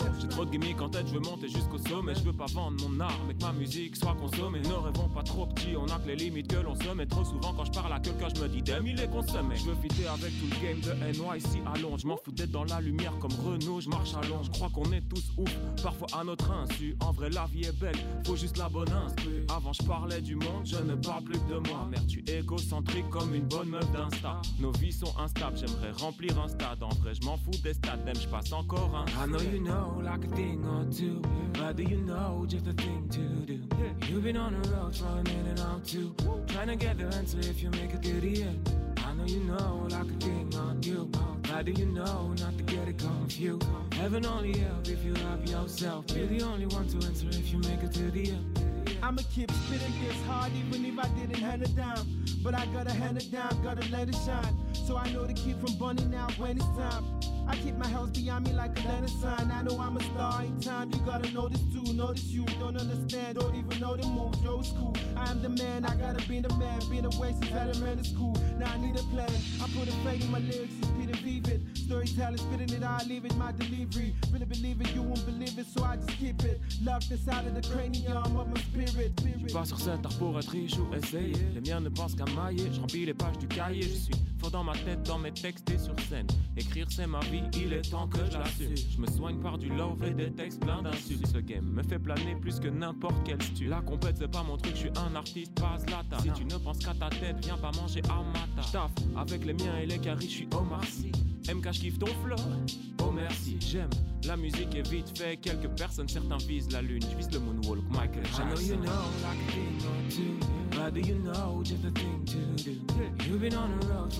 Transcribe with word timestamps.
On. 0.00 0.20
J'ai 0.20 0.28
trop 0.28 0.44
de 0.44 0.50
gimmicks 0.50 0.80
en 0.80 0.88
tête, 0.88 1.06
je 1.08 1.14
veux 1.14 1.20
monter 1.20 1.48
jusqu'au 1.48 1.78
sommet. 1.78 2.14
Je 2.14 2.22
veux 2.22 2.32
pas 2.32 2.46
vendre 2.54 2.76
mon 2.88 3.00
art, 3.00 3.20
mais 3.26 3.34
que 3.34 3.42
ma 3.42 3.52
musique 3.52 3.96
soit 3.96 4.14
consommée. 4.14 4.60
Ne 4.60 4.74
rêvons 4.74 5.08
pas 5.08 5.22
trop 5.22 5.46
petit, 5.46 5.76
on 5.76 5.86
a 5.86 5.98
que 5.98 6.08
les 6.08 6.16
limites 6.16 6.48
que 6.48 6.60
l'on 6.60 6.74
se 6.74 6.88
met. 6.94 7.06
Trop 7.06 7.24
souvent 7.24 7.52
quand 7.52 7.64
je 7.64 7.72
parle 7.72 7.92
à 7.92 8.00
quelqu'un, 8.00 8.28
je 8.34 8.40
me 8.40 8.48
dis 8.48 8.62
damn, 8.62 8.86
il 8.86 9.00
est 9.00 9.10
consommé. 9.10 9.56
Je 9.56 9.64
veux 9.64 9.76
fitter 9.82 10.06
avec 10.06 10.32
tout 10.38 10.46
le 10.46 10.66
game 10.66 10.80
de 10.80 10.92
NYC 11.18 11.49
à 11.58 11.78
Londres. 11.78 11.98
Je 11.98 12.06
m'en 12.06 12.16
fous 12.16 12.32
d'être 12.32 12.50
dans 12.50 12.64
la 12.64 12.80
lumière 12.80 13.12
comme 13.18 13.32
Renault, 13.44 13.80
je 13.80 13.88
marche 13.88 14.14
à 14.14 14.26
Londres. 14.28 14.44
Je 14.44 14.50
crois 14.50 14.68
qu'on 14.70 14.90
est 14.92 15.02
tous 15.08 15.32
ouf, 15.36 15.54
parfois 15.82 16.08
à 16.18 16.24
notre 16.24 16.50
insu. 16.50 16.96
En 17.00 17.12
vrai, 17.12 17.30
la 17.30 17.46
vie 17.46 17.64
est 17.64 17.78
belle, 17.78 17.96
faut 18.26 18.36
juste 18.36 18.56
la 18.58 18.68
bonne 18.68 18.92
instru. 18.92 19.44
Avant, 19.48 19.72
je 19.72 19.82
parlais 19.82 20.20
du 20.20 20.36
monde, 20.36 20.64
je 20.64 20.76
ne 20.76 20.94
parle 20.94 21.24
plus 21.24 21.40
de 21.48 21.58
moi. 21.68 21.88
Merde, 21.90 22.06
tu 22.06 22.24
es 22.28 22.40
égocentrique 22.40 23.08
comme 23.10 23.34
une 23.34 23.46
bonne 23.46 23.68
meuf 23.68 23.90
d'Insta. 23.92 24.40
Nos 24.58 24.72
vies 24.72 24.92
sont 24.92 25.12
instables, 25.18 25.56
j'aimerais 25.56 25.92
remplir 25.92 26.38
un 26.38 26.48
stade. 26.48 26.82
En 26.82 26.94
vrai, 27.00 27.14
je 27.14 27.26
m'en 27.26 27.36
fous 27.36 27.50
des 27.62 27.74
stades, 27.74 28.04
même 28.04 28.16
je 28.16 28.28
passe 28.28 28.52
encore 28.52 28.94
un. 28.94 29.04
I 29.06 29.26
know 29.26 29.40
you 29.40 29.60
know 29.60 30.00
like 30.02 30.24
a 30.24 30.34
thing 30.34 30.64
or 30.64 30.84
two, 30.90 31.20
but 31.54 31.76
do 31.76 31.82
you 31.82 32.00
know 32.00 32.46
just 32.48 32.66
a 32.66 32.72
thing 32.72 33.08
to 33.10 33.20
do? 33.46 33.58
You've 34.08 34.22
been 34.22 34.36
on 34.36 34.52
the 34.52 34.68
road, 34.70 34.92
trying 34.94 35.26
in 35.26 35.46
and 35.50 35.60
out 35.60 35.84
too. 35.84 36.14
Trying 36.46 36.68
to 36.68 36.76
get 36.76 36.98
the 36.98 37.04
answer 37.16 37.38
if 37.38 37.62
you 37.62 37.70
make 37.70 37.94
it 37.94 38.02
to 38.02 38.20
the 38.20 38.42
end. 38.42 38.70
I 38.98 39.14
know 39.14 39.24
you 39.24 39.40
know 39.40 39.86
like 39.90 40.10
a 40.10 40.24
thing 40.24 40.54
on 40.56 40.82
you. 40.82 41.10
How 41.44 41.62
do 41.62 41.72
you 41.72 41.86
know 41.86 42.34
not 42.40 42.56
to 42.58 42.64
get 42.64 42.88
it 42.88 42.98
confused? 42.98 43.66
Heaven 43.92 44.24
only 44.26 44.58
help 44.58 44.88
if 44.88 45.04
you 45.04 45.14
love 45.14 45.48
yourself. 45.48 46.04
You're 46.14 46.26
the 46.26 46.42
only 46.42 46.66
one 46.66 46.88
to 46.88 47.06
answer 47.06 47.28
if 47.28 47.52
you 47.52 47.58
make 47.58 47.82
it 47.82 47.92
to 47.94 48.10
the 48.10 48.30
end. 48.30 48.98
I'ma 49.02 49.22
keep 49.32 49.50
spitting 49.50 49.92
this 50.06 50.16
hard 50.26 50.52
even 50.54 50.84
if 50.84 50.98
I 50.98 51.08
didn't 51.18 51.42
hand 51.42 51.62
it 51.62 51.74
down. 51.74 52.06
But 52.42 52.54
I 52.54 52.66
gotta 52.66 52.92
hand 52.92 53.18
it 53.18 53.30
down, 53.30 53.60
gotta 53.62 53.86
let 53.90 54.08
it 54.08 54.16
shine. 54.26 54.56
So 54.72 54.96
I 54.96 55.10
know 55.12 55.26
to 55.26 55.32
keep 55.32 55.60
from 55.60 55.76
burning 55.76 56.14
out 56.14 56.32
when 56.38 56.56
it's 56.56 56.66
time. 56.66 57.04
I 57.50 57.56
keep 57.56 57.76
my 57.76 57.88
house 57.88 58.10
behind 58.10 58.46
me 58.46 58.52
like 58.52 58.78
a 58.78 58.86
letter 58.86 59.08
sign. 59.08 59.50
I 59.50 59.62
know 59.62 59.76
I'm 59.80 59.96
a 59.96 60.02
star 60.04 60.44
in 60.44 60.60
time. 60.60 60.92
You 60.92 61.00
gotta 61.00 61.28
this 61.48 61.62
too. 61.72 61.92
Notice 61.94 62.26
you 62.26 62.44
don't 62.60 62.76
understand, 62.76 63.38
don't 63.38 63.56
even 63.56 63.80
know 63.80 63.96
the 63.96 64.06
moves. 64.06 64.40
Yo, 64.40 64.60
it's 64.60 64.70
cool. 64.70 64.94
I 65.16 65.28
am 65.32 65.42
the 65.42 65.48
man. 65.48 65.84
I 65.84 65.96
gotta 65.96 66.24
be 66.28 66.38
the 66.38 66.54
man. 66.54 66.78
Been 66.88 67.06
away 67.06 67.34
since 67.40 67.50
elementary 67.50 68.04
school. 68.04 68.36
Now 68.56 68.72
I 68.72 68.78
need 68.78 68.94
a 68.94 69.02
plan. 69.14 69.28
I 69.60 69.66
put 69.76 69.88
a 69.88 69.92
fade 70.04 70.22
in 70.22 70.30
my 70.30 70.38
lyrics. 70.38 70.74
It's 70.78 70.90
Peter 70.96 71.18
vivid. 71.24 71.76
Storytelling, 71.76 72.38
spitting 72.38 72.70
it. 72.70 72.84
I 72.84 73.02
leave 73.08 73.24
it. 73.24 73.34
My 73.34 73.50
delivery. 73.50 74.14
Really 74.32 74.46
believe 74.46 74.80
it. 74.82 74.94
You 74.94 75.02
won't 75.02 75.26
believe 75.26 75.58
it. 75.58 75.66
So 75.66 75.82
I 75.82 75.96
just 75.96 76.16
keep 76.20 76.44
it. 76.44 76.60
Locked 76.84 77.10
inside 77.10 77.48
of 77.48 77.54
the 77.60 77.68
cranium 77.68 78.16
of 78.16 78.46
my 78.46 78.60
spirit. 78.60 79.10
Je 79.24 79.52
pas 79.52 79.64
sur 79.64 79.80
cet 79.80 80.06
art 80.06 80.16
pour 80.18 80.38
être 80.38 80.50
riche 80.50 80.78
ou 80.78 80.94
essayer. 80.94 81.34
Les 81.52 81.60
miens 81.60 81.80
ne 81.80 81.88
pensent 81.88 82.14
qu'à 82.14 82.26
mailler. 82.26 82.70
Je 82.72 82.80
remplis 82.80 83.06
les 83.06 83.14
pages 83.14 83.38
du 83.38 83.48
cahier. 83.48 83.82
Je 83.82 83.88
suis 83.88 84.14
fort 84.38 84.52
dans 84.52 84.62
ma 84.64 84.74
tête, 84.74 85.02
dans 85.02 85.18
mes 85.18 85.32
textes 85.32 85.68
et 85.70 85.78
sur 85.78 85.98
scène. 86.08 86.28
Écrire 86.56 86.86
c'est 86.90 87.06
ma 87.06 87.20
vie, 87.20 87.39
il 87.54 87.72
est 87.72 87.90
temps 87.90 88.08
que 88.08 88.18
je 88.30 88.38
l'assume. 88.38 88.76
Je 88.76 89.00
me 89.00 89.06
soigne 89.06 89.38
par 89.38 89.58
du 89.58 89.68
love 89.68 90.02
et 90.04 90.10
des 90.10 90.30
textes 90.32 90.60
pleins 90.60 90.82
d'insultes. 90.82 91.26
Ce 91.26 91.38
game 91.38 91.64
me 91.64 91.82
fait 91.82 91.98
planer 91.98 92.34
plus 92.40 92.60
que 92.60 92.68
n'importe 92.68 93.16
quel 93.24 93.40
stu. 93.42 93.66
La 93.66 93.80
compète 93.80 94.16
c'est 94.18 94.30
pas 94.30 94.42
mon 94.42 94.56
truc, 94.56 94.74
je 94.74 94.80
suis 94.80 94.90
un 94.96 95.14
artiste, 95.14 95.54
pas 95.54 95.78
Zlatan. 95.78 96.18
Si 96.20 96.30
tu 96.32 96.44
ne 96.44 96.56
penses 96.56 96.78
qu'à 96.78 96.94
ta 96.94 97.10
tête, 97.10 97.36
viens 97.44 97.56
pas 97.56 97.72
manger 97.72 98.02
à 98.08 98.22
ma 98.22 98.62
taf 98.72 98.90
avec 99.16 99.44
les 99.44 99.54
miens 99.54 99.78
et 99.82 99.86
les 99.86 99.98
caries, 99.98 100.28
je 100.28 100.36
suis 100.36 100.48
Omar 100.56 100.84
Sy. 100.84 101.12
MK, 101.52 101.72
je 101.72 101.80
kiffe 101.80 101.98
ton 101.98 102.06
flow. 102.06 102.36
Oh 103.02 103.10
merci, 103.12 103.56
j'aime 103.60 103.90
la 104.26 104.36
musique 104.36 104.74
est 104.74 104.88
vite 104.88 105.16
fait. 105.16 105.36
Quelques 105.36 105.68
personnes, 105.68 106.08
certains 106.08 106.36
visent 106.38 106.70
la 106.72 106.82
lune. 106.82 107.02
Je 107.10 107.16
vise 107.16 107.30
le 107.32 107.40
moonwalk, 107.40 107.84
Michael 107.90 108.24
Jackson. 108.24 108.42
I 108.42 108.54
know 108.54 108.60
you 108.60 108.76
know 108.76 108.90
like 109.22 109.38
a 109.40 109.52
thing 109.52 109.80
or 109.86 110.10
two, 110.10 110.38
but 110.76 110.94
do 110.94 111.00
you 111.00 111.14
know 111.16 111.62
just 111.64 111.84
a 111.84 111.90
thing 111.90 112.24
to 112.26 112.62
do? 112.62 112.80
You've 113.26 113.40
been 113.40 113.56
on 113.56 113.78
the 113.80 113.86
road, 113.86 114.10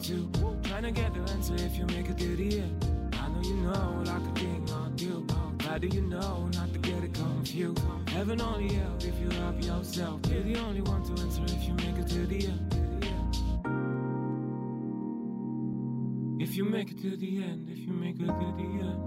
too. 0.00 0.28
Trying 0.62 0.84
to 0.84 0.92
get 0.92 1.12
the 1.14 1.20
answer 1.32 1.54
if 1.56 1.76
you 1.76 1.86
make 1.86 2.08
it 2.08 2.18
to 2.18 2.27
the 2.36 2.60
end. 2.60 2.84
I 3.14 3.28
know 3.28 3.40
you 3.42 3.54
know 3.54 4.02
like 4.04 4.22
a 4.22 4.34
thing 4.38 4.68
or 4.70 4.90
two, 4.96 5.26
but 5.58 5.80
do 5.80 5.88
you 5.88 6.02
know 6.02 6.48
not 6.54 6.72
to 6.72 6.78
get 6.78 7.04
it 7.04 7.14
confused? 7.14 7.82
Heaven 8.08 8.40
only 8.40 8.74
help 8.74 9.04
if 9.04 9.18
you 9.20 9.30
help 9.30 9.62
yourself. 9.62 10.20
You're 10.30 10.42
the 10.42 10.56
only 10.58 10.80
one 10.80 11.02
to 11.04 11.22
answer 11.22 11.42
if 11.44 11.64
you 11.66 11.74
make 11.74 11.96
it 11.98 12.08
to 12.08 12.26
the 12.26 12.46
end. 12.46 12.74
If 16.40 16.56
you 16.56 16.64
make 16.64 16.90
it 16.90 17.00
to 17.02 17.16
the 17.16 17.42
end, 17.42 17.68
if 17.68 17.78
you 17.78 17.92
make 17.92 18.16
it 18.16 18.26
to 18.26 18.54
the 18.56 18.68
end. 18.86 18.97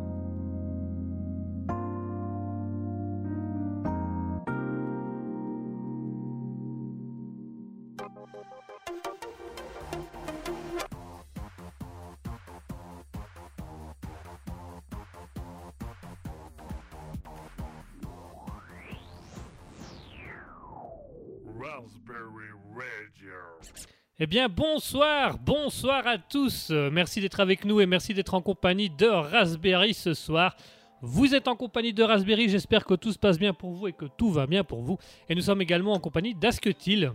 Eh 24.23 24.27
bien, 24.27 24.47
bonsoir, 24.49 25.39
bonsoir 25.39 26.05
à 26.05 26.19
tous. 26.19 26.69
Euh, 26.69 26.91
Merci 26.91 27.21
d'être 27.21 27.39
avec 27.39 27.65
nous 27.65 27.81
et 27.81 27.87
merci 27.87 28.13
d'être 28.13 28.35
en 28.35 28.41
compagnie 28.41 28.87
de 28.91 29.07
Raspberry 29.07 29.95
ce 29.95 30.13
soir. 30.13 30.55
Vous 31.01 31.33
êtes 31.33 31.47
en 31.47 31.55
compagnie 31.55 31.91
de 31.91 32.03
Raspberry, 32.03 32.47
j'espère 32.47 32.85
que 32.85 32.93
tout 32.93 33.11
se 33.11 33.17
passe 33.17 33.39
bien 33.39 33.51
pour 33.55 33.71
vous 33.71 33.87
et 33.87 33.93
que 33.93 34.05
tout 34.05 34.29
va 34.29 34.45
bien 34.45 34.63
pour 34.63 34.83
vous. 34.83 34.99
Et 35.27 35.33
nous 35.33 35.41
sommes 35.41 35.59
également 35.63 35.93
en 35.93 35.99
compagnie 35.99 36.35
d'Asketil. 36.35 37.11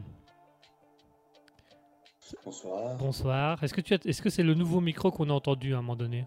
Bonsoir. 2.45 2.97
Bonsoir. 2.97 3.62
Est-ce 3.62 3.72
que 3.72 3.81
tu 3.81 3.95
as- 3.95 4.05
est-ce 4.05 4.21
que 4.21 4.28
c'est 4.31 4.43
le 4.43 4.55
nouveau 4.55 4.81
micro 4.81 5.12
qu'on 5.12 5.31
a 5.31 5.33
entendu 5.33 5.75
à 5.75 5.78
un 5.78 5.83
moment 5.83 5.95
donné? 5.95 6.27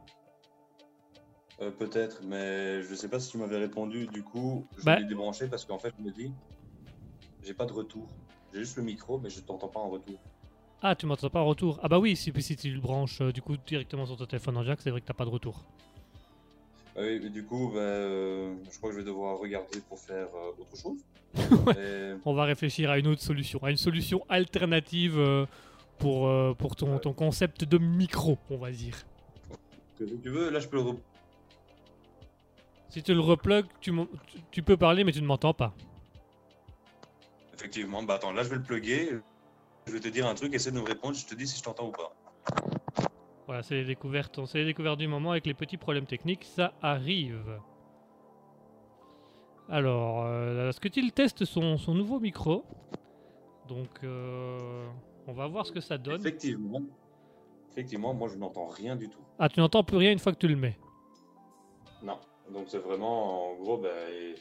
Euh, 1.61 1.71
Peut-être, 1.71 2.21
mais 2.23 2.81
je 2.83 2.95
sais 2.95 3.09
pas 3.09 3.19
si 3.19 3.31
tu 3.31 3.37
m'avais 3.37 3.57
répondu. 3.57 4.07
Du 4.07 4.23
coup, 4.23 4.65
je 4.77 4.85
Bah- 4.85 4.97
l'ai 4.97 5.03
débranché 5.05 5.49
parce 5.49 5.65
qu'en 5.65 5.77
fait, 5.77 5.93
je 5.99 6.01
me 6.05 6.11
dis, 6.11 6.31
j'ai 7.43 7.53
pas 7.53 7.65
de 7.65 7.73
retour. 7.73 8.07
J'ai 8.53 8.59
juste 8.59 8.77
le 8.77 8.83
micro, 8.83 9.19
mais 9.19 9.29
je 9.29 9.41
t'entends 9.41 9.67
pas 9.67 9.81
en 9.81 9.89
retour. 9.89 10.17
Ah, 10.81 10.95
tu 10.95 11.05
m'entends 11.05 11.29
pas 11.29 11.41
en 11.41 11.45
retour 11.45 11.79
Ah 11.83 11.89
bah 11.89 11.99
oui, 11.99 12.15
si, 12.15 12.31
si 12.41 12.55
tu 12.55 12.71
le 12.71 12.79
branches 12.79 13.19
euh, 13.21 13.31
du 13.33 13.41
coup 13.41 13.57
directement 13.67 14.05
sur 14.05 14.15
ton 14.17 14.25
téléphone 14.25 14.57
en 14.57 14.63
jack, 14.63 14.79
c'est 14.81 14.91
vrai 14.91 15.01
que 15.01 15.05
t'as 15.05 15.13
pas 15.13 15.25
de 15.25 15.29
retour. 15.29 15.65
Ah 16.95 17.01
oui, 17.01 17.19
et 17.23 17.29
du 17.29 17.43
coup, 17.43 17.71
bah, 17.73 17.79
euh, 17.81 18.55
je 18.71 18.77
crois 18.77 18.89
que 18.89 18.95
je 18.95 19.01
vais 19.01 19.05
devoir 19.05 19.39
regarder 19.39 19.79
pour 19.87 19.99
faire 19.99 20.27
euh, 20.35 20.61
autre 20.61 20.77
chose. 20.81 20.99
Mais- 21.75 22.15
On 22.25 22.33
va 22.33 22.45
réfléchir 22.45 22.89
à 22.89 22.97
une 22.97 23.07
autre 23.07 23.21
solution, 23.21 23.59
à 23.63 23.71
une 23.71 23.77
solution 23.77 24.25
alternative 24.29 25.47
pour, 25.97 26.55
pour 26.55 26.75
ton, 26.77 26.97
ton 26.97 27.11
concept 27.13 27.65
de 27.65 27.77
micro, 27.77 28.37
on 28.49 28.57
va 28.57 28.71
dire. 28.71 28.95
si 29.97 30.05
tu 30.23 30.29
veux, 30.29 30.49
là, 30.49 30.59
je 30.59 30.67
peux 30.67 30.77
le. 30.77 30.83
re- 30.83 30.97
Si 32.89 33.03
tu 33.03 33.13
le 33.13 33.21
m'en- 33.91 34.05
tu- 34.05 34.37
tu 34.49 34.63
peux 34.63 34.77
parler 34.77 35.03
mais 35.03 35.11
tu 35.11 35.21
ne 35.21 35.27
m'entends 35.27 35.53
pas. 35.53 35.73
Effectivement, 37.53 38.01
bah 38.01 38.15
attends, 38.15 38.31
là, 38.31 38.43
je 38.43 38.49
vais 38.49 38.55
le 38.55 38.63
plugger. 38.63 39.19
Je 39.89 39.93
vais 39.95 39.99
te 39.99 40.07
dire 40.07 40.27
un 40.27 40.35
truc, 40.35 40.53
essaie 40.53 40.69
de 40.69 40.79
me 40.79 40.85
répondre, 40.85 41.15
je 41.15 41.25
te 41.25 41.33
dis 41.33 41.47
si 41.47 41.57
je 41.57 41.63
t'entends 41.63 41.87
ou 41.87 41.91
pas. 41.91 42.13
Voilà, 43.47 43.63
c'est 43.63 43.73
les 43.73 43.85
découvertes, 43.85 44.45
c'est 44.45 44.59
les 44.59 44.65
découvertes 44.65 44.99
du 44.99 45.07
moment 45.07 45.31
avec 45.31 45.47
les 45.47 45.55
petits 45.55 45.77
problèmes 45.77 46.05
techniques, 46.05 46.43
ça 46.43 46.73
arrive. 46.83 47.59
Alors, 49.67 50.25
euh, 50.25 50.69
est-ce 50.69 50.79
que 50.79 50.89
tu 50.89 51.11
teste 51.11 51.43
son, 51.43 51.79
son 51.79 51.95
nouveau 51.95 52.19
micro? 52.19 52.63
Donc, 53.67 53.89
euh, 54.03 54.87
on 55.25 55.33
va 55.33 55.47
voir 55.47 55.65
ce 55.65 55.71
que 55.71 55.81
ça 55.81 55.97
donne. 55.97 56.21
Effectivement. 56.21 56.83
Effectivement, 57.71 58.13
moi, 58.13 58.27
je 58.27 58.37
n'entends 58.37 58.67
rien 58.67 58.95
du 58.95 59.09
tout. 59.09 59.21
Ah, 59.39 59.49
tu 59.49 59.59
n'entends 59.59 59.83
plus 59.83 59.97
rien 59.97 60.11
une 60.11 60.19
fois 60.19 60.33
que 60.33 60.37
tu 60.37 60.47
le 60.47 60.55
mets? 60.55 60.77
Non. 62.03 62.19
Donc, 62.53 62.65
c'est 62.67 62.77
vraiment, 62.77 63.53
en 63.53 63.55
gros, 63.55 63.77
bah, 63.77 63.89
il 64.11 64.35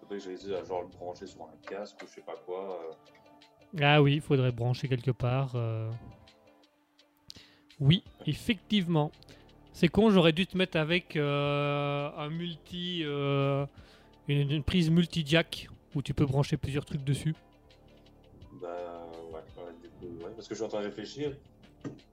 faudrait 0.00 0.18
que 0.18 0.24
j'essaie 0.24 0.56
à 0.56 0.64
genre 0.64 0.82
le 0.82 0.88
brancher 0.88 1.28
sur 1.28 1.42
un 1.42 1.56
casque 1.68 1.98
ou 2.02 2.06
je 2.08 2.14
sais 2.14 2.22
pas 2.22 2.34
quoi. 2.44 2.80
euh. 2.82 2.92
Ah 3.80 4.00
oui, 4.02 4.14
il 4.14 4.20
faudrait 4.20 4.52
brancher 4.52 4.88
quelque 4.88 5.10
part. 5.10 5.52
euh. 5.54 5.90
Oui, 7.80 8.02
effectivement. 8.26 9.12
C'est 9.72 9.88
con, 9.88 10.08
j'aurais 10.10 10.32
dû 10.32 10.46
te 10.46 10.56
mettre 10.56 10.78
avec 10.78 11.16
euh, 11.16 12.10
un 12.16 12.30
multi, 12.30 13.02
euh, 13.04 13.66
une, 14.28 14.50
une 14.50 14.62
prise 14.62 14.88
multi-jack 14.90 15.68
où 15.94 16.00
tu 16.00 16.14
peux 16.14 16.24
brancher 16.24 16.56
plusieurs 16.56 16.86
trucs 16.86 17.04
dessus. 17.04 17.34
Bah 18.62 18.68
ouais, 19.30 19.34
ouais, 19.34 19.72
du 19.82 19.88
coup, 19.90 20.24
ouais, 20.24 20.30
parce 20.34 20.48
que 20.48 20.54
je 20.54 20.60
suis 20.60 20.64
en 20.64 20.68
train 20.68 20.80
de 20.80 20.86
réfléchir. 20.86 21.36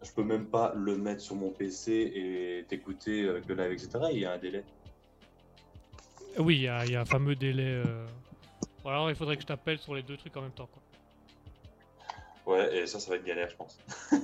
Je 0.03 0.11
peux 0.11 0.23
même 0.25 0.45
pas 0.47 0.73
le 0.75 0.97
mettre 0.97 1.21
sur 1.21 1.35
mon 1.35 1.49
PC 1.51 1.91
et 2.13 2.65
t'écouter 2.67 3.29
avec 3.29 3.47
le 3.47 3.55
live, 3.55 3.71
etc. 3.71 3.89
Il 4.11 4.19
y 4.19 4.25
a 4.25 4.33
un 4.33 4.37
délai. 4.37 4.65
Oui, 6.37 6.57
il 6.57 6.61
y, 6.63 6.67
a 6.67 6.85
il 6.85 6.91
y 6.91 6.95
a 6.97 7.01
un 7.01 7.05
fameux 7.05 7.35
délai. 7.35 7.81
Ou 8.83 8.89
alors 8.89 9.09
il 9.09 9.15
faudrait 9.15 9.37
que 9.37 9.41
je 9.43 9.47
t'appelle 9.47 9.79
sur 9.79 9.95
les 9.95 10.03
deux 10.03 10.17
trucs 10.17 10.35
en 10.35 10.41
même 10.41 10.51
temps. 10.51 10.67
Quoi. 10.71 10.82
Ouais, 12.45 12.75
et 12.77 12.87
ça, 12.87 12.99
ça 12.99 13.09
va 13.09 13.15
être 13.15 13.25
galère, 13.25 13.49
je 13.49 13.55
pense. 13.55 13.79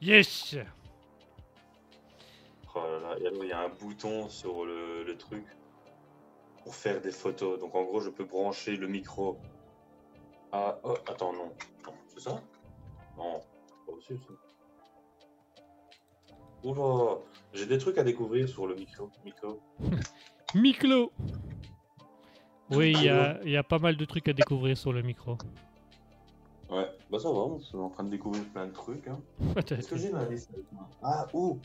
Yes 0.00 0.56
Oh 2.74 2.80
là 2.80 2.98
là, 2.98 3.18
et 3.20 3.26
alors, 3.28 3.44
il 3.44 3.50
y 3.50 3.52
a 3.52 3.60
un 3.60 3.68
bouton 3.68 4.28
sur 4.28 4.64
le, 4.64 5.04
le 5.04 5.16
truc 5.16 5.44
pour 6.64 6.74
faire 6.74 7.00
des 7.00 7.12
photos. 7.12 7.60
Donc 7.60 7.74
en 7.74 7.84
gros, 7.84 8.00
je 8.00 8.10
peux 8.10 8.24
brancher 8.24 8.76
le 8.76 8.88
micro. 8.88 9.38
Ah, 10.50 10.78
oh, 10.82 10.96
attends, 11.08 11.32
non. 11.32 11.52
Non, 11.86 11.94
c'est 12.08 12.20
ça? 12.20 12.42
Non, 13.16 13.40
c'est 13.66 13.86
pas 13.86 13.92
possible 13.92 14.20
ça. 14.26 14.32
Oula, 16.64 17.18
j'ai 17.52 17.66
des 17.66 17.78
trucs 17.78 17.98
à 17.98 18.04
découvrir 18.04 18.48
sur 18.48 18.66
le 18.66 18.74
micro. 18.74 19.10
micro. 19.24 19.60
Miclo 20.54 21.12
Oui, 22.70 22.92
il 22.94 23.04
y 23.04 23.08
a, 23.08 23.40
il 23.44 23.50
y 23.50 23.56
a 23.56 23.62
pas 23.62 23.78
mal 23.78 23.96
de 23.96 24.04
trucs 24.04 24.28
à 24.28 24.32
découvrir 24.32 24.76
sur 24.76 24.92
le 24.92 25.02
micro. 25.02 25.38
Ouais, 26.72 26.88
bah 27.10 27.18
ça 27.18 27.28
va, 27.28 27.34
on 27.40 27.58
est 27.58 27.74
en 27.74 27.90
train 27.90 28.04
de 28.04 28.08
découvrir 28.10 28.42
plein 28.44 28.66
de 28.66 28.72
trucs. 28.72 29.06
Hein. 29.06 29.20
Est-ce 29.70 29.88
que 29.88 29.96
j'ai 29.96 30.10
ma 30.10 30.24
liste 30.24 30.48
avec 30.54 30.64
moi? 30.72 30.88
Ah, 31.02 31.26
ouh 31.34 31.58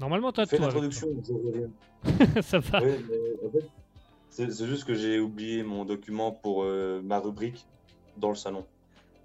Normalement, 0.00 0.32
t'as 0.32 0.46
Fais 0.46 0.56
l'introduction, 0.56 1.08
je 1.22 1.32
reviens. 1.34 1.68
toi. 2.26 2.42
Ça 2.42 2.58
va. 2.58 2.80
Ouais, 2.80 2.98
mais 3.10 3.46
en 3.46 3.50
fait, 3.50 3.68
c'est 4.30 4.50
c'est 4.50 4.66
juste 4.66 4.84
que 4.84 4.94
j'ai 4.94 5.18
oublié 5.20 5.62
mon 5.62 5.84
document 5.84 6.32
pour 6.32 6.62
euh, 6.62 7.02
ma 7.02 7.18
rubrique 7.18 7.66
dans 8.16 8.30
le 8.30 8.34
salon. 8.34 8.64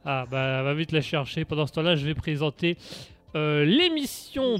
Ah, 0.04 0.26
bah, 0.30 0.64
va 0.64 0.74
vite 0.74 0.92
la 0.92 1.02
chercher. 1.02 1.46
Pendant 1.46 1.66
ce 1.66 1.72
temps-là, 1.74 1.96
je 1.96 2.06
vais 2.06 2.14
présenter 2.14 2.78
euh, 3.36 3.66
l'émission 3.66 4.58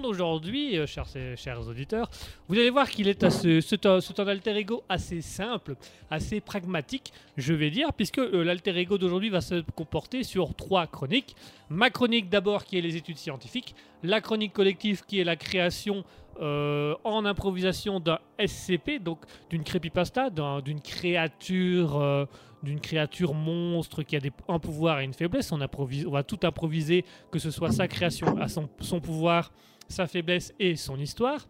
d'aujourd'hui. 0.00 0.76
Euh, 0.78 0.86
chers, 0.86 1.06
chers 1.36 1.66
auditeurs, 1.68 2.10
vous 2.48 2.56
allez 2.56 2.70
voir 2.70 2.88
qu'il 2.90 3.08
est 3.08 3.22
assez- 3.22 3.60
un 4.20 4.26
alter 4.26 4.56
ego 4.56 4.82
assez 4.88 5.20
simple, 5.20 5.76
assez 6.10 6.40
pragmatique, 6.40 7.12
je 7.36 7.54
vais 7.54 7.70
dire, 7.70 7.92
puisque 7.92 8.18
euh, 8.18 8.42
l'alter 8.42 8.76
ego 8.76 8.98
d'aujourd'hui 8.98 9.30
va 9.30 9.40
se 9.40 9.62
comporter 9.74 10.24
sur 10.24 10.54
trois 10.54 10.86
chroniques. 10.86 11.36
Ma 11.68 11.90
chronique 11.90 12.28
d'abord, 12.28 12.64
qui 12.64 12.76
est 12.78 12.80
les 12.80 12.96
études 12.96 13.18
scientifiques. 13.18 13.74
La 14.02 14.20
chronique 14.20 14.52
collective, 14.52 15.02
qui 15.06 15.20
est 15.20 15.24
la 15.24 15.36
création 15.36 16.04
euh, 16.40 16.94
en 17.04 17.24
improvisation 17.24 18.00
d'un 18.00 18.18
SCP, 18.38 18.98
donc 18.98 19.18
d'une 19.50 19.64
creepypasta, 19.64 20.30
d'un- 20.30 20.60
d'une 20.60 20.80
créature. 20.80 21.96
euh, 21.96 22.24
d'une 22.62 22.78
créature 22.78 23.32
monstre 23.32 24.02
qui 24.02 24.16
a 24.16 24.20
des, 24.20 24.32
un 24.46 24.58
pouvoir 24.58 25.00
et 25.00 25.04
une 25.04 25.14
faiblesse. 25.14 25.50
On, 25.50 25.56
va 25.56 26.22
tout 26.22 26.38
improviser, 26.42 27.06
que 27.30 27.38
ce 27.38 27.50
soit 27.50 27.72
sa 27.72 27.88
création, 27.88 28.36
à 28.36 28.48
son 28.48 29.00
pouvoir, 29.00 29.50
sa 29.88 30.06
faiblesse 30.06 30.52
et 30.58 30.76
son 30.76 30.98
histoire. 30.98 31.48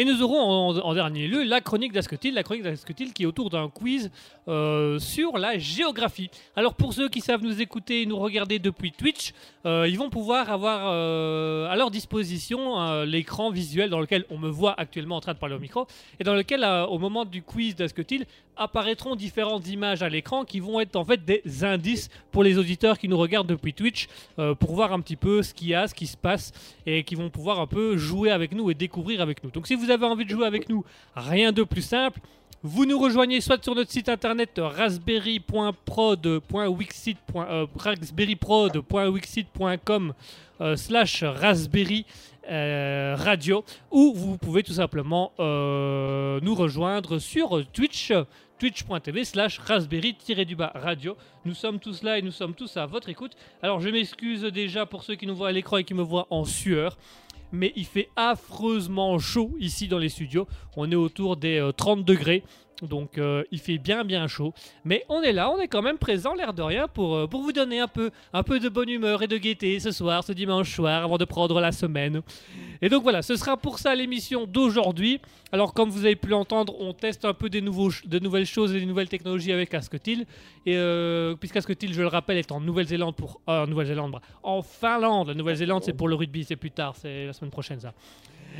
Et 0.00 0.04
nous 0.04 0.22
aurons 0.22 0.78
en, 0.80 0.94
dernier 0.94 1.26
lieu 1.26 1.42
la 1.42 1.60
chronique 1.60 1.92
d'Asketil, 1.92 2.32
la 2.32 2.44
chronique 2.44 2.62
d'Asketil 2.62 3.12
qui 3.12 3.24
est 3.24 3.26
autour 3.26 3.50
d'un 3.50 3.68
quiz 3.68 4.12
euh, 4.46 5.00
sur 5.00 5.38
la 5.38 5.58
géographie. 5.58 6.30
Alors 6.54 6.74
pour 6.74 6.94
ceux 6.94 7.08
qui 7.08 7.20
savent 7.20 7.42
nous 7.42 7.60
écouter 7.60 8.02
et 8.02 8.06
nous 8.06 8.16
regarder 8.16 8.60
depuis 8.60 8.92
Twitch, 8.92 9.32
euh, 9.66 9.88
ils 9.88 9.98
vont 9.98 10.08
pouvoir 10.08 10.52
avoir 10.52 10.82
euh, 10.84 11.68
à 11.68 11.74
leur 11.74 11.90
disposition 11.90 13.02
l'écran 13.02 13.50
visuel 13.50 13.90
dans 13.90 13.98
lequel 13.98 14.24
on 14.30 14.38
me 14.38 14.48
voit 14.48 14.78
actuellement 14.78 15.16
en 15.16 15.20
train 15.20 15.34
de 15.34 15.38
parler 15.38 15.56
au 15.56 15.58
micro 15.58 15.88
et 16.20 16.24
dans 16.24 16.34
lequel 16.34 16.64
au 16.88 16.98
moment 16.98 17.24
du 17.24 17.42
quiz 17.42 17.74
d'Asketil 17.74 18.24
apparaîtront 18.56 19.16
différentes 19.16 19.68
images 19.68 20.02
à 20.02 20.08
l'écran 20.08 20.44
qui 20.44 20.60
vont 20.60 20.80
être 20.80 20.96
en 20.96 21.04
fait 21.04 21.24
des 21.24 21.42
indices 21.64 22.08
pour 22.30 22.44
les 22.44 22.56
auditeurs 22.56 22.98
qui 22.98 23.08
nous 23.08 23.18
regardent 23.18 23.48
depuis 23.48 23.74
Twitch 23.74 24.06
pour 24.60 24.74
voir 24.74 24.92
un 24.92 25.00
petit 25.00 25.16
peu 25.16 25.42
ce 25.42 25.54
qu'il 25.54 25.68
y 25.68 25.74
a, 25.74 25.88
ce 25.88 25.94
qui 25.94 26.06
se 26.06 26.16
passe 26.16 26.52
et 26.86 27.02
qui 27.02 27.14
vont 27.14 27.30
pouvoir 27.30 27.60
un 27.60 27.66
peu 27.66 27.96
jouer 27.96 28.30
avec 28.30 28.52
nous 28.52 28.70
et 28.70 28.74
découvrir 28.74 29.20
avec 29.20 29.42
nous. 29.42 29.50
Donc 29.50 29.66
si 29.66 29.74
vous 29.74 29.87
avez 29.90 30.06
envie 30.06 30.24
de 30.24 30.30
jouer 30.30 30.46
avec 30.46 30.68
nous, 30.68 30.84
rien 31.14 31.52
de 31.52 31.62
plus 31.62 31.82
simple. 31.82 32.20
Vous 32.64 32.86
nous 32.86 32.98
rejoignez 32.98 33.40
soit 33.40 33.62
sur 33.62 33.76
notre 33.76 33.92
site 33.92 34.08
internet 34.08 34.58
raspberry.prod.wixit, 34.58 37.18
euh, 37.36 37.66
raspberryprod.wixit.com 37.76 40.12
euh, 40.60 40.74
slash 40.74 41.22
raspberry 41.22 42.04
euh, 42.50 43.14
radio 43.16 43.64
ou 43.92 44.12
vous 44.12 44.38
pouvez 44.38 44.64
tout 44.64 44.72
simplement 44.72 45.30
nous 45.38 46.54
rejoindre 46.56 47.20
sur 47.20 47.64
Twitch 47.72 48.12
twitch.tv 48.58 49.24
slash 49.24 49.58
raspberry-du-bas 49.60 50.72
radio. 50.74 51.16
Nous 51.44 51.54
sommes 51.54 51.78
tous 51.78 52.02
là 52.02 52.18
et 52.18 52.22
nous 52.22 52.32
sommes 52.32 52.54
tous 52.54 52.76
à 52.76 52.86
votre 52.86 53.08
écoute. 53.08 53.32
Alors 53.62 53.80
je 53.80 53.88
m'excuse 53.88 54.42
déjà 54.42 54.84
pour 54.84 55.04
ceux 55.04 55.14
qui 55.14 55.26
nous 55.26 55.36
voient 55.36 55.48
à 55.48 55.52
l'écran 55.52 55.76
et 55.76 55.84
qui 55.84 55.94
me 55.94 56.02
voient 56.02 56.26
en 56.30 56.44
sueur, 56.44 56.98
mais 57.52 57.72
il 57.76 57.84
fait 57.84 58.08
affreusement 58.16 59.18
chaud 59.18 59.54
ici 59.58 59.88
dans 59.88 59.98
les 59.98 60.08
studios. 60.08 60.46
On 60.76 60.90
est 60.90 60.96
autour 60.96 61.36
des 61.36 61.58
euh, 61.58 61.72
30 61.72 62.04
degrés. 62.04 62.42
Donc 62.82 63.18
euh, 63.18 63.42
il 63.50 63.58
fait 63.58 63.78
bien 63.78 64.04
bien 64.04 64.26
chaud, 64.26 64.52
mais 64.84 65.04
on 65.08 65.22
est 65.22 65.32
là, 65.32 65.50
on 65.50 65.58
est 65.58 65.68
quand 65.68 65.82
même 65.82 65.98
présent, 65.98 66.34
l'air 66.34 66.52
de 66.52 66.62
rien, 66.62 66.86
pour, 66.86 67.16
euh, 67.16 67.26
pour 67.26 67.42
vous 67.42 67.52
donner 67.52 67.80
un 67.80 67.88
peu, 67.88 68.10
un 68.32 68.42
peu 68.42 68.60
de 68.60 68.68
bonne 68.68 68.88
humeur 68.88 69.22
et 69.22 69.26
de 69.26 69.36
gaieté 69.36 69.80
ce 69.80 69.90
soir, 69.90 70.22
ce 70.22 70.32
dimanche 70.32 70.74
soir, 70.74 71.04
avant 71.04 71.18
de 71.18 71.24
prendre 71.24 71.60
la 71.60 71.72
semaine. 71.72 72.22
Et 72.80 72.88
donc 72.88 73.02
voilà, 73.02 73.22
ce 73.22 73.36
sera 73.36 73.56
pour 73.56 73.78
ça 73.78 73.94
l'émission 73.94 74.46
d'aujourd'hui. 74.46 75.20
Alors 75.50 75.74
comme 75.74 75.90
vous 75.90 76.04
avez 76.04 76.16
pu 76.16 76.28
l'entendre, 76.28 76.74
on 76.80 76.92
teste 76.92 77.24
un 77.24 77.34
peu 77.34 77.48
des 77.48 77.60
nouveaux, 77.60 77.90
de 78.04 78.18
nouvelles 78.18 78.46
choses 78.46 78.74
et 78.74 78.80
des 78.80 78.86
nouvelles 78.86 79.08
technologies 79.08 79.52
avec 79.52 79.74
Asketil. 79.74 80.26
Et 80.64 80.76
euh, 80.76 81.34
puisqu'Asketil, 81.34 81.92
je 81.92 82.02
le 82.02 82.08
rappelle, 82.08 82.36
est 82.36 82.52
en 82.52 82.60
Nouvelle-Zélande 82.60 83.16
pour... 83.16 83.40
en 83.46 83.66
Nouvelle-Zélande, 83.66 84.20
en 84.42 84.62
Finlande. 84.62 85.28
La 85.28 85.34
Nouvelle-Zélande, 85.34 85.82
c'est 85.84 85.94
pour 85.94 86.08
le 86.08 86.14
rugby, 86.14 86.44
c'est 86.44 86.56
plus 86.56 86.70
tard, 86.70 86.94
c'est 86.96 87.26
la 87.26 87.32
semaine 87.32 87.50
prochaine 87.50 87.80
ça. 87.80 87.92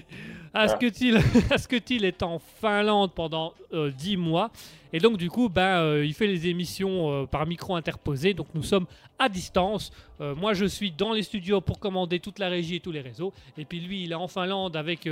Asketil, 0.55 1.21
Asketil 1.51 2.05
est 2.07 2.23
en 2.23 2.39
Finlande 2.39 3.13
pendant 3.15 3.55
euh, 3.73 3.91
10 3.91 4.17
mois? 4.17 4.51
Et 4.93 4.99
donc 5.01 5.19
du 5.19 5.31
coup, 5.31 5.49
ben, 5.49 5.81
euh, 5.81 6.05
il 6.05 6.15
fait 6.15 6.27
les 6.27 6.49
émissions 6.49 7.11
euh, 7.13 7.27
par 7.27 7.47
micro 7.47 7.75
interposé. 7.77 8.35
Donc 8.35 8.49
nous 8.55 8.63
sommes 8.63 8.87
à 9.19 9.29
distance. 9.29 9.91
Euh, 10.21 10.35
moi, 10.35 10.55
je 10.55 10.65
suis 10.65 10.91
dans 10.91 11.13
les 11.13 11.23
studios 11.23 11.61
pour 11.61 11.79
commander 11.79 12.21
toute 12.21 12.39
la 12.39 12.49
régie 12.49 12.77
et 12.77 12.81
tous 12.81 12.93
les 12.93 13.01
réseaux. 13.01 13.33
Et 13.57 13.65
puis 13.65 13.81
lui, 13.81 14.05
il 14.05 14.13
est 14.13 14.17
en 14.17 14.29
Finlande 14.29 14.77
avec 14.77 15.09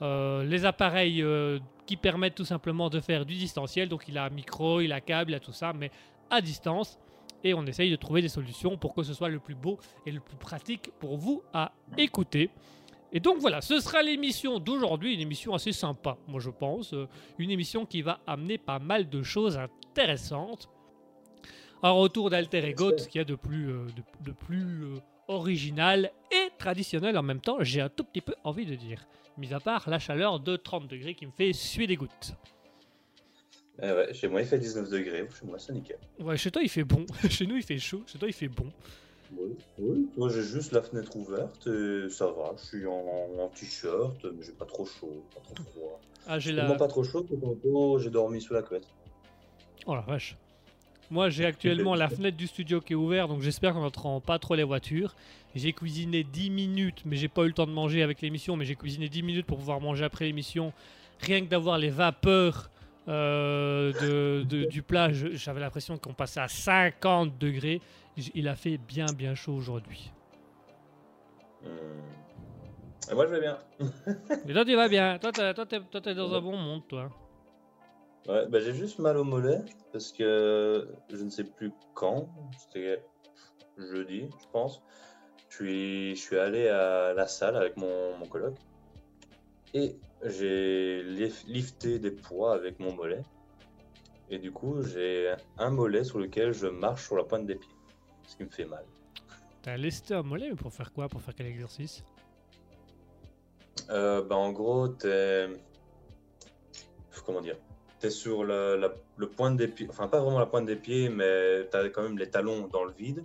les 0.00 0.64
appareils 0.64 1.24
qui 1.86 1.96
permettent 1.96 2.34
tout 2.34 2.44
simplement 2.44 2.90
de 2.90 3.00
faire 3.00 3.24
du 3.24 3.34
distanciel. 3.34 3.88
Donc 3.88 4.04
il 4.08 4.18
a 4.18 4.24
un 4.24 4.30
micro, 4.30 4.80
il 4.80 4.92
a 4.92 4.96
un 4.96 5.00
câble, 5.00 5.32
il 5.32 5.34
a 5.34 5.40
tout 5.40 5.52
ça, 5.52 5.72
mais 5.72 5.90
à 6.30 6.40
distance. 6.40 6.98
Et 7.46 7.52
on 7.52 7.64
essaye 7.66 7.90
de 7.90 7.96
trouver 7.96 8.22
des 8.22 8.28
solutions 8.28 8.78
pour 8.78 8.94
que 8.94 9.02
ce 9.02 9.12
soit 9.12 9.28
le 9.28 9.38
plus 9.38 9.54
beau 9.54 9.78
et 10.06 10.10
le 10.10 10.20
plus 10.20 10.36
pratique 10.36 10.90
pour 10.98 11.18
vous 11.18 11.42
à 11.52 11.72
écouter. 11.98 12.50
Et 13.14 13.20
donc 13.20 13.38
voilà, 13.38 13.60
ce 13.60 13.78
sera 13.78 14.02
l'émission 14.02 14.58
d'aujourd'hui, 14.58 15.14
une 15.14 15.20
émission 15.20 15.54
assez 15.54 15.70
sympa, 15.70 16.18
moi 16.26 16.40
je 16.40 16.50
pense. 16.50 16.92
Euh, 16.92 17.06
une 17.38 17.52
émission 17.52 17.86
qui 17.86 18.02
va 18.02 18.18
amener 18.26 18.58
pas 18.58 18.80
mal 18.80 19.08
de 19.08 19.22
choses 19.22 19.56
intéressantes. 19.56 20.68
Un 21.84 21.92
retour 21.92 22.28
d'Alter 22.28 22.66
Ego, 22.68 22.98
ce 22.98 23.06
qu'il 23.06 23.20
y 23.20 23.22
a 23.22 23.24
de 23.24 23.36
plus, 23.36 23.70
euh, 23.70 23.86
de, 23.96 24.30
de 24.30 24.32
plus 24.32 24.84
euh, 24.84 24.96
original 25.28 26.10
et 26.32 26.50
traditionnel 26.58 27.16
en 27.16 27.22
même 27.22 27.40
temps, 27.40 27.58
j'ai 27.60 27.80
un 27.80 27.88
tout 27.88 28.02
petit 28.02 28.20
peu 28.20 28.34
envie 28.42 28.66
de 28.66 28.74
dire. 28.74 29.06
Mis 29.38 29.54
à 29.54 29.60
part 29.60 29.88
la 29.88 30.00
chaleur 30.00 30.40
de 30.40 30.56
30 30.56 30.88
degrés 30.88 31.14
qui 31.14 31.26
me 31.26 31.32
fait 31.32 31.52
suer 31.52 31.86
des 31.86 31.96
gouttes. 31.96 32.34
Ouais, 33.80 34.12
chez 34.12 34.26
moi 34.26 34.40
il 34.40 34.46
fait 34.46 34.58
19 34.58 34.90
degrés, 34.90 35.28
chez 35.38 35.46
moi 35.46 35.58
c'est 35.60 35.72
nickel. 35.72 35.98
Ouais, 36.18 36.36
chez 36.36 36.50
toi 36.50 36.62
il 36.62 36.68
fait 36.68 36.84
bon, 36.84 37.06
chez 37.30 37.46
nous 37.46 37.56
il 37.56 37.62
fait 37.62 37.78
chaud, 37.78 38.02
chez 38.06 38.18
toi 38.18 38.26
il 38.28 38.34
fait 38.34 38.48
bon. 38.48 38.72
Oui, 39.38 39.56
oui. 39.78 40.06
Moi 40.16 40.28
j'ai 40.28 40.42
juste 40.42 40.72
la 40.72 40.82
fenêtre 40.82 41.16
ouverte 41.16 41.66
et 41.66 42.08
ça 42.10 42.26
va. 42.26 42.52
Je 42.58 42.64
suis 42.64 42.86
en, 42.86 42.92
en 43.40 43.48
t-shirt, 43.48 44.24
mais 44.24 44.42
j'ai 44.44 44.52
pas 44.52 44.64
trop 44.66 44.84
chaud, 44.86 45.24
pas 45.34 45.40
trop 45.40 45.64
froid. 45.70 46.00
Ah, 46.26 46.38
j'ai 46.38 46.52
la... 46.52 46.74
pas 46.74 46.88
trop 46.88 47.04
chaud 47.04 47.22
tantôt 47.22 47.98
j'ai 47.98 48.10
dormi 48.10 48.40
sous 48.40 48.54
la 48.54 48.62
couette. 48.62 48.86
Oh 49.86 49.94
la 49.94 50.00
vache. 50.02 50.36
Moi, 51.10 51.28
j'ai 51.28 51.44
actuellement 51.44 51.94
la 51.94 52.08
fenêtre 52.08 52.36
du 52.36 52.46
studio 52.46 52.80
qui 52.80 52.94
est 52.94 52.96
ouverte, 52.96 53.28
donc 53.28 53.42
j'espère 53.42 53.74
qu'on 53.74 53.82
n'entend 53.82 54.20
pas 54.20 54.38
trop 54.38 54.54
les 54.54 54.64
voitures. 54.64 55.14
J'ai 55.54 55.72
cuisiné 55.74 56.24
10 56.24 56.48
minutes, 56.50 57.02
mais 57.04 57.16
j'ai 57.16 57.28
pas 57.28 57.42
eu 57.42 57.48
le 57.48 57.52
temps 57.52 57.66
de 57.66 57.72
manger 57.72 58.02
avec 58.02 58.22
l'émission, 58.22 58.56
mais 58.56 58.64
j'ai 58.64 58.74
cuisiné 58.74 59.08
10 59.10 59.22
minutes 59.22 59.46
pour 59.46 59.58
pouvoir 59.58 59.80
manger 59.82 60.04
après 60.06 60.24
l'émission. 60.24 60.72
Rien 61.20 61.42
que 61.42 61.50
d'avoir 61.50 61.76
les 61.76 61.90
vapeurs 61.90 62.70
euh, 63.06 63.92
de, 64.00 64.44
de- 64.44 64.64
du 64.64 64.82
plat, 64.82 65.12
j'avais 65.12 65.60
l'impression 65.60 65.98
qu'on 65.98 66.14
passait 66.14 66.40
à 66.40 66.48
50 66.48 67.38
degrés. 67.38 67.82
Il 68.16 68.48
a 68.48 68.54
fait 68.56 68.78
bien 68.78 69.06
bien 69.06 69.34
chaud 69.34 69.54
aujourd'hui. 69.54 70.12
Et 71.64 73.14
moi 73.14 73.26
je 73.26 73.32
vais 73.32 73.40
bien. 73.40 73.58
Mais 74.46 74.52
toi, 74.52 74.64
tu 74.64 74.74
vas 74.74 74.88
bien. 74.88 75.18
Toi, 75.18 75.32
t'es 75.32 75.54
toi, 75.54 75.66
t'es 75.66 76.14
dans 76.14 76.32
un 76.34 76.40
bon 76.40 76.56
monde, 76.56 76.82
toi. 76.88 77.10
Ouais, 78.26 78.46
bah 78.48 78.60
j'ai 78.60 78.72
juste 78.72 78.98
mal 78.98 79.16
au 79.18 79.24
mollet 79.24 79.60
parce 79.92 80.12
que 80.12 80.96
je 81.10 81.22
ne 81.22 81.28
sais 81.30 81.44
plus 81.44 81.74
quand, 81.92 82.30
c'était 82.56 83.04
jeudi, 83.76 84.28
je 84.30 84.46
pense. 84.52 84.82
Je 85.48 85.56
suis, 85.56 86.16
je 86.16 86.20
suis 86.20 86.38
allé 86.38 86.68
à 86.68 87.12
la 87.14 87.26
salle 87.26 87.56
avec 87.56 87.76
mon, 87.76 88.16
mon 88.16 88.26
coloc 88.26 88.54
et 89.74 89.96
j'ai 90.22 91.02
lif- 91.04 91.44
lifté 91.46 91.98
des 91.98 92.10
poids 92.12 92.54
avec 92.54 92.78
mon 92.80 92.94
mollet. 92.94 93.22
Et 94.30 94.38
du 94.38 94.50
coup, 94.52 94.82
j'ai 94.82 95.34
un 95.58 95.70
mollet 95.70 96.02
sur 96.04 96.18
lequel 96.18 96.52
je 96.52 96.66
marche 96.66 97.04
sur 97.06 97.16
la 97.16 97.24
pointe 97.24 97.46
des 97.46 97.56
pieds, 97.56 97.73
ce 98.26 98.36
qui 98.36 98.44
me 98.44 98.48
fait 98.50 98.64
mal. 98.64 98.84
T'as 99.62 99.76
lesté 99.76 100.14
un 100.14 100.22
mollet, 100.22 100.50
mais 100.50 100.56
pour 100.56 100.72
faire 100.72 100.92
quoi? 100.92 101.08
Pour 101.08 101.22
faire 101.22 101.34
quel 101.34 101.46
exercice? 101.46 102.04
Euh, 103.90 104.22
bah, 104.22 104.36
en 104.36 104.52
gros, 104.52 104.88
t'es. 104.88 105.48
Comment 107.24 107.40
dire? 107.40 107.56
T'es 108.00 108.10
sur 108.10 108.44
le, 108.44 108.76
la- 108.76 108.92
le 109.16 109.28
point 109.28 109.50
des 109.50 109.68
pieds, 109.68 109.86
enfin 109.88 110.08
pas 110.08 110.20
vraiment 110.20 110.38
la 110.38 110.46
pointe 110.46 110.66
des 110.66 110.76
pieds, 110.76 111.08
mais 111.08 111.64
t'as 111.70 111.88
quand 111.88 112.02
même 112.02 112.18
les 112.18 112.28
talons 112.28 112.68
dans 112.68 112.84
le 112.84 112.92
vide. 112.92 113.22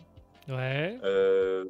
Ouais. 0.47 0.97
Euh, 1.03 1.65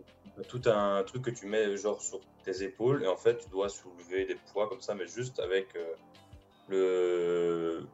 tout 0.47 0.61
un 0.67 1.03
truc 1.03 1.23
que 1.23 1.31
tu 1.31 1.47
mets 1.47 1.75
genre 1.75 2.01
sur 2.01 2.19
tes 2.43 2.61
épaules 2.63 3.03
et 3.03 3.07
en 3.07 3.17
fait 3.17 3.37
tu 3.39 3.49
dois 3.49 3.67
soulever 3.67 4.25
des 4.25 4.35
poids 4.53 4.69
comme 4.69 4.81
ça, 4.81 4.93
mais 4.93 5.07
juste 5.07 5.39
avec 5.39 5.75
euh, 5.75 5.95
le. 6.67 7.87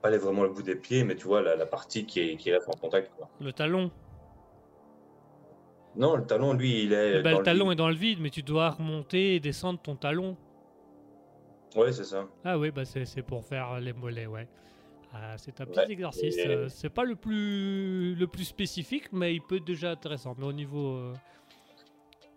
Pas 0.00 0.10
les- 0.10 0.18
vraiment 0.18 0.44
le 0.44 0.50
bout 0.50 0.62
des 0.62 0.76
pieds, 0.76 1.04
mais 1.04 1.16
tu 1.16 1.26
vois 1.26 1.42
la, 1.42 1.54
la 1.56 1.66
partie 1.66 2.06
qui, 2.06 2.20
est, 2.20 2.36
qui 2.36 2.50
reste 2.52 2.68
en 2.68 2.78
contact. 2.78 3.12
Quoi. 3.16 3.28
Le 3.40 3.52
talon? 3.52 3.90
Non, 5.96 6.16
le 6.16 6.24
talon, 6.26 6.52
lui, 6.52 6.82
il 6.84 6.92
est. 6.92 7.22
Bah, 7.22 7.32
dans 7.32 7.38
le 7.38 7.44
talon 7.44 7.64
vide. 7.64 7.72
est 7.72 7.76
dans 7.76 7.88
le 7.88 7.94
vide, 7.94 8.18
mais 8.20 8.30
tu 8.30 8.42
dois 8.42 8.70
remonter 8.70 9.34
et 9.36 9.40
descendre 9.40 9.80
ton 9.80 9.96
talon. 9.96 10.36
Ouais, 11.74 11.92
c'est 11.92 12.04
ça. 12.04 12.26
Ah 12.44 12.58
oui, 12.58 12.70
bah 12.70 12.84
c'est 12.84 13.22
pour 13.22 13.44
faire 13.44 13.78
les 13.80 13.92
mollets, 13.92 14.26
ouais. 14.26 14.48
Ah, 15.12 15.36
c'est 15.38 15.60
un 15.60 15.66
petit 15.66 15.78
Ouais, 15.78 15.92
exercice. 15.92 16.36
et- 16.36 16.46
euh, 16.48 16.68
C'est 16.68 16.90
pas 16.90 17.04
le 17.04 17.16
plus 17.16 18.14
le 18.14 18.26
plus 18.26 18.44
spécifique, 18.44 19.12
mais 19.12 19.34
il 19.34 19.40
peut 19.40 19.56
être 19.56 19.64
déjà 19.64 19.90
intéressant. 19.92 20.34
Mais 20.38 20.44
au 20.46 20.52
niveau 20.52 20.96
euh, 20.96 21.14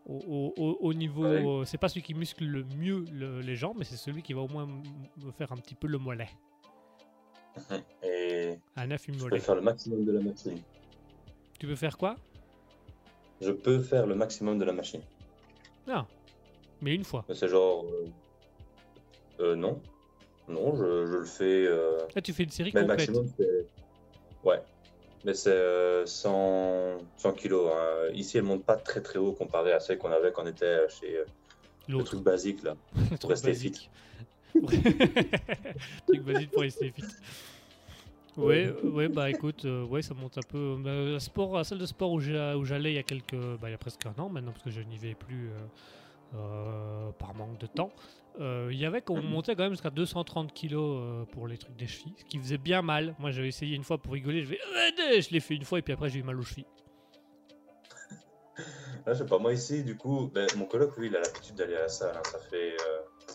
au, 0.06 0.16
au- 0.28 0.54
au- 0.58 0.78
au 0.82 0.94
niveau, 0.94 1.24
Ouais. 1.24 1.46
euh, 1.46 1.66
c'est 1.66 1.78
pas 1.78 1.90
celui 1.90 2.02
qui 2.02 2.14
muscle 2.14 2.46
le 2.46 2.64
mieux 2.78 3.06
le- 3.12 3.42
les 3.42 3.56
jambes, 3.56 3.76
mais 3.78 3.86
c'est 3.86 3.98
celui 3.98 4.22
qui 4.22 4.34
va 4.34 4.42
au 4.42 4.48
moins 4.48 4.66
me 4.66 5.32
faire 5.32 5.52
un 5.52 5.58
petit 5.58 5.76
peu 5.76 5.88
le 5.88 5.98
mollet. 5.98 6.30
Et 8.04 8.58
Un 8.78 8.92
affût 8.92 9.12
je 9.14 9.18
peux 9.20 9.24
mollet. 9.26 9.40
faire 9.40 9.56
le 9.56 9.62
maximum 9.62 10.06
de 10.06 10.12
la 10.14 10.22
machine. 10.22 10.60
Tu 11.60 11.66
veux 11.68 11.76
faire 11.76 11.98
quoi? 11.98 12.16
Je 13.42 13.52
peux 13.52 13.82
faire 13.82 14.06
le 14.06 14.16
maximum 14.16 14.58
de 14.60 14.66
la 14.66 14.74
machine. 14.74 15.02
Non. 15.88 16.06
Mais 16.82 16.94
une 16.96 17.04
fois. 17.04 17.26
C'est 17.34 17.48
genre. 17.48 17.86
euh, 17.86 18.08
euh, 19.40 19.56
non. 19.56 19.82
Non, 20.48 20.76
je, 20.76 21.06
je 21.06 21.18
le 21.18 21.26
fais. 21.26 21.66
euh, 21.68 21.98
Là, 22.16 22.22
tu 22.22 22.34
fais 22.34 22.44
une 22.44 22.50
série 22.50 22.72
mais 22.74 22.82
le 22.82 22.88
complète. 22.88 23.10
maximum. 23.10 23.32
Ouais. 24.44 24.62
Mais 25.26 25.34
c'est 25.34 25.52
euh, 25.52 26.06
100, 26.06 26.98
100 27.18 27.34
kilos. 27.34 27.72
hein. 27.74 28.12
Ici, 28.14 28.38
elle 28.38 28.44
monte 28.44 28.64
pas 28.64 28.76
très 28.78 29.02
très 29.02 29.20
haut 29.20 29.34
comparé 29.34 29.74
à 29.74 29.80
celle 29.80 29.98
qu'on 29.98 30.12
avait 30.12 30.32
quand 30.32 30.44
on 30.44 30.48
était 30.48 30.88
chez 30.90 31.18
euh, 31.18 31.26
le 31.88 31.94
L'autre. 31.94 32.06
truc 32.12 32.22
basique 32.24 32.64
là. 32.64 32.76
Le 33.12 33.18
truc 33.18 33.32
rester 33.32 33.48
basique. 33.50 33.90
truc 36.08 36.22
basique 36.24 36.52
pour 36.52 36.62
rester 36.62 36.92
fit. 36.92 37.04
Ouais, 38.46 38.72
ouais, 38.84 39.08
bah 39.10 39.30
écoute, 39.30 39.66
euh, 39.66 39.84
ouais, 39.86 40.02
ça 40.02 40.14
monte 40.14 40.38
un 40.38 40.42
peu. 40.48 40.78
Bah, 40.80 40.92
la, 40.94 41.20
sport, 41.20 41.56
la 41.58 41.64
salle 41.64 41.78
de 41.80 41.86
sport 41.86 42.12
où 42.12 42.20
j'allais 42.20 42.92
il 42.92 42.96
y 42.96 43.00
a 43.00 43.04
quelques, 43.04 43.36
bah, 43.36 43.68
il 43.70 43.72
y 43.72 43.74
a 43.74 43.78
presque 43.78 44.06
un 44.06 44.14
an 44.22 44.30
maintenant 44.30 44.52
parce 44.52 44.64
que 44.64 44.70
je 44.70 44.82
n'y 44.82 44.98
vais 44.98 45.14
plus 45.16 45.50
euh, 45.50 45.58
euh, 46.36 47.12
par 47.20 47.34
manque 47.36 47.58
de 47.60 47.68
temps. 47.68 47.92
euh, 48.40 48.70
Il 48.72 48.78
y 48.80 48.86
avait 48.86 49.02
qu'on 49.02 49.22
montait 49.22 49.56
quand 49.56 49.64
même 49.64 49.74
jusqu'à 49.74 49.90
230 49.90 50.54
kilos 50.54 51.02
euh, 51.02 51.26
pour 51.26 51.48
les 51.48 51.58
trucs 51.58 51.76
des 51.76 51.88
chevilles, 51.88 52.14
ce 52.18 52.24
qui 52.26 52.38
faisait 52.40 52.58
bien 52.58 52.82
mal. 52.82 53.16
Moi, 53.20 53.32
j'avais 53.32 53.48
essayé 53.50 53.76
une 53.76 53.84
fois 53.84 53.98
pour 53.98 54.14
rigoler, 54.14 54.44
je 54.44 54.50
vais, 54.50 54.60
je 55.22 55.30
l'ai 55.32 55.40
fait 55.40 55.56
une 55.56 55.66
fois 55.66 55.80
et 55.80 55.82
puis 55.82 55.94
après 55.94 56.10
j'ai 56.10 56.20
eu 56.20 56.24
mal 56.24 56.38
aux 56.40 56.44
chevilles. 56.44 56.66
Là, 59.06 59.14
je 59.14 59.20
sais 59.20 59.26
pas, 59.26 59.40
moi 59.40 59.54
ici, 59.54 59.84
du 59.84 59.96
coup, 59.96 60.30
ben, 60.34 60.46
mon 60.58 60.66
coloc, 60.66 60.96
lui, 60.98 61.08
il 61.08 61.16
a 61.16 61.22
l'habitude 61.22 61.56
d'aller 61.56 61.76
à 61.76 61.82
la 61.82 61.88
salle. 61.88 62.16
hein. 62.18 62.22
Ça 62.32 62.38
fait, 62.40 62.74
euh, 62.74 63.00
ça 63.28 63.34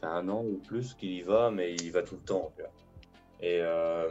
fait 0.00 0.06
un 0.06 0.28
an 0.28 0.42
ou 0.44 0.58
plus 0.66 0.94
qu'il 0.94 1.12
y 1.12 1.22
va, 1.22 1.50
mais 1.50 1.74
il 1.74 1.84
y 1.86 1.90
va 1.90 2.02
tout 2.02 2.16
le 2.16 2.22
temps. 2.22 2.50
tu 2.56 2.62
vois. 2.62 2.70
Et 3.40 3.58
euh, 3.60 4.10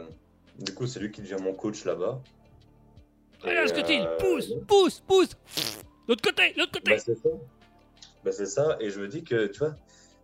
du 0.58 0.74
coup, 0.74 0.86
c'est 0.86 1.00
lui 1.00 1.10
qui 1.10 1.22
devient 1.22 1.42
mon 1.42 1.54
coach 1.54 1.84
là-bas. 1.84 2.20
Allez, 3.42 3.52
Et, 3.52 3.54
là, 3.56 3.66
Scotty, 3.66 4.00
euh, 4.00 4.16
pousse, 4.18 4.52
pousse, 4.66 5.00
pousse 5.00 5.36
L'autre 6.08 6.22
côté, 6.22 6.52
l'autre 6.56 6.72
côté 6.72 6.92
Bah, 6.92 6.98
c'est 6.98 7.14
ça. 7.14 7.28
Bah, 8.24 8.32
c'est 8.32 8.46
ça. 8.46 8.76
Et 8.80 8.90
je 8.90 9.00
me 9.00 9.08
dis 9.08 9.24
que, 9.24 9.46
tu 9.46 9.58
vois, 9.58 9.74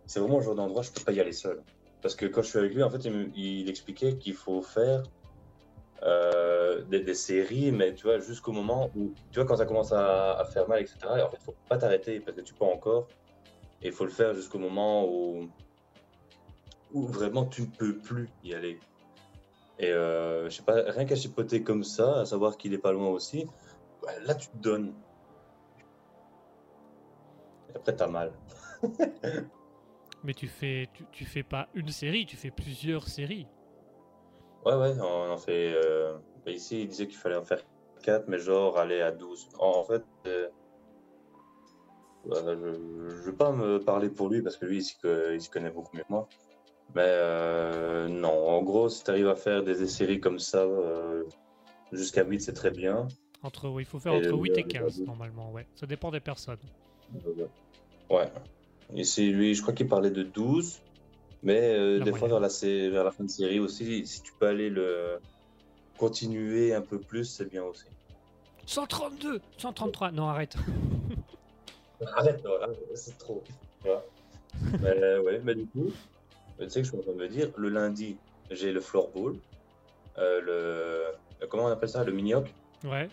c'est 0.05 0.19
vraiment 0.19 0.37
le 0.37 0.43
genre 0.43 0.55
d'endroit, 0.55 0.81
je 0.83 0.91
peux 0.91 1.03
pas 1.03 1.11
y 1.11 1.19
aller 1.19 1.31
seul. 1.33 1.61
Parce 2.01 2.15
que 2.15 2.25
quand 2.25 2.41
je 2.41 2.49
suis 2.49 2.59
avec 2.59 2.73
lui, 2.73 2.83
en 2.83 2.89
fait, 2.89 3.03
il, 3.05 3.11
me- 3.11 3.29
il 3.35 3.69
expliquait 3.69 4.17
qu'il 4.17 4.33
faut 4.33 4.61
faire 4.61 5.03
euh, 6.03 6.81
des, 6.83 6.99
des 7.01 7.13
séries, 7.13 7.71
mais 7.71 7.93
tu 7.93 8.03
vois, 8.03 8.19
jusqu'au 8.19 8.51
moment 8.51 8.89
où, 8.95 9.13
tu 9.31 9.39
vois, 9.39 9.45
quand 9.45 9.57
ça 9.57 9.65
commence 9.65 9.91
à, 9.91 10.33
à 10.33 10.45
faire 10.45 10.67
mal, 10.67 10.81
etc., 10.81 10.97
et 11.17 11.21
en 11.21 11.29
fait, 11.29 11.37
faut 11.43 11.53
pas 11.69 11.77
t'arrêter 11.77 12.19
parce 12.19 12.35
que 12.37 12.41
tu 12.41 12.53
peux 12.53 12.65
encore. 12.65 13.07
Et 13.83 13.87
il 13.87 13.91
faut 13.93 14.05
le 14.05 14.11
faire 14.11 14.33
jusqu'au 14.33 14.57
moment 14.59 15.05
où, 15.07 15.47
où 16.91 17.05
vraiment 17.07 17.45
tu 17.45 17.61
ne 17.63 17.67
peux 17.67 17.97
plus 17.97 18.29
y 18.43 18.53
aller. 18.53 18.79
Et 19.81 19.91
euh, 19.91 20.47
je 20.47 20.57
sais 20.57 20.63
pas, 20.63 20.83
rien 20.91 21.05
qu'à 21.05 21.15
chipoter 21.15 21.63
comme 21.63 21.83
ça, 21.83 22.21
à 22.21 22.25
savoir 22.25 22.55
qu'il 22.55 22.71
est 22.73 22.77
pas 22.77 22.91
loin 22.91 23.09
aussi, 23.09 23.47
bah, 24.03 24.11
là, 24.23 24.35
tu 24.35 24.47
te 24.49 24.57
donnes. 24.57 24.93
Et 27.69 27.75
après, 27.75 27.95
t'as 27.95 28.07
mal. 28.07 28.31
Mais 30.23 30.35
tu 30.35 30.47
fais, 30.47 30.87
tu, 30.93 31.07
tu 31.11 31.25
fais 31.25 31.41
pas 31.41 31.67
une 31.73 31.89
série, 31.89 32.27
tu 32.27 32.37
fais 32.37 32.51
plusieurs 32.51 33.07
séries. 33.07 33.47
Ouais, 34.65 34.75
ouais, 34.75 34.93
on 34.99 35.31
en 35.31 35.37
fait. 35.39 35.73
euh, 35.73 36.15
bah, 36.45 36.51
ici, 36.51 36.83
il 36.83 36.89
disait 36.89 37.07
qu'il 37.07 37.17
fallait 37.17 37.35
en 37.35 37.43
faire 37.43 37.63
4, 38.03 38.27
mais 38.27 38.37
genre 38.37 38.77
aller 38.77 39.01
à 39.01 39.11
12. 39.11 39.49
En, 39.57 39.83
fait, 39.83 40.03
euh, 40.27 40.47
voilà, 42.23 42.53
je 42.55 42.67
ne 42.67 43.21
veux 43.23 43.35
pas 43.35 43.51
me 43.51 43.79
parler 43.79 44.09
pour 44.09 44.29
lui 44.29 44.43
parce 44.43 44.57
que 44.57 44.65
lui, 44.65 44.77
il 44.77 45.33
il 45.33 45.41
s'y 45.41 45.49
connaît 45.49 45.71
beaucoup 45.71 45.97
mieux 45.97 46.03
que 46.03 46.11
moi. 46.11 46.29
Mais 46.93 47.03
euh, 47.05 48.07
non, 48.09 48.49
en 48.49 48.61
gros, 48.63 48.89
si 48.89 49.03
tu 49.03 49.11
arrives 49.11 49.29
à 49.29 49.35
faire 49.35 49.63
des 49.63 49.87
séries 49.87 50.19
comme 50.19 50.39
ça, 50.39 50.63
euh, 50.63 51.23
jusqu'à 51.91 52.23
8, 52.25 52.41
c'est 52.41 52.53
très 52.53 52.71
bien. 52.71 53.07
Entre, 53.43 53.69
ouais, 53.69 53.83
il 53.83 53.85
faut 53.85 53.99
faire 53.99 54.13
Et 54.13 54.17
entre 54.17 54.35
le- 54.35 54.37
8 54.43 54.57
et 54.57 54.63
le- 54.63 54.67
15 54.67 54.99
le- 54.99 55.05
normalement, 55.05 55.51
ouais. 55.51 55.65
Ça 55.75 55.85
dépend 55.85 56.11
des 56.11 56.19
personnes. 56.19 56.59
Ouais. 58.09 58.29
Et 58.93 59.03
c'est 59.05 59.25
lui, 59.25 59.55
je 59.55 59.61
crois 59.61 59.73
qu'il 59.73 59.87
parlait 59.87 60.11
de 60.11 60.23
12, 60.23 60.81
mais 61.43 61.61
euh, 61.61 61.99
des 62.03 62.11
fois 62.11 62.27
vers 62.27 62.39
la, 62.41 62.49
vers 62.89 63.03
la 63.05 63.11
fin 63.11 63.23
de 63.23 63.29
série 63.29 63.59
aussi, 63.59 64.05
si 64.05 64.21
tu 64.21 64.33
peux 64.37 64.47
aller 64.47 64.69
le 64.69 65.17
continuer 65.97 66.73
un 66.73 66.81
peu 66.81 66.99
plus, 66.99 67.25
c'est 67.25 67.49
bien 67.49 67.63
aussi. 67.63 67.85
132 68.65 69.39
133 69.57 70.11
Non, 70.11 70.27
arrête. 70.27 70.55
Arrête, 72.15 72.43
c'est 72.95 73.17
trop. 73.17 73.43
Voilà. 73.81 74.03
mais, 74.81 75.17
ouais, 75.19 75.39
mais 75.43 75.55
du 75.55 75.67
coup, 75.67 75.91
tu 76.65 76.71
sais 76.71 76.79
que 76.81 76.85
je 76.85 76.91
suis 76.91 76.99
en 76.99 77.01
train 77.01 77.11
de 77.13 77.17
me 77.17 77.27
dire, 77.27 77.51
le 77.57 77.69
lundi, 77.69 78.17
j'ai 78.49 78.71
le 78.71 78.79
floorball, 78.81 79.35
euh, 80.17 80.41
le. 80.41 81.47
Comment 81.47 81.65
on 81.65 81.67
appelle 81.67 81.89
ça 81.89 82.03
Le 82.03 82.11
mini-hoc 82.11 82.53
Ouais. 82.83 83.07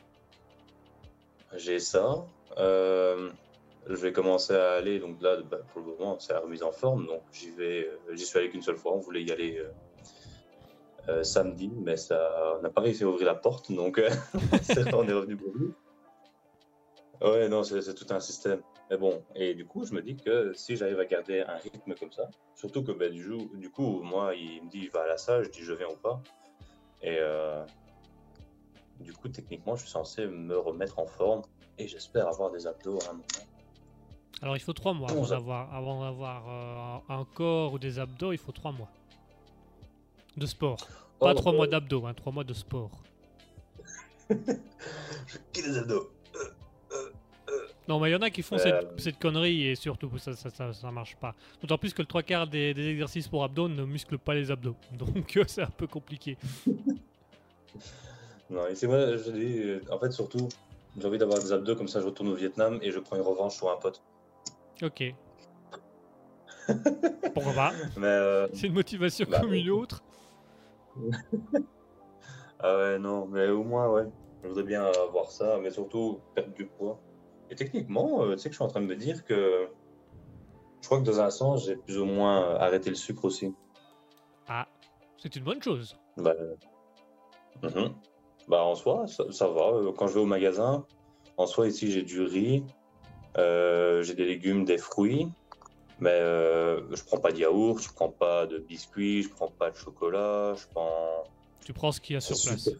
J'ai 1.56 1.78
ça. 1.80 2.24
Euh, 2.58 3.30
je 3.86 3.94
vais 3.94 4.12
commencer 4.12 4.54
à 4.54 4.72
aller, 4.72 4.98
donc 4.98 5.22
là, 5.22 5.36
bah, 5.50 5.58
pour 5.72 5.80
le 5.80 5.88
moment, 5.88 6.18
c'est 6.18 6.34
la 6.34 6.40
remise 6.40 6.62
en 6.62 6.72
forme, 6.72 7.06
donc 7.06 7.22
j'y 7.32 7.50
vais. 7.50 7.86
euh, 7.88 8.14
J'y 8.14 8.26
suis 8.26 8.38
allé 8.38 8.50
qu'une 8.50 8.60
seule 8.62 8.76
fois, 8.76 8.92
on 8.92 8.98
voulait 9.00 9.22
y 9.22 9.32
aller 9.32 9.58
euh, 9.58 9.70
euh, 11.08 11.22
samedi, 11.22 11.70
mais 11.74 11.96
ça 11.96 12.54
on 12.58 12.62
n'a 12.62 12.68
pas 12.68 12.82
réussi 12.82 13.04
à 13.04 13.06
ouvrir 13.08 13.26
la 13.26 13.34
porte, 13.34 13.72
donc 13.72 13.98
euh, 13.98 14.10
on 14.92 15.08
est 15.08 15.12
revenu 15.12 15.36
pour 15.36 15.54
lui. 15.54 15.72
Ouais, 17.20 17.48
non, 17.48 17.64
c'est 17.64 17.94
tout 17.94 18.06
un 18.10 18.20
système. 18.20 18.62
Mais 18.90 18.96
bon, 18.96 19.22
et 19.34 19.54
du 19.54 19.66
coup, 19.66 19.84
je 19.84 19.92
me 19.92 20.00
dis 20.00 20.16
que 20.16 20.52
si 20.54 20.76
j'arrive 20.76 21.00
à 21.00 21.04
garder 21.04 21.40
un 21.40 21.56
rythme 21.56 21.94
comme 21.94 22.12
ça, 22.12 22.28
surtout 22.54 22.82
que 22.82 22.92
bah, 22.92 23.08
du, 23.08 23.26
du 23.54 23.70
coup, 23.70 24.02
moi, 24.02 24.34
il 24.34 24.62
me 24.64 24.70
dit 24.70 24.80
il 24.84 24.90
va 24.90 25.02
à 25.02 25.06
la 25.08 25.18
salle, 25.18 25.44
je 25.44 25.50
dis 25.50 25.62
je 25.62 25.72
viens 25.72 25.88
ou 25.88 25.96
pas. 25.96 26.22
Et 27.02 27.16
euh, 27.18 27.64
du 29.00 29.12
coup, 29.12 29.28
techniquement, 29.28 29.76
je 29.76 29.82
suis 29.82 29.90
censé 29.90 30.26
me 30.26 30.56
remettre 30.56 30.98
en 30.98 31.06
forme 31.06 31.42
et 31.76 31.86
j'espère 31.86 32.28
avoir 32.28 32.50
des 32.50 32.66
abdos 32.66 32.98
à 33.06 33.10
un 33.10 33.12
moment. 33.12 33.24
Alors 34.40 34.56
il 34.56 34.60
faut 34.60 34.72
3 34.72 34.94
mois 34.94 35.10
avant 35.10 35.26
d'avoir, 35.26 35.74
avant 35.74 36.02
d'avoir 36.02 37.02
euh, 37.08 37.14
un 37.14 37.24
corps 37.24 37.72
ou 37.72 37.78
des 37.78 37.98
abdos, 37.98 38.32
il 38.32 38.38
faut 38.38 38.52
3 38.52 38.72
mois. 38.72 38.88
De 40.36 40.46
sport. 40.46 40.76
Pas 41.18 41.32
Oh, 41.32 41.34
3 41.34 41.52
euh, 41.52 41.56
mois 41.56 41.66
d'abdos, 41.66 42.06
hein, 42.06 42.14
3 42.14 42.32
mois 42.32 42.44
de 42.44 42.54
sport. 42.54 42.90
Je 44.30 45.38
kiffe 45.52 45.66
les 45.66 45.78
abdos? 45.78 46.12
Non, 47.88 47.98
mais 47.98 48.10
il 48.10 48.12
y 48.12 48.16
en 48.16 48.20
a 48.22 48.28
qui 48.30 48.42
font 48.42 48.56
Euh. 48.56 48.58
cette, 48.58 49.00
cette 49.00 49.18
connerie 49.18 49.66
et 49.68 49.74
surtout 49.74 50.10
ça, 50.18 50.34
ça, 50.36 50.50
ça, 50.50 50.72
ça 50.74 50.90
marche 50.90 51.16
pas. 51.16 51.34
D'autant 51.62 51.78
plus 51.78 51.94
que 51.94 52.02
le 52.02 52.06
3 52.06 52.22
quarts 52.22 52.46
des, 52.46 52.74
des 52.74 52.86
exercices 52.88 53.26
pour 53.28 53.42
abdos 53.42 53.68
ne 53.68 53.82
musclent 53.84 54.18
pas 54.18 54.34
les 54.34 54.50
abdos. 54.50 54.76
Donc 54.92 55.36
euh, 55.36 55.44
c'est 55.46 55.62
un 55.62 55.70
peu 55.70 55.86
compliqué. 55.86 56.36
Non, 58.50 58.66
et 58.66 58.74
c'est 58.74 58.86
moi, 58.86 59.14
je 59.16 59.30
dis, 59.30 59.58
euh, 59.58 59.80
en 59.90 59.98
fait, 59.98 60.10
surtout, 60.10 60.48
j'ai 60.98 61.06
envie 61.06 61.18
d'avoir 61.18 61.38
des 61.38 61.52
abdos 61.52 61.76
comme 61.76 61.86
ça, 61.86 62.00
je 62.00 62.06
retourne 62.06 62.30
au 62.30 62.34
Vietnam 62.34 62.78
et 62.80 62.90
je 62.90 62.98
prends 62.98 63.16
une 63.16 63.22
revanche 63.22 63.56
sur 63.56 63.70
un 63.70 63.76
pote. 63.76 64.02
Ok. 64.82 65.14
Pourquoi 67.34 67.52
pas? 67.52 67.72
Euh, 67.98 68.48
C'est 68.54 68.68
une 68.68 68.72
motivation 68.72 69.26
Bah, 69.28 69.40
comme 69.40 69.52
une 69.52 69.68
autre. 69.68 70.02
Ah 72.60 72.76
ouais, 72.76 72.98
non, 72.98 73.26
mais 73.26 73.48
au 73.48 73.62
moins, 73.64 73.88
ouais. 73.90 74.04
Je 74.42 74.48
voudrais 74.48 74.64
bien 74.64 74.84
avoir 74.84 75.30
ça, 75.30 75.58
mais 75.62 75.70
surtout 75.70 76.20
perdre 76.34 76.54
du 76.54 76.64
poids. 76.66 76.98
Et 77.50 77.54
techniquement, 77.54 78.22
euh, 78.22 78.34
tu 78.34 78.38
sais 78.40 78.48
que 78.48 78.54
je 78.54 78.58
suis 78.58 78.64
en 78.64 78.68
train 78.68 78.80
de 78.80 78.86
me 78.86 78.96
dire 78.96 79.24
que 79.24 79.68
je 80.80 80.86
crois 80.86 81.00
que 81.00 81.04
dans 81.04 81.20
un 81.20 81.30
sens, 81.30 81.66
j'ai 81.66 81.76
plus 81.76 81.98
ou 81.98 82.04
moins 82.04 82.42
euh, 82.42 82.58
arrêté 82.58 82.90
le 82.90 82.96
sucre 82.96 83.24
aussi. 83.24 83.54
Ah, 84.48 84.66
c'est 85.16 85.34
une 85.36 85.44
bonne 85.44 85.62
chose. 85.62 85.96
Bah, 86.16 86.34
euh, 86.38 86.54
mhm. 87.62 87.94
bah 88.48 88.62
en 88.62 88.74
soi, 88.74 89.06
ça, 89.06 89.24
ça 89.32 89.48
va. 89.48 89.72
Quand 89.96 90.06
je 90.06 90.14
vais 90.14 90.20
au 90.20 90.26
magasin, 90.26 90.86
en 91.36 91.46
soi, 91.46 91.68
ici, 91.68 91.90
j'ai 91.90 92.02
du 92.02 92.22
riz, 92.22 92.64
euh, 93.36 94.02
j'ai 94.02 94.14
des 94.14 94.24
légumes, 94.24 94.64
des 94.64 94.78
fruits. 94.78 95.28
Mais 96.00 96.10
euh, 96.10 96.94
je 96.94 97.02
prends 97.02 97.18
pas 97.18 97.32
de 97.32 97.38
yaourt, 97.38 97.80
je 97.82 97.92
prends 97.92 98.08
pas 98.08 98.46
de 98.46 98.58
biscuits, 98.58 99.24
je 99.24 99.30
prends 99.30 99.48
pas 99.48 99.70
de 99.70 99.76
chocolat, 99.76 100.54
je 100.54 100.66
prends. 100.68 101.24
Tu 101.64 101.72
prends 101.72 101.90
ce 101.90 102.00
qu'il 102.00 102.14
y 102.14 102.16
a 102.16 102.20
sur 102.20 102.36
place. 102.40 102.70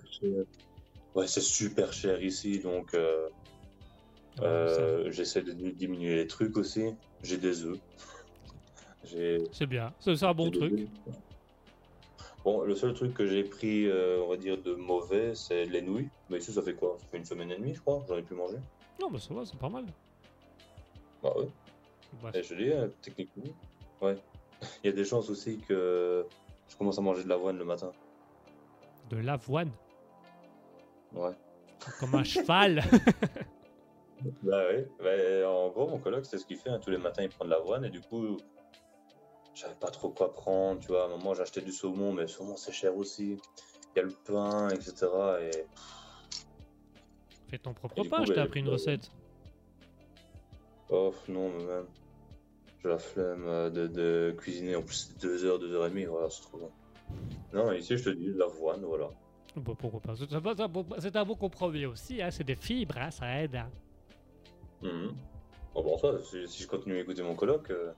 Ouais, 1.15 1.27
c'est 1.27 1.41
super 1.41 1.93
cher 1.93 2.23
ici, 2.23 2.61
donc 2.61 2.95
euh, 2.95 3.29
euh, 4.43 5.11
j'essaie 5.11 5.43
de 5.43 5.53
diminuer 5.53 6.17
les 6.17 6.27
trucs 6.27 6.57
aussi. 6.57 6.95
J'ai 7.23 7.37
des 7.39 7.65
œufs. 7.65 7.79
C'est 9.53 9.67
bien, 9.67 9.95
c'est 10.01 10.23
un 10.23 10.35
bon 10.35 10.51
truc. 10.51 10.87
Bon, 12.45 12.63
le 12.63 12.75
seul 12.75 12.93
truc 12.93 13.15
que 13.15 13.27
j'ai 13.27 13.43
pris, 13.43 13.87
euh, 13.87 14.21
on 14.23 14.29
va 14.29 14.37
dire, 14.37 14.59
de 14.61 14.75
mauvais, 14.75 15.35
c'est 15.35 15.65
les 15.65 15.81
nouilles. 15.81 16.09
Mais 16.29 16.39
ici, 16.39 16.53
ça 16.53 16.61
fait 16.63 16.75
quoi? 16.75 16.97
Ça 17.01 17.07
fait 17.07 17.17
une 17.17 17.25
semaine 17.25 17.51
et 17.51 17.57
demie, 17.57 17.75
je 17.75 17.81
crois. 17.81 18.05
J'en 18.07 18.17
ai 18.19 18.23
plus 18.23 18.37
mangé. 18.37 18.57
Non, 19.01 19.09
mais 19.11 19.19
ça 19.19 19.33
va, 19.33 19.45
c'est 19.47 19.59
pas 19.59 19.69
mal. 19.71 19.87
Bah 21.23 21.33
ouais. 21.39 21.49
Bref. 22.21 22.35
Et 22.37 22.43
je 22.43 22.55
dis, 22.55 22.71
euh, 22.71 22.89
techniquement, 23.01 23.45
ouais. 24.03 24.17
Il 24.85 24.89
y 24.89 24.91
a 24.91 24.93
des 24.93 25.05
chances 25.05 25.31
aussi 25.31 25.59
que 25.67 26.27
je 26.69 26.77
commence 26.77 26.99
à 26.99 27.01
manger 27.03 27.25
de 27.25 27.29
l'avoine 27.29 27.57
le 27.57 27.65
matin. 27.65 27.91
De 29.11 29.17
l'avoine, 29.19 29.71
Ouais. 31.15 31.33
comme 31.99 32.15
un 32.15 32.25
cheval? 32.25 32.83
Bah 34.43 34.67
ouais. 34.67 34.89
Bah, 34.99 35.49
en 35.51 35.69
gros, 35.71 35.89
mon 35.89 35.99
coloc, 35.99 36.25
c'est 36.27 36.39
ce 36.39 36.47
qu'il 36.47 36.57
fait. 36.57 36.71
hein. 36.71 36.79
Tous 36.81 36.91
les 36.91 36.99
matins, 36.99 37.23
il 37.23 37.29
prend 37.29 37.45
de 37.45 37.51
l'avoine 37.51 37.85
et 37.85 37.91
du 37.91 38.01
coup, 38.01 38.39
je 39.55 39.61
savais 39.63 39.75
pas 39.77 39.91
trop 39.91 40.11
quoi 40.11 40.33
prendre. 40.33 40.81
Tu 40.81 40.89
vois, 40.89 41.03
à 41.03 41.07
un 41.07 41.09
moment, 41.09 41.33
acheté 41.33 41.61
du 41.61 41.73
saumon, 41.73 42.13
mais 42.13 42.23
le 42.23 42.29
saumon, 42.29 42.57
c'est 42.57 42.73
cher 42.73 42.97
aussi. 42.97 43.39
Il 43.95 43.97
y 43.97 44.01
a 44.01 44.03
le 44.03 44.15
pain, 44.25 44.71
etc. 44.71 45.07
Et 45.43 45.65
Fais 47.49 47.59
ton 47.59 47.73
propre 47.73 48.03
pain, 48.05 48.25
je 48.25 48.33
t'ai 48.33 48.37
bah, 48.37 48.43
appris 48.45 48.61
une 48.61 48.67
bah, 48.67 48.73
recette. 48.73 49.11
oh 50.91 51.15
non, 51.29 51.51
mais 51.51 51.65
même. 51.65 51.87
J'ai 52.83 52.89
la 52.91 52.99
flemme 52.99 53.45
euh, 53.47 53.71
de, 53.71 53.87
de 53.89 54.35
cuisiner. 54.39 54.77
En 54.77 54.83
plus, 54.83 55.09
c'est 55.09 55.21
deux 55.21 55.45
heures, 55.45 55.59
deux 55.59 55.75
heures 55.75 55.87
et 55.87 55.91
demie. 55.91 56.05
Voilà, 56.05 56.31
c'est 56.31 56.43
trop 56.43 56.59
long. 56.59 56.71
Non, 57.53 57.73
ici, 57.73 57.97
je 57.97 58.05
te 58.05 58.11
dis, 58.11 58.27
de 58.29 58.39
l'avoine, 58.39 58.85
voilà. 58.85 59.09
Bon, 59.57 59.75
pourquoi 59.75 60.01
pas? 60.01 60.15
C'est 60.17 60.33
un- 60.33 60.69
bon- 60.69 60.85
bon 60.85 61.35
compromis 61.35 61.87
aussi, 61.87 62.23
hein. 62.23 62.31
c'est 62.31 62.45
des 62.45 62.55
fibres, 62.55 62.99
hein, 62.99 63.11
ça 63.11 63.43
aide. 63.43 63.57
hein. 63.57 63.71
Mhm. 64.83 65.15
Bon, 65.75 65.83
bon, 65.83 65.99
ça, 65.99 66.13
si, 66.25 66.47
si 66.49 66.63
je 66.63 66.69
continue 66.69 66.97
à 66.97 67.01
écouter 67.01 67.23
mon 67.23 67.35
coloc, 67.35 67.71
euh, 67.71 67.93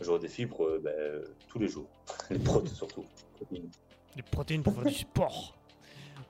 j'aurai 0.00 0.20
des 0.20 0.28
fibres 0.28 0.64
euh, 0.64 0.80
ben, 0.82 0.94
euh, 0.96 1.24
tous 1.48 1.58
les 1.58 1.68
jours. 1.68 1.88
Les 2.30 2.38
protes 2.38 2.68
surtout. 2.68 3.04
Protéines. 3.36 3.70
Des 4.16 4.22
protéines 4.22 4.62
pour 4.62 4.74
faire 4.74 4.84
du 4.84 4.94
sport. 4.94 5.54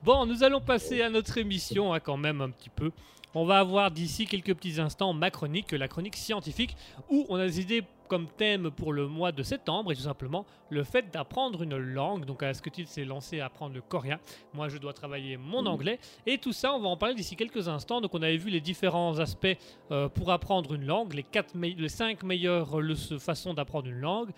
Bon, 0.03 0.25
nous 0.25 0.43
allons 0.43 0.61
passer 0.61 1.01
à 1.01 1.09
notre 1.09 1.37
émission 1.37 1.93
hein, 1.93 1.99
quand 1.99 2.17
même 2.17 2.41
un 2.41 2.49
petit 2.49 2.69
peu. 2.69 2.91
On 3.35 3.45
va 3.45 3.59
avoir 3.59 3.89
d'ici 3.89 4.27
quelques 4.27 4.53
petits 4.53 4.79
instants 4.79 5.13
ma 5.13 5.31
chronique, 5.31 5.71
la 5.71 5.87
chronique 5.87 6.15
scientifique, 6.15 6.75
où 7.09 7.25
on 7.29 7.35
a 7.35 7.45
décidé 7.45 7.83
comme 8.07 8.27
thème 8.27 8.69
pour 8.71 8.93
le 8.93 9.07
mois 9.07 9.31
de 9.31 9.43
septembre, 9.43 9.91
et 9.91 9.95
tout 9.95 10.01
simplement 10.01 10.45
le 10.69 10.83
fait 10.83 11.11
d'apprendre 11.11 11.61
une 11.63 11.77
langue. 11.77 12.25
Donc 12.25 12.43
Asketil 12.43 12.87
s'est 12.87 13.05
lancé 13.05 13.39
à 13.39 13.45
apprendre 13.45 13.75
le 13.75 13.81
coréen. 13.81 14.19
Moi, 14.53 14.69
je 14.69 14.77
dois 14.77 14.93
travailler 14.93 15.37
mon 15.37 15.61
Mhm. 15.61 15.67
anglais. 15.67 15.99
Et 16.25 16.37
tout 16.37 16.53
ça, 16.53 16.73
on 16.73 16.79
va 16.79 16.89
en 16.89 16.97
parler 16.97 17.15
d'ici 17.15 17.35
quelques 17.35 17.67
instants. 17.67 18.01
Donc 18.01 18.13
on 18.13 18.21
avait 18.21 18.37
vu 18.37 18.49
les 18.49 18.61
différents 18.61 19.17
aspects 19.19 19.47
euh, 19.91 20.09
pour 20.09 20.31
apprendre 20.31 20.73
une 20.73 20.85
langue, 20.85 21.13
les, 21.13 21.23
quatre 21.23 21.55
me- 21.55 21.67
les 21.75 21.89
cinq 21.89 22.23
meilleures 22.23 22.79
euh, 22.79 22.81
le- 22.81 22.95
façons 23.19 23.53
d'apprendre 23.53 23.87
une 23.87 23.99
langue. 23.99 24.29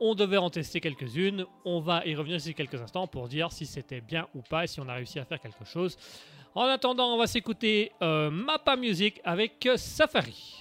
On 0.00 0.14
devait 0.14 0.36
en 0.36 0.48
tester 0.50 0.80
quelques-unes. 0.80 1.44
On 1.64 1.80
va 1.80 2.06
y 2.06 2.14
revenir 2.14 2.36
d'ici 2.36 2.54
quelques 2.54 2.80
instants 2.80 3.06
pour 3.08 3.26
dire 3.28 3.50
si 3.50 3.66
c'était 3.66 4.00
bien 4.00 4.28
ou 4.34 4.42
pas 4.42 4.62
et 4.64 4.66
si 4.68 4.78
on 4.80 4.88
a 4.88 4.94
réussi 4.94 5.18
à 5.18 5.24
faire 5.24 5.40
quelque 5.40 5.64
chose. 5.64 5.96
En 6.54 6.62
attendant, 6.64 7.14
on 7.14 7.18
va 7.18 7.26
s'écouter 7.26 7.92
euh, 8.00 8.30
Mappa 8.30 8.76
Music 8.76 9.20
avec 9.24 9.68
Safari. 9.76 10.60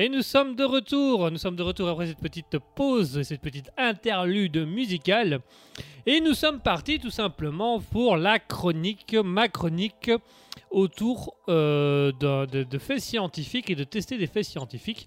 Et 0.00 0.08
nous 0.08 0.22
sommes 0.22 0.54
de 0.56 0.64
retour. 0.64 1.30
Nous 1.30 1.36
sommes 1.36 1.56
de 1.56 1.62
retour 1.62 1.86
après 1.90 2.06
cette 2.06 2.20
petite 2.20 2.56
pause, 2.74 3.20
cette 3.20 3.42
petite 3.42 3.70
interlude 3.76 4.56
musicale. 4.66 5.40
Et 6.06 6.22
nous 6.22 6.32
sommes 6.32 6.60
partis 6.60 6.98
tout 6.98 7.10
simplement 7.10 7.80
pour 7.80 8.16
la 8.16 8.38
chronique, 8.38 9.14
ma 9.22 9.48
chronique 9.48 10.10
autour 10.70 11.36
euh, 11.50 12.12
de 12.12 12.78
faits 12.78 13.00
scientifiques 13.00 13.68
et 13.68 13.74
de 13.74 13.84
tester 13.84 14.16
des 14.16 14.26
faits 14.26 14.44
scientifiques. 14.44 15.06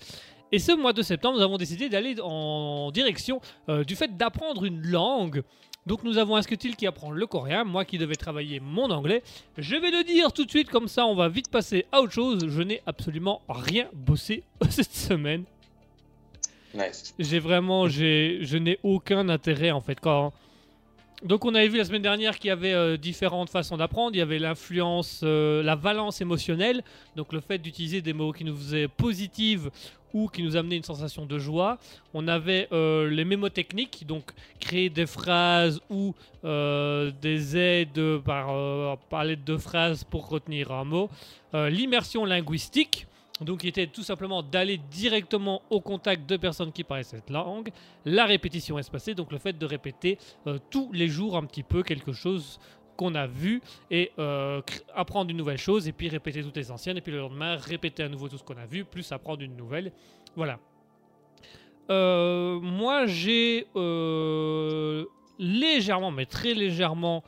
Et 0.54 0.60
ce 0.60 0.72
mois 0.72 0.94
de 0.94 1.02
septembre, 1.02 1.38
nous 1.40 1.44
avons 1.44 1.58
décidé 1.58 1.90
d'aller 1.90 2.16
en 2.22 2.92
direction 2.92 3.42
euh, 3.70 3.84
du 3.84 3.96
fait 3.96 4.16
d'apprendre 4.16 4.66
une 4.66 4.86
langue. 4.86 5.42
Donc 5.88 6.04
nous 6.04 6.20
avons 6.20 6.36
Asketil 6.36 6.76
qui 6.76 6.86
apprend 6.86 7.10
le 7.10 7.26
coréen, 7.26 7.64
moi 7.64 7.86
qui 7.86 7.98
devais 7.98 8.16
travailler 8.16 8.60
mon 8.60 8.92
anglais. 8.92 9.24
Je 9.58 9.76
vais 9.76 9.90
le 9.90 10.04
dire 10.04 10.32
tout 10.32 10.46
de 10.46 10.52
suite, 10.52 10.70
comme 10.70 10.88
ça 10.88 11.08
on 11.08 11.16
va 11.16 11.28
vite 11.28 11.50
passer 11.50 11.88
à 11.92 12.02
autre 12.02 12.14
chose. 12.14 12.48
Je 12.50 12.62
n'ai 12.62 12.84
absolument 12.86 13.42
rien 13.50 13.88
bossé 13.94 14.44
cette 14.70 14.94
semaine. 14.94 15.44
Nice. 16.76 17.16
J'ai 17.18 17.40
vraiment, 17.40 17.88
j'ai, 17.88 18.38
je 18.44 18.58
n'ai 18.60 18.78
aucun 18.84 19.30
intérêt 19.30 19.72
en 19.72 19.82
fait. 19.82 20.00
Quand... 20.00 20.34
Donc 21.24 21.46
on 21.46 21.56
avait 21.56 21.70
vu 21.70 21.78
la 21.78 21.86
semaine 21.86 22.02
dernière 22.02 22.38
qu'il 22.38 22.50
y 22.50 22.52
avait 22.52 22.74
euh, 22.74 22.98
différentes 22.98 23.50
façons 23.50 23.78
d'apprendre. 23.78 24.14
Il 24.14 24.20
y 24.20 24.22
avait 24.22 24.40
l'influence, 24.40 25.22
euh, 25.24 25.64
la 25.64 25.76
valence 25.76 26.20
émotionnelle, 26.20 26.84
donc 27.16 27.32
le 27.32 27.40
fait 27.40 27.60
d'utiliser 27.60 28.02
des 28.02 28.12
mots 28.12 28.34
qui 28.34 28.44
nous 28.44 28.56
faisaient 28.56 28.90
positives 28.90 29.72
ou 30.14 30.28
qui 30.28 30.44
nous 30.44 30.58
amenaient 30.58 30.76
une 30.76 30.84
sensation 30.84 31.26
de 31.26 31.40
joie. 31.40 31.78
On 32.14 32.28
avait 32.28 32.68
euh, 32.74 33.10
les 33.10 33.24
mémotechniques, 33.24 34.06
donc 34.06 34.32
créer 34.60 34.90
des 34.90 35.06
phrases 35.06 35.80
ou 35.90 36.14
euh, 36.44 37.10
des 37.22 37.56
aides 37.56 38.18
par, 38.26 38.98
par 39.10 39.24
l'aide 39.24 39.46
de 39.46 39.56
phrases 39.56 40.04
pour 40.04 40.28
retenir 40.28 40.72
un 40.72 40.84
mot. 40.84 41.10
L'immersion 41.54 42.26
linguistique, 42.26 43.06
donc 43.44 43.62
qui 43.62 43.68
était 43.68 43.88
tout 43.88 44.04
simplement 44.04 44.44
d'aller 44.44 44.78
directement 44.92 45.62
au 45.70 45.82
contact 45.82 46.30
de 46.30 46.38
personnes 46.38 46.72
qui 46.72 46.84
parlaient 46.84 47.04
cette 47.04 47.30
langue. 47.30 47.70
La 48.06 48.26
répétition 48.26 48.78
espacée, 48.78 49.16
donc 49.16 49.32
le 49.32 49.38
fait 49.38 49.58
de 49.58 49.66
répéter 49.66 50.18
euh, 50.48 50.58
tous 50.70 50.92
les 50.94 51.08
jours 51.08 51.38
un 51.38 51.46
petit 51.46 51.64
peu 51.64 51.84
quelque 51.84 52.12
chose 52.12 52.60
qu'on 52.98 53.16
a 53.16 53.26
vu 53.26 53.62
et 53.90 54.12
euh, 54.20 54.62
apprendre 54.96 55.32
une 55.32 55.38
nouvelle 55.38 55.58
chose 55.58 55.88
et 55.88 55.94
puis 55.94 56.10
répéter 56.10 56.44
toutes 56.44 56.58
les 56.58 56.70
anciennes 56.70 56.98
et 56.98 57.02
puis 57.02 57.12
le 57.12 57.20
lendemain 57.20 57.56
répéter 57.56 58.04
à 58.04 58.10
nouveau 58.10 58.30
tout 58.30 58.38
ce 58.38 58.44
qu'on 58.44 58.58
a 58.58 58.66
vu 58.66 58.86
plus 58.86 59.12
apprendre 59.12 59.42
une 59.42 59.56
nouvelle. 59.56 59.92
Voilà. 60.36 60.60
Euh, 61.90 62.60
moi 62.60 63.08
j'ai 63.08 63.68
légèrement, 65.40 66.12
mais 66.12 66.26
très 66.26 66.54
légèrement, 66.54 67.24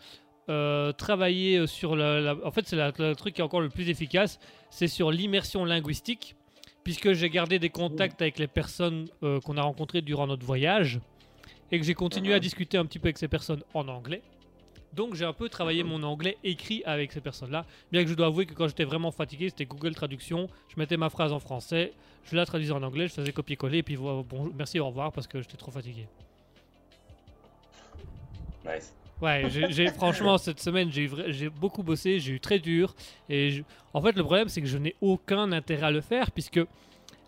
travaillé 0.48 1.66
sur 1.66 1.96
la, 1.96 2.36
En 2.44 2.52
fait, 2.52 2.68
c'est 2.68 2.76
le 2.76 3.14
truc 3.16 3.34
qui 3.34 3.42
est 3.42 3.44
encore 3.44 3.62
le 3.62 3.70
plus 3.70 3.90
efficace, 3.90 4.40
c'est 4.76 4.90
sur 4.90 5.10
l'immersion 5.10 5.64
linguistique, 5.64 6.36
puisque 6.84 7.14
j'ai 7.14 7.30
gardé 7.30 7.60
des 7.60 7.70
contacts 7.70 8.22
avec 8.22 8.38
les 8.38 8.48
personnes 8.48 9.08
euh, 9.24 9.40
qu'on 9.40 9.56
a 9.56 9.62
rencontrées 9.62 10.02
durant 10.02 10.28
notre 10.28 10.46
voyage 10.46 11.00
et 11.72 11.80
que 11.80 11.86
j'ai 11.86 11.94
continué 11.94 12.34
à 12.34 12.42
discuter 12.42 12.78
un 12.78 12.86
petit 12.86 13.00
peu 13.00 13.08
avec 13.08 13.18
ces 13.18 13.30
personnes 13.30 13.64
en 13.74 13.88
anglais. 13.88 14.22
Donc 14.92 15.16
j'ai 15.16 15.24
un 15.24 15.32
peu 15.32 15.48
travaillé 15.48 15.84
mon 15.84 16.04
anglais 16.04 16.38
écrit 16.44 16.84
avec 16.86 17.14
ces 17.14 17.22
personnes-là. 17.22 17.66
Bien 17.90 18.04
que 18.04 18.10
je 18.10 18.16
dois 18.16 18.26
avouer 18.26 18.46
que 18.46 18.54
quand 18.54 18.68
j'étais 18.68 18.84
vraiment 18.84 19.12
fatigué, 19.12 19.48
c'était 19.50 19.66
Google 19.66 19.96
Traduction. 19.96 20.50
Je 20.68 20.78
mettais 20.78 20.98
ma 20.98 21.10
phrase 21.10 21.32
en 21.32 21.40
français, 21.40 21.94
je 22.26 22.36
la 22.36 22.46
traduisais 22.46 22.74
en 22.74 22.84
anglais, 22.84 23.08
je 23.08 23.14
faisais 23.14 23.32
copier-coller 23.32 23.78
et 23.78 23.84
puis 23.84 23.96
bon, 23.96 24.26
merci, 24.58 24.78
au 24.82 24.88
revoir 24.88 25.14
parce 25.14 25.28
que 25.28 25.42
j'étais 25.42 25.56
trop 25.56 25.72
fatigué. 25.72 26.06
Nice. 28.66 28.94
Ouais, 29.22 29.46
j'ai 29.50 29.88
franchement 29.88 30.38
cette 30.38 30.60
semaine 30.60 30.90
j'ai 30.92 31.50
beaucoup 31.50 31.84
bossé, 31.84 32.20
j'ai 32.20 32.34
eu 32.34 32.40
très 32.40 32.60
dur 32.60 32.94
et 33.30 33.50
je- 33.50 33.64
en 33.94 34.02
fait 34.02 34.12
le 34.16 34.24
problème 34.24 34.50
c'est 34.50 34.60
que 34.62 34.68
je 34.68 34.78
n'ai 34.78 34.94
aucun 35.00 35.52
intérêt 35.54 35.88
à 35.88 35.92
le 35.92 36.02
faire 36.02 36.32
puisque 36.32 36.60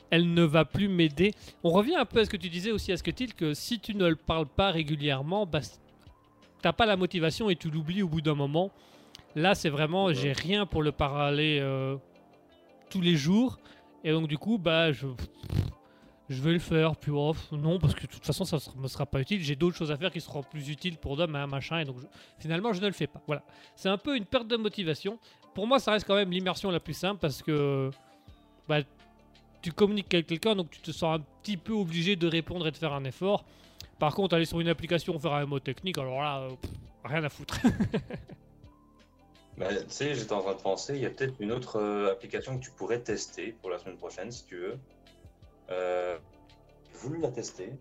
elle 0.10 0.34
ne 0.34 0.44
va 0.44 0.66
plus 0.66 0.90
m'aider. 0.90 1.34
On 1.64 1.70
revient 1.70 1.96
un 1.96 2.06
peu 2.06 2.20
à 2.20 2.26
ce 2.26 2.30
que 2.30 2.36
tu 2.38 2.50
disais 2.50 2.72
aussi 2.72 2.92
à 2.92 2.98
ce 2.98 3.04
que 3.04 3.12
tu 3.12 3.28
que 3.28 3.54
si 3.54 3.80
tu 3.80 3.96
ne 3.96 4.06
le 4.08 4.16
parles 4.18 4.48
pas 4.48 4.72
régulièrement, 4.72 5.46
bah 5.46 5.62
t'as 6.62 6.74
pas 6.74 6.86
la 6.86 6.98
motivation 6.98 7.50
et 7.50 7.56
tu 7.56 7.70
l'oublies 7.70 8.02
au 8.04 8.10
bout 8.10 8.22
d'un 8.22 8.36
moment. 8.36 8.70
Là 9.36 9.56
c'est 9.56 9.70
vraiment 9.70 10.06
Ouais. 10.06 10.14
j'ai 10.16 10.34
rien 10.34 10.66
pour 10.66 10.84
le 10.84 10.92
parler 10.92 11.60
euh, 11.62 11.96
tous 12.90 13.00
les 13.02 13.16
jours 13.16 13.60
et 14.04 14.12
donc 14.12 14.28
du 14.28 14.38
coup 14.38 14.58
bah 14.58 14.92
je 14.92 15.08
je 16.30 16.42
vais 16.42 16.52
le 16.52 16.60
faire, 16.60 16.96
puis 16.98 17.12
oh, 17.12 17.34
non, 17.54 17.80
parce 17.80 17.96
que 17.96 18.02
de 18.02 18.12
toute 18.12 18.26
façon, 18.26 18.44
ça 18.44 18.58
ne 18.76 18.82
me 18.82 18.88
sera 18.88 19.06
pas 19.06 19.22
utile. 19.22 19.42
J'ai 19.42 19.56
d'autres 19.56 19.78
choses 19.78 19.92
à 19.92 19.98
faire 19.98 20.12
qui 20.12 20.20
seront 20.20 20.44
plus 20.44 20.70
utiles 20.70 20.98
pour 20.98 21.16
demain, 21.16 21.48
machin, 21.48 21.80
et 21.80 21.86
donc 21.86 21.98
finalement, 22.38 22.74
je 22.74 22.82
ne 22.82 22.88
le 22.88 22.94
fais 22.94 23.08
pas. 23.08 23.22
Voilà. 23.28 23.44
C'est 23.76 23.90
un 23.90 23.98
peu 23.98 24.18
une 24.18 24.26
perte 24.26 24.48
de 24.48 24.58
motivation. 24.58 25.20
Pour 25.56 25.68
moi, 25.68 25.80
ça 25.80 25.92
reste 25.92 26.06
quand 26.06 26.16
même 26.16 26.32
l'immersion 26.32 26.70
la 26.70 26.80
plus 26.80 26.94
simple 26.94 27.20
parce 27.22 27.42
que 27.42 27.90
bah, 28.68 28.80
tu 29.62 29.72
communiques 29.72 30.14
avec 30.14 30.28
quelqu'un, 30.28 30.56
donc 30.56 30.70
tu 30.70 30.82
te 30.82 30.92
sens 30.92 31.20
un 31.20 31.24
petit 31.42 31.58
peu 31.58 31.74
obligé 31.74 32.16
de 32.16 32.28
répondre 32.28 32.68
et 32.68 32.72
de 32.72 32.78
faire 32.78 32.94
un 32.94 33.06
effort. 33.06 33.46
Par 33.98 34.14
contre, 34.14 34.36
aller 34.36 34.46
sur 34.46 34.60
une 34.60 34.68
application, 34.68 35.18
faire 35.20 35.34
un 35.34 35.46
mot 35.46 35.60
technique, 35.60 35.98
alors 35.98 36.22
là, 36.22 36.42
euh, 36.42 36.50
rien 37.04 37.24
à 37.24 37.30
foutre. 37.30 37.60
Bah, 39.58 39.70
tu 39.74 39.86
sais, 39.88 40.14
j'étais 40.14 40.34
en 40.34 40.42
train 40.42 40.54
de 40.54 40.62
penser, 40.62 40.94
il 40.94 41.02
y 41.02 41.06
a 41.08 41.10
peut-être 41.10 41.34
une 41.40 41.52
autre 41.52 41.78
euh, 41.78 42.12
application 42.12 42.60
que 42.60 42.64
tu 42.64 42.70
pourrais 42.70 43.00
tester 43.00 43.56
pour 43.60 43.72
la 43.72 43.80
semaine 43.80 43.98
prochaine, 43.98 44.32
si 44.32 44.46
tu 44.46 44.56
veux. 44.56 44.78
Euh, 45.70 46.18
j'ai 46.92 46.98
voulu 47.00 47.20
la 47.22 47.32
tester, 47.32 47.74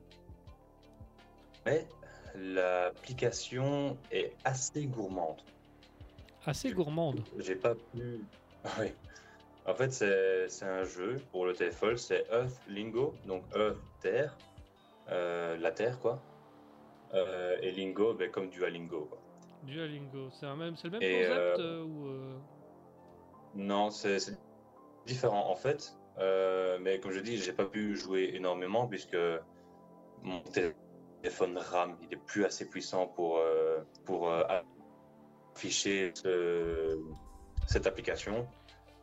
mais 1.65 1.87
l'application 2.35 3.97
est 4.11 4.33
assez 4.45 4.87
gourmande. 4.87 5.41
Assez 6.45 6.73
gourmande. 6.73 7.21
J'ai 7.39 7.57
pas 7.57 7.75
pu. 7.75 8.21
Oui. 8.81 8.89
En 9.67 9.75
fait, 9.75 9.91
c'est 9.93 10.65
un 10.65 10.85
jeu 10.85 11.21
pour 11.33 11.47
le 11.47 11.53
téléphone, 11.53 11.97
c'est 11.97 12.25
Earth 12.31 12.61
Lingo, 12.69 13.15
donc 13.27 13.43
Earth 13.55 13.79
Terre, 14.01 14.37
euh, 15.11 15.57
la 15.57 15.73
Terre 15.73 15.99
quoi. 15.99 16.21
Euh, 17.15 17.57
et 17.63 17.73
Lingo, 17.73 18.15
ben, 18.15 18.31
comme 18.31 18.49
Duolingo 18.49 19.07
quoi. 19.07 19.19
Duolingo, 19.65 20.31
c'est 20.33 20.47
même, 20.47 20.75
le 20.83 20.91
même 20.91 21.03
Et, 21.03 21.27
concept 21.27 21.59
euh, 21.59 21.83
ou 21.83 22.41
Non, 23.55 23.91
c'est 23.91 24.19
différent 25.05 25.51
en 25.51 25.57
fait. 25.57 25.97
Euh, 26.19 26.79
mais 26.81 26.99
comme 27.01 27.13
je 27.13 27.21
dis, 27.21 27.37
j'ai 27.37 27.53
pas 27.53 27.67
pu 27.67 27.97
jouer 27.97 28.31
énormément 28.35 28.87
puisque 28.87 29.17
mon 30.23 30.41
téléphone 31.23 31.59
RAM 31.59 31.97
il 32.03 32.15
est 32.15 32.25
plus 32.25 32.45
assez 32.45 32.69
puissant 32.69 33.07
pour, 33.07 33.39
euh, 33.39 33.81
pour 34.05 34.31
euh, 34.31 34.43
afficher 35.55 36.13
ce- 36.15 36.99
cette 37.67 37.87
application. 37.87 38.49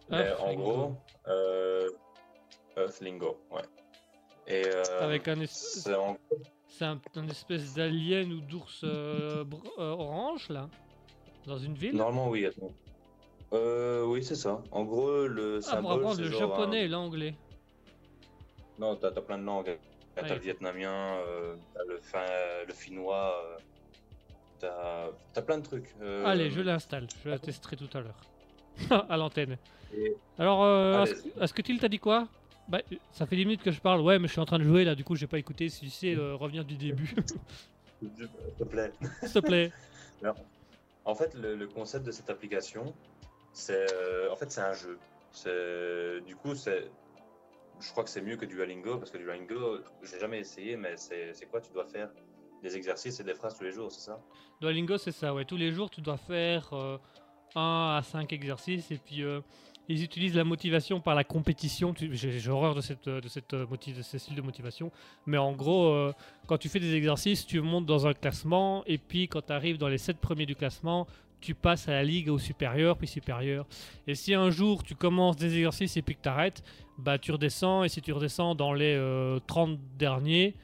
Mais 0.10 0.32
en 0.40 0.54
gros, 0.54 0.96
Earthlingo, 2.78 3.38
ouais. 3.52 3.62
Et 4.48 4.64
Avec 5.00 5.28
un 5.28 5.40
es- 5.40 5.48
c'est 5.48 5.94
en- 5.94 6.18
un, 6.82 7.00
un 7.16 7.28
espèce 7.30 7.76
d'alien 7.76 8.32
ou 8.34 8.42
d'ours 8.42 8.84
orange 9.78 10.50
là 10.50 10.70
Dans 11.46 11.58
une 11.58 11.76
ville? 11.76 11.96
Normalement 11.96 12.30
oui, 12.30 12.46
attends. 12.46 12.72
Euh, 13.54 14.04
oui, 14.06 14.24
c'est 14.24 14.36
ça. 14.36 14.62
En 14.72 14.84
gros, 14.84 15.28
le 15.28 15.58
Ah, 15.58 15.60
pour 15.60 15.62
symbole, 15.62 15.94
apprendre 15.98 16.16
c'est 16.16 16.22
le 16.24 16.32
japonais 16.32 16.82
un- 16.82 16.86
et 16.86 16.88
l'anglais. 16.88 17.36
Non, 18.80 18.96
t'as 18.96 19.12
plein 19.12 19.38
de 19.38 19.44
langues. 19.44 19.78
T'as 20.16 20.24
Ouais. 20.24 20.34
le 20.36 20.40
vietnamien, 20.40 21.18
euh, 21.18 21.56
t'as 21.74 21.84
le, 21.88 22.00
fin, 22.02 22.26
le 22.68 22.74
finnois, 22.74 23.34
euh, 24.64 25.12
t'as 25.34 25.42
plein 25.42 25.58
de 25.58 25.64
trucs. 25.64 25.96
euh, 26.02 26.26
Allez, 26.26 26.50
je 26.52 26.62
l'installe, 26.62 27.08
je 27.24 27.30
la 27.30 27.40
testerai 27.40 27.76
tout 27.76 27.90
à 27.94 28.02
l'heure. 28.02 28.20
à 29.10 29.18
l'antenne. 29.18 29.58
et- 29.96 30.16
Alors, 30.40 30.64
euh, 30.64 31.06
est-ce 31.42 31.54
que 31.54 31.62
tu 31.62 31.78
t'as 31.78 31.88
dit 31.90 32.00
quoi? 32.00 32.28
Bah, 32.68 32.80
ça 33.12 33.26
fait 33.28 33.36
10 33.36 33.46
minutes 33.46 33.62
que 33.62 33.72
je 33.72 33.82
parle, 33.82 34.02
ouais, 34.02 34.18
mais 34.20 34.28
je 34.28 34.32
suis 34.34 34.42
en 34.42 34.46
train 34.46 34.58
de 34.58 34.64
jouer 34.64 34.84
là, 34.86 34.96
du 34.96 35.04
coup, 35.04 35.16
j'ai 35.16 35.28
pas 35.28 35.38
écouté. 35.38 35.70
Si 35.70 35.82
tu 35.82 35.90
sais 35.90 36.16
euh, 36.16 36.36
revenir 36.36 36.64
du 36.66 36.76
début, 36.76 37.14
S'il 38.00 38.12
te 38.58 38.64
plaît. 38.64 38.92
s'il 39.24 39.32
te 39.34 39.40
plaît. 39.40 39.72
En 41.06 41.16
fait, 41.16 41.34
le, 41.34 41.56
le 41.58 41.68
concept 41.68 42.06
de 42.06 42.12
cette 42.12 42.30
application, 42.30 42.94
c'est 43.54 43.94
euh, 43.94 44.32
en 44.32 44.36
fait 44.36 44.52
c'est 44.52 44.62
un 44.62 44.74
jeu. 44.74 44.98
C'est 45.32 46.22
du 46.26 46.36
coup 46.36 46.56
c'est, 46.56 46.92
je 47.80 47.92
crois 47.92 48.04
que 48.04 48.10
c'est 48.10 48.22
mieux 48.22 48.36
que 48.36 48.46
Duolingo 48.46 48.98
parce 48.98 49.12
que 49.12 49.18
Duolingo, 49.18 49.80
j'ai 50.04 50.20
jamais 50.20 50.40
essayé, 50.40 50.76
mais 50.76 50.98
c'est 50.98 51.34
c'est 51.34 51.46
quoi 51.46 51.62
Tu 51.62 51.72
dois 51.72 51.86
faire 51.86 52.10
des 52.62 52.76
exercices 52.76 53.20
et 53.20 53.24
des 53.24 53.34
phrases 53.34 53.58
tous 53.58 53.64
les 53.64 53.72
jours, 53.72 53.92
c'est 53.92 54.02
ça? 54.02 54.20
Duolingo, 54.62 54.98
c'est 54.98 55.12
ça, 55.12 55.34
ouais. 55.34 55.46
Tous 55.46 55.58
les 55.58 55.72
jours, 55.72 55.90
tu 55.90 56.02
dois 56.02 56.18
faire 56.18 56.74
1 57.56 57.98
à 57.98 58.02
5 58.04 58.32
exercices 58.32 58.90
et 58.92 58.98
puis 58.98 59.22
euh, 59.22 59.42
ils 59.90 60.04
utilisent 60.04 60.36
la 60.36 60.44
motivation 60.44 61.02
par 61.02 61.16
la 61.16 61.24
compétition. 61.24 61.94
J'ai 61.98 62.50
horreur 62.50 62.76
de, 62.76 62.82
cette, 62.82 63.08
euh, 63.08 63.22
de, 63.22 63.28
cette, 63.28 63.54
euh, 63.54 63.66
de 63.66 64.02
ce 64.02 64.18
style 64.18 64.36
de 64.36 64.42
motivation. 64.42 64.92
Mais 65.26 65.38
en 65.38 65.52
gros, 65.52 65.88
euh, 65.88 66.14
quand 66.48 66.58
tu 66.58 66.70
fais 66.70 66.80
des 66.80 66.96
exercices, 66.96 67.46
tu 67.46 67.60
montes 67.62 67.86
dans 67.86 68.08
un 68.08 68.14
classement 68.14 68.84
et 68.86 68.98
puis 68.98 69.28
quand 69.28 69.42
tu 69.42 69.54
arrives 69.54 69.78
dans 69.78 69.90
les 69.90 69.98
7 69.98 70.18
premiers 70.20 70.46
du 70.46 70.56
classement, 70.56 71.08
tu 71.44 71.56
passes 71.56 71.88
à 71.88 71.92
la 71.92 72.04
ligue 72.04 72.30
au 72.30 72.40
supérieur, 72.40 72.98
puis 72.98 73.08
supérieur. 73.08 73.66
Et 74.08 74.16
si 74.16 74.34
un 74.34 74.50
jour 74.50 74.84
tu 74.84 74.96
commences 74.96 75.36
des 75.36 75.56
exercices 75.56 75.98
et 75.98 76.02
puis 76.02 76.16
que 76.16 76.22
tu 76.22 76.30
arrêtes, 76.30 76.64
bah, 76.98 77.18
tu 77.18 77.32
redescends. 77.32 77.84
Et 77.84 77.90
si 77.90 78.02
tu 78.02 78.12
redescends 78.12 78.56
dans 78.56 78.74
les 78.74 78.96
euh, 78.96 79.40
30 79.48 79.78
derniers, 79.98 80.56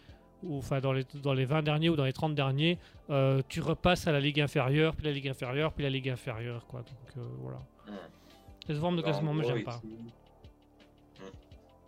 ou 0.43 0.57
enfin 0.57 0.79
dans 0.79 0.93
les, 0.93 1.05
dans 1.21 1.33
les 1.33 1.45
20 1.45 1.63
derniers 1.63 1.89
ou 1.89 1.95
dans 1.95 2.05
les 2.05 2.13
30 2.13 2.35
derniers, 2.35 2.77
euh, 3.09 3.41
tu 3.47 3.61
repasses 3.61 4.07
à 4.07 4.11
la 4.11 4.19
ligue 4.19 4.39
inférieure, 4.39 4.95
puis 4.95 5.05
la 5.05 5.11
ligue 5.11 5.27
inférieure, 5.27 5.73
puis 5.73 5.83
la 5.83 5.89
ligue 5.89 6.09
inférieure. 6.09 6.65
Quoi. 6.67 6.81
Donc 6.81 7.17
euh, 7.17 7.29
voilà. 7.39 7.59
Hmm. 7.87 8.07
Cette 8.67 8.77
forme 8.77 8.95
de 8.95 9.01
en 9.01 9.03
classement, 9.03 9.33
moi 9.33 9.43
j'aime 9.43 9.63
pas. 9.63 9.81
Hmm. 9.83 10.09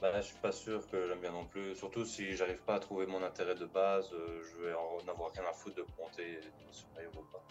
Bah, 0.01 0.09
je 0.19 0.25
suis 0.25 0.37
pas 0.37 0.51
sûr 0.51 0.81
que 0.89 1.07
j'aime 1.07 1.19
bien 1.19 1.31
non 1.31 1.45
plus. 1.45 1.75
Surtout 1.75 2.05
si 2.05 2.35
j'arrive 2.35 2.61
pas 2.63 2.75
à 2.75 2.79
trouver 2.79 3.05
mon 3.05 3.21
intérêt 3.23 3.53
de 3.53 3.65
base, 3.65 4.11
euh, 4.13 4.41
je 4.41 4.65
vais 4.65 4.73
en 4.73 4.97
avoir 5.07 5.31
rien 5.31 5.43
à 5.47 5.53
foutre 5.53 5.75
de 5.75 5.85
compter 5.95 6.39
supérieur 6.71 7.11
ou 7.15 7.23
pas. 7.31 7.43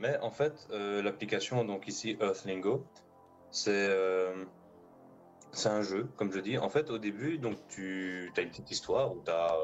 Mais 0.00 0.18
en 0.20 0.30
fait, 0.30 0.66
euh, 0.70 1.02
l'application, 1.02 1.62
donc 1.64 1.86
ici 1.86 2.16
Earthlingo, 2.20 2.86
c'est 3.50 3.86
euh, 3.90 4.44
un 5.66 5.82
jeu, 5.82 6.08
comme 6.16 6.32
je 6.32 6.40
dis. 6.40 6.56
En 6.56 6.70
fait, 6.70 6.90
au 6.90 6.98
début, 6.98 7.38
donc 7.38 7.56
tu 7.68 8.32
as 8.36 8.40
une 8.40 8.48
petite 8.48 8.70
histoire 8.70 9.14
où 9.14 9.22
tu 9.22 9.30
as, 9.30 9.54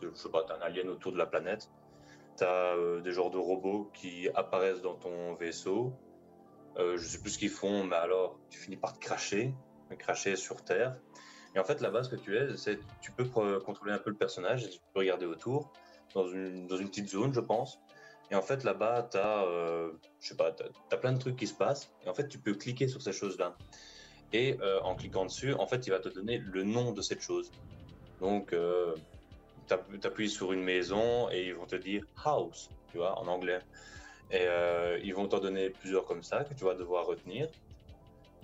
t'as 0.00 0.56
un 0.56 0.60
alien 0.62 0.88
autour 0.88 1.12
de 1.12 1.18
la 1.18 1.26
planète. 1.26 1.70
tu 2.36 2.44
as 2.44 2.74
des 3.02 3.12
genres 3.12 3.30
de 3.30 3.38
robots 3.38 3.88
qui 3.94 4.28
apparaissent 4.34 4.82
dans 4.82 4.96
ton 4.96 5.34
vaisseau. 5.34 5.92
Euh, 6.78 6.96
je 6.96 7.06
sais 7.06 7.20
plus 7.20 7.30
ce 7.30 7.38
qu'ils 7.38 7.50
font, 7.50 7.84
mais 7.84 7.96
alors 7.96 8.38
tu 8.50 8.58
finis 8.58 8.76
par 8.76 8.94
te 8.94 8.98
cracher, 8.98 9.54
cracher 9.98 10.34
sur 10.34 10.64
Terre. 10.64 10.96
Et 11.54 11.58
en 11.60 11.64
fait, 11.64 11.80
là-bas, 11.80 12.02
ce 12.02 12.08
que 12.08 12.16
tu 12.16 12.36
es, 12.36 12.56
c'est 12.56 12.80
tu 13.00 13.12
peux 13.12 13.26
contrôler 13.60 13.92
un 13.92 13.98
peu 13.98 14.10
le 14.10 14.16
personnage, 14.16 14.68
tu 14.68 14.78
peux 14.92 15.00
regarder 15.00 15.26
autour, 15.26 15.70
dans 16.14 16.26
une, 16.26 16.66
dans 16.66 16.76
une 16.76 16.88
petite 16.88 17.08
zone, 17.08 17.32
je 17.32 17.40
pense. 17.40 17.78
Et 18.32 18.34
en 18.34 18.40
fait, 18.40 18.64
là-bas, 18.64 19.08
tu 19.10 19.18
as, 19.18 19.44
je 20.20 20.28
sais 20.28 20.36
pas, 20.36 20.52
plein 20.96 21.12
de 21.12 21.18
trucs 21.18 21.36
qui 21.36 21.46
se 21.46 21.52
passent. 21.54 21.92
Et 22.04 22.08
en 22.08 22.14
fait, 22.14 22.28
tu 22.28 22.38
peux 22.38 22.54
cliquer 22.54 22.88
sur 22.88 23.02
ces 23.02 23.12
choses-là. 23.12 23.56
Et 24.32 24.56
euh, 24.62 24.80
en 24.80 24.94
cliquant 24.94 25.26
dessus, 25.26 25.52
en 25.52 25.66
fait, 25.66 25.86
il 25.86 25.90
va 25.90 25.98
te 25.98 26.08
donner 26.08 26.38
le 26.38 26.64
nom 26.64 26.92
de 26.92 27.02
cette 27.02 27.20
chose. 27.20 27.52
Donc, 28.20 28.54
euh, 28.54 28.94
tu 29.68 30.06
appuies 30.06 30.30
sur 30.30 30.54
une 30.54 30.62
maison 30.62 31.28
et 31.30 31.48
ils 31.48 31.54
vont 31.54 31.66
te 31.66 31.76
dire 31.76 32.04
house, 32.24 32.70
tu 32.90 32.96
vois, 32.96 33.18
en 33.18 33.26
anglais. 33.26 33.58
Et 34.30 34.46
euh, 34.46 34.98
ils 35.04 35.14
vont 35.14 35.28
t'en 35.28 35.38
donner 35.38 35.68
plusieurs 35.68 36.06
comme 36.06 36.22
ça 36.22 36.44
que 36.44 36.54
tu 36.54 36.64
vas 36.64 36.74
devoir 36.74 37.04
retenir. 37.04 37.48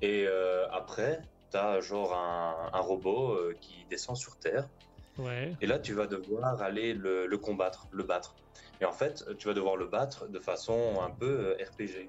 Et 0.02 0.26
euh, 0.26 0.68
après, 0.70 1.22
tu 1.50 1.56
as 1.56 1.80
genre 1.80 2.14
un, 2.14 2.70
un 2.74 2.80
robot 2.80 3.32
euh, 3.32 3.56
qui 3.58 3.86
descend 3.88 4.18
sur 4.18 4.38
Terre. 4.38 4.68
Ouais. 5.16 5.56
Et 5.62 5.66
là, 5.66 5.78
tu 5.78 5.94
vas 5.94 6.06
devoir 6.06 6.60
aller 6.60 6.92
le, 6.92 7.26
le 7.26 7.38
combattre, 7.38 7.88
le 7.90 8.02
battre. 8.04 8.36
Et 8.80 8.84
en 8.84 8.92
fait, 8.92 9.24
tu 9.38 9.48
vas 9.48 9.54
devoir 9.54 9.76
le 9.76 9.86
battre 9.86 10.28
de 10.28 10.38
façon 10.38 11.00
un 11.02 11.10
peu 11.10 11.26
euh, 11.58 11.64
RPG. 11.64 12.08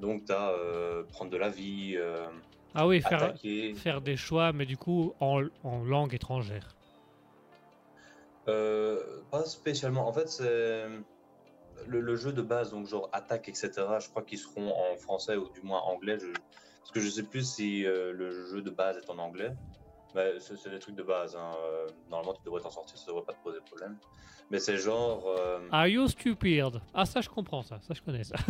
Donc, 0.00 0.24
tu 0.26 0.32
as 0.32 0.52
prendre 1.10 1.30
de 1.30 1.36
la 1.36 1.48
vie, 1.50 1.94
euh, 1.96 2.26
Ah 2.74 2.86
oui, 2.86 3.00
faire, 3.00 3.22
attaquer. 3.22 3.74
faire 3.74 4.00
des 4.00 4.16
choix, 4.16 4.52
mais 4.52 4.66
du 4.66 4.76
coup 4.76 5.14
en, 5.20 5.42
en 5.62 5.84
langue 5.84 6.14
étrangère. 6.14 6.74
Euh, 8.48 9.00
pas 9.30 9.44
spécialement. 9.44 10.06
En 10.06 10.12
fait, 10.12 10.28
c'est 10.28 10.86
le, 11.86 12.00
le 12.00 12.16
jeu 12.16 12.32
de 12.32 12.42
base, 12.42 12.70
donc 12.70 12.86
genre 12.86 13.08
attaque, 13.12 13.48
etc. 13.48 13.70
Je 14.00 14.08
crois 14.08 14.22
qu'ils 14.22 14.38
seront 14.38 14.72
en 14.72 14.96
français 14.96 15.36
ou 15.36 15.48
du 15.50 15.62
moins 15.62 15.80
anglais. 15.80 16.18
Je... 16.18 16.26
Parce 16.80 16.92
que 16.92 17.00
je 17.00 17.08
sais 17.08 17.22
plus 17.22 17.48
si 17.48 17.86
euh, 17.86 18.12
le 18.12 18.46
jeu 18.46 18.60
de 18.60 18.70
base 18.70 18.98
est 18.98 19.08
en 19.10 19.18
anglais. 19.18 19.52
Mais 20.14 20.34
c'est 20.38 20.70
des 20.70 20.78
trucs 20.78 20.94
de 20.94 21.02
base. 21.02 21.34
hein. 21.36 21.52
Euh, 21.58 21.86
Normalement, 22.08 22.34
tu 22.34 22.44
devrais 22.44 22.60
t'en 22.60 22.70
sortir, 22.70 22.96
ça 22.98 23.06
devrait 23.08 23.24
pas 23.24 23.32
te 23.32 23.42
poser 23.42 23.58
problème. 23.66 23.96
Mais 24.50 24.58
c'est 24.60 24.76
genre. 24.76 25.24
euh, 25.26 25.58
Are 25.72 25.86
you 25.88 26.06
stupid? 26.08 26.80
Ah 26.92 27.04
ça 27.06 27.20
je 27.20 27.28
comprends 27.28 27.62
ça, 27.62 27.80
ça 27.80 27.94
je 27.94 28.02
connais 28.02 28.24
ça. 28.24 28.36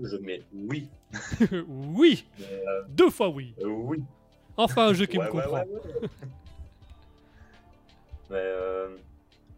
Je 0.00 0.16
mets 0.18 0.44
oui. 0.52 0.88
oui, 1.68 2.24
euh, 2.40 2.82
deux 2.88 3.10
fois 3.10 3.28
oui. 3.30 3.54
euh, 3.60 3.66
oui. 3.66 4.04
Enfin 4.56 4.88
un 4.88 4.92
jeu 4.92 5.06
qui 5.06 5.18
Ouais, 5.18 5.26
me 5.26 5.32
ouais, 5.32 5.42
comprend. 5.42 5.64
ouais. 5.64 6.08
Mais 8.30 8.54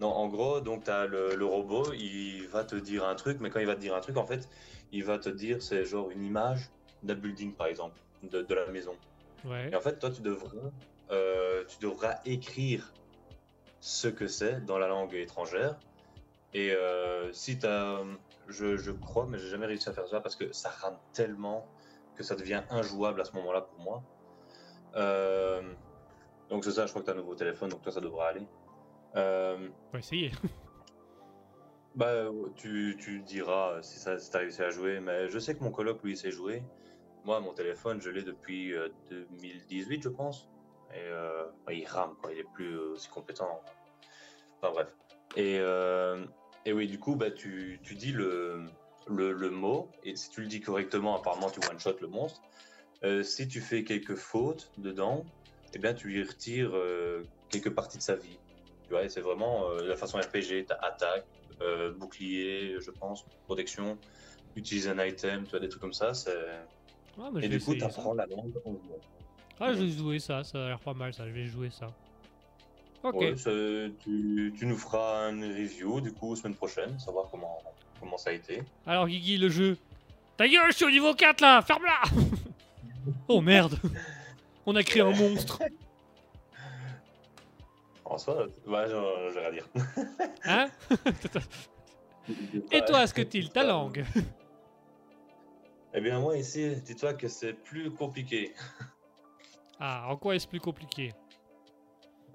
non, 0.01 0.09
en 0.09 0.29
gros, 0.29 0.61
donc 0.61 0.85
tu 0.85 0.91
as 0.91 1.07
le, 1.07 1.35
le 1.35 1.45
robot, 1.45 1.93
il 1.93 2.47
va 2.49 2.65
te 2.65 2.77
dire 2.77 3.05
un 3.07 3.15
truc, 3.17 3.39
mais 3.41 3.51
quand 3.51 3.61
il 3.61 3.67
va 3.67 3.75
te 3.75 3.81
dire 3.81 3.95
un 3.95 4.01
truc, 4.01 4.17
en 4.17 4.25
fait, 4.27 4.49
il 4.93 5.05
va 5.05 5.19
te 5.19 5.29
dire, 5.29 5.61
c'est 5.63 5.85
genre 5.85 6.11
une 6.11 6.25
image 6.25 6.71
d'un 7.03 7.15
building, 7.15 7.53
par 7.53 7.67
exemple, 7.67 7.97
de, 8.23 8.41
de 8.43 8.55
la 8.55 8.67
maison. 8.69 8.95
Ouais. 9.45 9.71
Et 9.71 9.77
en 9.77 9.81
fait, 9.81 9.99
toi, 9.99 10.11
tu 10.11 10.23
devras, 10.23 10.51
euh, 11.11 11.65
tu 11.67 11.79
devras 11.81 12.17
écrire 12.25 12.93
ce 13.81 14.09
que 14.09 14.27
c'est 14.27 14.65
dans 14.65 14.79
la 14.79 14.89
langue 14.89 15.15
étrangère. 15.15 15.79
Et 16.53 16.73
euh, 16.73 17.33
si 17.33 17.59
tu 17.59 17.67
as, 17.67 18.03
je, 18.49 18.77
je 18.77 18.91
crois, 18.91 19.27
mais 19.27 19.39
j'ai 19.39 19.49
jamais 19.49 19.67
réussi 19.67 19.89
à 19.89 19.93
faire 19.93 20.09
ça 20.09 20.21
parce 20.21 20.37
que 20.37 20.53
ça 20.53 20.69
rame 20.71 20.99
tellement 21.13 21.67
que 22.17 22.23
ça 22.23 22.35
devient 22.35 22.63
injouable 22.71 23.21
à 23.21 23.25
ce 23.25 23.33
moment-là 23.37 23.63
pour 23.63 23.79
moi. 23.79 24.03
Euh, 24.97 25.63
donc 26.49 26.65
c'est 26.65 26.73
ça, 26.73 26.87
je 26.87 26.91
crois 26.91 27.03
que 27.03 27.07
tu 27.07 27.13
as 27.13 27.15
un 27.15 27.19
nouveau 27.19 27.35
téléphone, 27.37 27.71
donc 27.71 27.83
toi, 27.83 27.93
ça 27.93 28.01
devra 28.01 28.29
aller. 28.29 28.47
Euh, 29.17 29.69
On 29.89 29.93
va 29.93 29.99
essayer. 30.01 30.33
bah, 31.95 32.25
tu, 32.57 32.97
tu 32.99 33.21
diras 33.21 33.83
si 33.83 33.99
ça 33.99 34.19
si 34.19 34.31
t'as 34.31 34.41
réussi 34.41 34.63
à 34.63 34.71
jouer, 34.71 35.01
mais 35.01 35.29
je 35.29 35.39
sais 35.39 35.55
que 35.55 35.63
mon 35.63 35.71
coloc, 35.71 36.03
lui, 36.03 36.13
il 36.13 36.17
sait 36.17 36.31
jouer. 36.33 36.63
Moi, 37.25 37.41
mon 37.41 37.53
téléphone, 37.53 38.01
je 38.01 38.11
l'ai 38.11 38.23
depuis 38.23 38.73
euh, 38.73 38.89
2018, 39.11 40.03
je 40.03 40.09
pense. 40.09 40.49
Et 40.95 40.99
euh, 40.99 41.45
bah, 41.67 41.73
il 41.73 41.87
rame, 41.87 42.15
quoi. 42.21 42.33
Il 42.33 42.39
est 42.39 42.53
plus 42.55 42.75
euh, 42.75 42.93
aussi 42.95 43.09
compétent. 43.09 43.61
Enfin, 44.61 44.73
bref. 44.73 44.97
Et, 45.37 45.59
euh, 45.59 46.25
et 46.65 46.73
oui, 46.73 46.87
du 46.87 46.99
coup, 46.99 47.15
bah, 47.17 47.31
tu, 47.31 47.81
tu 47.83 47.95
dis 47.95 48.13
le, 48.13 48.65
le, 49.07 49.51
mot, 49.51 49.91
et 50.03 50.17
si 50.17 50.31
tu 50.31 50.41
le 50.41 50.47
dis 50.47 50.61
correctement, 50.61 51.17
apparemment, 51.17 51.51
tu 51.51 51.61
one-shot 51.69 51.97
le 52.01 52.09
monstre. 52.09 52.41
Euh, 53.05 53.23
si 53.23 53.49
tu 53.49 53.61
fais 53.61 53.85
quelques 53.85 54.17
fautes 54.17 54.73
dedans, 54.77 55.25
eh 55.75 55.79
bien, 55.79 55.95
tu 55.95 56.09
lui 56.09 56.23
retires 56.23 56.73
euh, 56.75 57.23
quelques 57.49 57.71
parties 57.75 57.99
de 57.99 58.03
sa 58.03 58.17
vie. 58.17 58.39
Tu 58.89 58.95
c'est 59.09 59.21
vraiment 59.21 59.71
euh, 59.71 59.87
la 59.87 59.97
façon 59.97 60.19
RPG, 60.19 60.67
attaque, 60.83 61.25
euh, 61.63 61.93
bouclier, 61.93 62.77
je 62.81 62.91
pense, 62.91 63.25
protection, 63.45 63.97
utilise 64.57 64.89
un 64.89 65.05
item, 65.05 65.45
tu 65.45 65.51
vois, 65.51 65.61
des 65.61 65.69
trucs 65.69 65.81
comme 65.81 65.93
ça. 65.93 66.13
C'est... 66.13 66.35
Ah, 67.19 67.31
mais 67.33 67.45
Et 67.45 67.49
du 67.49 67.59
coup, 67.59 67.73
tu 67.73 67.79
essayer 67.79 67.91
ça. 67.93 68.01
apprends 68.01 68.15
la 68.15 68.27
langue 68.27 68.53
en 68.65 68.71
jouant. 68.73 68.81
Ah, 69.59 69.73
je 69.73 69.79
vais 69.81 69.89
jouer 69.91 70.19
ça, 70.19 70.43
ça 70.45 70.65
a 70.65 70.69
l'air 70.69 70.81
pas 70.81 70.95
mal 70.95 71.13
ça, 71.13 71.27
je 71.27 71.33
vais 71.33 71.47
jouer 71.47 71.71
ça. 71.71 71.89
Ok. 73.03 73.15
Ouais, 73.21 73.35
tu, 73.35 74.55
tu 74.59 74.67
nous 74.67 74.77
feras 74.77 75.31
une 75.31 75.45
review, 75.45 76.01
du 76.01 76.13
coup, 76.13 76.37
semaine 76.37 76.55
prochaine, 76.55 76.99
savoir 76.99 77.29
comment, 77.31 77.59
comment 77.99 78.17
ça 78.19 78.31
a 78.31 78.33
été. 78.35 78.63
Alors 78.87 79.07
Guigui, 79.09 79.39
le 79.39 79.49
jeu. 79.49 79.77
Ta 80.37 80.49
gueule, 80.49 80.71
je 80.71 80.77
suis 80.77 80.85
au 80.87 80.91
niveau 80.91 81.15
4 81.15 81.41
là, 81.41 81.63
ferme-la 81.63 82.01
Oh 83.29 83.41
merde 83.41 83.79
On 84.67 84.75
a 84.77 84.83
créé 84.83 85.03
un 85.03 85.13
monstre. 85.13 85.61
En 88.05 88.19
soi, 88.19 88.45
j'ai 88.67 88.73
j'ai 89.33 89.39
rien 89.39 89.49
à 89.49 89.53
dire. 89.53 89.69
Hein 90.45 90.69
Et 92.73 92.85
toi, 92.85 92.99
Asketil, 92.99 93.51
ta 93.51 93.63
langue? 93.63 94.05
Eh 95.93 96.01
bien, 96.01 96.21
moi, 96.21 96.37
ici, 96.37 96.77
dis-toi 96.85 97.15
que 97.15 97.29
c'est 97.29 97.53
plus 97.53 97.91
compliqué. 97.91 98.55
Ah, 99.79 100.07
en 100.09 100.17
quoi 100.17 100.37
est-ce 100.37 100.47
plus 100.47 100.61
compliqué? 100.61 101.13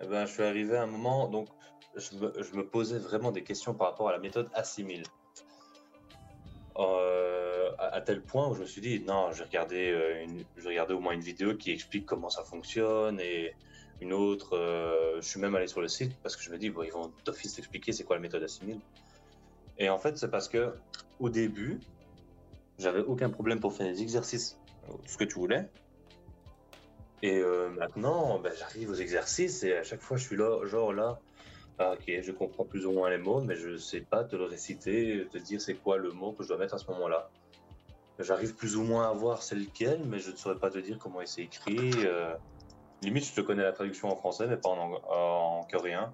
Eh 0.02 0.08
ben, 0.08 0.26
je 0.26 0.34
suis 0.34 0.44
arrivé 0.44 0.76
à 0.76 0.84
un 0.84 0.88
moment, 0.88 1.28
donc 1.30 1.48
je 1.96 2.16
me, 2.18 2.44
je 2.44 2.54
me 2.56 2.68
posais 2.68 3.00
vraiment 3.00 3.32
des 3.32 3.44
questions 3.44 3.74
par 3.74 3.92
rapport 3.92 4.10
à 4.10 4.12
la 4.12 4.20
méthode 4.20 4.50
assimile. 4.54 5.04
Euh, 6.78 7.72
à, 7.80 7.96
à 7.96 8.02
tel 8.02 8.22
point 8.22 8.50
où 8.50 8.56
je 8.56 8.62
me 8.62 8.66
suis 8.66 8.82
dit, 8.82 9.00
non, 9.00 9.32
j'ai 9.32 9.46
regardé, 9.46 9.92
euh, 9.92 10.24
une, 10.24 10.44
j'ai 10.58 10.68
regardé 10.68 10.94
au 10.94 11.00
moins 11.00 11.14
une 11.14 11.22
vidéo 11.22 11.56
qui 11.56 11.72
explique 11.72 12.06
comment 12.06 12.30
ça 12.30 12.44
fonctionne 12.44 13.22
et 13.22 13.54
une 14.02 14.12
autre. 14.12 14.58
euh, 14.58 15.22
je 15.22 15.28
suis 15.30 15.40
même 15.40 15.56
allé 15.56 15.68
sur 15.68 15.80
le 15.80 15.88
site 15.88 16.12
parce 16.22 16.36
que 16.36 16.44
je 16.44 16.50
me 16.52 16.58
dis, 16.58 16.70
bon, 16.70 16.84
ils 16.84 16.92
vont 16.92 17.14
d'office 17.24 17.58
expliquer 17.58 17.94
c'est 17.94 18.04
quoi 18.04 18.18
la 18.18 18.22
méthode 18.22 18.44
assimile. 18.44 18.82
Et 19.78 19.90
en 19.90 19.98
fait, 19.98 20.18
c'est 20.18 20.30
parce 20.30 20.50
que 20.50 20.74
au 21.20 21.30
début, 21.30 21.80
j'avais 22.78 23.02
aucun 23.02 23.30
problème 23.30 23.60
pour 23.60 23.74
faire 23.74 23.88
des 23.88 24.02
exercices, 24.02 24.60
euh, 24.90 24.94
ce 25.06 25.18
que 25.18 25.24
tu 25.24 25.36
voulais. 25.36 25.70
Et 27.22 27.38
euh, 27.38 27.70
maintenant, 27.70 28.40
ben, 28.40 28.52
j'arrive 28.58 28.90
aux 28.90 28.96
exercices 28.96 29.64
et 29.64 29.76
à 29.76 29.84
chaque 29.84 30.02
fois, 30.02 30.18
je 30.18 30.26
suis 30.26 30.36
là, 30.36 30.66
genre 30.66 30.94
là, 30.94 31.20
ah, 31.80 31.94
ok, 31.94 32.22
je 32.22 32.32
comprends 32.32 32.66
plus 32.66 32.86
ou 32.86 32.92
moins 32.92 33.10
les 33.10 33.18
mots, 33.18 33.42
mais 33.42 33.56
je 33.56 33.78
sais 33.78 34.02
pas 34.02 34.24
te 34.24 34.36
le 34.36 34.46
réciter, 34.46 35.28
te 35.32 35.38
dire 35.38 35.62
c'est 35.62 35.76
quoi 35.76 35.98
le 35.98 36.12
mot 36.12 36.34
que 36.34 36.44
je 36.44 36.50
dois 36.50 36.58
mettre 36.58 36.76
à 36.76 36.78
ce 36.78 36.90
moment-là. 36.92 37.30
J'arrive 38.20 38.56
plus 38.56 38.78
ou 38.78 38.84
moins 38.84 39.10
à 39.10 39.14
voir 39.14 39.44
c'est 39.44 39.56
lequel, 39.56 40.02
mais 40.06 40.20
je 40.20 40.32
ne 40.32 40.38
saurais 40.38 40.58
pas 40.58 40.70
te 40.70 40.78
dire 40.78 40.98
comment 40.98 41.20
c'est 41.26 41.44
écrit. 41.44 41.92
euh. 42.06 42.34
Limite, 43.02 43.26
je 43.26 43.34
te 43.34 43.42
connais 43.42 43.64
la 43.64 43.74
traduction 43.74 44.10
en 44.10 44.16
français, 44.16 44.48
mais 44.48 44.56
pas 44.56 44.70
en, 44.70 45.68
coréen. 45.70 46.14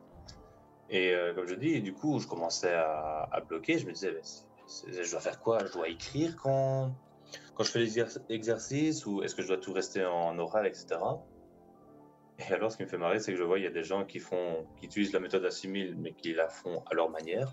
Et 0.89 1.13
comme 1.35 1.47
je 1.47 1.53
dis, 1.53 1.79
du 1.81 1.93
coup, 1.93 2.19
je 2.19 2.27
commençais 2.27 2.73
à, 2.73 3.41
bloquer. 3.47 3.77
Je 3.77 3.85
me 3.85 3.93
disais, 3.93 4.19
je 4.87 5.11
dois 5.11 5.19
faire 5.19 5.39
quoi? 5.39 5.65
Je 5.65 5.71
dois 5.71 5.87
écrire 5.87 6.35
quand, 6.35 6.93
quand 7.55 7.63
je 7.63 7.71
fais 7.71 7.87
exercices 8.29 9.05
ou 9.05 9.23
est-ce 9.23 9.35
que 9.35 9.41
je 9.41 9.47
dois 9.47 9.57
tout 9.57 9.73
rester 9.73 10.05
en 10.05 10.37
oral, 10.39 10.67
etc. 10.67 10.97
Et 12.39 12.53
alors, 12.53 12.71
ce 12.71 12.77
qui 12.77 12.83
me 12.83 12.87
fait 12.87 12.97
marrer, 12.97 13.19
c'est 13.19 13.31
que 13.33 13.37
je 13.37 13.43
vois, 13.43 13.59
il 13.59 13.63
y 13.63 13.67
a 13.67 13.71
des 13.71 13.83
gens 13.83 14.05
qui 14.05 14.19
font, 14.19 14.65
qui 14.77 14.85
utilisent 14.85 15.13
la 15.13 15.19
méthode 15.19 15.45
assimile, 15.45 15.95
mais 15.97 16.13
qui 16.13 16.33
la 16.33 16.47
font 16.47 16.83
à 16.89 16.95
leur 16.95 17.09
manière. 17.09 17.51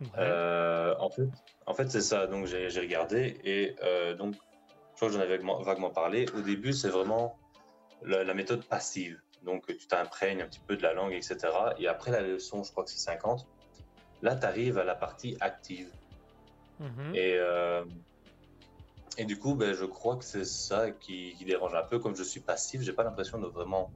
Ouais. 0.00 0.08
Euh, 0.18 0.94
en 0.98 1.10
fait, 1.10 1.28
en 1.66 1.74
fait 1.74 1.90
c'est 1.90 2.00
ça. 2.00 2.26
Donc, 2.26 2.46
j'ai 2.46 2.68
regardé 2.80 3.40
et 3.44 3.76
euh, 3.82 4.14
donc, 4.14 4.34
je 4.34 4.96
crois 4.96 5.08
que 5.08 5.14
j'en 5.14 5.20
avais 5.20 5.36
vaguement, 5.36 5.62
vaguement 5.62 5.90
parlé. 5.90 6.26
Au 6.36 6.40
début, 6.40 6.72
c'est 6.72 6.88
vraiment 6.88 7.38
la, 8.02 8.24
la 8.24 8.34
méthode 8.34 8.64
passive. 8.64 9.20
Donc, 9.42 9.66
tu 9.66 9.86
t'imprègnes 9.86 10.42
un 10.42 10.46
petit 10.46 10.60
peu 10.60 10.76
de 10.76 10.82
la 10.82 10.92
langue, 10.92 11.12
etc. 11.12 11.36
Et 11.78 11.88
après 11.88 12.10
la 12.10 12.20
leçon, 12.20 12.62
je 12.62 12.70
crois 12.70 12.84
que 12.84 12.90
c'est 12.90 12.98
50. 12.98 13.46
Là, 14.22 14.36
tu 14.36 14.46
arrives 14.46 14.78
à 14.78 14.84
la 14.84 14.94
partie 14.94 15.36
active. 15.40 15.90
Mhm. 16.78 17.14
Et, 17.14 17.34
euh, 17.34 17.84
et 19.18 19.24
du 19.24 19.38
coup, 19.38 19.54
ben, 19.54 19.74
je 19.74 19.84
crois 19.84 20.16
que 20.16 20.24
c'est 20.24 20.44
ça 20.44 20.90
qui, 20.90 21.34
dérange 21.44 21.74
un 21.74 21.82
peu. 21.82 21.98
Comme 21.98 22.16
je 22.16 22.22
suis 22.22 22.40
passif, 22.40 22.80
j'ai 22.82 22.92
pas 22.92 23.04
l'impression 23.04 23.38
de 23.38 23.46
vraiment 23.46 23.92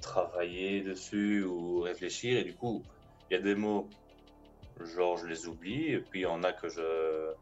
travailler 0.00 0.82
dessus 0.82 1.44
ou 1.44 1.80
réfléchir. 1.80 2.38
Et 2.38 2.44
du 2.44 2.56
coup, 2.56 2.84
il 3.30 3.34
y 3.34 3.36
a 3.36 3.42
des 3.42 3.54
mots, 3.54 3.90
genre 4.80 5.16
je 5.16 5.26
les 5.26 5.46
oublie, 5.46 5.86
et 5.92 6.00
puis 6.00 6.20
il 6.20 6.22
y 6.22 6.26
en 6.26 6.42
a 6.42 6.52
que 6.52 6.68
je, 6.68 7.32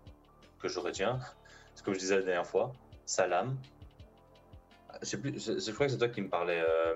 que 0.58 0.68
je 0.68 0.78
retiens. 0.78 1.18
C'est 1.74 1.84
comme 1.84 1.94
je 1.94 2.00
disais 2.00 2.16
la 2.16 2.22
dernière 2.22 2.46
fois, 2.46 2.72
salam. 3.06 3.58
Je 5.02 5.16
plus, 5.16 5.38
je 5.38 5.70
crois 5.72 5.86
que 5.86 5.92
c'est 5.92 5.98
toi 5.98 6.08
qui 6.08 6.20
me 6.20 6.28
parlais. 6.28 6.60
euh, 6.60 6.94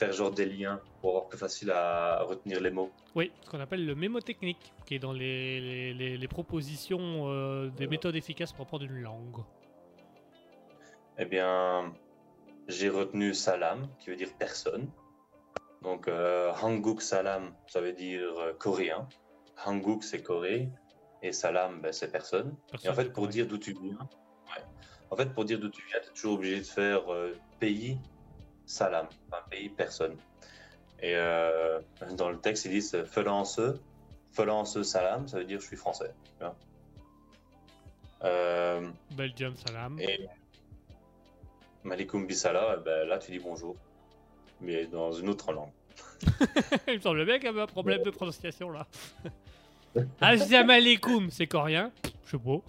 faire 0.00 0.12
genre 0.12 0.30
des 0.30 0.46
liens 0.46 0.80
pour 1.00 1.10
avoir 1.10 1.28
plus 1.28 1.38
facile 1.38 1.70
à 1.70 2.22
retenir 2.22 2.58
les 2.60 2.70
mots. 2.70 2.90
Oui, 3.14 3.30
ce 3.42 3.50
qu'on 3.50 3.60
appelle 3.60 3.84
le 3.84 3.94
mémotechnique, 3.94 4.72
qui 4.86 4.94
est 4.94 4.98
dans 4.98 5.12
les, 5.12 5.60
les- 5.60 5.94
les- 5.94 6.16
les 6.16 6.28
propositions 6.28 7.28
euh, 7.28 7.68
des 7.80 7.86
méthodes 7.86 8.16
efficaces 8.16 8.52
pour 8.52 8.62
apprendre 8.66 8.84
une 8.84 9.00
langue. 9.02 9.40
Eh 11.18 11.26
bien, 11.26 11.92
j'ai 12.68 12.88
retenu 12.88 13.34
salam, 13.34 13.88
qui 13.98 14.08
veut 14.10 14.16
dire 14.16 14.30
personne. 14.38 14.88
Donc, 15.82 16.08
euh, 16.08 16.50
Hanguk 16.62 17.02
salam, 17.02 17.52
ça 17.66 17.80
veut 17.80 17.92
dire 17.92 18.38
euh, 18.38 18.52
coréen. 18.54 19.06
Hanguk, 19.66 20.02
c'est 20.02 20.22
Corée. 20.22 20.70
Et 21.22 21.32
salam, 21.32 21.82
ben, 21.82 21.92
c'est 21.92 22.10
personne. 22.10 22.56
Et 22.82 22.88
en 22.88 22.94
fait, 22.94 23.12
pour 23.12 23.28
dire 23.28 23.46
d'où 23.46 23.58
tu 23.58 23.74
viens, 23.74 23.98
ouais. 23.98 24.64
en 25.10 25.16
fait, 25.16 25.26
pour 25.34 25.44
dire 25.44 25.58
d'où 25.60 25.68
tu 25.68 25.82
viens, 25.88 26.00
tu 26.02 26.08
es 26.08 26.12
toujours 26.14 26.34
obligé 26.38 26.58
de 26.60 26.64
faire 26.80 27.12
euh, 27.12 27.34
pays 27.58 27.98
salam, 28.70 29.06
enfin 29.28 29.42
pays 29.50 29.68
personne. 29.68 30.16
Et 31.02 31.14
euh, 31.16 31.80
dans 32.16 32.30
le 32.30 32.38
texte, 32.38 32.66
ils 32.66 32.72
disent 32.72 33.04
Felance, 33.04 33.60
Felance 34.32 34.80
salam, 34.82 35.26
ça 35.26 35.38
veut 35.38 35.44
dire 35.44 35.60
je 35.60 35.66
suis 35.66 35.76
français. 35.76 36.12
Euh, 38.22 38.88
Belgium, 39.12 39.56
salam. 39.56 39.98
et 39.98 40.28
Malikum 41.84 42.26
Bisala, 42.26 42.76
eh 42.78 42.84
ben, 42.84 43.08
là 43.08 43.18
tu 43.18 43.30
dis 43.32 43.38
bonjour, 43.38 43.76
mais 44.60 44.86
dans 44.86 45.12
une 45.12 45.30
autre 45.30 45.52
langue. 45.52 45.72
Il 46.86 46.96
me 46.96 47.00
semble 47.00 47.24
bien 47.24 47.36
qu'il 47.38 47.46
y 47.46 47.48
avait 47.48 47.62
un 47.62 47.66
problème 47.66 48.02
de 48.02 48.10
prononciation 48.10 48.70
là. 48.70 48.86
Assalamu 50.20 50.72
alaikum, 50.72 51.30
c'est 51.30 51.46
coréen. 51.46 51.90
Je 52.26 52.32
sais 52.32 52.38
pas. 52.38 52.50
En 52.50 52.62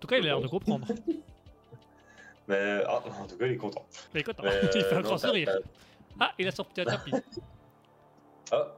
tout 0.00 0.08
cas, 0.08 0.16
il 0.16 0.24
a 0.24 0.30
l'air 0.30 0.40
de 0.40 0.48
comprendre. 0.48 0.86
Mais 2.48 2.82
ah, 2.86 3.02
en 3.20 3.26
tout 3.26 3.36
cas, 3.36 3.46
il 3.46 3.52
est 3.52 3.56
content. 3.58 3.86
Mais 4.14 4.20
écoute, 4.20 4.36
Mais, 4.42 4.60
il 4.74 4.82
fait 4.82 4.94
un 4.94 4.98
euh, 4.98 5.02
grand 5.02 5.18
sourire. 5.18 5.58
Ah, 6.18 6.32
il 6.38 6.48
a 6.48 6.50
sorti 6.50 6.80
un 6.80 6.84
tapis. 6.84 7.10
t'as- 8.50 8.56
Ah, 8.56 8.74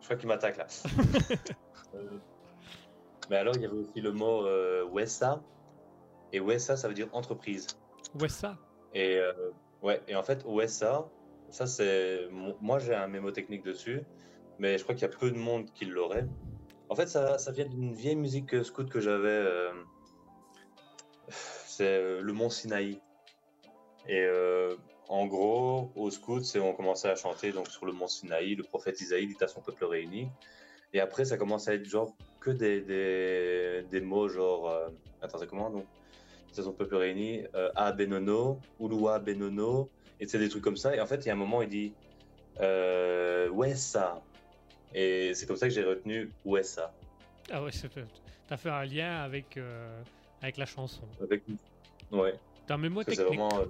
je 0.00 0.04
crois 0.04 0.16
qu'il 0.16 0.28
m'attaque 0.28 0.56
là. 0.56 0.66
Euh, 1.94 2.18
mais 3.28 3.36
alors, 3.36 3.54
il 3.54 3.60
y 3.60 3.66
avait 3.66 3.76
aussi 3.76 4.00
le 4.00 4.12
mot 4.12 4.46
euh, 4.46 4.82
Wessa. 4.90 5.42
Et 6.32 6.40
Wessa, 6.40 6.74
ça 6.78 6.88
veut 6.88 6.94
dire 6.94 7.08
entreprise. 7.12 7.66
Ça. 8.28 8.56
Et 8.94 9.18
euh, 9.18 9.32
ouais, 9.82 10.02
et 10.08 10.16
en 10.16 10.22
fait, 10.22 10.42
OSA, 10.46 11.06
ça 11.50 11.66
c'est. 11.66 12.28
mo- 12.30 12.56
Moi 12.62 12.78
j'ai 12.78 12.94
un 12.94 13.08
mémo 13.08 13.30
technique 13.30 13.62
dessus, 13.62 14.00
mais 14.58 14.78
je 14.78 14.82
crois 14.84 14.94
qu'il 14.94 15.02
y 15.02 15.10
a 15.10 15.14
peu 15.14 15.30
de 15.30 15.36
monde 15.36 15.66
qui 15.74 15.84
l'aurait. 15.84 16.26
En 16.88 16.94
fait, 16.94 17.08
ça, 17.08 17.36
ça 17.36 17.52
vient 17.52 17.66
d'une 17.66 17.92
vieille 17.92 18.16
musique 18.16 18.54
euh, 18.54 18.64
scout 18.64 18.88
que 18.88 19.00
j'avais. 19.00 19.28
euh, 19.28 19.72
C'est 21.28 21.84
euh, 21.84 22.20
le 22.22 22.32
Mont 22.32 22.48
Sinaï. 22.50 23.00
Et 24.08 24.20
euh, 24.20 24.76
en 25.08 25.26
gros, 25.26 25.92
au 25.94 26.10
scout, 26.10 26.44
c'est 26.44 26.58
on 26.58 26.74
commençait 26.74 27.08
à 27.08 27.14
chanter 27.16 27.52
donc 27.52 27.68
sur 27.68 27.86
le 27.86 27.92
Mont 27.92 28.08
Sinaï, 28.08 28.54
le 28.54 28.64
prophète 28.64 29.00
Isaïe 29.00 29.26
dit 29.26 29.36
à 29.40 29.48
son 29.48 29.60
peuple 29.60 29.84
réuni. 29.84 30.28
Et 30.92 31.00
après, 31.00 31.24
ça 31.24 31.36
commence 31.36 31.68
à 31.68 31.74
être 31.74 31.84
genre 31.84 32.14
que 32.40 32.50
des, 32.50 32.80
des, 32.80 33.84
des 33.90 34.00
mots 34.00 34.28
genre. 34.28 34.68
euh, 34.68 34.88
Attends, 35.20 35.38
c'est 35.38 35.46
comment 35.46 35.70
donc? 35.70 35.86
C'est 36.52 36.62
son 36.62 36.72
peuple 36.72 36.96
réuni, 36.96 37.44
euh, 37.54 37.70
A 37.76 37.92
Benono, 37.92 38.60
Ulua 38.78 39.18
Benono, 39.18 39.90
et 40.20 40.26
c'est 40.26 40.38
des 40.38 40.50
trucs 40.50 40.62
comme 40.62 40.76
ça. 40.76 40.94
Et 40.94 41.00
en 41.00 41.06
fait, 41.06 41.24
il 41.24 41.28
y 41.28 41.30
a 41.30 41.32
un 41.32 41.36
moment, 41.36 41.62
il 41.62 41.68
dit 41.68 41.94
euh, 42.60 43.48
Ouais, 43.48 43.74
ça. 43.74 44.22
Et 44.94 45.32
c'est 45.34 45.46
comme 45.46 45.56
ça 45.56 45.66
que 45.68 45.72
j'ai 45.72 45.82
retenu 45.84 46.30
Ouais, 46.44 46.62
ça. 46.62 46.92
Ah 47.50 47.62
ouais, 47.62 47.70
t'as 48.46 48.56
fait 48.56 48.68
un 48.68 48.84
lien 48.84 49.22
avec, 49.22 49.56
euh, 49.56 50.02
avec 50.42 50.58
la 50.58 50.66
chanson. 50.66 51.08
Avec... 51.22 51.42
Ouais, 52.10 52.34
Que 53.04 53.14
c'est 53.14 53.24
technique. 53.24 53.40
vraiment 53.40 53.60
euh, 53.60 53.66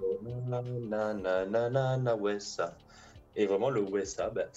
ouais, 2.15 2.39
ça. 2.39 2.77
Et 3.35 3.45
vraiment, 3.45 3.69
le 3.69 3.81
Ouais, 3.81 4.05
ça, 4.05 4.29
ben, 4.29 4.47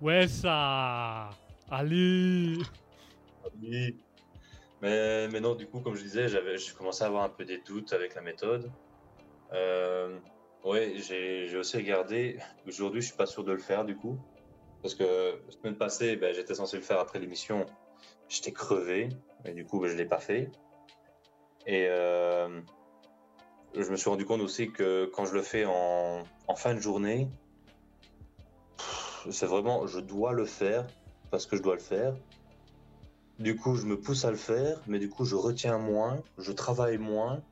Ouais, 0.00 0.26
ça. 0.26 1.30
Allez. 1.70 2.58
Mais, 4.80 5.28
mais 5.28 5.40
non, 5.40 5.54
du 5.54 5.66
coup, 5.66 5.80
comme 5.80 5.94
je 5.94 6.02
disais, 6.02 6.28
j'avais, 6.28 6.58
j'ai 6.58 6.72
commencé 6.72 7.04
à 7.04 7.06
avoir 7.06 7.22
un 7.22 7.28
peu 7.28 7.44
des 7.44 7.58
doutes 7.58 7.92
avec 7.92 8.14
la 8.14 8.22
méthode. 8.22 8.70
Euh, 9.52 10.18
ouais, 10.64 10.94
j'ai, 10.96 11.48
j'ai 11.48 11.56
aussi 11.56 11.76
regardé. 11.76 12.38
Aujourd'hui, 12.66 13.00
je 13.00 13.08
suis 13.08 13.16
pas 13.16 13.26
sûr 13.26 13.44
de 13.44 13.52
le 13.52 13.58
faire, 13.58 13.84
du 13.84 13.96
coup. 13.96 14.18
Parce 14.82 14.94
que 14.94 15.38
la 15.46 15.52
semaine 15.52 15.76
passée, 15.76 16.16
ben, 16.16 16.34
j'étais 16.34 16.54
censé 16.54 16.76
le 16.76 16.82
faire 16.82 16.98
après 16.98 17.20
l'émission. 17.20 17.66
J'étais 18.28 18.52
crevé. 18.52 19.10
Et 19.44 19.52
du 19.52 19.64
coup, 19.64 19.80
ben, 19.80 19.88
je 19.88 19.96
l'ai 19.96 20.06
pas 20.06 20.18
fait. 20.18 20.50
Et 21.66 21.86
euh, 21.88 22.60
je 23.74 23.90
me 23.90 23.96
suis 23.96 24.10
rendu 24.10 24.24
compte 24.24 24.40
aussi 24.40 24.70
que 24.70 25.10
quand 25.14 25.24
je 25.24 25.34
le 25.34 25.42
fais 25.42 25.64
en, 25.64 26.24
fin 26.56 26.74
de 26.74 26.80
journée, 26.80 27.28
c'est 29.30 29.46
vraiment, 29.46 29.86
je 29.86 30.00
dois 30.00 30.32
le 30.32 30.44
faire 30.44 30.86
parce 31.30 31.46
que 31.46 31.56
je 31.56 31.62
dois 31.62 31.74
le 31.74 31.80
faire. 31.80 32.14
Du 33.38 33.56
coup, 33.56 33.76
je 33.76 33.86
me 33.86 33.98
pousse 33.98 34.24
à 34.24 34.30
le 34.30 34.36
faire, 34.36 34.78
mais 34.86 34.98
du 34.98 35.08
coup, 35.08 35.24
je 35.24 35.34
retiens 35.34 35.78
moins, 35.78 36.22
je 36.38 36.52
travaille 36.52 36.98
moins. 36.98 37.42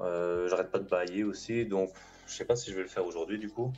Euh, 0.00 0.48
J'arrête 0.48 0.70
pas 0.70 0.78
de 0.78 0.88
bailler 0.88 1.24
aussi, 1.24 1.64
donc 1.64 1.90
je 2.26 2.34
sais 2.34 2.44
pas 2.44 2.56
si 2.56 2.70
je 2.70 2.76
vais 2.76 2.82
le 2.82 2.88
faire 2.88 3.06
aujourd'hui 3.06 3.38
du 3.38 3.48
coup. 3.48 3.72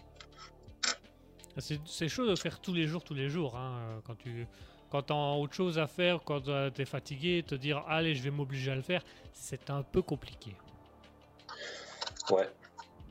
C'est 1.59 2.09
chaud 2.09 2.27
de 2.29 2.35
faire 2.35 2.61
tous 2.61 2.73
les 2.73 2.89
jours, 2.89 3.05
tous 3.05 3.15
les 3.15 3.29
jours. 3.29 3.57
Hein, 3.57 4.01
quand 4.05 4.17
tu 4.17 4.47
quand 4.95 5.03
t'as 5.03 5.33
autre 5.35 5.55
chose 5.55 5.81
à 5.81 5.89
faire, 5.89 6.23
quand 6.23 6.47
euh, 6.47 6.71
t'es 6.71 6.85
fatigué, 6.85 7.43
te 7.45 7.57
dire 7.57 7.83
allez, 7.89 8.15
je 8.15 8.23
vais 8.23 8.31
m'obliger 8.31 8.71
à 8.71 8.77
le 8.77 8.81
faire, 8.83 9.03
c'est 9.33 9.69
un 9.69 9.83
peu 9.83 10.03
compliqué. 10.03 10.55
Ouais. 12.31 12.49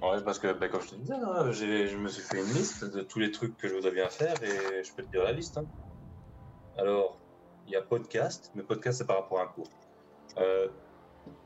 Ouais, 0.01 0.23
parce 0.23 0.39
que 0.39 0.53
ben, 0.53 0.69
comme 0.69 0.81
je 0.81 0.91
te 0.91 0.95
disais, 0.95 1.13
hein, 1.13 1.51
je 1.51 1.97
me 1.97 2.07
suis 2.07 2.21
fait 2.23 2.39
une 2.39 2.53
liste 2.53 2.85
de 2.85 3.01
tous 3.01 3.19
les 3.19 3.31
trucs 3.31 3.57
que 3.57 3.67
je 3.67 3.75
voudrais 3.75 3.91
bien 3.91 4.07
faire 4.07 4.33
et 4.41 4.81
je 4.81 4.93
peux 4.93 5.03
te 5.03 5.11
dire 5.11 5.23
la 5.23 5.33
liste. 5.33 5.57
hein. 5.57 5.65
Alors, 6.77 7.17
il 7.67 7.73
y 7.73 7.75
a 7.75 7.81
podcast, 7.81 8.51
mais 8.55 8.63
podcast 8.63 8.99
c'est 8.99 9.05
par 9.07 9.17
rapport 9.17 9.39
à 9.39 9.43
un 9.43 9.47
cours. 9.47 9.67
Euh, 10.37 10.69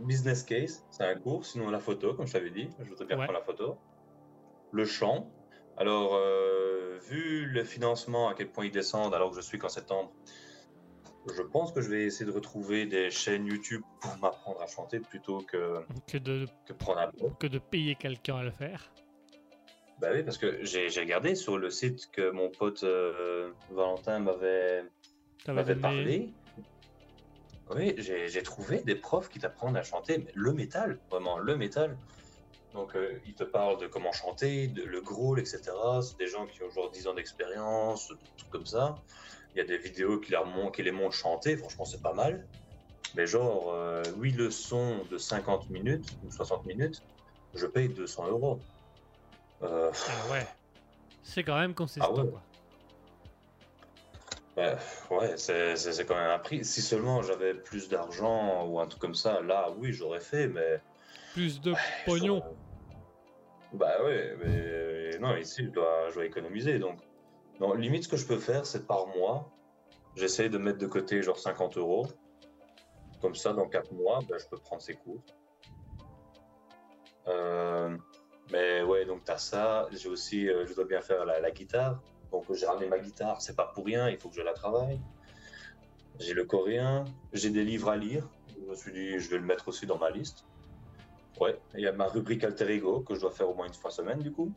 business 0.01 0.43
case, 0.43 0.85
c'est 0.91 1.03
un 1.03 1.15
cours, 1.15 1.47
sinon 1.47 1.71
la 1.71 1.79
photo, 1.79 2.13
comme 2.13 2.27
je 2.27 2.33
t'avais 2.33 2.51
dit, 2.51 2.69
je 2.79 2.89
voudrais 2.89 3.05
bien 3.05 3.17
Ouais. 3.17 3.25
prendre 3.25 3.39
la 3.39 3.45
photo. 3.45 3.77
Le 4.71 4.85
chant, 4.85 5.31
alors 5.77 6.15
euh, 6.15 6.97
vu 7.07 7.45
le 7.45 7.63
financement, 7.63 8.29
à 8.29 8.33
quel 8.33 8.49
point 8.49 8.65
il 8.65 8.71
descend 8.71 9.13
alors 9.13 9.29
que 9.31 9.35
je 9.37 9.41
suis 9.41 9.57
qu'en 9.59 9.69
septembre, 9.69 10.11
je 11.35 11.41
pense 11.41 11.71
que 11.71 11.81
je 11.81 11.89
vais 11.89 12.03
essayer 12.03 12.25
de 12.25 12.31
retrouver 12.35 12.85
des 12.85 13.11
chaînes 13.11 13.45
YouTube 13.45 13.81
pour 14.01 14.17
m'apprendre 14.17 14.61
à 14.61 14.67
chanter 14.67 14.99
plutôt 14.99 15.39
que, 15.41 15.81
Que 16.07 16.17
de, 16.17 16.45
que 16.65 16.73
prendre 16.73 16.99
un 16.99 17.11
cours. 17.11 17.37
que 17.37 17.47
de 17.47 17.59
payer 17.59 17.95
quelqu'un 17.95 18.37
à 18.37 18.43
le 18.43 18.51
faire. 18.51 18.91
Bah 19.99 20.09
oui, 20.13 20.23
parce 20.23 20.37
que 20.37 20.63
j'ai 20.63 20.87
regardé 20.99 21.35
sur 21.35 21.57
le 21.57 21.69
site 21.69 22.09
que 22.11 22.29
mon 22.29 22.49
pote 22.49 22.83
euh, 22.83 23.51
Valentin 23.71 24.19
m'avait 24.19 24.83
parlé. 25.81 26.33
Oui, 27.75 27.95
j'ai 27.97 28.29
j'ai 28.29 28.43
trouvé 28.43 28.81
des 28.83 28.95
profs 28.95 29.27
qui 29.27 29.39
t'apprennent 29.39 29.75
à 29.75 29.83
chanter 29.83 30.19
mais 30.19 30.31
le 30.35 30.53
métal, 30.53 30.99
vraiment 31.09 31.37
le 31.39 31.57
métal. 31.57 31.97
Donc 32.77 32.95
euh, 32.95 33.19
ils 33.25 33.33
te 33.33 33.43
parlent 33.43 33.79
de 33.79 33.87
comment 33.87 34.11
chanter, 34.11 34.67
de, 34.67 34.83
le 34.83 35.01
growl, 35.01 35.39
etc. 35.39 35.61
C'est 36.01 36.17
des 36.19 36.27
gens 36.27 36.45
qui 36.45 36.61
ont 36.61 36.69
genre 36.69 36.91
10 36.91 37.07
ans 37.07 37.15
d'expérience, 37.15 38.07
des 38.09 38.15
trucs 38.37 38.51
comme 38.51 38.65
ça. 38.67 38.95
Il 39.55 39.57
y 39.57 39.61
a 39.61 39.65
des 39.65 39.79
vidéos 39.79 40.19
qui, 40.19 40.31
leur 40.31 40.45
mon- 40.45 40.69
qui 40.69 40.83
les 40.83 40.91
montrent 40.91 41.15
chanter, 41.15 41.57
franchement 41.57 41.85
c'est 41.85 42.01
pas 42.03 42.13
mal. 42.13 42.47
Mais 43.15 43.25
genre 43.25 43.73
euh, 43.73 44.03
8 44.17 44.33
leçons 44.33 45.03
de 45.09 45.17
50 45.17 45.69
minutes 45.71 46.05
ou 46.23 46.31
60 46.31 46.65
minutes, 46.65 47.01
je 47.55 47.65
paye 47.65 47.89
200 47.89 48.27
euros. 48.27 48.61
Euh, 49.63 49.91
Ah 50.07 50.31
ouais. 50.31 50.47
C'est 51.23 51.43
quand 51.43 51.57
même 51.57 51.73
consistant. 51.73 52.13
Ah 52.15 52.21
ouais. 52.21 52.29
quoi. 52.29 52.41
Ouais, 54.57 54.75
ouais, 55.11 55.37
c'est 55.37 55.75
c'est- 55.75 55.93
c'est 55.93 56.05
quand 56.05 56.15
même 56.15 56.29
un 56.29 56.39
prix. 56.39 56.63
Si 56.63 56.81
seulement 56.81 57.23
j'avais 57.23 57.55
plus 57.55 57.89
d'argent 57.89 58.67
ou 58.67 58.79
un 58.79 58.85
truc 58.87 59.01
comme 59.01 59.15
ça, 59.15 59.41
là, 59.41 59.71
oui, 59.77 59.93
j'aurais 59.93 60.19
fait, 60.19 60.47
mais. 60.47 60.79
Plus 61.33 61.61
de 61.61 61.73
pognon. 62.05 62.43
Bah 63.73 64.03
ouais, 64.03 64.35
mais 64.43 65.19
non, 65.19 65.35
ici, 65.35 65.65
je 65.65 65.69
dois, 65.69 66.25
économiser. 66.25 66.79
Donc, 66.79 66.99
non, 67.59 67.73
limite, 67.73 68.03
ce 68.03 68.09
que 68.09 68.17
je 68.17 68.25
peux 68.25 68.39
faire, 68.39 68.65
c'est 68.65 68.87
par 68.87 69.07
mois, 69.07 69.51
j'essaye 70.15 70.49
de 70.49 70.57
mettre 70.57 70.77
de 70.77 70.87
côté 70.87 71.21
genre 71.21 71.39
50 71.39 71.77
euros. 71.77 72.07
Comme 73.21 73.35
ça, 73.35 73.53
dans 73.53 73.67
4 73.67 73.93
mois, 73.93 74.19
ben, 74.29 74.37
je 74.37 74.45
peux 74.47 74.57
prendre 74.57 74.81
ces 74.81 74.93
cours. 74.93 75.21
Euh, 77.27 77.97
mais 78.51 78.83
ouais, 78.83 79.05
donc 79.05 79.23
t'as 79.25 79.37
ça. 79.37 79.87
J'ai 79.91 80.07
aussi, 80.07 80.47
euh, 80.49 80.65
je 80.65 80.73
dois 80.73 80.85
bien 80.85 81.01
faire 81.01 81.25
la, 81.25 81.39
la 81.39 81.51
guitare. 81.51 81.99
Donc 82.31 82.51
j'ai 82.53 82.65
ramené 82.65 82.87
ma 82.87 82.99
guitare, 82.99 83.41
c'est 83.41 83.55
pas 83.55 83.65
pour 83.73 83.85
rien, 83.85 84.09
il 84.09 84.17
faut 84.17 84.29
que 84.29 84.35
je 84.35 84.41
la 84.41 84.53
travaille. 84.53 84.99
J'ai 86.19 86.33
le 86.33 86.45
coréen, 86.45 87.05
j'ai 87.33 87.49
des 87.49 87.63
livres 87.63 87.89
à 87.89 87.97
lire. 87.97 88.27
Je 88.59 88.69
me 88.69 88.75
suis 88.75 88.91
dit, 88.91 89.19
je 89.19 89.29
vais 89.29 89.37
le 89.37 89.45
mettre 89.45 89.67
aussi 89.67 89.85
dans 89.85 89.97
ma 89.97 90.09
liste. 90.09 90.45
Ouais, 91.39 91.59
il 91.75 91.81
y 91.81 91.87
a 91.87 91.91
ma 91.91 92.07
rubrique 92.07 92.43
alter 92.43 92.69
ego 92.71 93.01
que 93.01 93.13
je 93.15 93.21
dois 93.21 93.31
faire 93.31 93.49
au 93.49 93.53
moins 93.53 93.67
une 93.67 93.73
fois 93.73 93.91
semaine 93.91 94.19
du 94.19 94.31
coup. 94.31 94.51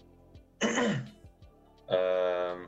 Euh, 1.93 2.65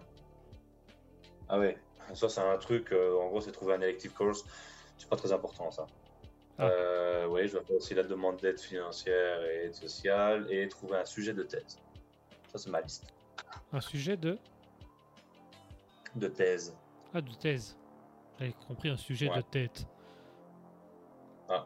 Ah 1.48 1.58
ouais, 1.60 1.78
ça 2.12 2.28
c'est 2.28 2.40
un 2.40 2.56
truc, 2.58 2.90
euh, 2.90 3.16
en 3.20 3.28
gros 3.28 3.40
c'est 3.40 3.52
trouver 3.52 3.74
un 3.74 3.80
elective 3.80 4.12
course, 4.14 4.44
c'est 4.98 5.08
pas 5.08 5.14
très 5.14 5.32
important 5.32 5.70
ça. 5.70 5.86
Ah. 6.58 6.64
Euh, 6.64 7.28
ouais, 7.28 7.46
je 7.46 7.52
dois 7.52 7.62
faire 7.62 7.76
aussi 7.76 7.94
la 7.94 8.02
demande 8.02 8.38
d'aide 8.38 8.58
financière 8.58 9.44
et 9.44 9.66
aide 9.66 9.74
sociale 9.74 10.48
et 10.50 10.66
trouver 10.68 10.96
un 10.96 11.04
sujet 11.04 11.32
de 11.34 11.44
thèse. 11.44 11.78
Ça, 12.50 12.58
c'est 12.58 12.70
ma 12.70 12.80
liste 12.80 13.06
Un 13.72 13.80
sujet 13.80 14.16
de? 14.16 14.36
de 16.16 16.26
thèse. 16.26 16.76
Ah, 17.14 17.20
de 17.20 17.32
thèse. 17.34 17.78
J'avais 18.40 18.54
compris 18.66 18.88
un 18.88 18.96
sujet 18.96 19.30
Ouais. 19.30 19.36
de 19.36 19.42
tête. 19.42 19.86
Ah. 21.48 21.64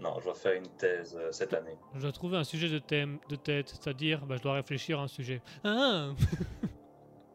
Non, 0.00 0.14
je 0.20 0.24
dois 0.24 0.34
faire 0.34 0.52
une 0.52 0.68
thèse 0.76 1.16
euh, 1.20 1.32
cette 1.32 1.52
année. 1.54 1.76
Je 1.94 2.00
dois 2.00 2.12
trouver 2.12 2.36
un 2.36 2.44
sujet 2.44 2.68
de 2.68 2.78
thème, 2.78 3.18
de 3.28 3.36
tête, 3.36 3.68
c'est-à-dire, 3.70 4.24
bah, 4.26 4.36
je 4.36 4.42
dois 4.42 4.52
réfléchir 4.54 5.00
à 5.00 5.02
un 5.02 5.08
sujet. 5.08 5.42
Ah 5.64 6.10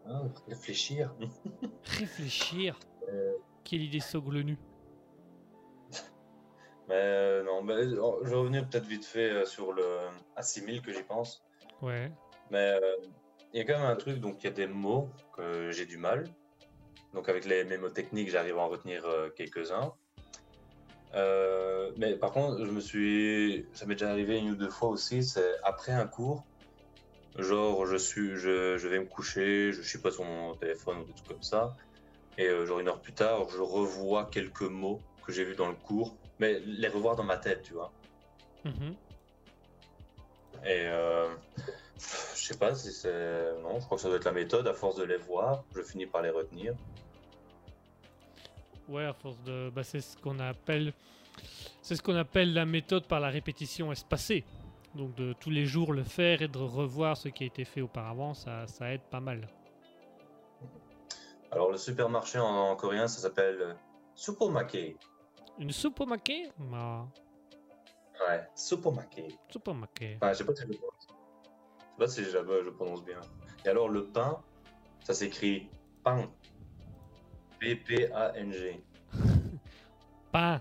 Ah, 0.08 0.22
réfléchir. 0.48 1.14
Réfléchir 2.00 2.78
Euh, 3.10 3.34
Quelle 3.64 3.82
idée 3.82 4.00
saugrenue. 4.00 4.58
Mais 6.88 6.96
euh, 6.96 7.44
non, 7.44 7.62
mais, 7.64 7.74
euh, 7.74 8.12
je 8.24 8.30
vais 8.30 8.36
revenir 8.36 8.68
peut-être 8.68 8.86
vite 8.86 9.06
fait 9.06 9.30
euh, 9.32 9.46
sur 9.46 9.72
le 9.74 9.86
assimile 10.36 10.82
que 10.82 10.92
j'y 10.92 11.04
pense. 11.04 11.44
Ouais. 11.82 12.12
Mais 12.52 12.78
il 13.54 13.58
y 13.58 13.62
a 13.62 13.66
quand 13.66 13.80
même 13.80 13.90
un 13.90 13.96
truc, 13.96 14.20
donc 14.20 14.38
il 14.42 14.46
y 14.46 14.48
a 14.48 14.54
des 14.54 14.68
mots 14.68 15.10
que 15.36 15.72
j'ai 15.72 15.86
du 15.86 15.98
mal. 15.98 16.26
Donc 17.14 17.30
avec 17.30 17.46
les 17.46 17.64
mémotechniques, 17.64 18.30
j'arrive 18.30 18.58
à 18.58 18.62
en 18.62 18.68
retenir 18.70 19.06
quelques-uns. 19.36 19.94
Euh, 21.16 21.92
mais 21.98 22.16
par 22.16 22.32
contre, 22.32 22.66
je 22.66 22.72
me 22.72 22.80
suis, 22.80 23.68
ça 23.74 23.86
m'est 23.86 23.96
déjà 23.96 24.10
arrivé 24.10 24.38
une 24.40 24.52
ou 24.52 24.56
deux 24.56 24.70
fois 24.70 24.90
aussi. 24.90 25.24
C'est 25.24 25.56
après 25.64 25.92
un 25.92 26.08
cours, 26.08 26.44
genre 27.38 27.86
je 27.86 27.98
suis, 27.98 28.36
je, 28.36 28.78
je 28.78 28.88
vais 28.88 29.00
me 29.00 29.06
coucher, 29.06 29.72
je 29.72 29.82
suis 29.82 30.00
pas 30.00 30.12
sur 30.12 30.24
mon 30.24 30.56
téléphone 30.56 31.00
ou 31.00 31.04
des 31.06 31.14
trucs 31.14 31.28
comme 31.28 31.44
ça, 31.44 31.76
et 32.38 32.48
euh, 32.48 32.66
genre 32.66 32.80
une 32.80 32.88
heure 32.88 33.02
plus 33.02 33.14
tard, 33.14 33.48
je 33.50 33.62
revois 33.62 34.26
quelques 34.26 34.64
mots 34.64 35.02
que 35.26 35.32
j'ai 35.32 35.44
vus 35.44 35.56
dans 35.56 35.70
le 35.70 35.76
cours, 35.76 36.18
mais 36.40 36.60
les 36.60 36.88
revoir 36.88 37.16
dans 37.16 37.24
ma 37.24 37.38
tête, 37.38 37.62
tu 37.62 37.74
vois. 37.74 37.92
Mhm. 38.66 38.96
Et 40.66 40.88
euh, 40.88 41.28
je 42.36 42.42
sais 42.42 42.58
pas 42.58 42.74
si 42.74 42.92
c'est. 42.92 43.54
Non, 43.62 43.80
je 43.80 43.86
crois 43.86 43.98
que 43.98 44.02
ça 44.02 44.08
doit 44.08 44.18
être 44.18 44.26
la 44.26 44.32
méthode. 44.32 44.68
À 44.68 44.74
force 44.74 44.96
de 44.96 45.04
les 45.04 45.18
voir, 45.18 45.66
je 45.76 45.82
finis 45.82 46.06
par 46.06 46.22
les 46.22 46.30
retenir. 46.30 46.74
Ouais, 48.94 49.06
à 49.06 49.14
force 49.14 49.42
de. 49.44 49.72
Bah, 49.72 49.84
c'est 49.84 50.02
ce 50.02 50.16
qu'on 50.18 50.38
appelle. 50.40 50.94
C'est 51.82 51.96
ce 51.96 52.04
qu'on 52.04 52.16
appelle 52.16 52.54
la 52.54 52.66
méthode 52.66 53.08
par 53.08 53.20
la 53.20 53.30
répétition 53.30 53.92
espacée. 53.92 54.44
Donc 54.94 55.16
de 55.16 55.34
tous 55.34 55.50
les 55.50 55.66
jours 55.66 55.92
le 55.92 56.04
faire 56.04 56.44
et 56.44 56.48
de 56.48 56.60
revoir 56.60 57.18
ce 57.18 57.28
qui 57.30 57.44
a 57.44 57.48
été 57.48 57.66
fait 57.66 57.82
auparavant, 57.82 58.36
ça, 58.36 58.68
ça 58.68 58.94
aide 58.94 59.02
pas 59.02 59.20
mal. 59.20 59.48
Alors, 61.52 61.72
le 61.72 61.78
supermarché 61.78 62.38
en, 62.40 62.46
en 62.46 62.76
coréen, 62.76 63.08
ça 63.08 63.20
s'appelle 63.20 63.62
euh, 63.62 63.74
Supermarché. 64.16 64.96
Une 65.60 65.72
maquet 66.08 66.52
Ma 66.58 67.08
Ouais, 68.20 68.48
au 68.86 68.92
maquet. 68.92 70.18
Enfin, 70.22 70.34
je 70.34 70.38
sais 70.38 70.46
pas 70.46 70.56
si 70.56 70.62
je 70.62 70.68
prononce. 70.78 71.08
Je 71.08 71.84
sais 71.84 71.98
pas 71.98 72.08
si 72.08 72.24
je, 72.24 72.64
je 72.66 72.70
prononce 72.70 73.04
bien. 73.04 73.20
Et 73.66 73.70
alors, 73.70 73.90
le 73.90 74.06
pain, 74.06 74.40
ça 75.04 75.14
s'écrit 75.14 75.70
pain. 76.04 76.30
P-P-A-N-G. 77.64 78.84
Pain 80.34 80.60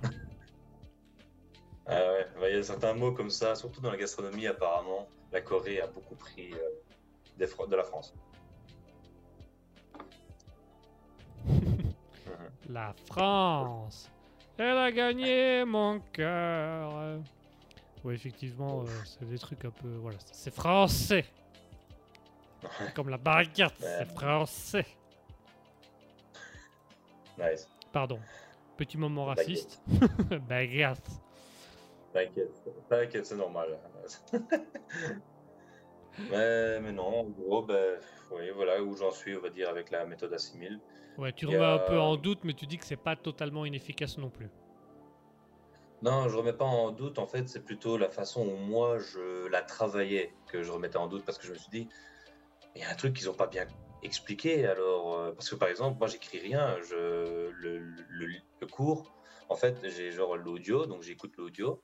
Ah 1.85 2.13
ouais, 2.13 2.27
bah, 2.39 2.49
il 2.49 2.55
y 2.55 2.59
a 2.59 2.63
certains 2.63 2.95
mots 2.95 3.11
comme 3.11 3.31
ça, 3.31 3.57
surtout 3.57 3.81
dans 3.81 3.91
la 3.91 3.97
gastronomie, 3.97 4.47
apparemment. 4.47 5.09
La 5.33 5.41
Corée 5.41 5.81
a 5.81 5.89
beaucoup 5.89 6.15
pris 6.15 6.53
euh, 6.53 6.59
des 7.39 7.47
de 7.47 7.77
la 7.77 7.83
France. 7.83 8.15
La 12.69 12.95
France 13.07 14.09
Elle 14.57 14.79
a 14.79 14.93
gagné 14.93 15.65
mon 15.65 15.99
cœur 16.13 17.19
Oui, 18.05 18.15
effectivement, 18.15 18.83
euh, 18.83 18.87
c'est 19.05 19.29
des 19.29 19.39
trucs 19.39 19.65
un 19.65 19.71
peu. 19.71 19.89
Voilà, 19.97 20.19
c'est 20.31 20.55
français. 20.55 21.25
Comme 22.95 23.09
la 23.09 23.19
barricade, 23.19 23.73
c'est 23.81 24.09
français 24.15 24.87
Nice. 27.43 27.69
Pardon. 27.93 28.19
Petit 28.77 28.99
moment 28.99 29.27
raciste. 29.27 29.83
Baguette. 30.49 31.09
T'inquiète, 32.13 32.63
t'inquiète, 32.89 33.27
c'est 33.27 33.37
normal. 33.37 33.79
mais, 36.31 36.81
mais 36.81 36.93
non, 36.93 37.21
en 37.21 37.25
gros, 37.25 37.63
ben, 37.63 37.99
oui, 38.31 38.51
voilà 38.55 38.83
où 38.83 38.95
j'en 38.97 39.11
suis, 39.11 39.37
on 39.37 39.41
va 39.41 39.49
dire, 39.49 39.69
avec 39.69 39.91
la 39.91 40.05
méthode 40.05 40.33
assimile. 40.35 40.79
Ouais, 41.17 41.33
tu 41.33 41.47
remets 41.47 41.65
un 41.65 41.79
peu 41.79 41.99
en 41.99 42.17
doute, 42.17 42.41
mais 42.45 42.53
tu 42.53 42.67
dis 42.67 42.79
que 42.79 42.85
c'est 42.85 42.97
pas 42.97 43.17
totalement 43.17 43.65
inefficace 43.65 44.19
non 44.19 44.31
plus. 44.31 44.51
Non, 46.03 46.29
je 46.29 46.37
remets 46.37 46.53
pas 46.53 46.65
en 46.65 46.91
doute, 46.91 47.19
en 47.19 47.27
fait, 47.27 47.49
c'est 47.49 47.65
plutôt 47.65 47.97
la 47.97 48.11
façon 48.11 48.47
où 48.47 48.57
moi 48.57 48.99
je 48.99 49.47
la 49.47 49.63
travaillais 49.63 50.35
que 50.49 50.63
je 50.63 50.73
remettais 50.73 50.97
en 50.97 51.07
doute 51.07 51.25
parce 51.25 51.39
que 51.39 51.47
je 51.47 51.53
me 51.53 51.59
suis 51.59 51.71
dit, 51.71 51.89
il 52.75 52.83
y 52.83 52.85
a 52.85 52.91
un 52.91 52.95
truc 52.95 53.15
qu'ils 53.15 53.31
ont 53.31 53.35
pas 53.35 53.47
bien 53.47 53.67
expliqué. 54.03 54.67
Alors, 54.67 55.15
euh, 55.15 55.33
parce 55.33 55.49
que 55.49 55.55
par 55.55 55.69
exemple, 55.69 55.99
moi 55.99 56.09
j'écris 56.09 56.39
rien, 56.39 56.77
je, 56.89 57.51
le, 57.51 57.79
le, 57.79 58.67
cours, 58.71 59.11
en 59.49 59.57
fait, 59.57 59.77
j'ai 59.89 60.11
genre 60.13 60.37
l'audio, 60.37 60.87
donc 60.87 61.03
j'écoute 61.03 61.35
l'audio. 61.37 61.83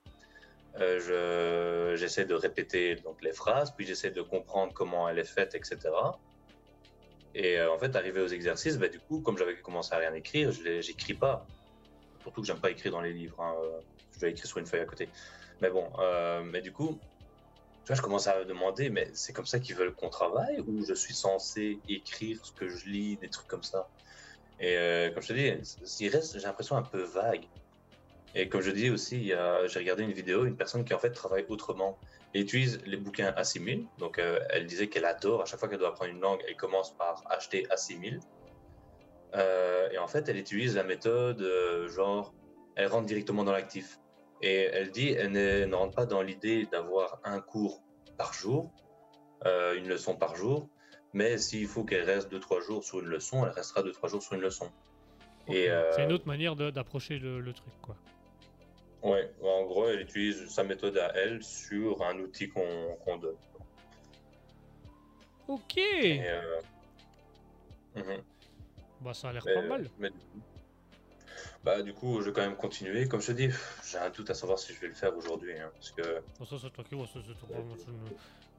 Euh, 0.77 1.01
je- 1.01 1.97
j'essaie 1.97 2.25
de 2.25 2.35
répéter 2.35 2.95
donc 2.97 3.21
les 3.23 3.33
phrases, 3.33 3.75
puis 3.75 3.87
j'essaie 3.87 4.11
de 4.11 4.23
comprendre 4.23 4.73
comment 4.75 5.09
elle 5.09 5.19
est 5.19 5.25
faite, 5.25 5.55
etc. 5.55 5.79
Et 7.35 7.59
euh, 7.59 7.73
en 7.73 7.79
fait, 7.79 7.95
arrivé 7.97 8.21
aux 8.21 8.29
exercices, 8.29 8.79
bah, 8.79 8.89
du 8.89 9.01
coup, 9.01 9.21
comme 9.21 9.37
j'avais 9.39 9.57
commencé 9.61 9.95
à 9.95 9.99
rien 9.99 10.15
écrire, 10.15 10.53
je 10.53 10.81
j'écris 10.81 11.15
pas. 11.15 11.47
Surtout 12.23 12.43
que 12.43 12.47
j'aime 12.47 12.61
pas 12.61 12.71
écrire 12.71 12.93
dans 12.93 13.01
les 13.01 13.13
livres. 13.13 13.41
hein, 13.41 13.55
euh, 13.63 13.81
Je 14.15 14.21
dois 14.21 14.29
écrire 14.29 14.47
sur 14.47 14.59
une 14.59 14.67
feuille 14.67 14.81
à 14.81 14.87
côté. 14.87 15.09
Mais 15.61 15.71
bon, 15.71 15.91
mais 16.45 16.61
du 16.63 16.73
coup, 16.73 17.01
tu 17.89 17.95
vois, 17.95 17.97
je 17.97 18.03
commence 18.03 18.27
à 18.27 18.39
me 18.39 18.45
demander, 18.45 18.91
mais 18.91 19.09
c'est 19.15 19.33
comme 19.33 19.47
ça 19.47 19.61
qu'ils 19.61 19.75
veulent 19.75 19.95
qu'on 19.95 20.11
travaille 20.11 20.61
ou 20.61 20.85
je 20.85 20.93
suis 20.93 21.15
censé 21.15 21.81
écrire 21.89 22.45
ce 22.45 22.53
que 22.53 22.69
je 22.69 22.87
lis, 22.87 23.17
des 23.17 23.31
trucs 23.31 23.47
comme 23.47 23.63
ça? 23.63 23.89
Et 24.61 24.77
euh, 24.77 25.11
comme 25.11 25.23
je 25.23 25.29
te 25.29 25.33
dis, 25.33 26.05
il 26.05 26.09
reste, 26.11 26.39
j'ai 26.39 26.47
l'impression 26.47 26.77
un 26.77 26.83
peu 26.83 27.01
vague. 27.01 27.47
Et 28.35 28.51
comme 28.51 28.61
je 28.61 28.73
dis 28.73 28.91
aussi, 28.91 29.29
j'ai 29.29 29.79
regardé 29.79 30.03
une 30.03 30.13
vidéo, 30.13 30.45
une 30.45 30.55
personne 30.55 30.85
qui 30.85 30.93
en 30.93 30.99
fait 30.99 31.13
travaille 31.13 31.47
autrement 31.49 31.99
et 32.35 32.43
utilise 32.43 32.79
les 32.85 32.99
bouquins 32.99 33.33
Assimil. 33.37 33.87
Donc 33.97 34.19
euh, 34.19 34.39
elle 34.51 34.67
disait 34.67 34.89
qu'elle 34.89 35.07
adore, 35.07 35.41
à 35.41 35.45
chaque 35.47 35.59
fois 35.59 35.71
qu'elle 35.71 35.79
doit 35.79 35.89
apprendre 35.89 36.11
une 36.11 36.21
langue, 36.21 36.41
elle 36.47 36.57
commence 36.57 36.95
par 36.95 37.25
acheter 37.31 37.67
Assimil. 37.71 38.21
Euh, 39.35 39.89
et 39.93 39.97
en 39.97 40.09
fait, 40.09 40.29
elle 40.29 40.37
utilise 40.37 40.77
la 40.77 40.85
méthode 40.85 41.41
euh, 41.41 41.89
genre, 41.89 42.35
elle 42.75 42.89
rentre 42.89 43.07
directement 43.07 43.45
dans 43.45 43.53
l'actif. 43.53 43.99
Et 44.41 44.63
elle 44.73 44.91
dit, 44.91 45.11
elle 45.11 45.33
ne, 45.33 45.75
rentre 45.75 45.95
pas 45.95 46.07
dans 46.07 46.23
l'idée 46.23 46.67
d'avoir 46.67 47.21
un 47.25 47.41
cours 47.41 47.83
par 48.17 48.33
jour, 48.33 48.73
euh, 49.47 49.77
une 49.77 49.89
leçon 49.89 50.17
par 50.17 50.37
jour, 50.37 50.69
mais 51.13 51.39
s'il 51.39 51.67
faut 51.67 51.85
qu'elle 51.85 52.05
reste 52.05 52.33
2-3 52.33 52.65
jours 52.65 52.85
sur 52.85 53.01
une 53.01 53.07
leçon, 53.07 53.45
elle 53.45 53.53
restera 53.53 53.83
2-3 53.83 54.09
jours 54.09 54.23
sur 54.23 54.35
une 54.35 54.43
leçon. 54.43 54.71
Et, 55.49 55.71
euh, 55.71 55.91
C'est 55.93 56.05
une 56.05 56.13
autre 56.13 56.27
manière 56.27 56.55
d'approcher 56.55 57.19
le, 57.19 57.41
le 57.41 57.53
truc, 57.53 57.73
quoi. 57.81 57.97
Ouais, 59.03 59.33
en 59.43 59.65
gros, 59.65 59.89
elle 59.89 60.01
utilise 60.01 60.49
sa 60.49 60.65
méthode 60.65 60.99
à 60.99 61.13
elle 61.15 61.43
sur 61.43 62.03
un 62.03 62.19
outil 62.19 62.49
qu'on 62.49 63.17
donne. 63.19 63.37
Ok 65.47 65.79
Et, 65.79 66.21
euh, 66.27 66.61
mhm. 67.95 68.23
Bah, 69.01 69.15
ça 69.15 69.29
a 69.29 69.33
l'air 69.33 69.45
pas 69.45 69.63
mal. 69.63 69.89
mais 69.99 70.11
bah, 71.65 71.83
du 71.83 71.93
coup, 71.93 72.21
je 72.21 72.27
vais 72.27 72.33
quand 72.33 72.41
même 72.43 72.57
continuer. 72.57 73.07
Comme 73.09 73.21
je 73.21 73.29
te 73.29 73.33
dis, 73.33 73.49
j'ai 73.91 73.99
un 73.99 74.11
doute 74.11 74.31
à 74.31 74.35
savoir 74.35 74.59
si 74.59 74.73
je 74.75 74.81
vais 74.81 74.89
le 74.89 74.95
faire 74.95 75.17
aujourd'hui. 75.17 75.59
hein, 75.59 75.71
parce 75.75 75.91
que 75.93 76.23
Bon, 76.39 76.45
ça, 76.47 76.57
c'est 76.61 76.71
tranquille, 76.71 76.99
ouais, 76.99 77.07
ça, 77.07 77.21
c'est 77.27 77.35
trop- 77.39 77.49
moi, 77.63 77.77
je 77.79 77.91
ne- 77.91 78.11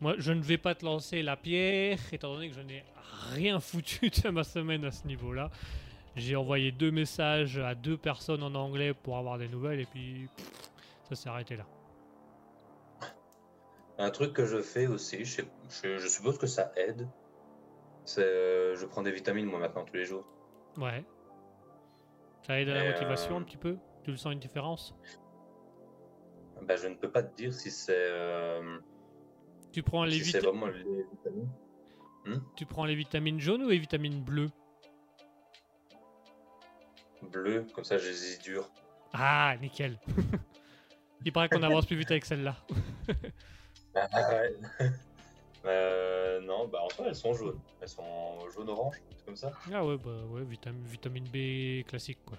Moi, 0.01 0.15
je 0.17 0.31
ne 0.31 0.41
vais 0.41 0.57
pas 0.57 0.75
te 0.75 0.85
lancer 0.85 1.21
la 1.21 1.35
pierre, 1.35 1.99
étant 2.13 2.33
donné 2.33 2.49
que 2.49 2.55
je 2.55 2.61
n'ai 2.61 2.83
rien 3.31 3.59
foutu 3.59 4.09
de 4.09 4.29
ma 4.29 4.43
semaine 4.43 4.85
à 4.85 4.91
ce 4.91 5.05
niveau-là. 5.07 5.49
J'ai 6.15 6.35
envoyé 6.35 6.71
deux 6.71 6.91
messages 6.91 7.57
à 7.59 7.75
deux 7.75 7.97
personnes 7.97 8.43
en 8.43 8.53
anglais 8.55 8.93
pour 8.93 9.17
avoir 9.17 9.37
des 9.37 9.47
nouvelles, 9.47 9.79
et 9.81 9.85
puis 9.85 10.27
pff, 10.35 10.47
ça 11.09 11.15
s'est 11.15 11.29
arrêté 11.29 11.55
là. 11.55 11.65
un 13.97 14.11
truc 14.11 14.31
que 14.33 14.45
je 14.45 14.61
fais 14.61 14.87
aussi, 14.87 15.25
je, 15.25 15.31
sais- 15.41 15.47
je- 15.83 15.97
je 15.97 16.07
suppose 16.07 16.37
que 16.37 16.47
ça 16.47 16.71
aide, 16.77 17.05
c'est 18.05 18.21
euh, 18.23 18.75
je 18.77 18.85
prends 18.85 19.01
des 19.01 19.11
vitamines 19.11 19.45
moi 19.45 19.59
maintenant 19.59 19.83
tous 19.83 19.95
les 19.97 20.05
jours. 20.05 20.25
Ouais. 20.77 21.03
Ça 22.49 22.59
aide 22.59 22.69
à 22.69 22.73
la 22.73 22.83
Et, 22.83 22.93
motivation 22.93 23.35
euh, 23.35 23.39
un 23.41 23.43
petit 23.43 23.57
peu? 23.57 23.77
Tu 24.03 24.09
le 24.09 24.17
sens 24.17 24.33
une 24.33 24.39
différence? 24.39 24.95
Bah, 26.63 26.75
je 26.75 26.87
ne 26.87 26.95
peux 26.95 27.11
pas 27.11 27.21
te 27.21 27.35
dire 27.35 27.53
si 27.53 27.69
c'est 27.69 27.93
euh, 27.95 28.79
tu 29.71 29.83
prends, 29.83 30.03
les 30.03 30.23
si 30.23 30.35
vraiment 30.39 30.65
les 30.65 30.83
vitamines. 31.11 31.51
tu 32.55 32.65
prends 32.65 32.85
les 32.85 32.95
vitamines 32.95 33.39
jaunes 33.39 33.61
ou 33.61 33.69
les 33.69 33.77
vitamines 33.77 34.23
bleues? 34.23 34.49
Bleu, 37.21 37.67
comme 37.71 37.83
ça 37.83 37.99
je 37.99 38.09
les 38.09 38.33
ai 38.33 38.37
durs. 38.39 38.67
Ah, 39.13 39.55
nickel 39.61 39.99
Il 41.25 41.31
paraît 41.31 41.49
qu'on 41.49 41.61
avance 41.61 41.85
plus 41.85 41.97
vite 41.97 42.09
avec 42.09 42.25
celle-là. 42.25 42.55
Ah, 43.95 44.07
ouais. 44.79 44.89
Euh, 45.65 46.39
non, 46.41 46.67
bah 46.67 46.79
en 46.83 46.89
soi 46.89 47.05
elles 47.07 47.15
sont 47.15 47.33
jaunes. 47.33 47.59
Elles 47.81 47.89
sont 47.89 48.49
jaune-orange, 48.49 48.97
comme 49.25 49.35
ça. 49.35 49.51
Ah 49.73 49.85
ouais, 49.85 49.97
bah 49.97 50.23
ouais, 50.29 50.43
vitam- 50.43 50.83
vitamine 50.85 51.25
B 51.27 51.85
classique 51.87 52.19
quoi. 52.25 52.37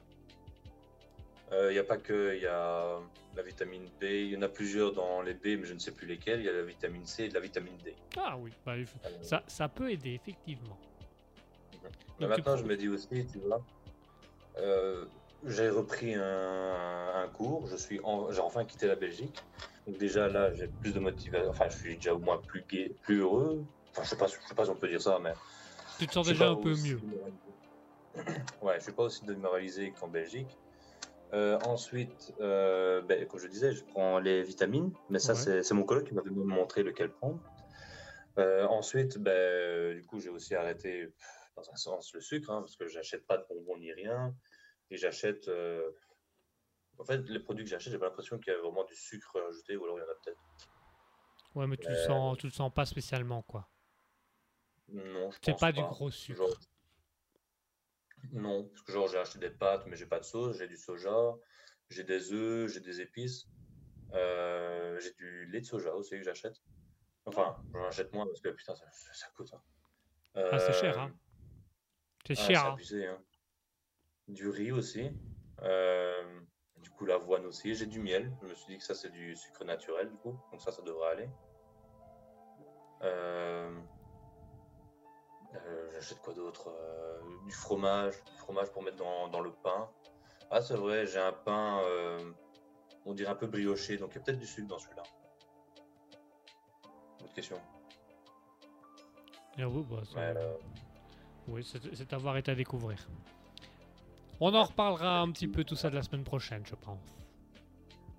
Il 1.53 1.73
n'y 1.73 1.79
a 1.79 1.85
pas 1.85 1.99
que, 1.99 2.37
il 2.37 2.43
y 2.43 2.47
a 2.47 3.01
la 3.37 3.43
vitamine 3.43 3.85
B, 4.01 4.05
il 4.05 4.29
y 4.31 4.37
en 4.37 4.43
a 4.43 4.49
plusieurs 4.49 4.93
dans 4.93 5.21
les 5.21 5.35
B, 5.35 5.59
mais 5.59 5.65
je 5.65 5.75
ne 5.75 5.81
sais 5.81 5.91
plus 5.91 6.07
lesquels. 6.07 6.39
Il 6.41 6.47
y 6.47 6.49
a 6.49 6.53
la 6.53 6.63
vitamine 6.63 7.05
C 7.05 7.25
et 7.25 7.29
de 7.29 7.35
la 7.35 7.41
vitamine 7.41 7.77
D. 7.85 7.97
Ah 8.17 8.37
oui, 8.39 8.53
bah, 8.65 8.75
Euh, 8.77 8.85
ça, 9.21 9.43
ça 9.49 9.69
peut 9.69 9.91
aider, 9.91 10.13
effectivement. 10.15 10.79
Mais 11.83 11.89
tu 12.19 12.27
maintenant, 12.27 12.57
je 12.57 12.65
me 12.65 12.77
dis 12.77 12.89
aussi, 12.89 13.27
tu 13.27 13.39
vois, 13.41 13.65
euh, 14.59 15.07
j'ai 15.45 15.69
repris 15.71 16.15
un, 16.15 17.13
un 17.15 17.29
cours, 17.29 17.67
je 17.67 17.77
suis 17.77 18.01
en- 18.03 18.31
j'ai 18.33 18.41
enfin 18.41 18.65
quitté 18.65 18.87
la 18.87 18.97
Belgique. 18.97 19.37
Donc 19.87 19.99
déjà 19.99 20.29
là, 20.29 20.53
j'ai 20.53 20.69
plus 20.69 20.93
de 20.95 21.01
motivation, 21.01 21.49
enfin, 21.51 21.67
je 21.71 21.77
suis 21.77 21.95
déjà 21.97 22.15
au 22.15 22.19
moins 22.19 22.39
plus 22.39 22.65
gai, 22.71 22.95
plus 23.03 23.21
heureux. 23.21 23.65
Enfin, 23.91 24.05
je 24.05 24.09
sais 24.11 24.17
pas, 24.17 24.27
je 24.27 24.35
sais 24.47 24.55
pas 24.55 24.65
si 24.65 24.71
on 24.71 24.77
peut 24.77 24.89
dire 24.89 25.01
ça, 25.03 25.19
mais 25.21 25.33
Tu 25.99 26.07
te 26.07 26.13
sens 26.13 26.27
déjà 26.29 26.49
un 26.51 26.57
peu 26.57 26.71
aussi 26.73 26.95
mieux. 26.95 27.01
Ouais, 28.61 28.79
je 28.79 28.85
suis 28.85 28.93
pas 28.93 29.05
aussi 29.05 29.25
démoralisé 29.25 29.93
qu'en 29.93 30.09
Belgique. 30.09 30.59
Euh, 31.33 31.59
ensuite, 31.61 32.35
euh, 32.41 33.01
ben, 33.03 33.27
comme 33.27 33.39
je 33.41 33.47
disais, 33.47 33.73
je 33.73 33.85
prends 33.85 34.19
les 34.19 34.43
vitamines, 34.43 34.93
mais 35.09 35.19
ça, 35.21 35.33
Ouais. 35.33 35.63
c'est 35.63 35.75
mon 35.75 35.85
collègue 35.85 36.09
qui 36.09 36.15
m'avait 36.15 36.31
montré 36.31 36.83
lequel 36.83 37.11
prendre. 37.13 37.41
Euh, 38.39 38.67
ensuite, 38.67 39.17
ben, 39.19 39.97
du 39.97 40.05
coup, 40.07 40.19
j'ai 40.21 40.29
aussi 40.29 40.55
arrêté, 40.55 41.09
dans 41.57 41.71
un 41.71 41.77
sens, 41.77 42.13
le 42.15 42.21
sucre, 42.21 42.51
hein, 42.51 42.61
parce 42.61 42.77
que 42.77 42.87
j'achète 42.89 43.27
pas 43.27 43.39
de 43.39 43.45
bonbons 43.49 43.79
ni 43.79 43.93
rien. 43.93 44.35
Et 44.91 44.97
j'achète. 44.97 45.49
euh, 45.49 45.91
En 46.99 47.05
fait, 47.05 47.19
les 47.29 47.41
produits 47.41 47.65
que 47.65 47.71
j'achète, 47.71 47.93
j'ai 47.93 47.99
pas 47.99 48.07
l'impression 48.07 48.39
qu'il 48.39 48.53
y 48.53 48.57
a 48.57 48.61
vraiment 48.61 48.85
du 48.85 48.95
sucre 48.95 49.41
ajouté, 49.49 49.77
ou 49.77 49.85
alors 49.85 49.99
il 49.99 50.03
y 50.03 50.05
en 50.05 50.11
a 50.11 50.15
peut-être. 50.23 50.41
Ouais, 51.55 51.67
mais 51.67 51.77
tu 51.77 51.89
le 51.89 51.95
Euh, 51.95 52.07
sens, 52.07 52.39
tu 52.39 52.47
le 52.47 52.53
sens 52.53 52.73
pas 52.73 52.85
spécialement, 52.87 53.43
quoi. 53.43 53.69
Non, 54.89 55.31
je 55.31 55.39
C'est 55.43 55.53
pense 55.53 55.61
pas 55.61 55.73
du 55.73 55.81
gros 55.83 56.11
sucre. 56.11 56.39
Genre- 56.43 56.59
Non, 58.33 58.69
parce 58.69 58.83
que 58.83 58.93
genre 58.93 59.09
j'ai 59.09 59.19
acheté 59.19 59.39
des 59.39 59.51
pâtes, 59.51 59.87
mais 59.87 59.97
j'ai 59.97 60.07
pas 60.07 60.19
de 60.21 60.25
sauce, 60.25 60.59
j'ai 60.59 60.69
du 60.69 60.77
soja, 60.77 61.35
j'ai 61.89 62.05
des 62.05 62.33
œufs, 62.33 62.71
j'ai 62.71 62.81
des 62.81 63.01
épices, 63.01 63.49
euh, 64.13 64.99
j'ai 65.01 65.13
du 65.15 65.47
lait 65.47 65.61
de 65.61 65.67
soja 65.67 65.95
aussi 65.95 66.11
que 66.11 66.23
j'achète. 66.23 66.61
Enfin, 67.25 67.57
j'en 67.73 67.85
achète 67.85 68.13
moins 68.13 68.27
parce 68.27 68.41
que 68.41 68.51
putain, 68.51 68.75
ça, 68.75 68.85
ça 68.91 69.27
coûte. 69.37 69.53
hein. 69.55 69.63
Ah, 70.35 70.59
c'est 70.59 70.73
cher, 70.75 70.99
hein. 70.99 71.13
C'est 72.27 72.35
ah, 72.39 72.45
cher, 72.47 72.61
c'est 72.61 72.67
hein. 72.67 72.73
abusé, 72.75 73.07
hein. 73.07 73.25
Du 74.31 74.49
riz 74.49 74.73
aussi. 74.73 75.11
euh, 75.63 76.41
du 76.77 76.91
coup, 76.91 77.05
l'avoine 77.05 77.45
aussi. 77.47 77.75
J'ai 77.75 77.87
du 77.87 78.01
miel. 78.01 78.35
Je 78.41 78.47
me 78.47 78.55
suis 78.55 78.73
dit 78.73 78.79
que 78.79 78.85
ça, 78.85 78.95
c'est 78.95 79.11
du 79.11 79.37
sucre 79.37 79.65
naturel, 79.65 80.09
du 80.11 80.17
coup. 80.17 80.39
Donc 80.51 80.61
ça, 80.63 80.73
ça 80.73 80.83
devrait 80.83 81.11
aller. 81.11 81.29
Euh, 83.03 83.81
euh, 85.55 85.91
J'achète 85.93 86.21
quoi 86.21 86.33
d'autre 86.35 86.73
Du 87.45 87.53
fromage. 87.53 88.15
Du 88.25 88.39
fromage 88.39 88.71
pour 88.73 88.83
mettre 88.83 88.97
dans, 88.97 89.29
dans 89.29 89.41
le 89.41 89.53
pain. 89.53 89.91
Ah, 90.51 90.61
c'est 90.63 90.75
vrai, 90.77 91.07
j'ai 91.07 91.19
un 91.21 91.33
pain, 91.33 91.81
on 93.05 93.15
dirait 93.15 93.31
un 93.31 93.35
peu 93.37 93.47
brioché. 93.47 93.99
Donc 93.99 94.13
il 94.13 94.15
y 94.17 94.19
a 94.19 94.23
peut-être 94.23 94.39
du 94.39 94.47
sucre 94.47 94.69
dans 94.69 94.79
celui-là. 94.79 95.03
Autre 97.23 97.33
question? 97.35 97.61
Ah 99.59 99.69
oui, 99.69 99.85
bah, 99.89 100.03
ça- 100.05 100.19
Ouais, 100.19 100.35
euh, 100.37 100.55
oui, 101.49 101.65
c'est 101.65 101.95
c'est 101.95 102.13
à 102.13 102.17
voir 102.19 102.37
et 102.39 102.43
à 102.47 102.55
découvrir. 102.55 103.07
On 104.41 104.55
en 104.55 104.65
reparlera 104.65 105.21
un 105.21 105.31
petit 105.31 105.49
peu 105.49 105.65
tout 105.65 105.77
ça 105.77 105.91
de 105.91 105.95
la 105.95 106.03
semaine 106.03 106.25
prochaine, 106.25 106.63
je 106.67 106.75
pense. 106.75 106.99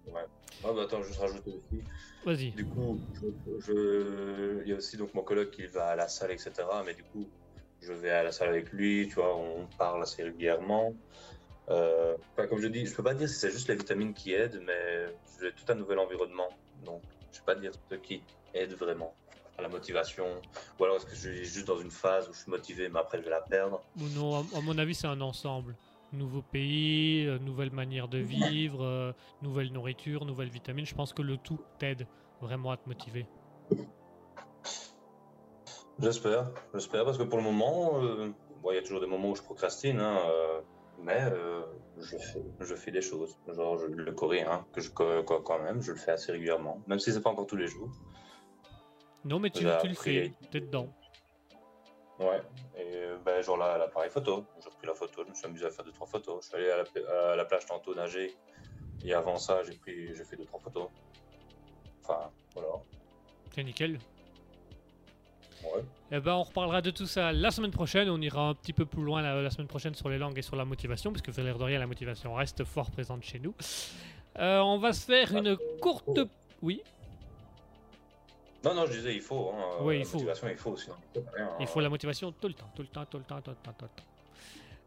ouais. 0.07 0.25
Ah, 0.63 0.71
bah, 0.73 0.83
attends, 0.83 1.01
juste 1.01 1.19
rajouter 1.19 1.51
aussi. 1.51 1.83
Vas-y. 2.23 2.51
Du 2.51 2.65
coup, 2.67 2.99
je, 3.59 4.61
il 4.63 4.69
y 4.69 4.73
a 4.73 4.75
aussi 4.75 4.97
donc 4.97 5.13
mon 5.15 5.23
coloc 5.23 5.49
qui 5.49 5.65
va 5.65 5.87
à 5.87 5.95
la 5.95 6.07
salle, 6.07 6.31
etc. 6.31 6.51
Mais 6.85 6.93
du 6.93 7.03
coup, 7.03 7.27
je 7.81 7.91
vais 7.93 8.11
à 8.11 8.21
la 8.21 8.31
salle 8.31 8.49
avec 8.49 8.71
lui, 8.71 9.07
tu 9.07 9.15
vois, 9.15 9.35
on 9.35 9.65
parle 9.79 10.03
assez 10.03 10.21
régulièrement. 10.21 10.93
Euh, 11.69 12.15
enfin, 12.33 12.47
comme 12.47 12.59
je 12.59 12.67
dis, 12.67 12.85
je 12.85 12.93
peux 12.93 13.01
pas 13.01 13.15
dire 13.15 13.27
si 13.27 13.35
c'est 13.35 13.49
juste 13.49 13.67
les 13.69 13.75
vitamines 13.75 14.13
qui 14.13 14.33
aident, 14.33 14.61
mais 14.65 15.07
j'ai 15.41 15.51
tout 15.53 15.71
un 15.71 15.75
nouvel 15.75 15.97
environnement. 15.97 16.49
Donc, 16.85 17.01
je 17.31 17.39
peux 17.39 17.45
pas 17.45 17.55
dire 17.55 17.71
ce 17.89 17.95
qui 17.95 18.21
aide 18.53 18.73
vraiment 18.73 19.15
à 19.57 19.63
la 19.63 19.69
motivation. 19.69 20.25
Ou 20.79 20.83
alors 20.83 20.97
est-ce 20.97 21.05
que 21.05 21.15
je 21.15 21.29
suis 21.29 21.45
juste 21.45 21.67
dans 21.67 21.79
une 21.79 21.91
phase 21.91 22.29
où 22.29 22.33
je 22.33 22.41
suis 22.41 22.51
motivé, 22.51 22.89
mais 22.89 22.99
après 22.99 23.17
je 23.17 23.23
vais 23.23 23.31
la 23.31 23.41
perdre. 23.41 23.81
Ou 23.99 24.07
non, 24.09 24.45
à 24.55 24.61
mon 24.61 24.77
avis, 24.77 24.93
c'est 24.93 25.07
un 25.07 25.21
ensemble. 25.21 25.75
Nouveau 26.13 26.41
pays, 26.41 27.25
euh, 27.25 27.39
nouvelle 27.39 27.71
manière 27.71 28.07
de 28.09 28.17
vivre, 28.17 28.83
euh, 28.83 29.13
nouvelle 29.41 29.71
nourriture, 29.71 30.25
nouvelles 30.25 30.49
vitamines. 30.49 30.85
Je 30.85 30.93
pense 30.93 31.13
que 31.13 31.21
le 31.21 31.37
tout 31.37 31.59
t'aide 31.79 32.05
vraiment 32.41 32.71
à 32.71 32.77
te 32.77 32.87
motiver. 32.87 33.27
J'espère, 35.99 36.51
j'espère, 36.73 37.05
parce 37.05 37.17
que 37.17 37.23
pour 37.23 37.37
le 37.37 37.43
moment, 37.43 38.03
euh, 38.03 38.31
bon, 38.61 38.71
il 38.71 38.75
y 38.75 38.77
a 38.77 38.81
toujours 38.81 38.99
des 39.01 39.07
moments 39.07 39.29
où 39.29 39.35
je 39.35 39.41
procrastine, 39.43 39.99
hein, 39.99 40.17
euh, 40.29 40.61
mais 40.97 41.21
euh, 41.31 41.61
je, 41.99 42.17
fais, 42.17 42.41
je 42.59 42.75
fais 42.75 42.91
des 42.91 43.01
choses. 43.01 43.37
Genre 43.47 43.77
je- 43.77 43.85
le 43.85 44.11
coréen, 44.11 44.65
que 44.73 44.81
je 44.81 44.89
quand 44.89 45.63
même, 45.63 45.81
je 45.81 45.91
le 45.91 45.97
fais 45.97 46.11
assez 46.11 46.31
régulièrement, 46.31 46.81
même 46.87 46.99
si 46.99 47.13
c'est 47.13 47.21
pas 47.21 47.29
encore 47.29 47.45
tous 47.47 47.55
les 47.55 47.67
jours. 47.67 47.89
Non, 49.23 49.39
mais 49.39 49.51
tu, 49.51 49.63
le 49.63 49.93
fais, 49.93 50.33
t'es 50.51 50.61
dedans. 50.61 50.89
Ouais, 52.19 52.41
ben, 53.23 53.41
genre 53.41 53.57
là, 53.57 53.77
l'appareil 53.77 54.09
photo, 54.09 54.45
j'ai 54.61 54.69
repris 54.69 54.87
la 54.87 54.93
photo, 54.93 55.23
je 55.25 55.29
me 55.29 55.35
suis 55.35 55.45
amusé 55.45 55.65
à 55.65 55.71
faire 55.71 55.85
deux 55.85 55.91
trois 55.91 56.07
photos. 56.07 56.43
Je 56.43 56.47
suis 56.49 56.57
allé 56.57 56.71
à 56.71 56.77
la, 56.77 56.83
pla- 56.83 57.31
à 57.31 57.35
la 57.35 57.45
plage 57.45 57.65
tantôt 57.65 57.95
nager, 57.95 58.35
et 59.03 59.13
avant 59.13 59.37
ça, 59.37 59.63
j'ai 59.63 59.77
pris, 59.77 60.15
j'ai 60.15 60.23
fait 60.23 60.35
deux 60.35 60.45
trois 60.45 60.59
photos. 60.59 60.87
Enfin, 62.03 62.29
voilà. 62.55 62.69
C'est 63.53 63.63
nickel. 63.63 63.99
Ouais. 65.63 65.83
Eh 66.11 66.19
ben, 66.19 66.33
on 66.33 66.43
reparlera 66.43 66.81
de 66.81 66.89
tout 66.89 67.05
ça 67.05 67.31
la 67.31 67.51
semaine 67.51 67.69
prochaine. 67.71 68.09
On 68.09 68.19
ira 68.19 68.49
un 68.49 68.55
petit 68.55 68.73
peu 68.73 68.85
plus 68.85 69.03
loin 69.03 69.21
la, 69.21 69.41
la 69.41 69.49
semaine 69.51 69.67
prochaine 69.67 69.93
sur 69.93 70.09
les 70.09 70.17
langues 70.17 70.37
et 70.37 70.41
sur 70.41 70.55
la 70.55 70.65
motivation, 70.65 71.11
parce 71.11 71.21
que 71.21 71.39
l'air 71.39 71.57
de 71.59 71.63
rien, 71.63 71.77
la 71.77 71.85
motivation 71.85 72.33
reste 72.33 72.63
fort 72.63 72.89
présente 72.89 73.23
chez 73.23 73.37
nous. 73.39 73.53
Euh, 74.39 74.59
on 74.59 74.79
va 74.79 74.91
se 74.93 75.05
faire 75.05 75.35
une 75.35 75.57
courte. 75.79 76.19
Oui, 76.63 76.81
Non, 78.63 78.75
non, 78.75 78.85
je 78.85 78.91
disais, 78.91 79.15
il 79.15 79.21
faut. 79.21 79.51
Hein, 79.55 79.77
Oui, 79.81 79.95
la 79.95 79.99
il 80.01 80.05
faut. 80.05 80.17
motivation, 80.17 80.47
il 80.49 80.57
faut, 80.57 80.77
sinon. 80.77 80.95
rien, 81.15 81.49
il 81.59 81.63
hein. 81.63 81.67
faut 81.67 81.79
la 81.79 81.89
motivation 81.89 82.31
tout 82.31 82.47
le 82.47 82.53
temps, 82.53 82.69
tout 82.75 82.81
le 82.83 82.87
temps, 82.87 83.05
tout 83.05 83.17
le 83.17 83.23
temps, 83.23 83.41
tout 83.41 83.49
le 83.51 83.55
temps, 83.55 83.73
tout 83.77 83.85
le 83.85 83.87
temps. 83.87 84.03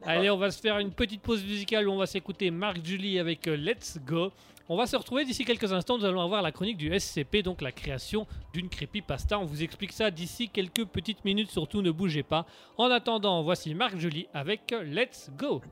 Allez, 0.06 0.30
on 0.30 0.36
va 0.36 0.50
se 0.50 0.60
faire 0.60 0.78
une 0.78 0.92
petite 0.92 1.22
pause 1.22 1.42
musicale 1.42 1.88
où 1.88 1.92
on 1.92 1.96
va 1.96 2.06
s'écouter 2.06 2.50
Marc 2.50 2.84
Julie 2.84 3.18
avec 3.18 3.48
euh, 3.48 3.56
Let's 3.56 3.98
Go. 4.04 4.32
On 4.68 4.76
va 4.76 4.86
se 4.86 4.96
retrouver 4.96 5.24
d'ici 5.24 5.44
quelques 5.44 5.72
instants. 5.72 5.98
Nous 5.98 6.04
allons 6.04 6.20
avoir 6.20 6.40
la 6.42 6.52
chronique 6.52 6.76
du 6.76 6.98
SCP, 6.98 7.42
donc 7.42 7.62
la 7.62 7.72
création 7.72 8.26
d'une 8.52 8.68
creepypasta. 8.68 9.38
On 9.38 9.44
vous 9.44 9.62
explique 9.62 9.92
ça 9.92 10.10
d'ici 10.10 10.48
quelques 10.48 10.84
petites 10.84 11.24
minutes. 11.24 11.50
Surtout, 11.50 11.82
ne 11.82 11.90
bougez 11.90 12.22
pas. 12.22 12.46
En 12.76 12.90
attendant, 12.90 13.42
voici 13.42 13.74
Marc 13.74 13.96
Julie 13.96 14.26
avec 14.34 14.72
euh, 14.72 14.82
Let's 14.84 15.30
Go. 15.38 15.62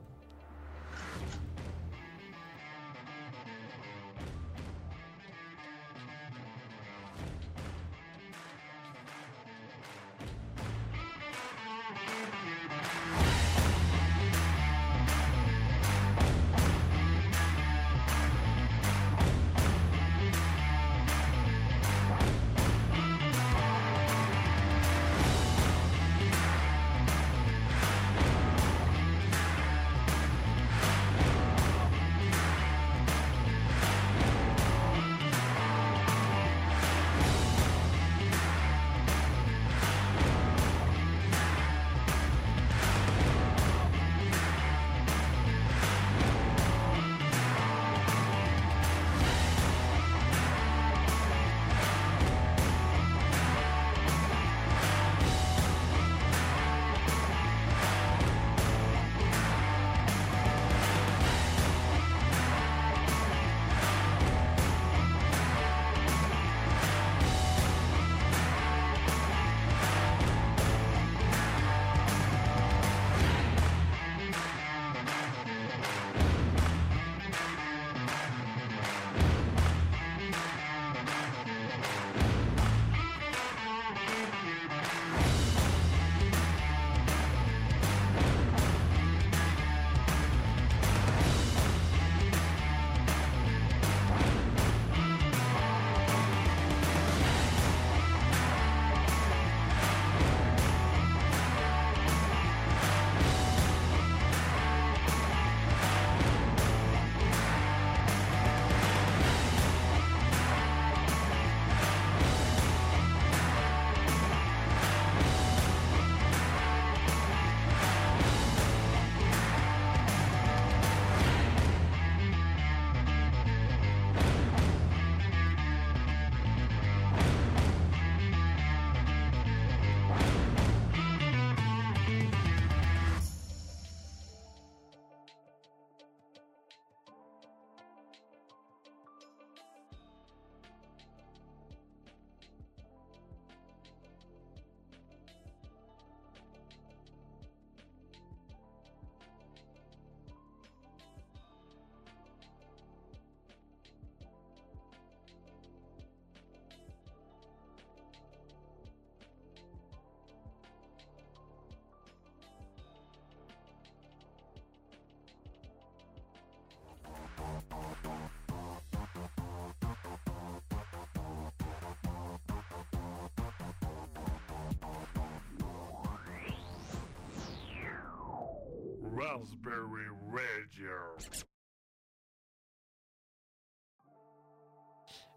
Raspberry 179.33 180.05
Radio. 180.31 180.91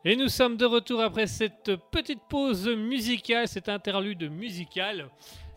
Et 0.05 0.17
nous 0.17 0.29
sommes 0.29 0.59
de 0.59 0.67
retour 0.67 1.01
après 1.01 1.27
cette 1.27 1.73
petite 1.91 2.21
pause 2.29 2.69
musicale, 2.69 3.49
cet 3.49 3.71
interlude 3.71 4.31
musical. 4.31 5.09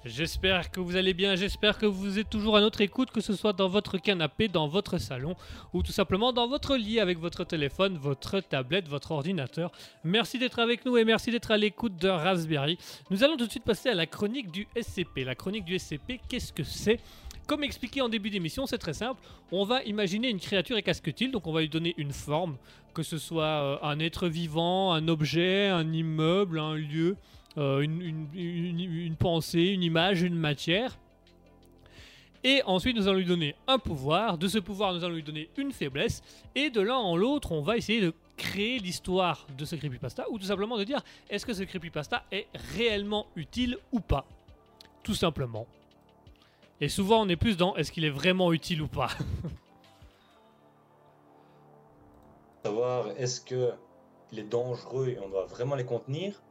J'espère 0.06 0.72
que 0.72 0.80
vous 0.80 0.96
allez 0.96 1.14
bien, 1.14 1.36
j'espère 1.36 1.78
que 1.78 1.86
vous 1.86 2.18
êtes 2.18 2.30
toujours 2.30 2.56
à 2.56 2.62
notre 2.62 2.80
écoute, 2.80 3.12
que 3.12 3.20
ce 3.20 3.36
soit 3.36 3.52
dans 3.52 3.68
votre 3.68 3.98
canapé, 3.98 4.48
dans 4.48 4.70
votre 4.70 4.98
salon 5.00 5.36
ou 5.74 5.84
tout 5.84 5.92
simplement 5.92 6.32
dans 6.32 6.48
votre 6.48 6.78
lit 6.78 7.02
avec 7.02 7.20
votre 7.20 7.44
téléphone, 7.44 7.98
votre 7.98 8.40
tablette, 8.40 8.88
votre 8.88 9.12
ordinateur. 9.12 9.74
Merci 10.06 10.40
d'être 10.40 10.60
avec 10.60 10.86
nous 10.86 10.96
et 10.96 11.04
merci 11.04 11.32
d'être 11.32 11.52
à 11.52 11.58
l'écoute 11.58 11.98
de 11.98 12.08
Raspberry. 12.08 12.78
Nous 13.10 13.26
allons 13.26 13.36
tout 13.36 13.48
de 13.48 13.52
suite 13.52 13.66
passer 13.66 13.90
à 13.90 13.96
la 13.96 14.06
chronique 14.06 14.50
du 14.50 14.66
SCP. 14.82 15.26
La 15.26 15.36
chronique 15.36 15.66
du 15.66 15.78
SCP, 15.78 16.22
qu'est-ce 16.30 16.54
que 16.54 16.64
c'est? 16.64 17.02
Comme 17.50 17.64
expliqué 17.64 18.00
en 18.02 18.10
début 18.10 18.30
d'émission, 18.30 18.68
c'est 18.68 18.78
très 18.78 18.94
simple. 18.94 19.20
On 19.52 19.66
va 19.66 19.82
imaginer 19.84 20.30
une 20.30 20.40
créature 20.40 20.78
et 20.78 20.84
t 20.84 21.28
Donc 21.30 21.48
on 21.48 21.52
va 21.52 21.62
lui 21.62 21.68
donner 21.70 21.96
une 21.98 22.12
forme, 22.12 22.58
que 22.94 23.02
ce 23.02 23.18
soit 23.18 23.44
euh, 23.44 23.78
un 23.82 24.00
être 24.00 24.28
vivant, 24.28 24.94
un 24.94 25.08
objet, 25.08 25.68
un 25.68 25.92
immeuble, 25.92 26.60
un 26.60 26.76
lieu, 26.76 27.18
euh, 27.58 27.80
une- 27.82 28.30
une 28.36 29.16
pensée, 29.16 29.70
une 29.70 29.82
image, 29.82 30.22
une 30.22 30.36
matière. 30.36 31.00
Et 32.44 32.62
ensuite, 32.68 32.96
nous 32.96 33.08
allons 33.08 33.18
lui 33.18 33.26
donner 33.26 33.56
un 33.68 33.80
pouvoir. 33.80 34.38
De 34.38 34.48
ce 34.48 34.60
pouvoir, 34.60 34.94
nous 34.94 35.04
allons 35.04 35.16
lui 35.16 35.24
donner 35.24 35.50
une 35.58 35.72
faiblesse. 35.72 36.22
Et 36.56 36.70
de 36.70 36.82
l'un 36.82 36.96
en 36.96 37.18
l'autre, 37.18 37.52
on 37.52 37.62
va 37.62 37.78
essayer 37.78 38.00
de 38.00 38.14
créer 38.38 38.78
l'histoire 38.80 39.48
de 39.58 39.66
ce 39.66 39.76
creepypasta 39.76 40.30
ou 40.30 40.38
tout 40.38 40.46
simplement 40.46 40.78
de 40.78 40.84
dire 40.86 41.02
est-ce 41.32 41.46
que 41.48 41.54
ce 41.54 41.64
creepypasta 41.64 42.24
est 42.32 42.46
réellement 42.78 43.26
utile 43.36 43.78
ou 43.92 44.00
pas? 44.00 44.26
Tout 45.04 45.16
simplement. 45.16 45.66
Et 46.82 46.88
souvent, 46.88 47.22
on 47.22 47.30
est 47.30 47.36
plus 47.36 47.58
dans 47.58 47.76
est-ce 47.76 47.92
qu'il 47.92 48.06
est 48.06 48.10
vraiment 48.10 48.54
utile 48.54 48.82
ou 48.82 48.88
pas? 48.88 49.10
Savoir 52.64 53.08
est-ce 53.18 53.42
que 53.42 53.72
il 54.32 54.40
est 54.40 54.50
dangereux 54.50 55.10
et 55.10 55.20
on 55.20 55.30
doit 55.30 55.46
vraiment 55.46 55.76
les 55.76 55.86
contenir 55.86 56.42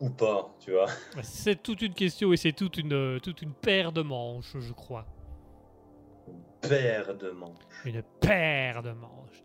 ou 0.00 0.10
pas, 0.10 0.54
tu 0.60 0.72
vois? 0.72 0.88
C'est 1.22 1.62
toute 1.62 1.80
une 1.80 1.94
question 1.94 2.32
et 2.32 2.36
c'est 2.36 2.52
toute 2.52 2.76
une, 2.76 2.92
euh, 2.92 3.18
toute 3.18 3.40
une 3.40 3.52
paire 3.52 3.92
de 3.92 4.02
manches, 4.02 4.56
je 4.58 4.72
crois. 4.72 5.06
Paire 6.60 7.16
de 7.16 7.30
manches. 7.30 7.62
Une 7.84 8.02
paire 8.20 8.82
de 8.82 8.90
manches. 8.90 9.44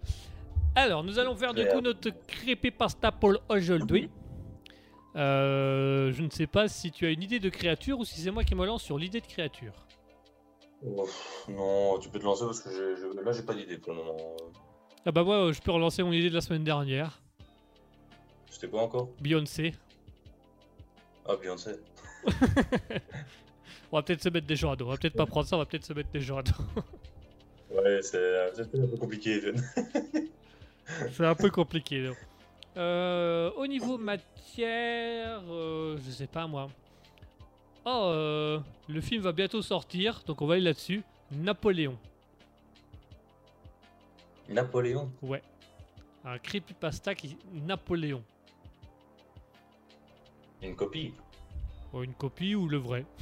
Alors, 0.75 1.03
nous 1.03 1.19
allons 1.19 1.35
faire 1.35 1.53
du 1.53 1.67
coup 1.67 1.81
notre 1.81 2.09
creepypasta 2.27 3.11
pour 3.11 3.33
aujourd'hui. 3.49 4.09
Euh, 5.15 6.11
je 6.13 6.21
ne 6.21 6.29
sais 6.29 6.47
pas 6.47 6.67
si 6.67 6.91
tu 6.91 7.05
as 7.05 7.09
une 7.09 7.21
idée 7.21 7.39
de 7.39 7.49
créature 7.49 7.99
ou 7.99 8.05
si 8.05 8.21
c'est 8.21 8.31
moi 8.31 8.43
qui 8.43 8.55
me 8.55 8.65
lance 8.65 8.83
sur 8.83 8.97
l'idée 8.97 9.19
de 9.21 9.25
créature. 9.27 9.73
Ouf, 10.83 11.45
non, 11.49 11.99
tu 11.99 12.09
peux 12.09 12.17
te 12.19 12.23
lancer 12.23 12.45
parce 12.45 12.61
que 12.61 12.69
je- 12.71 13.19
là 13.23 13.31
j'ai 13.33 13.43
pas 13.43 13.53
d'idée 13.53 13.77
pour 13.77 13.93
le 13.93 14.03
moment. 14.03 14.37
Ah 15.05 15.11
bah 15.11 15.23
moi, 15.23 15.47
euh, 15.47 15.53
je 15.53 15.61
peux 15.61 15.71
relancer 15.71 16.01
mon 16.03 16.11
idée 16.11 16.29
de 16.29 16.33
la 16.35 16.41
semaine 16.41 16.63
dernière. 16.63 17.21
C'était 18.49 18.67
quoi 18.69 18.83
encore? 18.83 19.09
Beyoncé. 19.19 19.73
Ah, 21.27 21.35
Beyoncé. 21.35 21.71
On 23.91 23.97
va 23.97 24.03
peut-être 24.03 24.23
se 24.23 24.29
mettre 24.29 24.47
des 24.47 24.55
gens 24.55 24.71
à 24.71 24.75
dos. 24.75 24.85
On 24.85 24.89
va 24.91 24.97
peut-être 24.97 25.15
pas 25.17 25.25
prendre 25.25 25.45
ça, 25.47 25.55
on 25.57 25.59
va 25.59 25.65
peut-être 25.65 25.83
se 25.85 25.91
mettre 25.93 26.11
des 26.11 26.21
gens 26.21 26.37
à 26.37 26.43
dos. 26.43 26.51
Ouais, 27.71 28.01
c'est 28.01 28.53
c'est 28.55 28.61
un 28.61 28.87
peu 28.87 28.97
compliqué. 28.97 29.41
C'est 31.13 31.25
un 31.25 31.35
peu 31.35 31.49
compliqué. 31.49 32.03
donc. 32.07 32.17
Euh, 32.77 33.51
au 33.57 33.67
niveau 33.67 33.97
matière, 33.97 35.41
euh, 35.49 35.97
je 36.05 36.11
sais 36.11 36.27
pas 36.27 36.47
moi. 36.47 36.69
Oh, 37.85 38.03
euh, 38.05 38.59
le 38.87 39.01
film 39.01 39.23
va 39.23 39.33
bientôt 39.33 39.61
sortir, 39.61 40.23
donc 40.25 40.41
on 40.41 40.47
va 40.47 40.53
aller 40.53 40.63
là-dessus. 40.63 41.03
Napoléon. 41.31 41.97
Napoléon. 44.47 45.11
Ouais. 45.21 45.41
Un 46.23 46.37
creepypasta 46.37 47.15
qui. 47.15 47.37
Napoléon. 47.51 48.23
Une 50.61 50.75
copie. 50.75 51.13
Ou 51.93 52.03
une 52.03 52.13
copie 52.13 52.55
ou 52.55 52.67
le 52.67 52.77
vrai? 52.77 53.05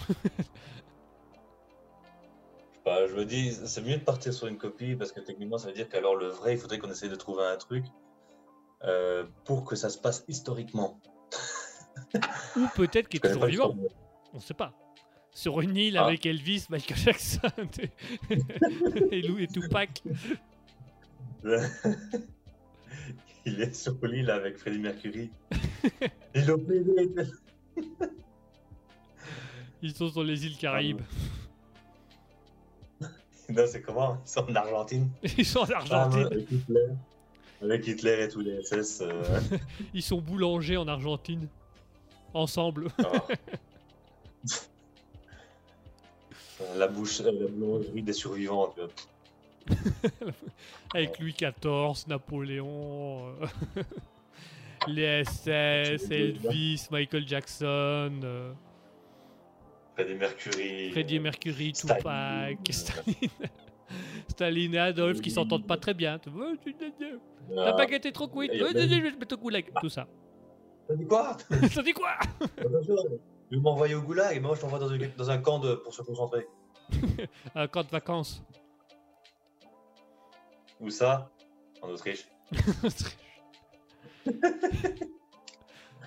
Bah, 2.85 3.05
je 3.05 3.13
me 3.13 3.23
dis, 3.23 3.51
c'est 3.51 3.83
mieux 3.83 3.97
de 3.97 4.03
partir 4.03 4.33
sur 4.33 4.47
une 4.47 4.57
copie 4.57 4.95
parce 4.95 5.11
que 5.11 5.19
techniquement, 5.19 5.59
ça 5.59 5.67
veut 5.67 5.75
dire 5.75 5.87
qu'alors 5.89 6.15
le 6.15 6.27
vrai, 6.27 6.53
il 6.53 6.57
faudrait 6.57 6.79
qu'on 6.79 6.89
essaye 6.89 7.09
de 7.09 7.15
trouver 7.15 7.43
un 7.43 7.55
truc 7.55 7.85
euh, 8.83 9.25
pour 9.45 9.65
que 9.65 9.75
ça 9.75 9.89
se 9.89 9.97
passe 9.97 10.23
historiquement. 10.27 10.99
Ou 12.55 12.65
peut-être 12.75 13.07
qu'il 13.09 13.19
est 13.23 13.29
toujours 13.29 13.45
vivant. 13.45 13.75
On 14.33 14.39
sait 14.39 14.53
pas. 14.53 14.73
Sur 15.31 15.61
une 15.61 15.75
île 15.77 15.97
Ah. 15.97 16.05
avec 16.05 16.25
Elvis, 16.25 16.65
Michael 16.69 16.97
Jackson 16.97 17.49
et 19.11 19.21
Lou 19.21 19.37
et 19.39 19.47
Tupac. 19.47 20.01
il 23.45 23.61
est 23.61 23.73
sur 23.73 23.95
l'île 24.05 24.29
avec 24.31 24.57
Freddie 24.57 24.79
Mercury. 24.79 25.31
Ils 26.35 26.51
ont. 26.51 26.59
Ils 29.81 29.95
sont 29.95 30.09
sur 30.09 30.23
les 30.23 30.45
îles 30.45 30.57
Caraïbes. 30.57 31.01
Non, 33.49 33.63
c'est 33.67 33.81
comment? 33.81 34.17
Ils 34.25 34.29
sont 34.29 34.49
en 34.51 34.55
Argentine. 34.55 35.09
Ils 35.37 35.45
sont 35.45 35.59
en 35.59 35.69
Argentine. 35.69 36.45
Avec 37.61 37.85
Hitler. 37.87 38.23
Et 38.23 38.27
tous 38.29 38.41
les 38.41 38.61
SS. 38.63 39.01
euh, 39.01 39.39
Ils 39.93 40.03
sont 40.03 40.21
boulangers 40.21 40.77
en 40.77 40.87
Argentine. 40.87 41.47
Ensemble. 42.33 42.87
oh. 42.99 43.03
la 46.75 46.87
bouche, 46.87 47.21
euh, 47.21 47.31
la 47.31 47.47
boulangerie 47.47 48.03
des 48.03 48.13
survivants. 48.13 48.73
tu 48.75 48.81
vois. 48.81 48.89
Avec 50.93 51.19
Louis 51.19 51.33
XIV, 51.33 52.07
Napoléon, 52.07 53.27
euh, 53.27 53.45
les 54.87 55.23
SS, 55.23 56.09
Elvis, 56.09 56.87
Michael 56.91 57.27
Jackson, 57.27 58.11
euh, 58.23 58.51
Freddie 59.95 60.15
Mercury. 60.15 60.91
Freddie 60.91 61.19
Mercury, 61.19 61.73
Tupac, 61.73 62.57
Staline, 62.71 63.29
Staline 64.29 64.75
et 64.75 64.79
Adolphe 64.79 65.21
qui 65.21 65.31
s'entendent 65.31 65.67
pas 65.67 65.77
très 65.77 65.93
bien. 65.93 66.19
Ah, 67.57 67.73
baguette 67.73 68.05
est 68.05 68.11
trop 68.11 68.27
même- 68.79 68.89
Je 68.89 69.01
vais 69.03 69.11
te 69.11 69.17
mettre 69.19 69.35
au 69.35 69.39
goulag. 69.39 69.71
Tout 69.81 69.89
ça. 69.89 70.07
T'as 70.87 70.95
dit 70.95 71.05
quoi? 71.05 71.37
Ça 71.71 71.81
dit 71.83 71.93
quoi? 71.93 72.11
Tu 73.49 73.55
veux 73.55 73.61
m'envoyer 73.61 73.95
au 73.95 74.01
goulag 74.01 74.35
et 74.35 74.39
moi 74.39 74.55
je 74.55 74.61
t'envoie 74.61 74.79
dans, 74.79 74.89
une- 74.89 75.11
dans 75.17 75.29
un 75.29 75.37
camp 75.39 75.59
de, 75.59 75.75
pour 75.75 75.93
se 75.93 76.01
concentrer. 76.01 76.47
Un 77.55 77.67
camp 77.67 77.83
de 77.83 77.89
vacances. 77.89 78.43
Où 80.79 80.89
ça? 80.89 81.29
En 81.81 81.89
Autriche. 81.89 82.27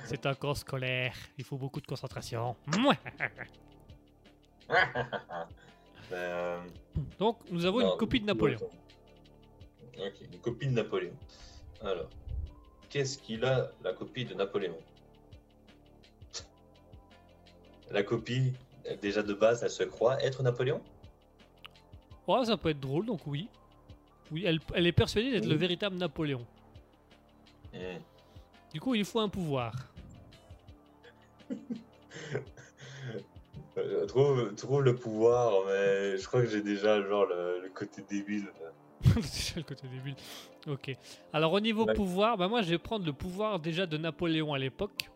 C'est 0.05 0.27
un 0.27 0.35
camp 0.35 0.55
scolaire. 0.55 1.15
Il 1.39 1.45
faut 1.45 1.57
beaucoup 1.57 1.81
de 1.81 1.87
concentration. 1.87 2.57
Ben, 6.13 6.19
euh, 6.19 6.61
Donc, 7.19 7.39
nous 7.51 7.65
avons 7.65 7.81
non, 7.81 7.93
une 7.93 7.99
copie 7.99 8.21
de 8.21 8.27
Napoléon. 8.27 8.61
Ok, 9.99 10.21
une 10.31 10.39
copie 10.41 10.67
de 10.67 10.73
Napoléon. 10.73 11.15
Alors, 11.81 12.11
qu'est-ce 12.91 13.17
qu'il 13.17 13.43
a 13.47 13.71
la 13.83 13.95
copie 13.95 14.27
de 14.27 14.35
Napoléon? 14.35 14.77
La 17.91 18.03
copie, 18.03 18.53
déjà 19.01 19.23
de 19.23 19.33
base, 19.33 19.63
elle 19.63 19.71
se 19.71 19.85
croit 19.85 20.23
être 20.23 20.43
Napoléon? 20.43 20.83
Oh, 22.27 22.45
ça 22.45 22.59
peut 22.59 22.69
être 22.71 22.81
drôle, 22.81 23.07
donc 23.07 23.27
oui. 23.27 23.49
Oui, 24.31 24.45
elle, 24.47 24.61
elle 24.75 24.87
est 24.87 24.93
persuadée 24.93 25.31
d'être 25.31 25.47
le 25.47 25.53
Oui. 25.53 25.57
véritable 25.61 25.97
Napoléon. 25.97 26.47
Hmm. 27.73 27.99
Du 28.73 28.81
coup, 28.81 28.95
il 28.95 29.05
faut 29.07 29.21
un 29.21 29.31
pouvoir. 29.31 29.73
Euh, 33.79 34.05
trouve, 34.07 34.55
trouve 34.55 34.83
le 34.83 34.95
pouvoir, 34.95 35.53
mais 35.67 36.17
je 36.19 36.27
crois 36.27 36.43
que 36.43 36.49
j'ai 36.49 36.61
déjà 36.63 37.01
genre 37.03 37.25
le, 37.27 37.61
le 37.63 37.69
côté 37.71 38.03
débile. 38.09 38.49
C'est 39.23 39.57
le 39.57 39.63
côté 39.63 39.87
débile. 39.89 40.15
Ok. 40.69 40.95
Alors, 41.33 41.53
au 41.55 41.61
niveau 41.61 41.87
Ouais. 41.87 41.95
pouvoir, 41.95 42.37
bah 42.37 42.49
moi, 42.49 42.63
je 42.63 42.71
vais 42.71 42.79
prendre 42.79 43.07
le 43.07 43.13
pouvoir 43.15 43.59
déjà 43.61 43.87
de 43.87 43.97
Napoléon 43.97 44.53
à 44.53 44.59
l'époque. 44.59 45.09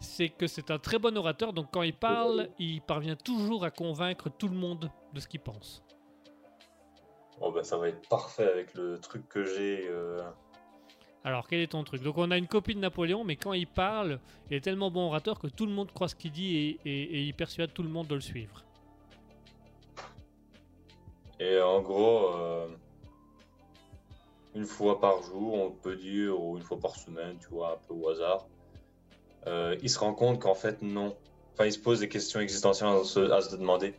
C'est 0.00 0.28
que 0.28 0.46
c'est 0.46 0.70
un 0.70 0.78
très 0.78 0.98
bon 0.98 1.16
orateur, 1.16 1.52
donc 1.52 1.68
quand 1.72 1.82
il 1.82 1.94
parle, 1.94 2.48
il 2.58 2.82
parvient 2.82 3.16
toujours 3.16 3.64
à 3.64 3.70
convaincre 3.70 4.28
tout 4.28 4.48
le 4.48 4.54
monde 4.56 4.90
de 5.14 5.20
ce 5.20 5.26
qu'il 5.28 5.40
pense. 5.40 5.82
Bon, 7.40 7.50
ben 7.52 7.62
ça 7.62 7.76
va 7.78 7.88
être 7.88 8.06
parfait 8.08 8.50
avec 8.50 8.74
le 8.74 8.98
truc 8.98 9.28
que 9.28 9.44
j'ai. 9.44 9.86
euh, 9.88 10.20
Alors, 11.26 11.48
quel 11.48 11.58
est 11.58 11.66
ton 11.66 11.82
truc? 11.82 12.04
Donc, 12.04 12.18
on 12.18 12.30
a 12.30 12.38
une 12.38 12.46
copie 12.46 12.72
de 12.76 12.78
Napoléon, 12.78 13.24
mais 13.24 13.34
quand 13.34 13.52
il 13.52 13.66
parle, 13.66 14.20
il 14.48 14.56
est 14.56 14.60
tellement 14.60 14.92
bon 14.92 15.08
orateur 15.08 15.40
que 15.40 15.48
tout 15.48 15.66
le 15.66 15.72
monde 15.72 15.90
croit 15.90 16.06
ce 16.06 16.14
qu'il 16.14 16.30
dit 16.30 16.54
et, 16.56 16.78
et- 16.84 17.02
et 17.16 17.22
il 17.24 17.34
persuade 17.34 17.72
tout 17.74 17.82
le 17.82 17.88
monde 17.88 18.06
de 18.06 18.14
le 18.14 18.20
suivre. 18.20 18.62
Et 21.40 21.60
en 21.60 21.80
gros, 21.82 22.28
euh, 22.32 22.68
une 24.54 24.66
fois 24.66 25.00
par 25.00 25.20
jour, 25.24 25.54
on 25.54 25.70
peut 25.72 25.96
dire, 25.96 26.40
ou 26.40 26.58
une 26.58 26.62
fois 26.62 26.78
par 26.78 26.94
semaine, 26.94 27.36
tu 27.40 27.48
vois, 27.48 27.72
un 27.72 27.76
peu 27.88 27.94
au 27.94 28.08
hasard, 28.08 28.46
euh, 29.48 29.76
il 29.82 29.90
se 29.90 29.98
rend 29.98 30.14
compte 30.14 30.40
qu'en 30.40 30.54
fait, 30.54 30.80
non. 30.80 31.16
Enfin, 31.54 31.66
il 31.66 31.72
se 31.72 31.80
pose 31.80 31.98
des 32.00 32.08
questions 32.08 32.38
existentielles 32.38 32.88
à 32.88 33.02
se, 33.02 33.18
à 33.32 33.40
se 33.40 33.56
demander 33.56 33.94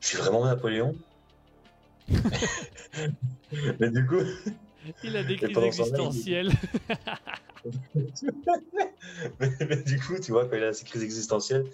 Je 0.00 0.08
suis 0.08 0.18
vraiment 0.18 0.44
Napoléon? 0.44 0.96
Mais 3.78 3.90
du 3.90 4.04
coup, 4.04 4.16
Il 5.02 5.16
a 5.16 5.24
des 5.24 5.36
crises 5.36 5.58
existentielles. 5.58 6.50
mais, 9.40 9.50
mais 9.68 9.76
du 9.76 9.98
coup, 9.98 10.18
tu 10.18 10.32
vois, 10.32 10.46
quand 10.46 10.56
il 10.56 10.64
a 10.64 10.72
ses 10.72 10.84
crises 10.84 11.02
existentielles, 11.02 11.64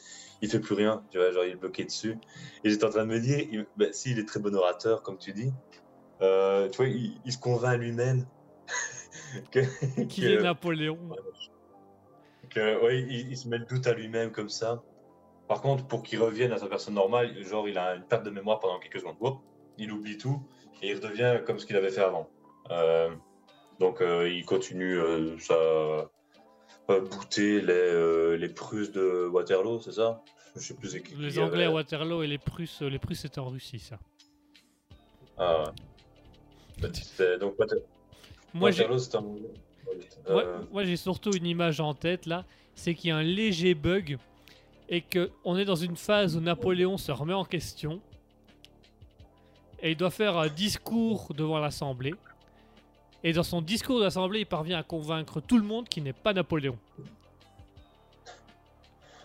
il 0.41 0.49
fait 0.49 0.61
plus 0.61 0.75
rien. 0.75 1.05
Tu 1.11 1.19
vois, 1.19 1.31
genre, 1.33 1.45
il 1.45 1.53
est 1.53 1.57
bloqué 1.57 1.85
dessus. 1.85 2.17
Et 2.65 2.71
j'étais 2.71 2.85
en 2.85 2.91
train 2.91 3.05
de 3.05 3.11
me 3.11 3.21
dire, 3.21 3.39
il, 3.39 3.67
ben, 3.77 3.93
s'il 3.93 4.19
est 4.19 4.27
très 4.27 4.41
bon 4.41 4.55
orateur, 4.55 5.03
comme 5.03 5.19
tu 5.19 5.33
dis, 5.33 5.53
euh, 6.21 6.69
tu 6.69 6.77
vois, 6.79 6.87
il, 6.87 7.19
il 7.25 7.33
se 7.33 7.39
convainc 7.39 7.79
lui-même 7.79 8.27
Qu'il 10.09 10.33
est 10.33 10.43
Napoléon. 10.43 10.99
que, 12.51 12.85
ouais, 12.85 13.01
il, 13.01 13.31
il 13.31 13.37
se 13.37 13.49
met 13.49 13.59
le 13.59 13.65
doute 13.65 13.87
à 13.87 13.95
lui-même 13.95 14.31
comme 14.31 14.49
ça. 14.49 14.83
Par 15.49 15.61
contre, 15.61 15.87
pour 15.87 16.03
qu'il 16.03 16.21
revienne 16.21 16.53
à 16.53 16.59
sa 16.59 16.67
personne 16.67 16.95
normale, 16.95 17.43
genre, 17.45 17.69
il 17.69 17.77
a 17.77 17.95
une 17.95 18.05
perte 18.05 18.25
de 18.25 18.31
mémoire 18.31 18.59
pendant 18.61 18.79
quelques 18.79 19.01
secondes. 19.01 19.17
Il 19.79 19.93
oublie 19.93 20.19
tout 20.19 20.43
et 20.81 20.91
il 20.91 20.95
redevient 20.97 21.41
comme 21.45 21.59
ce 21.59 21.67
qu'il 21.67 21.77
avait 21.77 21.91
fait 21.91 22.03
avant. 22.03 22.29
Euh, 22.73 23.11
donc, 23.79 24.01
euh, 24.01 24.29
il 24.29 24.45
continue 24.45 24.99
euh, 24.99 25.37
sa 25.39 26.09
bouter 27.01 27.61
les, 27.61 28.37
les 28.37 28.49
Prusses 28.49 28.93
de 28.93 29.27
Waterloo, 29.33 29.81
c'est 29.81 29.93
ça? 29.93 30.21
Je 30.57 30.61
sais 30.61 30.75
plus. 30.75 31.01
qui- 31.03 31.15
Les 31.17 31.39
Anglais 31.39 31.65
à 31.65 31.71
Waterloo 31.71 32.23
et 32.23 32.27
les 32.27 32.37
Prusses, 32.39 32.83
les 32.83 32.99
Prusses 32.99 33.21
c'était 33.21 33.39
en 33.39 33.49
Russie 33.49 33.79
ça. 33.79 33.99
Ah 35.39 35.65
ouais. 36.81 37.39
Donc, 37.39 37.55
Moi 38.53 38.71
j'ai 38.71 38.83
Waterloo, 38.83 38.99
c'était 38.99 39.17
en 39.17 39.23
moi, 40.29 40.45
moi, 40.71 40.85
j'ai 40.85 40.97
surtout 40.97 41.33
une 41.33 41.47
image 41.47 41.81
en 41.81 41.95
tête 41.95 42.27
là, 42.27 42.45
c'est 42.75 42.95
qu'il 42.95 43.09
y 43.09 43.11
a 43.11 43.17
un 43.17 43.23
léger 43.23 43.75
bug 43.75 44.19
et 44.89 45.01
que 45.01 45.31
on 45.45 45.57
est 45.57 45.65
dans 45.65 45.75
une 45.77 45.97
phase 45.97 46.37
où 46.37 46.41
Napoléon 46.41 46.99
se 46.99 47.11
remet 47.13 47.33
en 47.35 47.45
question 47.45 48.01
et 49.81 49.93
il 49.93 49.97
doit 49.97 50.11
faire 50.11 50.37
un 50.37 50.49
discours 50.49 51.33
devant 51.35 51.59
l'Assemblée. 51.59 52.15
Et 53.25 53.33
dans 53.33 53.43
son 53.43 53.63
discours 53.63 53.99
de 53.99 54.05
l'Assemblée, 54.05 54.41
il 54.41 54.47
parvient 54.47 54.79
à 54.79 54.83
convaincre 54.83 55.41
tout 55.41 55.57
le 55.59 55.65
monde 55.65 55.89
qu'il 55.89 56.03
n'est 56.03 56.13
pas 56.13 56.33
Napoléon. 56.33 56.77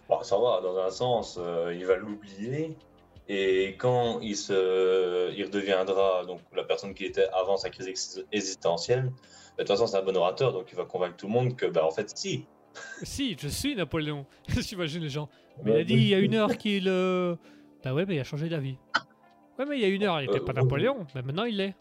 Bon, 0.10 0.22
ça 0.24 0.38
va, 0.38 0.62
dans 0.62 0.78
un 0.78 0.90
sens, 0.90 1.38
euh, 1.42 1.74
il 1.78 1.86
va 1.86 1.96
l'oublier. 1.98 2.76
Et 3.28 3.76
quand 3.78 4.20
il, 4.22 4.38
se, 4.38 5.34
il 5.36 5.44
redeviendra 5.44 6.24
donc, 6.26 6.40
la 6.56 6.64
personne 6.64 6.94
qui 6.94 7.04
était 7.06 7.28
avant 7.34 7.58
sa 7.58 7.70
crise 7.70 7.88
ex- 7.88 8.22
existentielle, 8.32 9.04
bah, 9.04 9.10
de 9.58 9.64
toute 9.64 9.68
façon, 9.70 9.86
c'est 9.88 9.98
un 9.98 10.02
bon 10.04 10.16
orateur, 10.16 10.54
donc 10.54 10.68
il 10.72 10.76
va 10.78 10.86
convaincre 10.86 11.18
tout 11.18 11.28
le 11.28 11.34
monde 11.34 11.56
que, 11.58 11.66
bah, 11.66 11.86
en 11.86 11.92
fait, 11.92 12.10
si. 12.16 12.46
Si, 13.04 13.36
je 13.38 13.48
suis 13.50 13.76
Napoléon. 13.76 14.26
J'imagine 14.48 15.02
les 15.02 15.10
gens. 15.10 15.28
Mais 15.64 15.72
il 15.72 15.78
a 15.80 15.84
dit 15.84 15.94
il 15.96 16.08
y 16.08 16.14
a 16.14 16.20
une 16.20 16.36
heure 16.36 16.56
qu'il. 16.58 16.88
euh, 16.88 17.36
Bah 17.84 17.94
ouais, 17.94 18.06
mais 18.06 18.16
il 18.16 18.20
a 18.20 18.24
changé 18.24 18.48
d'avis. 18.48 18.78
Ouais, 19.58 19.66
mais 19.68 19.78
il 19.78 19.82
y 19.82 19.86
a 19.86 19.88
une 19.88 20.04
heure, 20.04 20.22
il 20.22 20.26
était 20.26 20.40
Euh, 20.40 20.46
pas 20.46 20.54
oui. 20.56 20.62
Napoléon. 20.62 21.08
Mais 21.16 21.24
maintenant, 21.24 21.46
il 21.46 21.58
l'est. 21.58 21.74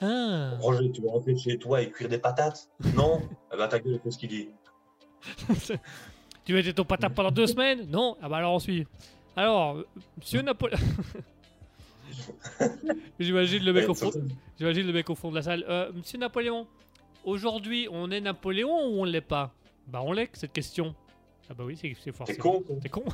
Ah 0.00 0.52
Roger, 0.60 0.90
tu 0.92 1.02
vas 1.02 1.10
rentrer 1.10 1.36
chez 1.36 1.58
toi 1.58 1.82
et 1.82 1.90
cuire 1.90 2.08
des 2.08 2.18
patates? 2.18 2.68
Non? 2.94 3.20
Eh 3.52 3.56
ben, 3.56 3.68
ta 3.68 3.78
gueule, 3.78 4.00
qu'est-ce 4.02 4.18
qu'il 4.18 4.28
dit? 4.28 4.48
Tu 6.44 6.54
mettais 6.54 6.72
ton 6.72 6.84
patate 6.84 7.12
pendant 7.14 7.32
deux 7.32 7.48
semaines? 7.48 7.88
Non? 7.90 8.16
Ah 8.22 8.28
bah 8.28 8.36
alors 8.36 8.54
on 8.54 8.58
suit. 8.60 8.86
Alors, 9.34 9.82
monsieur 10.16 10.42
Napoléon. 10.42 10.78
J'imagine 13.18 13.64
le 13.64 13.72
mec 13.72 13.88
au 13.88 13.94
fond. 13.94 14.10
J'imagine 14.58 14.86
le 14.86 14.92
mec 14.92 15.08
au 15.10 15.14
fond 15.14 15.30
de 15.30 15.36
la 15.36 15.42
salle. 15.42 15.64
Euh, 15.68 15.90
monsieur 15.92 16.18
Napoléon, 16.18 16.66
aujourd'hui, 17.24 17.88
on 17.90 18.10
est 18.10 18.20
Napoléon 18.20 18.88
ou 18.88 19.00
on 19.00 19.04
l'est 19.04 19.20
pas? 19.20 19.52
Bah 19.88 20.00
on 20.04 20.12
l'est, 20.12 20.30
cette 20.36 20.52
question. 20.52 20.94
Ah 21.50 21.54
bah 21.54 21.64
oui, 21.66 21.76
c'est 21.80 21.94
c'est 22.02 22.12
fort. 22.12 22.26
T'es 22.26 22.34
c'est- 22.34 22.38
con. 22.38 22.62
T'es 22.80 22.88
con 22.88 23.04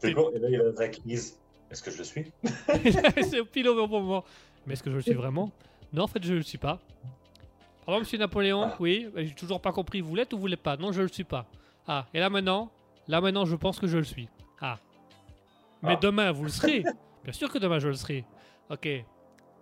T'es 0.00 0.12
con? 0.12 0.30
Et 0.34 0.38
là, 0.38 0.48
il 0.50 0.60
a 0.60 0.64
la 0.78 0.88
crise. 0.88 1.38
Est-ce 1.70 1.82
que 1.82 1.90
je 1.90 1.98
le 1.98 2.04
suis? 2.04 2.32
C'est 3.22 3.40
au 3.40 3.44
pile 3.44 3.68
au 3.68 3.86
bon 3.86 4.00
moment. 4.02 4.24
Mais 4.66 4.72
est-ce 4.74 4.82
que 4.82 4.90
je 4.90 4.96
le 4.96 5.02
suis 5.02 5.12
vraiment? 5.14 5.50
Non, 5.92 6.04
en 6.04 6.06
fait, 6.08 6.22
je 6.24 6.34
le 6.34 6.42
suis 6.42 6.58
pas. 6.58 6.78
Pardon, 7.84 8.00
monsieur 8.00 8.18
Napoléon 8.18 8.62
Ah. 8.72 8.76
Oui, 8.80 9.08
j'ai 9.16 9.34
toujours 9.34 9.60
pas 9.60 9.72
compris. 9.72 10.00
Vous 10.00 10.14
l'êtes 10.14 10.32
ou 10.32 10.38
vous 10.38 10.46
l'êtes 10.48 10.62
pas? 10.62 10.76
Non, 10.76 10.90
je 10.92 11.02
le 11.02 11.08
suis 11.08 11.24
pas. 11.24 11.46
Ah, 11.86 12.06
et 12.12 12.18
là 12.18 12.28
maintenant 12.30 12.70
Là 13.08 13.20
maintenant, 13.20 13.44
je 13.44 13.54
pense 13.54 13.78
que 13.78 13.86
je 13.86 13.98
le 13.98 14.04
suis. 14.04 14.28
Ah. 14.60 14.78
Mais 15.82 15.92
Ah. 15.92 15.98
demain, 16.00 16.32
vous 16.32 16.42
le 16.44 16.48
serez 16.50 16.82
Bien 17.22 17.32
sûr 17.32 17.50
que 17.52 17.58
demain, 17.58 17.78
je 17.78 17.86
le 17.88 17.94
serai. 17.94 18.24
Ok. 18.70 18.88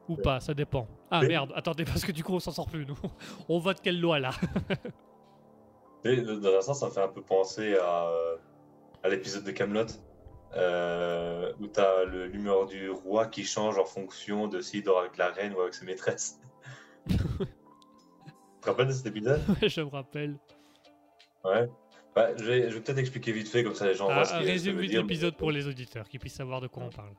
Ou 0.08 0.16
pas, 0.16 0.40
ça 0.40 0.54
dépend. 0.54 0.86
Ah 1.10 1.20
Mais- 1.22 1.28
merde, 1.28 1.52
attendez, 1.54 1.84
parce 1.84 2.04
que 2.04 2.12
du 2.12 2.24
coup, 2.24 2.32
on 2.34 2.40
s'en 2.40 2.52
sort 2.52 2.66
plus, 2.68 2.86
nous. 2.86 2.96
On 3.48 3.58
vote 3.58 3.80
quelle 3.82 4.00
loi 4.00 4.18
là? 4.18 4.30
Et, 6.04 6.20
Dans 6.22 6.56
un 6.58 6.60
sens, 6.62 6.80
ça 6.80 6.86
me 6.86 6.90
fait 6.90 7.02
un 7.02 7.08
peu 7.08 7.22
penser 7.22 7.76
à, 7.76 8.10
à 9.02 9.08
l'épisode 9.08 9.44
de 9.44 9.50
Camelot. 9.50 9.86
Où 10.54 11.66
tu 11.68 11.80
as 11.80 12.04
l'humeur 12.04 12.66
du 12.66 12.90
roi 12.90 13.26
qui 13.26 13.44
change 13.44 13.78
en 13.78 13.84
fonction 13.84 14.48
de 14.48 14.60
s'il 14.60 14.82
dort 14.82 15.00
avec 15.00 15.16
la 15.16 15.28
reine 15.30 15.54
ou 15.54 15.60
avec 15.60 15.74
ses 15.74 15.84
maîtresses. 15.84 16.38
tu 17.08 17.16
te 18.60 18.66
rappelles 18.66 18.88
de 18.88 18.92
cet 18.92 19.06
épisode? 19.06 19.40
Je 19.62 19.80
me 19.80 19.88
rappelle. 19.88 20.36
Ouais. 21.44 21.68
Bah, 22.14 22.36
je 22.36 22.44
vais, 22.44 22.68
peut-être 22.80 22.98
expliquer 22.98 23.32
vite 23.32 23.48
fait, 23.48 23.64
comme 23.64 23.74
ça 23.74 23.86
les 23.86 23.94
gens 23.94 24.08
Ah, 24.08 24.14
voient 24.14 24.24
ce 24.24 24.34
que- 24.38 24.70
vite 24.70 24.90
dire. 24.90 25.02
l'épisode 25.02 25.36
pour 25.36 25.50
les 25.50 25.66
auditeurs, 25.66 26.08
qui 26.08 26.18
puissent 26.18 26.36
savoir 26.36 26.60
de 26.60 26.68
quoi 26.68 26.84
on 26.84 26.90
parle. 26.90 27.12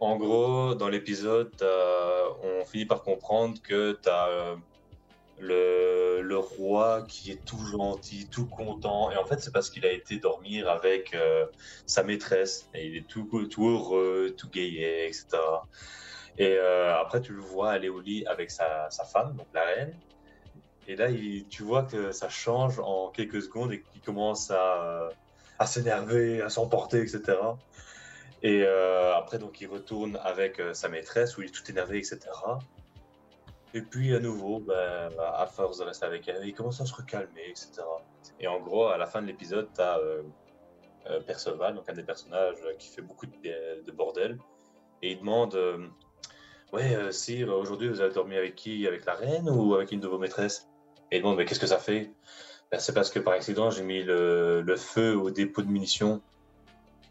En 0.00 0.16
gros, 0.16 0.74
dans 0.74 0.88
l'épisode, 0.88 1.54
on 2.42 2.64
finit 2.64 2.84
par 2.84 3.02
comprendre 3.02 3.62
que 3.62 3.98
tu 4.02 4.08
as 4.08 4.56
le, 5.40 6.36
roi 6.36 7.04
qui 7.08 7.30
est 7.30 7.44
tout 7.44 7.64
gentil, 7.66 8.28
tout 8.28 8.46
content. 8.46 9.10
Et 9.10 9.16
en 9.16 9.24
fait, 9.24 9.40
c'est 9.40 9.52
parce 9.52 9.70
qu'il 9.70 9.86
a 9.86 9.92
été 9.92 10.18
dormir 10.18 10.68
avec 10.68 11.14
euh, 11.14 11.46
sa 11.86 12.02
maîtresse. 12.02 12.68
Et 12.74 12.86
il 12.86 12.96
est 12.96 13.06
tout, 13.06 13.28
heureux, 13.58 14.34
tout 14.36 14.48
gayé, 14.50 15.06
etc. 15.06 15.26
Et 16.38 16.56
euh, 16.58 16.98
après, 16.98 17.20
tu 17.20 17.32
le 17.32 17.40
vois 17.40 17.70
aller 17.70 17.88
au 17.88 18.00
lit 18.00 18.26
avec 18.26 18.50
sa, 18.50 18.88
femme, 19.12 19.36
donc 19.36 19.46
la 19.54 19.64
reine. 19.64 19.94
Et 20.86 20.96
là, 20.96 21.08
tu 21.48 21.62
vois 21.62 21.84
que 21.84 22.12
ça 22.12 22.28
change 22.28 22.78
en 22.78 23.08
quelques 23.08 23.42
secondes 23.42 23.72
et 23.72 23.82
qu'il 23.82 24.02
commence 24.02 24.50
à, 24.50 25.08
s'énerver, 25.66 26.42
à 26.42 26.50
s'emporter, 26.50 27.00
etc. 27.00 27.38
Et 28.42 28.62
euh, 28.64 29.14
après, 29.16 29.38
donc, 29.38 29.60
il 29.60 29.66
retourne 29.66 30.18
avec 30.22 30.60
sa 30.74 30.88
maîtresse 30.88 31.38
où 31.38 31.42
il 31.42 31.48
est 31.48 31.52
tout 31.52 31.68
énervé, 31.70 31.98
etc. 31.98 32.18
Et 33.74 33.82
puis, 33.82 34.14
à 34.14 34.20
nouveau, 34.20 34.60
ben, 34.60 35.10
à 35.18 35.46
force 35.46 35.78
de 35.78 35.84
rester 35.84 36.06
avec 36.06 36.26
elle, 36.28 36.46
il 36.46 36.54
commence 36.54 36.80
à 36.80 36.86
se 36.86 36.94
recalmer, 36.94 37.50
etc. 37.50 37.82
Et 38.40 38.46
en 38.46 38.60
gros, 38.60 38.86
à 38.86 38.96
la 38.96 39.06
fin 39.06 39.20
de 39.20 39.26
l'épisode, 39.26 39.68
tu 39.74 39.80
as 39.82 39.98
Perceval, 41.26 41.74
donc 41.74 41.88
un 41.88 41.92
des 41.92 42.02
personnages 42.02 42.56
euh, 42.64 42.74
qui 42.78 42.88
fait 42.88 43.02
beaucoup 43.02 43.26
de, 43.26 43.84
de 43.84 43.92
bordel. 43.92 44.38
Et 45.02 45.12
il 45.12 45.18
demande 45.18 45.54
euh, 45.54 45.86
Ouais, 46.72 46.96
euh, 46.96 47.12
sire, 47.12 47.50
aujourd'hui, 47.50 47.88
vous 47.88 48.00
avez 48.00 48.12
dormi 48.12 48.36
avec 48.36 48.54
qui? 48.54 48.86
Avec 48.86 49.04
la 49.04 49.14
reine 49.14 49.48
ou 49.50 49.74
avec 49.74 49.92
une 49.92 50.00
de 50.00 50.08
vos 50.08 50.18
maîtresses? 50.18 50.68
Et 51.10 51.16
il 51.16 51.20
demande 51.20 51.36
Mais 51.36 51.44
qu'est-ce 51.44 51.60
que 51.60 51.66
ça 51.66 51.78
fait? 51.78 52.10
Ben, 52.70 52.80
C'est 52.80 52.94
parce 52.94 53.10
que 53.10 53.18
par 53.18 53.34
accident, 53.34 53.70
j'ai 53.70 53.82
mis 53.82 54.02
le 54.02 54.76
feu 54.76 55.16
au 55.16 55.30
dépôt 55.30 55.62
de 55.62 55.68
munitions. 55.68 56.22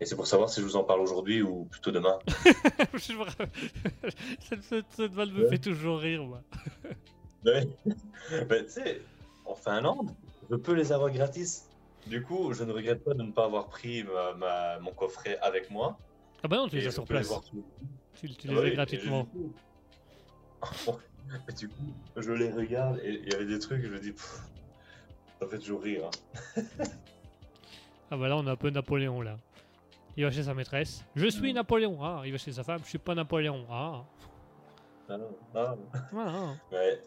Et 0.03 0.05
c'est 0.05 0.17
pour 0.17 0.27
savoir 0.27 0.49
si 0.49 0.59
je 0.59 0.65
vous 0.65 0.75
en 0.75 0.83
parle 0.83 0.99
aujourd'hui 0.99 1.41
ou 1.41 1.63
plutôt 1.63 1.89
demain. 1.91 2.19
Cette, 2.99 4.61
cette, 4.63 4.85
cette 4.89 5.13
vanne 5.13 5.31
me 5.31 5.43
Ouais. 5.45 5.49
fait 5.49 5.59
toujours 5.59 5.99
rire, 5.99 6.23
moi. 6.25 6.41
Ouais. 7.45 7.65
Tu 8.65 8.69
sais, 8.69 9.01
en 9.45 9.55
Finlande, 9.55 10.09
je 10.49 10.55
peux 10.57 10.73
les 10.73 10.91
avoir 10.91 11.09
gratis. 11.09 11.69
Du 12.07 12.21
coup, 12.21 12.51
je 12.53 12.63
ne 12.65 12.73
regrette 12.73 13.01
pas 13.03 13.13
de 13.13 13.23
ne 13.23 13.31
pas 13.31 13.45
avoir 13.45 13.67
pris 13.67 14.03
ma- 14.03 14.33
ma- 14.33 14.79
mon 14.79 14.91
coffret 14.91 15.37
avec 15.41 15.69
moi. 15.71 15.97
Ah 16.43 16.47
bah 16.49 16.57
non, 16.57 16.67
tu 16.67 16.75
les 16.77 16.87
as 16.87 16.91
sur 16.91 17.03
les 17.03 17.07
place. 17.07 17.33
Tu, 18.15 18.29
tu 18.29 18.47
Ah 18.49 18.51
les 18.51 18.55
bah 18.55 18.59
as 18.59 18.63
oui, 18.63 18.69
et 18.69 18.73
gratuitement. 18.75 19.23
du 19.33 19.39
coup- 19.39 20.99
Et 21.49 21.53
du 21.53 21.67
coup, 21.69 21.93
je 22.17 22.31
les 22.33 22.51
regarde 22.51 22.99
et 23.03 23.21
il 23.25 23.29
y 23.31 23.35
avait 23.35 23.45
des 23.45 23.59
trucs, 23.59 23.81
je 23.85 23.89
me 23.89 23.99
dis, 23.99 24.11
Pff, 24.11 24.39
ça 25.41 25.47
fait 25.47 25.59
toujours 25.59 25.81
rire. 25.81 26.09
hein. 26.57 26.63
Ah 28.11 28.17
bah 28.17 28.27
là, 28.29 28.35
on 28.37 28.45
a 28.47 28.51
un 28.51 28.55
peu 28.57 28.69
Napoléon, 28.69 29.21
là. 29.21 29.37
Il 30.15 30.23
va 30.23 30.31
chez 30.31 30.43
sa 30.43 30.53
maîtresse. 30.53 31.03
Je 31.15 31.27
suis 31.27 31.53
Napoléon. 31.53 31.97
Ah, 32.01 32.21
il 32.25 32.31
va 32.31 32.37
chez 32.37 32.51
sa 32.51 32.63
femme. 32.63 32.81
Je 32.83 32.89
suis 32.89 32.97
pas 32.99 33.15
Napoléon. 33.15 33.65
Ah. 33.69 34.05
Ah 35.09 35.17
non, 35.17 35.35
ah 35.55 35.75
non. 35.75 36.19
Ah. 36.19 36.53
Ouais. 36.71 37.01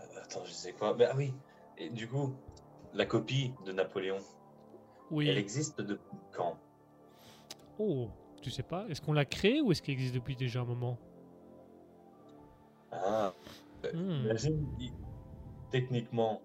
Euh, 0.00 0.20
Attends, 0.22 0.44
je 0.44 0.52
sais 0.52 0.72
quoi. 0.72 0.94
Mais 0.96 1.04
ah 1.06 1.14
oui, 1.16 1.34
et 1.76 1.90
du 1.90 2.08
coup, 2.08 2.34
la 2.94 3.04
copie 3.04 3.52
de 3.66 3.72
Napoléon, 3.72 4.16
elle 4.18 5.16
Oui. 5.16 5.28
existe 5.28 5.80
depuis 5.80 6.16
quand? 6.32 6.56
Oh, 7.78 8.08
tu 8.42 8.50
sais 8.50 8.62
pas. 8.62 8.86
Est-ce 8.88 9.00
qu'on 9.00 9.12
l'a 9.12 9.24
créé 9.24 9.60
ou 9.60 9.72
est-ce 9.72 9.82
qu'il 9.82 9.92
existe 9.94 10.14
depuis 10.14 10.36
déjà 10.36 10.60
un 10.60 10.64
moment? 10.64 10.98
Ah, 12.92 13.32
Hmm. 13.94 14.24
imagine, 14.24 14.66
techniquement, 15.70 16.42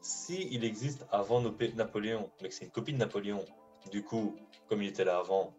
si 0.00 0.46
il 0.52 0.64
existe 0.64 1.04
avant 1.10 1.40
Napoléon, 1.40 2.30
mais 2.40 2.48
que 2.48 2.54
c'est 2.54 2.64
une 2.66 2.70
copie 2.70 2.92
de 2.92 2.98
Napoléon, 2.98 3.44
du 3.90 4.02
coup, 4.02 4.36
comme 4.68 4.82
il 4.82 4.88
était 4.88 5.04
là 5.04 5.18
avant, 5.18 5.54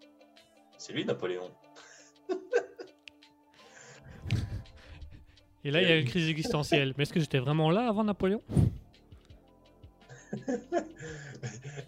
c'est 0.78 0.94
lui 0.94 1.06
Napoléon. 1.06 1.50
Et 5.64 5.72
là, 5.72 5.82
il 5.82 5.90
y 5.90 5.92
a 5.92 5.98
une 5.98 6.06
crise 6.06 6.30
existentielle. 6.30 6.94
Mais 6.98 7.04
est-ce 7.04 7.14
que 7.14 7.20
j'étais 7.20 7.40
vraiment 7.40 7.72
là 7.72 7.88
avant 7.88 8.04
Napoléon? 8.04 8.42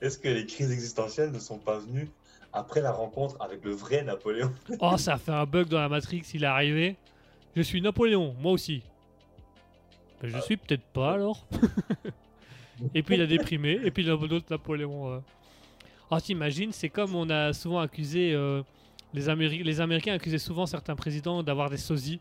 Est-ce 0.02 0.18
que 0.18 0.30
les 0.30 0.46
crises 0.46 0.72
existentielles 0.72 1.32
ne 1.32 1.40
sont 1.40 1.60
pas 1.60 1.78
venues 1.78 2.10
après 2.54 2.82
la 2.82 2.92
rencontre 2.92 3.40
avec 3.40 3.64
le 3.64 3.72
vrai 3.72 4.04
Napoléon? 4.04 4.52
Oh, 4.80 4.98
ça 4.98 5.14
a 5.14 5.18
fait 5.18 5.32
un 5.32 5.46
bug 5.46 5.68
dans 5.68 5.80
la 5.80 5.90
Matrix, 5.90 6.24
il 6.34 6.44
est 6.44 6.48
arrivé. 6.48 6.96
Je 7.56 7.62
suis 7.62 7.82
Napoléon, 7.82 8.36
moi 8.40 8.52
aussi. 8.54 8.82
Ben, 10.22 10.30
je 10.32 10.40
suis 10.40 10.58
peut-être 10.58 10.86
pas 10.86 11.14
alors. 11.14 11.46
et 12.96 13.04
puis 13.04 13.16
il 13.16 13.22
a 13.22 13.28
déprimé, 13.28 13.80
et 13.84 13.92
puis 13.92 14.04
il 14.04 14.10
a 14.10 14.18
d'autres 14.18 14.48
Napoléon. 14.50 15.14
euh. 15.14 15.20
Oh, 16.10 16.20
t'imagines, 16.20 16.72
c'est 16.72 16.90
comme 16.90 17.16
on 17.16 17.30
a 17.30 17.54
souvent 17.54 17.80
accusé. 17.80 18.34
euh, 18.34 18.62
les, 19.14 19.30
Améri- 19.30 19.64
les 19.64 19.82
Américains 19.82 20.14
accusaient 20.14 20.38
souvent 20.38 20.66
certains 20.66 20.96
présidents 20.96 21.44
d'avoir 21.44 21.70
des 21.70 21.78
sosies. 21.78 22.20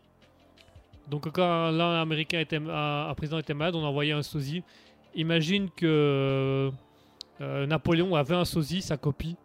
Donc 1.09 1.29
quand 1.31 1.71
l'un 1.71 2.01
américain 2.01 2.39
était, 2.39 2.57
un, 2.57 3.07
un 3.09 3.13
président 3.15 3.37
était 3.39 3.53
malade, 3.53 3.75
on 3.75 3.83
envoyait 3.83 4.11
un 4.11 4.23
sosie. 4.23 4.63
Imagine 5.15 5.69
que 5.69 6.69
euh, 7.41 7.65
Napoléon 7.65 8.13
avait 8.15 8.35
un 8.35 8.45
sosie, 8.45 8.81
sa 8.81 8.97
copie. 8.97 9.37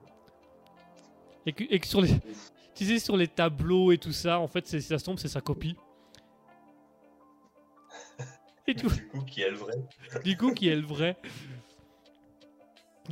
Et 1.47 1.53
que, 1.53 1.65
et 1.71 1.79
que 1.79 1.87
sur 1.87 2.01
les, 2.01 2.11
tu 2.75 2.85
sais, 2.85 2.99
sur 2.99 3.17
les 3.17 3.29
tableaux 3.29 3.93
et 3.93 3.99
tout 3.99 4.13
ça, 4.13 4.41
en 4.41 4.49
fait, 4.49 4.67
c'est- 4.67 4.81
si 4.81 4.89
ça 4.89 4.99
se 4.99 5.05
tombe, 5.05 5.19
c'est 5.19 5.29
sa 5.29 5.41
copie. 5.41 5.77
Et 8.67 8.75
tout. 8.75 8.89
Du 8.89 9.07
coup, 9.09 9.23
qui 9.23 9.43
est 9.43 9.51
le 9.51 9.57
vrai? 9.57 9.75
Du 10.25 10.37
coup, 10.37 10.53
qui 10.53 10.69
est 10.69 10.77
le 10.77 10.87
vrai? 10.87 11.17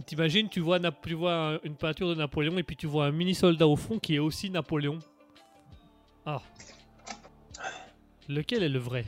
T'imagines, 0.06 0.48
tu 0.48 0.60
vois, 0.60 0.78
tu 1.02 1.14
vois 1.14 1.34
un- 1.54 1.58
une 1.64 1.74
peinture 1.74 2.08
de 2.08 2.14
Napoléon 2.14 2.56
et 2.58 2.62
puis 2.62 2.76
tu 2.76 2.86
vois 2.86 3.06
un 3.06 3.10
mini 3.10 3.34
soldat 3.34 3.66
au 3.66 3.76
fond 3.76 3.98
qui 3.98 4.14
est 4.14 4.18
aussi 4.20 4.48
Napoléon. 4.50 4.98
Ah. 6.24 6.40
Lequel 8.28 8.62
est 8.62 8.68
le 8.68 8.78
vrai? 8.78 9.04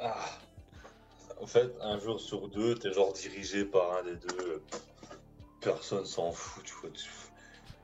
Ah. 0.00 0.16
En 1.40 1.46
fait, 1.46 1.72
un 1.80 1.98
jour 1.98 2.20
sur 2.20 2.48
deux, 2.48 2.74
t'es 2.74 2.92
genre 2.92 3.12
dirigé 3.12 3.64
par 3.64 3.98
un 3.98 4.02
des 4.04 4.16
deux. 4.16 4.62
Personne 5.60 6.04
s'en 6.04 6.32
fout, 6.32 6.64
tu 6.64 6.74
vois. 6.80 6.90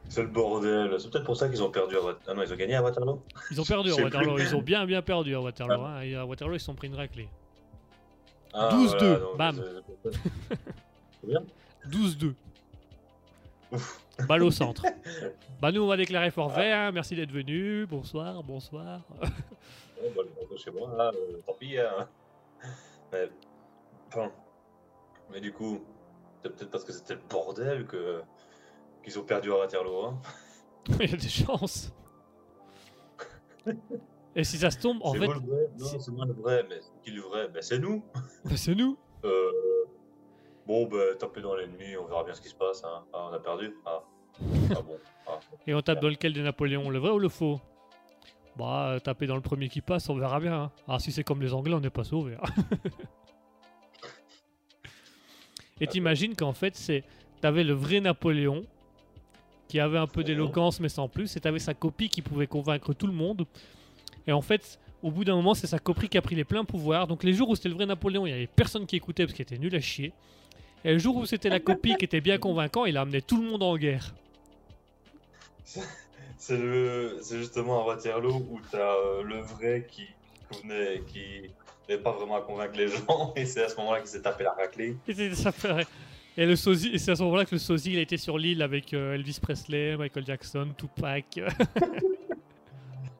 C'est 0.08 0.22
le 0.22 0.28
bordel. 0.28 0.94
C'est 0.98 1.10
peut-être 1.10 1.24
pour 1.24 1.36
ça 1.36 1.48
qu'ils 1.48 1.62
ont 1.62 1.70
perdu 1.70 1.96
à 1.96 2.00
Waterloo. 2.00 2.24
Ah 2.26 2.34
non, 2.34 2.42
ils 2.42 2.52
ont 2.52 2.56
gagné 2.56 2.74
à 2.74 2.82
Waterloo? 2.82 3.22
Ils 3.50 3.60
ont 3.60 3.64
perdu 3.64 3.90
à 3.92 3.94
Waterloo, 3.96 4.34
plus. 4.34 4.44
ils 4.44 4.56
ont 4.56 4.62
bien 4.62 4.84
bien 4.86 5.02
perdu 5.02 5.34
à 5.34 5.40
Waterloo. 5.40 5.82
hein. 5.84 6.00
Et 6.02 6.16
à 6.16 6.24
Waterloo, 6.26 6.54
ils 6.54 6.60
se 6.60 6.66
sont 6.66 6.74
pris 6.74 6.88
une 6.88 6.94
raclée. 6.96 7.28
Ah, 8.54 8.70
12-2, 8.72 9.20
donc, 9.20 9.36
bam. 9.36 9.62
C'est- 11.20 11.26
C'est 11.26 11.26
bien 11.28 11.44
12-2. 11.86 12.34
Ouf. 13.72 14.00
Balle 14.26 14.42
au 14.42 14.50
centre. 14.50 14.84
Bah 15.60 15.72
nous 15.72 15.82
on 15.82 15.88
va 15.88 15.96
déclarer 15.96 16.30
forfait, 16.30 16.70
hein. 16.72 16.92
merci 16.92 17.16
d'être 17.16 17.32
venu, 17.32 17.84
bonsoir, 17.86 18.42
bonsoir. 18.44 19.00
Ouais, 19.20 19.28
bah, 20.14 20.22
le 20.50 20.56
chez 20.56 20.70
moi, 20.70 20.94
là, 20.96 21.10
euh, 21.12 21.38
tant 21.44 21.54
pis. 21.54 21.76
hein. 21.78 22.08
Mais, 23.12 23.28
enfin, 24.06 24.30
mais 25.32 25.40
du 25.40 25.52
coup, 25.52 25.80
c'est 26.42 26.50
peut-être 26.54 26.70
parce 26.70 26.84
que 26.84 26.92
c'était 26.92 27.14
le 27.14 27.20
bordel 27.28 27.86
que 27.86 28.22
qu'ils 29.02 29.18
ont 29.18 29.24
perdu 29.24 29.50
à 29.50 29.56
Waterloo. 29.58 30.04
Hein. 30.04 30.20
Il 31.00 31.10
y 31.10 31.14
a 31.14 31.16
des 31.16 31.28
chances. 31.28 31.92
Et 34.36 34.44
si 34.44 34.58
ça 34.58 34.70
se 34.70 34.78
tombe, 34.78 34.98
en 35.02 35.12
c'est 35.14 35.18
fait, 35.18 35.26
vrai 35.26 35.40
Non, 35.78 35.86
c'est 35.98 36.10
moi 36.12 36.24
le 36.26 36.34
vrai, 36.34 36.64
mais 36.68 36.76
c'est 36.80 37.02
qui 37.02 37.10
le 37.10 37.22
vrai? 37.22 37.48
Ben, 37.48 37.60
C'est 37.62 37.78
nous. 37.80 38.04
bah, 38.44 38.52
c'est 38.56 38.74
nous. 38.76 38.96
Euh, 39.24 39.50
bon, 40.68 40.86
ben, 40.86 41.16
tapez 41.18 41.40
dans 41.40 41.56
l'ennemi, 41.56 41.96
on 41.96 42.04
verra 42.06 42.22
bien 42.22 42.34
ce 42.34 42.40
qui 42.40 42.48
se 42.48 42.54
passe. 42.54 42.84
Hein. 42.84 43.02
Ah, 43.12 43.28
on 43.30 43.34
a 43.34 43.38
perdu 43.40 43.72
Ah, 43.84 44.02
ah 44.70 44.80
bon. 44.82 44.96
Ah. 45.26 45.40
Et 45.66 45.74
on 45.74 45.80
tape 45.82 46.00
dans 46.00 46.08
lequel 46.08 46.32
de 46.32 46.42
Napoléon, 46.42 46.88
le 46.90 46.98
vrai 47.00 47.10
ou 47.10 47.18
le 47.18 47.28
faux? 47.28 47.60
Bah, 48.56 48.90
euh, 48.90 48.98
taper 49.00 49.26
dans 49.26 49.34
le 49.36 49.40
premier 49.40 49.68
qui 49.68 49.80
passe, 49.80 50.08
on 50.08 50.14
verra 50.16 50.38
bien. 50.40 50.54
hein. 50.54 50.70
Ah, 50.86 50.98
si 50.98 51.10
c'est 51.12 51.24
comme 51.24 51.40
les 51.42 51.52
Anglais, 51.54 51.74
on 51.74 51.80
n'est 51.80 51.90
pas 51.90 52.04
sauvés. 52.04 52.36
hein. 52.40 52.62
Et 55.80 55.86
t'imagines 55.86 56.34
qu'en 56.34 56.52
fait, 56.52 56.74
c'est 56.76 57.04
t'avais 57.40 57.62
le 57.62 57.72
vrai 57.72 58.00
Napoléon 58.00 58.62
qui 59.68 59.78
avait 59.78 59.98
un 59.98 60.06
peu 60.08 60.24
d'éloquence 60.24 60.80
mais 60.80 60.88
sans 60.88 61.08
plus, 61.08 61.36
et 61.36 61.40
t'avais 61.40 61.58
sa 61.60 61.74
copie 61.74 62.08
qui 62.08 62.20
pouvait 62.22 62.46
convaincre 62.48 62.94
tout 62.94 63.06
le 63.06 63.12
monde. 63.12 63.46
Et 64.26 64.32
en 64.32 64.40
fait, 64.42 64.80
au 65.02 65.10
bout 65.12 65.24
d'un 65.24 65.36
moment, 65.36 65.54
c'est 65.54 65.66
sa 65.68 65.78
copie 65.78 66.08
qui 66.08 66.18
a 66.18 66.22
pris 66.22 66.34
les 66.34 66.44
pleins 66.44 66.64
pouvoirs. 66.64 67.06
Donc 67.06 67.22
les 67.22 67.32
jours 67.32 67.48
où 67.50 67.54
c'était 67.54 67.68
le 67.68 67.74
vrai 67.76 67.86
Napoléon, 67.86 68.26
il 68.26 68.30
y 68.30 68.32
avait 68.32 68.46
personne 68.48 68.86
qui 68.86 68.96
écoutait 68.96 69.24
parce 69.24 69.34
qu'il 69.34 69.42
était 69.44 69.58
nul 69.58 69.74
à 69.76 69.80
chier. 69.80 70.12
Et 70.84 70.92
le 70.92 70.98
jour 70.98 71.16
où 71.16 71.26
c'était 71.26 71.48
la 71.48 71.60
copie 71.60 71.96
qui 71.96 72.04
était 72.04 72.20
bien 72.20 72.38
convaincant, 72.38 72.84
il 72.84 72.96
a 72.96 73.02
amené 73.02 73.20
tout 73.22 73.40
le 73.42 73.48
monde 73.48 73.62
en 73.62 73.76
guerre. 73.76 74.14
C'est 76.38 76.56
justement 77.36 77.82
à 77.82 77.86
Waterloo 77.86 78.46
où 78.50 78.60
t'as 78.70 78.94
euh, 78.94 79.22
le 79.22 79.40
vrai 79.40 79.86
qui 79.90 80.06
venait, 80.62 81.02
qui 81.08 81.50
n'est 81.88 81.98
pas 81.98 82.12
vraiment 82.12 82.36
à 82.36 82.40
convaincre 82.42 82.76
les 82.76 82.88
gens, 82.88 83.32
et 83.36 83.44
c'est 83.44 83.64
à 83.64 83.68
ce 83.68 83.76
moment-là 83.76 83.98
qu'il 84.00 84.08
s'est 84.08 84.22
tapé 84.22 84.44
la 84.44 84.52
raclée. 84.52 84.96
Et 86.36 86.46
le 86.46 86.54
sosie, 86.54 86.96
c'est 86.98 87.10
à 87.10 87.16
ce 87.16 87.22
moment-là 87.24 87.44
que 87.44 87.56
le 87.56 87.58
sosie 87.58 87.92
il 87.94 87.98
a 87.98 88.02
été 88.02 88.16
sur 88.16 88.38
l'île 88.38 88.62
avec 88.62 88.94
euh, 88.94 89.14
Elvis 89.14 89.38
Presley, 89.42 89.96
Michael 89.96 90.24
Jackson, 90.24 90.68
Tupac. 90.76 91.40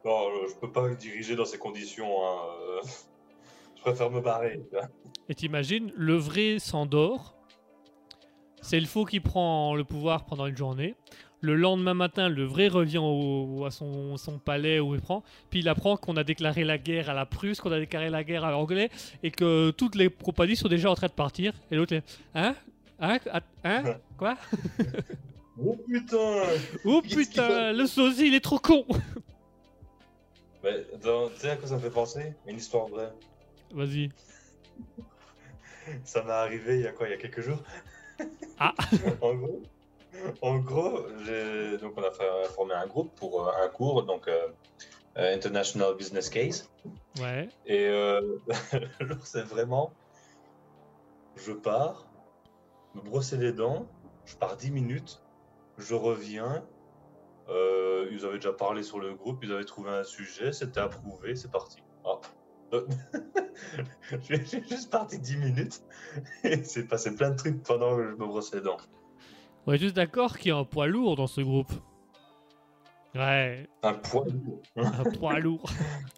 Non, 0.05 0.29
je 0.49 0.55
peux 0.55 0.71
pas 0.71 0.89
diriger 0.95 1.37
dans 1.37 1.45
ces 1.45 1.59
conditions. 1.59 2.25
hein, 2.25 2.39
euh, 2.63 2.81
Je 3.77 3.81
préfère 3.83 4.11
me 4.11 4.21
barrer. 4.21 4.61
tu. 4.71 4.77
Et 5.29 5.35
t'imagines, 5.35 5.93
le 5.97 6.15
vrai 6.17 6.59
s'endort. 6.59 7.35
C'est 8.63 8.81
le 8.81 8.87
faux 8.87 9.05
qui 9.05 9.21
prend 9.21 9.75
le 9.75 9.85
pouvoir 9.85 10.25
pendant 10.25 10.47
une 10.47 10.57
journée. 10.57 10.95
Le 11.41 11.55
lendemain 11.55 11.95
matin, 11.95 12.29
le 12.29 12.43
vrai 12.45 12.67
revient 12.69 12.99
au- 13.01 13.65
à 13.65 13.71
son, 13.71 14.17
son 14.17 14.39
palais 14.39 14.81
où 14.81 14.95
il 14.97 15.01
prend. 15.01 15.23
Puis 15.51 15.61
il 15.61 15.69
apprend 15.69 15.97
qu'on 15.97 16.17
a 16.17 16.25
déclaré 16.25 16.65
la 16.65 16.79
guerre 16.79 17.09
à 17.11 17.15
la 17.15 17.27
Prusse, 17.27 17.61
qu'on 17.61 17.71
a 17.71 17.79
déclaré 17.79 18.11
la 18.11 18.25
guerre 18.25 18.45
à 18.45 18.51
l'anglais, 18.51 18.91
et 19.23 19.31
que 19.31 19.71
toutes 19.71 19.95
les 19.95 20.09
compagnies 20.11 20.57
sont 20.57 20.67
déjà 20.69 20.91
en 20.91 20.95
train 20.97 21.07
de 21.07 21.13
partir. 21.13 21.53
Et 21.71 21.77
l'autre 21.77 21.95
est 21.95 22.03
Hein? 22.35 22.57
Hein? 23.01 23.19
Hein? 23.65 23.83
Quoi? 24.19 24.37
Oh 25.61 25.77
putain 25.89 26.17
Oh 26.85 27.03
putain, 27.03 27.73
le 27.73 27.85
sosie, 27.87 28.29
il 28.29 28.35
est 28.35 28.41
trop 28.45 28.61
con 28.61 28.85
Mais 30.63 30.87
dans- 31.03 31.29
tu 31.31 31.37
sais 31.41 31.51
à 31.51 31.57
quoi 31.57 31.67
ça 31.69 31.75
me 31.75 31.81
fait 31.81 31.91
penser? 31.91 32.33
Une 32.47 32.57
histoire 32.59 32.87
vraie. 32.87 33.13
Vas-y. 33.73 34.11
Ça 36.05 36.23
m'est 36.23 36.31
arrivé 36.31 36.77
il 36.77 36.83
y 36.83 36.87
a 36.87 36.93
quoi? 36.93 37.09
Il 37.09 37.11
y 37.11 37.15
a 37.15 37.17
quelques 37.17 37.41
jours? 37.41 37.59
Ah. 38.59 38.75
en 39.23 39.35
gros, 39.35 39.63
en 40.43 40.59
gros 40.59 41.07
j'ai- 41.25 41.79
donc 41.79 41.95
on 41.97 42.03
a 42.03 42.11
formé 42.49 42.75
un 42.75 42.87
groupe 42.87 43.15
pour 43.15 43.47
euh, 43.47 43.53
un 43.65 43.69
cours, 43.69 44.03
donc 44.05 44.27
euh, 44.29 44.49
euh, 45.17 45.35
International 45.35 45.95
Business 45.95 46.29
Case. 46.31 46.69
Ouais. 47.21 47.49
Et 47.67 47.87
euh, 47.87 48.21
c'est 49.25 49.43
vraiment, 49.43 49.93
je 51.37 51.53
pars, 51.53 52.07
me 52.95 53.01
brosser 53.01 53.37
les 53.37 53.53
dents, 53.53 53.87
je 54.25 54.37
pars 54.37 54.57
10 54.57 54.71
minutes, 54.71 55.23
je 55.79 55.95
reviens. 55.95 56.65
euh, 57.49 58.09
ils 58.11 58.25
avaient 58.27 58.37
déjà 58.37 58.53
parlé 58.53 58.83
sur 58.83 58.99
le 59.01 59.15
groupe, 59.15 59.43
ils 59.43 59.53
avaient 59.53 59.65
trouvé 59.65 59.91
un 59.91 60.05
sujet, 60.05 60.53
c'était 60.53 60.81
approuvé, 60.81 61.35
c'est 61.37 61.51
parti. 61.51 61.79
Ah. 62.05 62.21
Euh, 62.75 62.87
je 64.29 64.43
suis 64.45 64.63
juste 64.69 64.91
parti 64.91 65.19
10 65.19 65.37
minutes 65.39 65.83
et 66.45 66.63
c'est 66.65 66.87
passé 66.87 67.15
plein 67.15 67.31
de 67.31 67.37
trucs 67.37 67.63
pendant 67.63 67.97
que 67.97 68.05
je 68.05 68.11
me 68.11 68.27
brossais 68.27 68.57
les 68.57 68.63
dents. 68.63 68.77
On 69.67 69.73
est 69.73 69.79
tous 69.79 69.93
d'accord 69.93 70.39
qu'il 70.39 70.49
y 70.49 70.53
a 70.53 70.57
un 70.57 70.65
poids 70.65 70.87
lourd 70.87 71.17
dans 71.17 71.27
ce 71.27 71.41
groupe. 71.41 71.73
Ouais, 73.15 73.67
Un 73.83 73.95
poids 73.95 74.27
lourd. 74.27 74.63
un 74.77 75.05
poids 75.11 75.39
lourd. 75.41 75.71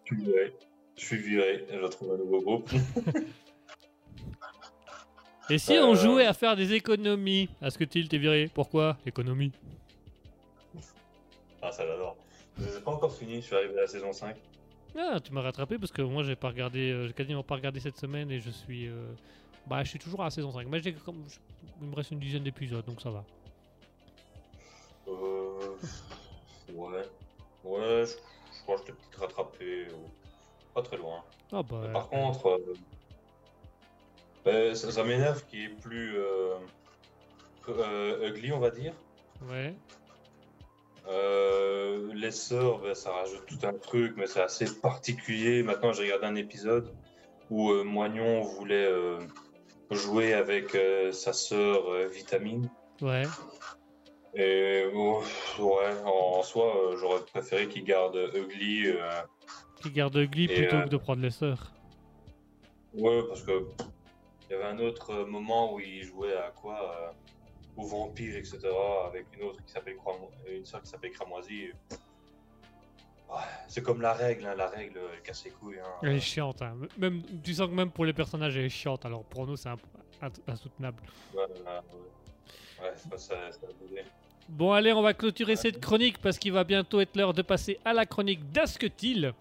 Je 0.05 0.15
suis 0.15 0.25
viré. 0.25 0.55
Je 0.97 1.05
suis 1.05 1.17
viré, 1.19 1.67
je 1.71 1.87
trouve 1.87 2.13
un 2.13 2.19
nouveau 2.19 2.41
groupe. 2.41 2.71
Et 5.51 5.59
si 5.59 5.77
Euh. 5.77 5.85
on 5.87 5.95
jouait 5.95 6.27
à 6.27 6.33
faire 6.35 6.55
des 6.57 6.75
économies 6.75 7.49
Est-ce 7.63 7.77
que 7.79 7.85
Til 7.85 8.09
t'es 8.09 8.19
viré 8.19 8.49
Pourquoi 8.53 8.97
Économie? 9.07 9.53
Ah, 11.63 11.73
ça 11.73 11.85
j'adore. 11.87 12.17
Je 12.59 12.65
n'ai 12.65 12.81
pas 12.81 12.93
encore 12.93 13.13
fini, 13.15 13.37
je 13.37 13.47
suis 13.47 13.57
arrivé 13.57 13.77
à 13.79 13.83
la 13.83 13.87
saison 13.87 14.13
5. 14.13 14.37
Ah, 14.97 15.19
tu 15.23 15.33
m'as 15.33 15.43
rattrapé 15.43 15.79
parce 15.79 15.93
que 15.93 16.03
moi 16.03 16.23
j'ai 16.23 16.37
pas 16.37 16.49
regardé, 16.49 16.91
euh, 16.91 17.07
j'ai 17.07 17.13
quasiment 17.13 17.43
pas 17.43 17.55
regardé 17.55 17.81
cette 17.81 17.97
semaine 17.99 18.31
et 18.31 18.41
je 18.41 18.51
suis, 18.51 18.89
euh, 18.89 19.13
bah 19.67 19.83
je 19.85 19.91
suis 19.91 19.99
toujours 19.99 20.21
à 20.23 20.25
la 20.25 20.31
saison 20.31 20.51
5. 20.53 20.67
Mais 20.69 20.81
j'ai 20.81 20.93
comme, 20.95 21.25
je- 21.29 21.39
il 21.81 21.87
me 21.89 21.95
reste 21.95 22.11
une 22.11 22.19
dizaine 22.19 22.43
d'épisodes 22.43 22.85
donc 22.85 23.01
ça 23.01 23.11
va. 23.11 23.25
Euh... 25.09 25.75
Ouais. 26.73 27.09
Ouais, 27.65 28.05
je, 28.07 28.13
je 28.57 28.63
crois 28.63 28.77
que 28.77 28.83
je 28.83 28.87
t'ai 28.87 28.93
peut-être 28.93 29.21
rattrapé. 29.21 29.87
ou- 29.91 30.11
Pas 30.75 30.83
très 30.83 30.97
loin. 30.97 31.25
Ah 31.53 31.63
bah. 31.63 31.89
Par 31.93 32.09
contre, 32.09 32.47
euh, 32.47 32.77
ben, 34.45 34.75
ça, 34.75 34.91
ça 34.93 35.03
m'énerve 35.05 35.45
qu'il 35.47 35.63
ait 35.65 35.69
plus 35.69 36.17
euh, 36.17 36.59
euh, 37.69 38.29
ugly, 38.31 38.53
on 38.53 38.61
va 38.61 38.71
dire. 38.71 38.95
Ouais. 39.43 39.75
Euh, 41.11 42.13
les 42.15 42.31
sœurs, 42.31 42.79
ben, 42.81 42.95
ça 42.95 43.11
rajoute 43.11 43.45
tout 43.47 43.67
un 43.67 43.73
truc, 43.73 44.15
mais 44.17 44.27
c'est 44.27 44.43
assez 44.43 44.67
particulier. 44.81 45.63
Maintenant, 45.63 45.93
j'ai 45.93 46.05
regardé 46.05 46.27
un 46.27 46.37
épisode 46.37 46.95
où 47.51 47.71
euh, 47.71 47.83
Moignon 47.83 48.43
voulait 48.43 48.87
euh, 48.87 49.19
jouer 49.91 50.35
avec 50.35 50.77
sa 51.13 51.33
sœur 51.33 51.83
Vitamine. 52.09 52.71
Ouais. 53.03 53.25
Et 54.35 54.85
oh, 54.95 55.23
ouais, 55.59 55.93
en 56.05 56.43
soi, 56.43 56.95
j'aurais 57.01 57.23
préféré 57.25 57.67
qu'il 57.67 57.83
garde 57.83 58.17
Ugly. 58.35 58.87
euh, 58.87 59.23
Qui 59.83 59.91
garde 59.91 60.17
Et, 60.17 60.29
plutôt 60.29 60.83
que 60.83 60.89
de 60.89 60.97
prendre 60.97 61.23
les 61.23 61.31
sœurs. 61.31 61.73
Ouais, 62.95 63.23
parce 63.29 63.43
que 63.43 63.67
il 64.49 64.53
y 64.53 64.55
avait 64.55 64.65
un 64.67 64.79
autre 64.79 65.25
moment 65.25 65.75
où 65.75 65.81
il 65.81 66.03
jouait 66.03 66.37
à 66.37 66.51
quoi 66.51 67.15
ou 67.77 67.87
vampire, 67.87 68.37
etc. 68.37 68.59
Avec 69.07 69.27
une 69.37 69.45
autre 69.49 69.65
qui 69.65 69.73
s'appelle 69.73 69.97
Croimo- 69.97 70.31
une 70.49 70.65
sœur 70.67 70.83
qui 70.83 70.89
s'appelle 70.89 71.11
Cramoisie. 71.13 71.71
C'est 73.69 73.83
comme 73.83 74.01
la 74.01 74.13
règle, 74.13 74.45
hein, 74.47 74.55
la 74.57 74.67
règle 74.69 74.99
elle 75.15 75.23
casse 75.23 75.45
les 75.45 75.53
couilles. 75.53 75.79
hein. 75.79 75.85
Elle 76.03 76.17
est 76.17 76.21
chiante. 76.21 76.63
hein. 76.63 76.77
Même, 76.99 77.23
tu 77.45 77.55
sens 77.55 77.69
que 77.69 77.75
même 77.75 77.91
pour 77.93 78.05
les 78.05 78.13
personnages, 78.13 78.57
elle 78.57 78.65
est 78.65 78.69
chiante. 78.69 79.05
Alors 79.07 79.23
pour 79.25 79.47
nous, 79.47 79.57
c'est 79.57 79.69
insoutenable. 80.49 81.01
Ouais, 81.33 81.41
ouais, 81.43 81.47
ouais. 82.83 82.93
Ça, 82.97 83.19
ça, 83.19 83.53
ça. 83.53 83.67
Bon, 84.49 84.73
allez, 84.73 84.93
on 84.93 85.01
va 85.03 85.15
clôturer 85.15 85.55
cette 85.55 85.81
chronique 85.81 86.19
parce 86.19 86.37
qu'il 86.39 86.53
va 86.53 86.65
bientôt 86.65 87.01
être 87.01 87.15
l'heure 87.15 87.33
de 87.33 87.43
passer 87.43 87.79
à 87.85 87.93
la 87.93 88.05
chronique 88.05 88.51
d'Asketil. 88.51 89.33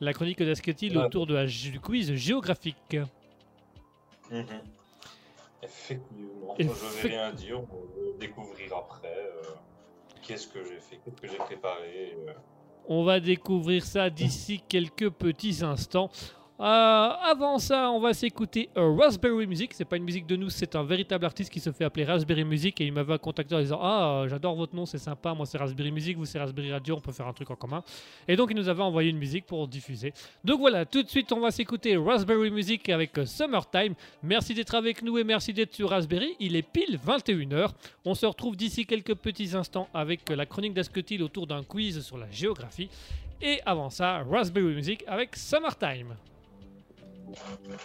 La 0.00 0.14
chronique 0.14 0.42
d'Asketil 0.42 0.96
autour 0.96 1.26
de 1.26 1.34
la, 1.34 1.44
du 1.44 1.78
quiz 1.78 2.14
géographique. 2.14 2.96
Mhm. 5.66 5.72
Effectivement, 5.72 6.54
Effect- 6.58 6.74
je 6.96 7.02
vais 7.02 7.08
rien 7.14 7.32
dire, 7.32 7.60
on 7.60 7.64
va 7.64 8.18
découvrir 8.18 8.76
après. 8.76 9.08
euh, 9.16 9.42
Qu'est-ce 10.22 10.48
que 10.48 10.64
j'ai 10.64 10.80
fait, 10.80 10.96
qu'est-ce 11.04 11.20
que 11.20 11.28
j'ai 11.28 11.36
préparé. 11.36 12.16
euh. 12.26 12.32
On 12.88 13.04
va 13.04 13.20
découvrir 13.20 13.84
ça 13.84 14.10
d'ici 14.10 14.60
quelques 14.68 15.10
petits 15.10 15.62
instants. 15.64 16.10
Euh, 16.58 16.62
avant 16.62 17.58
ça, 17.58 17.90
on 17.90 18.00
va 18.00 18.14
s'écouter 18.14 18.70
euh, 18.78 18.94
Raspberry 18.96 19.46
Music. 19.46 19.74
C'est 19.74 19.84
pas 19.84 19.98
une 19.98 20.04
musique 20.04 20.26
de 20.26 20.36
nous, 20.36 20.48
c'est 20.48 20.74
un 20.74 20.84
véritable 20.84 21.26
artiste 21.26 21.52
qui 21.52 21.60
se 21.60 21.70
fait 21.70 21.84
appeler 21.84 22.04
Raspberry 22.04 22.44
Music 22.44 22.80
et 22.80 22.86
il 22.86 22.92
m'avait 22.94 23.18
contacté 23.18 23.54
en 23.54 23.60
disant 23.60 23.78
Ah, 23.82 24.22
euh, 24.22 24.28
j'adore 24.28 24.54
votre 24.54 24.74
nom, 24.74 24.86
c'est 24.86 24.98
sympa. 24.98 25.34
Moi, 25.34 25.44
c'est 25.44 25.58
Raspberry 25.58 25.92
Music, 25.92 26.16
vous, 26.16 26.24
c'est 26.24 26.38
Raspberry 26.38 26.72
Radio, 26.72 26.96
on 26.96 27.00
peut 27.00 27.12
faire 27.12 27.26
un 27.26 27.34
truc 27.34 27.50
en 27.50 27.56
commun. 27.56 27.82
Et 28.26 28.36
donc, 28.36 28.50
il 28.50 28.56
nous 28.56 28.68
avait 28.68 28.82
envoyé 28.82 29.10
une 29.10 29.18
musique 29.18 29.44
pour 29.44 29.68
diffuser. 29.68 30.14
Donc 30.44 30.60
voilà, 30.60 30.86
tout 30.86 31.02
de 31.02 31.08
suite, 31.08 31.30
on 31.32 31.40
va 31.40 31.50
s'écouter 31.50 31.94
Raspberry 31.98 32.50
Music 32.50 32.88
avec 32.88 33.12
Summertime. 33.26 33.94
Merci 34.22 34.54
d'être 34.54 34.74
avec 34.74 35.02
nous 35.02 35.18
et 35.18 35.24
merci 35.24 35.52
d'être 35.52 35.74
sur 35.74 35.90
Raspberry. 35.90 36.36
Il 36.40 36.56
est 36.56 36.62
pile 36.62 36.98
21h. 37.06 37.68
On 38.06 38.14
se 38.14 38.24
retrouve 38.24 38.56
d'ici 38.56 38.86
quelques 38.86 39.14
petits 39.14 39.54
instants 39.54 39.88
avec 39.92 40.30
la 40.30 40.46
chronique 40.46 40.72
d'Asketil 40.72 41.22
autour 41.22 41.46
d'un 41.46 41.62
quiz 41.62 42.00
sur 42.00 42.16
la 42.16 42.30
géographie. 42.30 42.88
Et 43.42 43.60
avant 43.66 43.90
ça, 43.90 44.22
Raspberry 44.30 44.74
Music 44.74 45.04
avec 45.06 45.36
Summertime. 45.36 46.16
Raspberry 47.28 47.76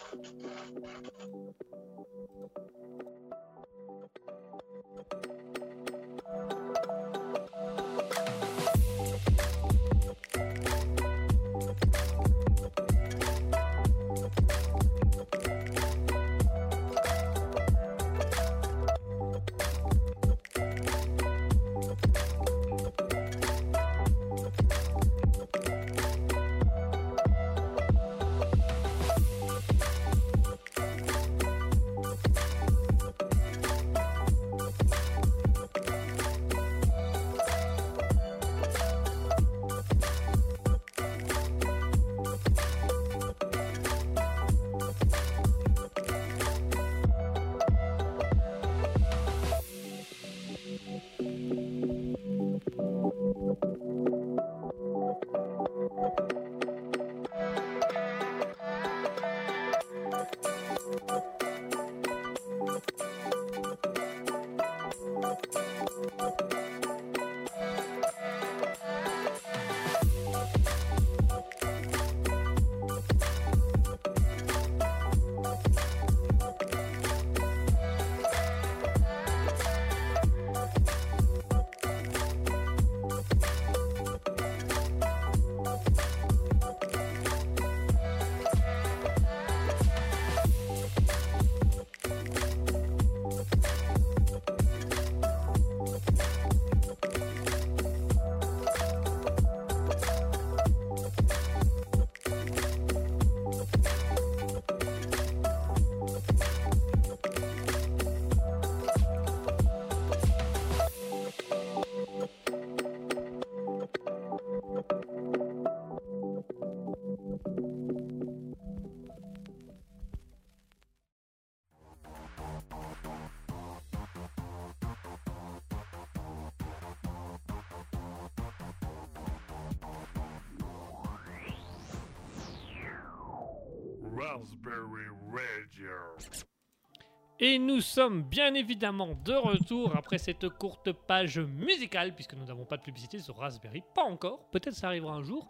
Et 137.43 137.57
nous 137.57 137.81
sommes 137.81 138.21
bien 138.21 138.53
évidemment 138.53 139.15
de 139.25 139.33
retour 139.33 139.95
après 139.95 140.19
cette 140.19 140.47
courte 140.47 140.91
page 140.91 141.39
musicale, 141.39 142.13
puisque 142.13 142.35
nous 142.35 142.45
n'avons 142.45 142.65
pas 142.65 142.77
de 142.77 142.83
publicité 142.83 143.17
sur 143.17 143.35
Raspberry, 143.35 143.81
pas 143.95 144.03
encore, 144.03 144.45
peut-être 144.51 144.75
ça 144.75 144.85
arrivera 144.85 145.15
un 145.15 145.23
jour. 145.23 145.49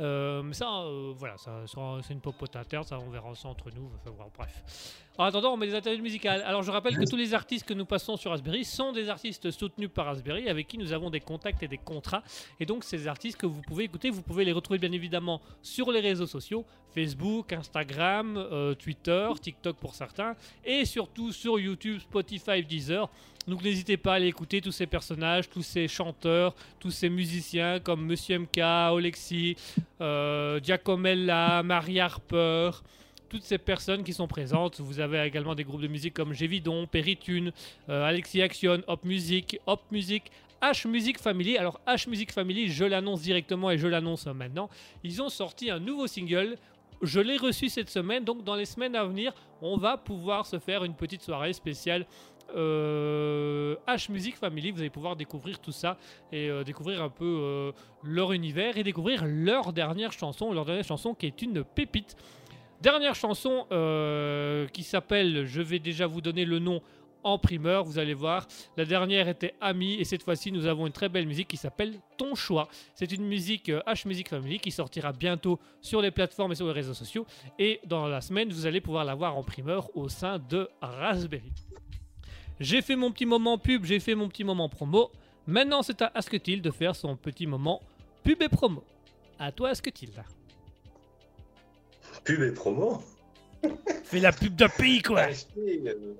Euh, 0.00 0.42
mais 0.42 0.54
ça, 0.54 0.68
euh, 0.68 1.12
voilà, 1.16 1.36
ça, 1.36 1.64
c'est 2.02 2.12
une 2.12 2.20
popote 2.20 2.56
interne, 2.56 2.84
ça 2.84 2.98
on 2.98 3.10
verra 3.10 3.34
ça 3.34 3.48
entre 3.48 3.70
nous, 3.70 3.90
enfin, 3.94 4.16
bref. 4.36 4.62
En 5.18 5.24
attendant, 5.24 5.52
on 5.52 5.56
met 5.58 5.66
des 5.66 5.74
interludes 5.74 6.02
musicales. 6.02 6.42
Alors 6.42 6.62
je 6.62 6.70
rappelle 6.70 6.96
que 6.96 7.04
tous 7.04 7.16
les 7.16 7.34
artistes 7.34 7.66
que 7.66 7.74
nous 7.74 7.84
passons 7.84 8.16
sur 8.16 8.30
Raspberry 8.30 8.64
sont 8.64 8.92
des 8.92 9.10
artistes 9.10 9.50
soutenus 9.50 9.90
par 9.92 10.06
Raspberry, 10.06 10.48
avec 10.48 10.66
qui 10.66 10.78
nous 10.78 10.92
avons 10.92 11.10
des 11.10 11.20
contacts 11.20 11.62
et 11.62 11.68
des 11.68 11.76
contrats. 11.76 12.22
Et 12.58 12.64
donc 12.64 12.82
ces 12.82 13.06
artistes 13.06 13.36
que 13.36 13.44
vous 13.44 13.60
pouvez 13.60 13.84
écouter, 13.84 14.08
vous 14.08 14.22
pouvez 14.22 14.46
les 14.46 14.52
retrouver 14.52 14.78
bien 14.78 14.92
évidemment 14.92 15.42
sur 15.60 15.92
les 15.92 16.00
réseaux 16.00 16.26
sociaux, 16.26 16.64
Facebook, 16.94 17.52
Instagram, 17.52 18.38
euh, 18.38 18.74
Twitter, 18.74 19.28
TikTok 19.38 19.76
pour 19.76 19.94
certains, 19.94 20.34
et 20.64 20.86
surtout 20.86 21.30
sur 21.30 21.60
YouTube, 21.60 22.00
Spotify, 22.00 22.62
Deezer. 22.62 23.10
Donc 23.48 23.62
n'hésitez 23.62 23.96
pas 23.96 24.12
à 24.12 24.14
aller 24.16 24.28
écouter 24.28 24.60
tous 24.60 24.72
ces 24.72 24.86
personnages, 24.86 25.48
tous 25.48 25.62
ces 25.62 25.88
chanteurs, 25.88 26.54
tous 26.78 26.90
ces 26.90 27.08
musiciens 27.08 27.80
comme 27.80 28.04
Monsieur 28.06 28.38
MK, 28.38 28.58
Olexi, 28.92 29.56
euh, 30.00 30.60
Giacomella, 30.62 31.62
Marie 31.62 31.98
Harper, 31.98 32.70
toutes 33.28 33.42
ces 33.42 33.58
personnes 33.58 34.04
qui 34.04 34.12
sont 34.12 34.28
présentes. 34.28 34.80
Vous 34.80 35.00
avez 35.00 35.22
également 35.22 35.54
des 35.54 35.64
groupes 35.64 35.80
de 35.80 35.88
musique 35.88 36.14
comme 36.14 36.32
Gévidon, 36.32 36.86
Péritune, 36.86 37.52
euh, 37.88 38.04
Alexis 38.04 38.42
Action, 38.42 38.82
Hop 38.86 39.04
Music, 39.04 39.58
Hop 39.66 39.80
Music, 39.90 40.30
H 40.62 40.86
Music 40.86 41.18
Family. 41.18 41.58
Alors 41.58 41.80
H 41.86 42.08
Music 42.08 42.30
Family, 42.30 42.68
je 42.68 42.84
l'annonce 42.84 43.22
directement 43.22 43.70
et 43.70 43.78
je 43.78 43.88
l'annonce 43.88 44.26
maintenant. 44.26 44.70
Ils 45.02 45.20
ont 45.20 45.28
sorti 45.28 45.70
un 45.70 45.80
nouveau 45.80 46.06
single. 46.06 46.56
Je 47.02 47.18
l'ai 47.18 47.36
reçu 47.36 47.68
cette 47.68 47.90
semaine, 47.90 48.22
donc 48.22 48.44
dans 48.44 48.54
les 48.54 48.64
semaines 48.64 48.94
à 48.94 49.04
venir, 49.04 49.32
on 49.60 49.76
va 49.76 49.96
pouvoir 49.96 50.46
se 50.46 50.60
faire 50.60 50.84
une 50.84 50.94
petite 50.94 51.22
soirée 51.22 51.52
spéciale 51.52 52.06
euh, 52.56 53.76
H 53.86 54.10
Music 54.10 54.36
Family. 54.36 54.70
Vous 54.70 54.80
allez 54.80 54.90
pouvoir 54.90 55.16
découvrir 55.16 55.58
tout 55.58 55.72
ça 55.72 55.96
et 56.30 56.48
euh, 56.48 56.64
découvrir 56.64 57.02
un 57.02 57.08
peu 57.08 57.24
euh, 57.24 57.72
leur 58.02 58.32
univers 58.32 58.76
et 58.78 58.82
découvrir 58.82 59.24
leur 59.26 59.72
dernière 59.72 60.12
chanson, 60.12 60.52
leur 60.52 60.64
dernière 60.64 60.84
chanson 60.84 61.14
qui 61.14 61.26
est 61.26 61.42
une 61.42 61.64
pépite. 61.64 62.16
Dernière 62.80 63.14
chanson 63.14 63.66
euh, 63.70 64.66
qui 64.68 64.82
s'appelle, 64.82 65.46
je 65.46 65.62
vais 65.62 65.78
déjà 65.78 66.08
vous 66.08 66.20
donner 66.20 66.44
le 66.44 66.58
nom 66.58 66.82
en 67.24 67.38
primeur, 67.38 67.84
vous 67.84 67.98
allez 67.98 68.14
voir. 68.14 68.46
La 68.76 68.84
dernière 68.84 69.28
était 69.28 69.54
Ami 69.60 69.94
et 69.94 70.04
cette 70.04 70.22
fois-ci 70.24 70.50
nous 70.50 70.66
avons 70.66 70.86
une 70.88 70.92
très 70.92 71.08
belle 71.08 71.26
musique 71.26 71.46
qui 71.46 71.56
s'appelle 71.56 71.94
Ton 72.16 72.34
choix. 72.34 72.68
C'est 72.94 73.12
une 73.12 73.24
musique 73.24 73.68
euh, 73.68 73.80
H 73.86 74.08
Music 74.08 74.28
Family 74.28 74.58
qui 74.58 74.70
sortira 74.70 75.12
bientôt 75.12 75.60
sur 75.80 76.02
les 76.02 76.10
plateformes 76.10 76.52
et 76.52 76.54
sur 76.56 76.66
les 76.66 76.72
réseaux 76.72 76.94
sociaux 76.94 77.26
et 77.58 77.80
dans 77.86 78.08
la 78.08 78.20
semaine 78.20 78.50
vous 78.50 78.66
allez 78.66 78.80
pouvoir 78.80 79.04
la 79.04 79.14
voir 79.14 79.36
en 79.36 79.44
primeur 79.44 79.96
au 79.96 80.08
sein 80.08 80.38
de 80.38 80.68
Raspberry. 80.80 81.52
J'ai 82.62 82.80
fait 82.80 82.94
mon 82.94 83.10
petit 83.10 83.26
moment 83.26 83.58
pub, 83.58 83.84
j'ai 83.84 83.98
fait 83.98 84.14
mon 84.14 84.28
petit 84.28 84.44
moment 84.44 84.68
promo. 84.68 85.10
Maintenant, 85.48 85.82
c'est 85.82 86.00
à 86.00 86.12
Asketil 86.14 86.62
de 86.62 86.70
faire 86.70 86.94
son 86.94 87.16
petit 87.16 87.48
moment 87.48 87.82
pub 88.22 88.40
et 88.40 88.48
promo. 88.48 88.84
À 89.36 89.50
toi, 89.50 89.70
Asketil. 89.70 90.12
Pub 92.22 92.40
et 92.40 92.52
promo 92.52 93.02
Fais 94.04 94.20
la 94.20 94.30
pub 94.30 94.54
d'un 94.54 94.68
pays, 94.68 95.02
quoi 95.02 95.22
Acheter, 95.22 95.82
euh, 95.88 96.14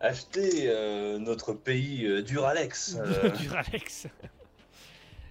acheter, 0.00 0.64
euh, 0.66 1.16
notre 1.16 1.54
pays 1.54 2.04
euh, 2.04 2.20
Duralex. 2.20 2.98
Duralex. 3.40 4.06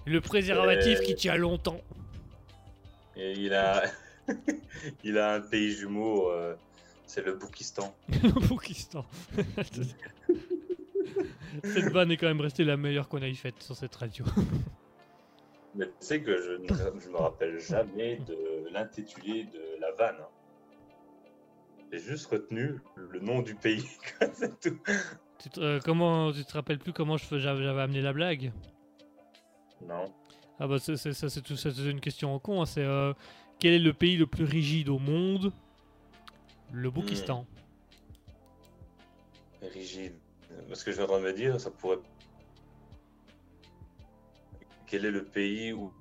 Le 0.08 0.20
préservatif 0.20 1.02
qui 1.02 1.14
tient 1.14 1.36
longtemps. 1.36 1.82
et 3.16 3.34
il 3.34 3.54
a, 3.54 3.84
il 5.04 5.20
a 5.20 5.34
un 5.36 5.42
pays 5.42 5.74
jumeau, 5.74 6.32
c'est 7.14 7.24
le 7.24 7.34
Boukistan. 7.36 7.94
Pakistan. 8.50 9.06
cette 11.64 11.92
vanne 11.92 12.12
est 12.12 12.18
quand 12.18 12.26
même 12.26 12.42
restée 12.42 12.64
la 12.64 12.76
meilleure 12.76 13.08
qu'on 13.08 13.22
ait 13.22 13.32
faite 13.36 13.62
sur 13.62 13.76
cette 13.76 13.94
radio. 13.96 14.26
Mais 15.76 15.86
tu 15.86 15.92
sais 16.00 16.22
que 16.24 16.36
je 16.42 16.52
ne 16.54 17.00
je 17.00 17.10
me 17.10 17.18
rappelle 17.18 17.60
jamais 17.60 18.16
de 18.28 18.68
l'intitulé 18.72 19.44
de 19.44 19.80
la 19.80 19.92
vanne. 19.92 20.18
J'ai 21.92 22.00
juste 22.00 22.26
retenu 22.26 22.80
le 22.96 23.20
nom 23.20 23.44
du 23.44 23.54
pays, 23.54 23.88
c'est 24.34 24.60
tout. 24.60 24.80
Tu 25.38 25.50
te, 25.50 25.60
euh, 25.60 25.80
comment, 25.86 26.32
tu 26.32 26.44
te 26.44 26.54
rappelles 26.54 26.80
plus 26.80 26.94
comment 26.94 27.18
je 27.18 27.38
j'avais 27.38 27.68
amené 27.68 28.02
la 28.02 28.14
blague? 28.14 28.52
Non. 29.88 30.06
Ah 30.60 30.68
bah 30.68 30.80
c'est- 30.80 30.98
c'est- 30.98 31.14
ça 31.14 31.30
c'est 31.30 31.42
tout- 31.42 31.58
ça, 31.58 31.70
c'est 31.72 31.90
une 31.92 32.00
question 32.02 32.34
en 32.34 32.40
con. 32.40 32.62
hein, 32.62 32.66
C'est 32.66 32.84
euh, 32.84 33.14
quel 33.60 33.74
est 33.74 33.80
le 33.80 33.94
pays 33.94 34.18
le 34.18 34.26
plus 34.26 34.46
rigide 34.46 34.90
au 34.90 34.98
monde? 34.98 35.52
Le 36.74 36.90
Boukistan. 36.90 37.46
Rigide. 39.62 40.16
Parce 40.68 40.84
que 40.84 40.92
je 40.92 40.98
vais 41.02 41.14
en 41.14 41.20
me 41.20 41.32
dire, 41.32 41.62
ça 41.62 41.70
pourrait. 41.70 42.00
Quel 44.88 45.06
est 45.06 45.12
le 45.12 45.24
pays 45.24 45.72
où 45.72 45.94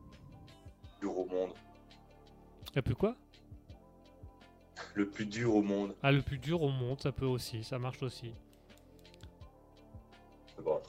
dur 1.00 1.18
au 1.18 1.26
monde 1.26 1.52
Et 2.74 2.80
puis 2.80 2.94
quoi? 2.94 3.14
Le 4.94 5.08
plus 5.08 5.26
dur 5.26 5.54
au 5.54 5.62
monde. 5.62 5.94
Ah 6.02 6.10
le 6.10 6.22
plus 6.22 6.38
dur 6.38 6.62
au 6.62 6.70
monde, 6.70 7.00
ça 7.00 7.12
peut 7.12 7.26
aussi, 7.26 7.62
ça 7.64 7.78
marche 7.78 8.02
aussi. 8.02 8.32
Bon. 10.62 10.80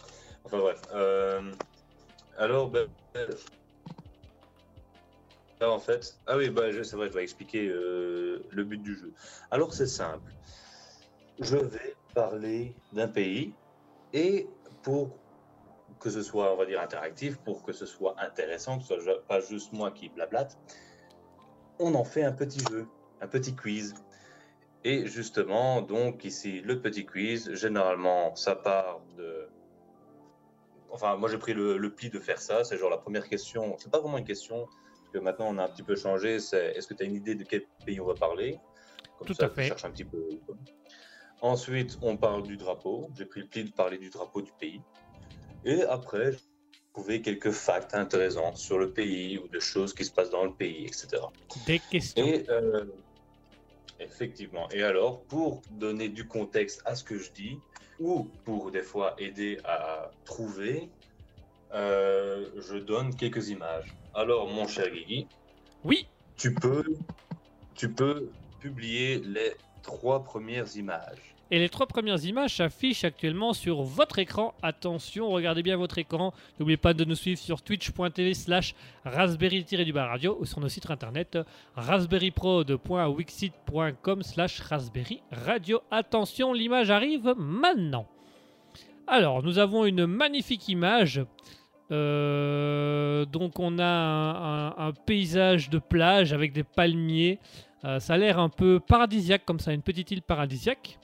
Enfin 0.45 0.59
bref. 0.59 0.81
Euh, 0.93 1.53
Alors, 2.37 2.69
ben, 2.69 2.87
en 5.61 5.79
fait. 5.79 6.19
Ah 6.27 6.37
oui, 6.37 6.49
bah, 6.49 6.63
c'est 6.71 6.95
vrai, 6.95 7.07
je 7.07 7.13
dois 7.13 7.23
expliquer 7.23 7.67
euh, 7.67 8.43
le 8.49 8.63
but 8.63 8.81
du 8.81 8.95
jeu. 8.95 9.13
Alors 9.51 9.73
c'est 9.73 9.87
simple. 9.87 10.31
Je 11.39 11.57
vais 11.57 11.95
parler 12.13 12.75
d'un 12.91 13.07
pays 13.07 13.53
et 14.13 14.47
pour 14.83 15.17
que 15.99 16.09
ce 16.09 16.21
soit, 16.21 16.53
on 16.53 16.57
va 16.57 16.65
dire, 16.65 16.81
interactif, 16.81 17.37
pour 17.37 17.63
que 17.63 17.71
ce 17.71 17.85
soit 17.85 18.15
intéressant, 18.19 18.77
que 18.77 18.83
ce 18.83 18.99
soit 18.99 19.25
pas 19.27 19.39
juste 19.39 19.71
moi 19.73 19.91
qui 19.91 20.09
blablate, 20.09 20.57
on 21.79 21.95
en 21.95 22.03
fait 22.03 22.23
un 22.23 22.31
petit 22.31 22.59
jeu, 22.69 22.87
un 23.21 23.27
petit 23.27 23.55
quiz. 23.55 23.93
Et 24.83 25.07
justement, 25.07 25.81
donc 25.81 26.25
ici, 26.25 26.61
le 26.61 26.81
petit 26.81 27.05
quiz, 27.05 27.53
généralement, 27.53 28.35
ça 28.35 28.55
part 28.55 29.01
de... 29.17 29.47
Enfin, 30.89 31.15
moi 31.15 31.29
j'ai 31.29 31.37
pris 31.37 31.53
le, 31.53 31.77
le 31.77 31.95
pli 31.95 32.09
de 32.09 32.19
faire 32.19 32.39
ça, 32.39 32.63
c'est 32.63 32.77
genre 32.77 32.89
la 32.89 32.97
première 32.97 33.27
question, 33.27 33.75
c'est 33.79 33.89
pas 33.89 33.99
vraiment 33.99 34.17
une 34.17 34.25
question, 34.25 34.67
que 35.13 35.19
maintenant 35.19 35.47
on 35.49 35.57
a 35.59 35.63
un 35.65 35.69
petit 35.69 35.83
peu 35.83 35.95
changé, 35.95 36.39
c'est 36.39 36.71
est-ce 36.75 36.87
que 36.87 36.93
tu 36.95 37.03
as 37.03 37.05
une 37.05 37.15
idée 37.15 37.35
de 37.35 37.43
quel 37.43 37.63
pays 37.85 38.01
on 38.01 38.05
va 38.05 38.15
parler? 38.15 38.59
Comme 39.17 39.27
Tout 39.27 39.33
ça, 39.35 39.45
à 39.45 39.49
fait. 39.49 39.67
cherches 39.67 39.85
un 39.85 39.91
petit 39.91 40.03
peu. 40.03 40.21
Ensuite, 41.41 41.97
on 42.01 42.17
parle 42.17 42.43
du 42.43 42.57
drapeau, 42.57 43.09
j'ai 43.17 43.25
pris 43.25 43.41
le 43.41 43.47
pli 43.47 43.63
de 43.65 43.71
parler 43.71 43.97
du 43.97 44.09
drapeau 44.09 44.41
du 44.41 44.51
pays. 44.59 44.81
Et 45.65 45.83
après, 45.83 46.31
j'ai 46.31 46.39
trouvé 46.93 47.21
quelques 47.21 47.51
facts 47.51 47.93
intéressants 47.93 48.55
sur 48.55 48.77
le 48.79 48.91
pays 48.91 49.37
ou 49.37 49.47
des 49.47 49.59
choses 49.59 49.93
qui 49.93 50.03
se 50.03 50.11
passent 50.11 50.29
dans 50.29 50.45
le 50.45 50.53
pays, 50.53 50.85
etc. 50.85 51.21
Des 51.65 51.79
questions. 51.79 52.25
Et 52.25 52.45
euh, 52.49 52.85
effectivement. 53.99 54.67
Et 54.71 54.83
alors, 54.83 55.23
pour 55.25 55.61
donner 55.71 56.09
du 56.09 56.27
contexte 56.27 56.81
à 56.85 56.95
ce 56.95 57.03
que 57.03 57.17
je 57.17 57.31
dis, 57.31 57.59
ou 57.99 58.25
pour 58.45 58.71
des 58.71 58.81
fois 58.81 59.13
aider 59.17 59.59
à 59.65 60.11
trouver, 60.25 60.89
euh, 61.73 62.49
je 62.57 62.77
donne 62.77 63.15
quelques 63.15 63.49
images. 63.49 63.93
Alors, 64.13 64.47
mon 64.47 64.67
cher 64.67 64.91
Guigui, 64.91 65.25
Oui, 65.83 66.05
tu 66.37 66.53
peux, 66.53 66.83
tu 67.75 67.89
peux 67.89 68.29
publier 68.59 69.17
les 69.19 69.53
trois 69.81 70.23
premières 70.23 70.75
images. 70.77 71.33
Et 71.51 71.59
les 71.59 71.67
trois 71.69 71.85
premières 71.87 72.23
images 72.25 72.55
s'affichent 72.57 73.03
actuellement 73.03 73.53
sur 73.53 73.83
votre 73.83 74.17
écran. 74.17 74.55
Attention, 74.63 75.29
regardez 75.29 75.61
bien 75.61 75.77
votre 75.77 75.99
écran. 75.99 76.33
N'oubliez 76.59 76.77
pas 76.77 76.93
de 76.95 77.05
nous 77.05 77.13
suivre 77.15 77.39
sur 77.39 77.61
twitch.tv 77.61 78.33
slash 78.33 78.73
raspberry-du-bas 79.03 80.07
radio 80.07 80.35
ou 80.39 80.45
sur 80.45 80.59
nos 80.61 80.69
sites 80.69 80.89
internet 80.89 81.37
raspberryprod.wixit.com 81.75 84.23
slash 84.23 84.61
raspberry 84.61 85.21
radio. 85.31 85.81
Attention, 85.91 86.53
l'image 86.53 86.89
arrive 86.89 87.35
maintenant. 87.37 88.07
Alors, 89.05 89.43
nous 89.43 89.59
avons 89.59 89.85
une 89.85 90.07
magnifique 90.07 90.69
image. 90.69 91.21
Euh, 91.93 93.25
donc, 93.25 93.59
on 93.59 93.77
a 93.79 93.85
un, 93.85 94.67
un- 94.67 94.87
un 94.89 94.91
paysage 95.05 95.69
de 95.69 95.79
plage 95.79 96.33
avec 96.33 96.51
des 96.53 96.63
palmiers. 96.63 97.39
Euh, 97.85 97.99
ça 97.99 98.13
a 98.13 98.17
l'air 98.17 98.39
un 98.39 98.49
peu 98.49 98.79
paradisiaque, 98.79 99.43
comme 99.45 99.59
ça, 99.59 99.73
une 99.73 99.81
petite 99.81 100.09
île 100.11 100.21
paradisiaque. 100.21 100.97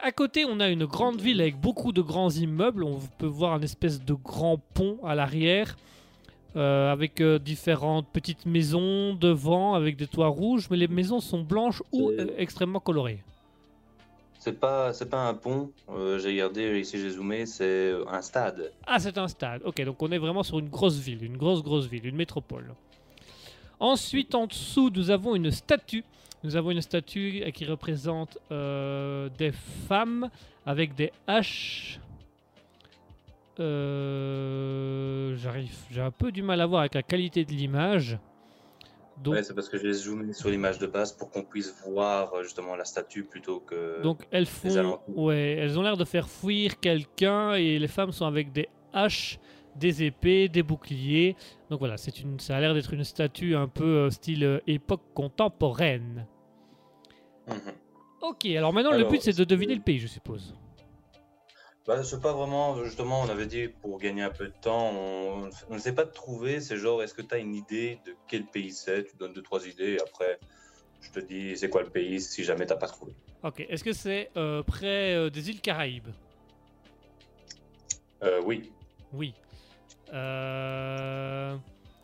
À 0.00 0.12
côté, 0.12 0.44
on 0.48 0.60
a 0.60 0.68
une 0.68 0.84
grande 0.84 1.20
ville 1.20 1.40
avec 1.40 1.58
beaucoup 1.60 1.92
de 1.92 2.02
grands 2.02 2.30
immeubles. 2.30 2.84
On 2.84 2.98
peut 3.18 3.26
voir 3.26 3.54
un 3.54 3.60
espèce 3.62 4.02
de 4.04 4.14
grand 4.14 4.58
pont 4.74 4.98
à 5.04 5.14
l'arrière, 5.14 5.76
euh, 6.56 6.92
avec 6.92 7.22
différentes 7.22 8.06
petites 8.12 8.44
maisons 8.46 9.14
devant, 9.14 9.74
avec 9.74 9.96
des 9.96 10.06
toits 10.06 10.28
rouges. 10.28 10.68
Mais 10.70 10.76
les 10.76 10.88
maisons 10.88 11.20
sont 11.20 11.42
blanches 11.42 11.82
ou 11.92 12.10
extrêmement 12.36 12.80
colorées. 12.80 13.22
C'est 14.46 14.60
pas, 14.60 14.92
c'est 14.92 15.10
pas 15.10 15.26
un 15.26 15.34
pont. 15.34 15.72
euh, 15.90 16.20
j'ai 16.20 16.28
regardé 16.28 16.78
ici, 16.78 17.00
j'ai 17.00 17.10
zoomé, 17.10 17.46
c'est 17.46 17.92
un 18.08 18.22
stade. 18.22 18.70
Ah, 18.86 19.00
c'est 19.00 19.18
un 19.18 19.26
stade. 19.26 19.60
Ok, 19.64 19.84
donc 19.84 20.00
on 20.00 20.12
est 20.12 20.18
vraiment 20.18 20.44
sur 20.44 20.60
une 20.60 20.68
grosse 20.68 20.98
ville, 21.00 21.24
une 21.24 21.36
grosse, 21.36 21.64
grosse 21.64 21.86
ville, 21.88 22.06
une 22.06 22.14
métropole. 22.14 22.72
Ensuite, 23.80 24.36
en 24.36 24.46
dessous, 24.46 24.88
nous 24.94 25.10
avons 25.10 25.34
une 25.34 25.50
statue. 25.50 26.04
Nous 26.44 26.54
avons 26.54 26.70
une 26.70 26.80
statue 26.80 27.42
qui 27.52 27.64
représente 27.64 28.38
euh, 28.52 29.28
des 29.36 29.50
femmes 29.88 30.30
avec 30.64 30.94
des 30.94 31.10
haches. 31.26 31.98
Euh, 33.58 35.34
J'arrive, 35.38 35.74
j'ai 35.90 36.02
un 36.02 36.12
peu 36.12 36.30
du 36.30 36.42
mal 36.44 36.60
à 36.60 36.66
voir 36.66 36.82
avec 36.82 36.94
la 36.94 37.02
qualité 37.02 37.44
de 37.44 37.50
l'image. 37.50 38.16
Donc, 39.22 39.34
Ouais, 39.34 39.42
c'est 39.42 39.54
parce 39.54 39.68
que 39.68 39.78
j'ai 39.78 39.92
zoomé 39.92 40.32
sur 40.34 40.50
l'image 40.50 40.78
de 40.78 40.86
base 40.86 41.12
pour 41.12 41.30
qu'on 41.30 41.42
puisse 41.42 41.74
voir 41.86 42.34
euh, 42.34 42.42
justement 42.42 42.76
la 42.76 42.84
statue 42.84 43.24
plutôt 43.24 43.60
que. 43.60 44.02
Donc 44.02 44.26
elles 44.30 44.46
font, 44.46 45.00
ouais, 45.08 45.56
elles 45.58 45.78
ont 45.78 45.82
l'air 45.82 45.96
de 45.96 46.04
faire 46.04 46.28
fuir 46.28 46.78
quelqu'un 46.80 47.54
et 47.54 47.78
les 47.78 47.88
femmes 47.88 48.12
sont 48.12 48.26
avec 48.26 48.52
des 48.52 48.68
haches, 48.92 49.38
des 49.74 50.02
épées, 50.02 50.48
des 50.48 50.62
boucliers. 50.62 51.34
Donc 51.70 51.78
voilà, 51.78 51.96
c'est 51.96 52.20
une, 52.20 52.38
ça 52.40 52.56
a 52.56 52.60
l'air 52.60 52.74
d'être 52.74 52.92
une 52.92 53.04
statue 53.04 53.56
un 53.56 53.68
peu 53.68 53.84
euh, 53.84 54.10
style 54.10 54.44
euh, 54.44 54.60
époque 54.66 55.02
contemporaine. 55.14 56.26
Mhm. 57.48 57.72
Ok, 58.22 58.44
alors 58.46 58.72
maintenant 58.72 58.92
le 58.92 59.04
but 59.04 59.22
c'est 59.22 59.36
de 59.38 59.44
deviner 59.44 59.74
le 59.74 59.82
pays, 59.82 59.98
je 59.98 60.08
suppose. 60.08 60.54
Bah, 61.86 62.02
c'est 62.02 62.20
pas 62.20 62.32
vraiment, 62.32 62.82
justement, 62.82 63.20
on 63.20 63.28
avait 63.28 63.46
dit 63.46 63.68
pour 63.68 63.98
gagner 64.00 64.22
un 64.22 64.30
peu 64.30 64.48
de 64.48 64.54
temps, 64.60 64.90
on 64.90 65.48
ne 65.70 65.78
sait 65.78 65.94
pas 65.94 66.04
de 66.04 66.10
trouver, 66.10 66.60
c'est 66.60 66.76
genre, 66.76 67.00
est-ce 67.00 67.14
que 67.14 67.22
tu 67.22 67.32
as 67.32 67.38
une 67.38 67.54
idée 67.54 68.00
de 68.04 68.16
quel 68.26 68.44
pays 68.46 68.72
c'est? 68.72 69.04
Tu 69.04 69.16
donnes 69.16 69.32
deux, 69.32 69.42
trois 69.42 69.64
idées, 69.68 69.92
et 69.92 70.00
après, 70.00 70.40
je 71.00 71.12
te 71.12 71.20
dis 71.20 71.56
c'est 71.56 71.68
quoi 71.68 71.82
le 71.82 71.90
pays 71.90 72.20
si 72.20 72.42
jamais 72.42 72.66
t'as 72.66 72.74
pas 72.74 72.88
trouvé? 72.88 73.12
Ok, 73.44 73.60
est-ce 73.68 73.84
que 73.84 73.92
c'est 73.92 74.30
euh, 74.36 74.64
près 74.64 75.14
euh, 75.14 75.30
des 75.30 75.48
îles 75.48 75.60
Caraïbes? 75.60 76.08
Euh, 78.24 78.40
oui, 78.44 78.72
Oui. 79.12 79.34
Euh, 80.12 81.56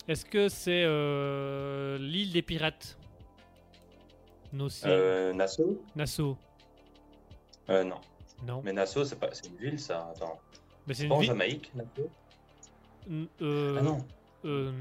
Est-ce 0.06 0.24
que 0.24 0.48
c'est 0.48 0.84
euh, 0.84 1.98
l'île 1.98 2.32
des 2.32 2.42
pirates? 2.42 2.96
Euh, 4.84 5.32
Nassau? 5.32 5.82
Nassau. 5.96 6.36
Euh, 7.70 7.82
Non, 7.84 8.00
Non. 8.46 8.60
mais 8.64 8.72
Nassau, 8.72 9.04
c'est 9.04 9.16
pas, 9.18 9.28
c'est 9.32 9.46
une 9.48 9.56
ville 9.56 9.78
ça, 9.78 10.08
attends. 10.14 10.40
Mais 10.86 10.94
c'est 10.94 11.04
une 11.04 11.08
pas 11.10 11.14
en 11.14 11.18
ville. 11.18 11.28
Jamaïque, 11.28 11.70
Nassau? 11.74 12.10
N- 13.08 13.26
euh, 13.40 13.76
Ah 13.78 13.82
non, 13.82 13.98
euh, 14.44 14.72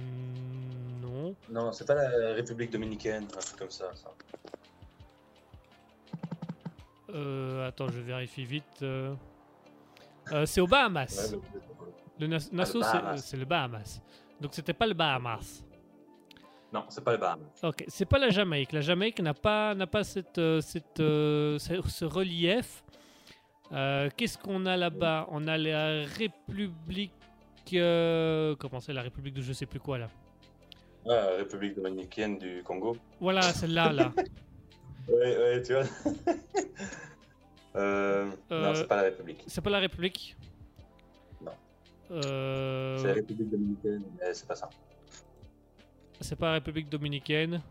non. 1.01 1.35
non, 1.49 1.71
c'est 1.71 1.85
pas 1.85 1.95
la 1.95 2.33
République 2.33 2.71
dominicaine, 2.71 3.23
un 3.23 3.39
truc 3.39 3.57
comme 3.59 3.69
ça. 3.71 3.91
ça. 3.95 4.09
Euh, 7.13 7.67
attends, 7.67 7.87
je 7.89 7.99
vérifie 7.99 8.45
vite. 8.45 8.81
euh. 8.83 9.13
C'est 10.45 10.61
aux 10.61 10.67
Bahamas. 10.67 11.31
Mais- 11.33 11.39
Le 12.19 12.27
Nas- 12.27 12.49
Nassau, 12.51 12.81
c'est- 13.17 13.35
le 13.37 13.45
Bahamas. 13.45 13.99
Donc 14.39 14.51
c'était 14.53 14.73
pas 14.73 14.87
le 14.87 14.93
Bahamas. 14.93 15.63
Non, 16.71 16.85
c'est 16.89 17.03
pas 17.03 17.11
les 17.13 17.17
Bahamas. 17.17 17.43
Ok, 17.63 17.83
c'est 17.87 18.05
pas 18.05 18.17
la 18.19 18.29
Jamaïque. 18.29 18.71
La 18.71 18.81
Jamaïque 18.81 19.19
n'a 19.19 19.33
pas, 19.33 19.73
n'a 19.75 19.87
pas 19.87 20.03
cette, 20.03 20.39
cette, 20.61 20.97
ce, 20.97 21.57
ce 21.59 22.05
relief. 22.05 22.83
Euh, 23.73 24.09
Qu'est-ce 24.17 24.37
qu'on 24.37 24.65
a 24.65 24.75
là-bas? 24.77 25.27
On 25.31 25.47
a 25.47 25.57
la 25.57 26.03
République. 26.05 27.11
euh, 27.73 28.55
comment 28.57 28.79
c'est 28.79 28.93
la 28.93 29.01
République 29.01 29.33
de 29.35 29.41
je 29.41 29.53
sais 29.53 29.65
plus 29.65 29.79
quoi 29.79 29.97
là? 29.97 30.09
Ah, 31.07 31.29
République 31.37 31.75
dominicaine 31.75 32.37
du 32.37 32.61
Congo. 32.63 32.97
Voilà, 33.19 33.41
celle-là 33.41 33.91
là. 33.93 34.13
Ouais, 35.07 35.35
ouais, 35.35 35.61
tu 35.63 35.73
vois. 35.73 35.83
euh, 37.75 38.25
Non, 38.51 38.75
c'est 38.75 38.87
pas 38.87 38.97
la 38.97 39.01
République. 39.03 39.43
C'est 39.47 39.61
pas 39.61 39.69
la 39.71 39.79
République? 39.79 40.37
Non. 41.41 41.51
C'est 42.07 43.07
la 43.07 43.13
République 43.15 43.49
dominicaine, 43.49 44.03
mais 44.19 44.31
c'est 44.33 44.47
pas 44.47 44.55
ça. 44.55 44.69
c'est 46.21 46.35
pas 46.35 46.45
la 46.47 46.53
République 46.53 46.87
dominicaine? 46.87 47.61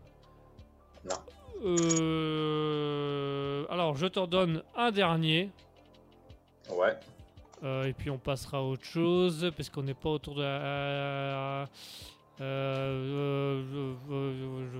Non. 1.05 1.15
Euh, 1.63 3.65
Alors, 3.69 3.95
je 3.95 4.07
t'en 4.07 4.27
donne 4.27 4.61
un 4.75 4.91
dernier. 4.91 5.51
Ouais. 6.75 6.97
Euh, 7.63 7.83
et 7.85 7.93
puis 7.93 8.09
on 8.09 8.17
passera 8.17 8.57
à 8.57 8.61
autre 8.61 8.83
chose, 8.83 9.51
parce 9.55 9.69
qu'on 9.69 9.83
n'est 9.83 9.93
pas 9.93 10.09
autour 10.09 10.35
de 10.35 10.41
la... 10.41 10.47
euh, 10.47 11.65
euh, 12.41 13.63
je, 14.09 14.71
je- 14.71 14.79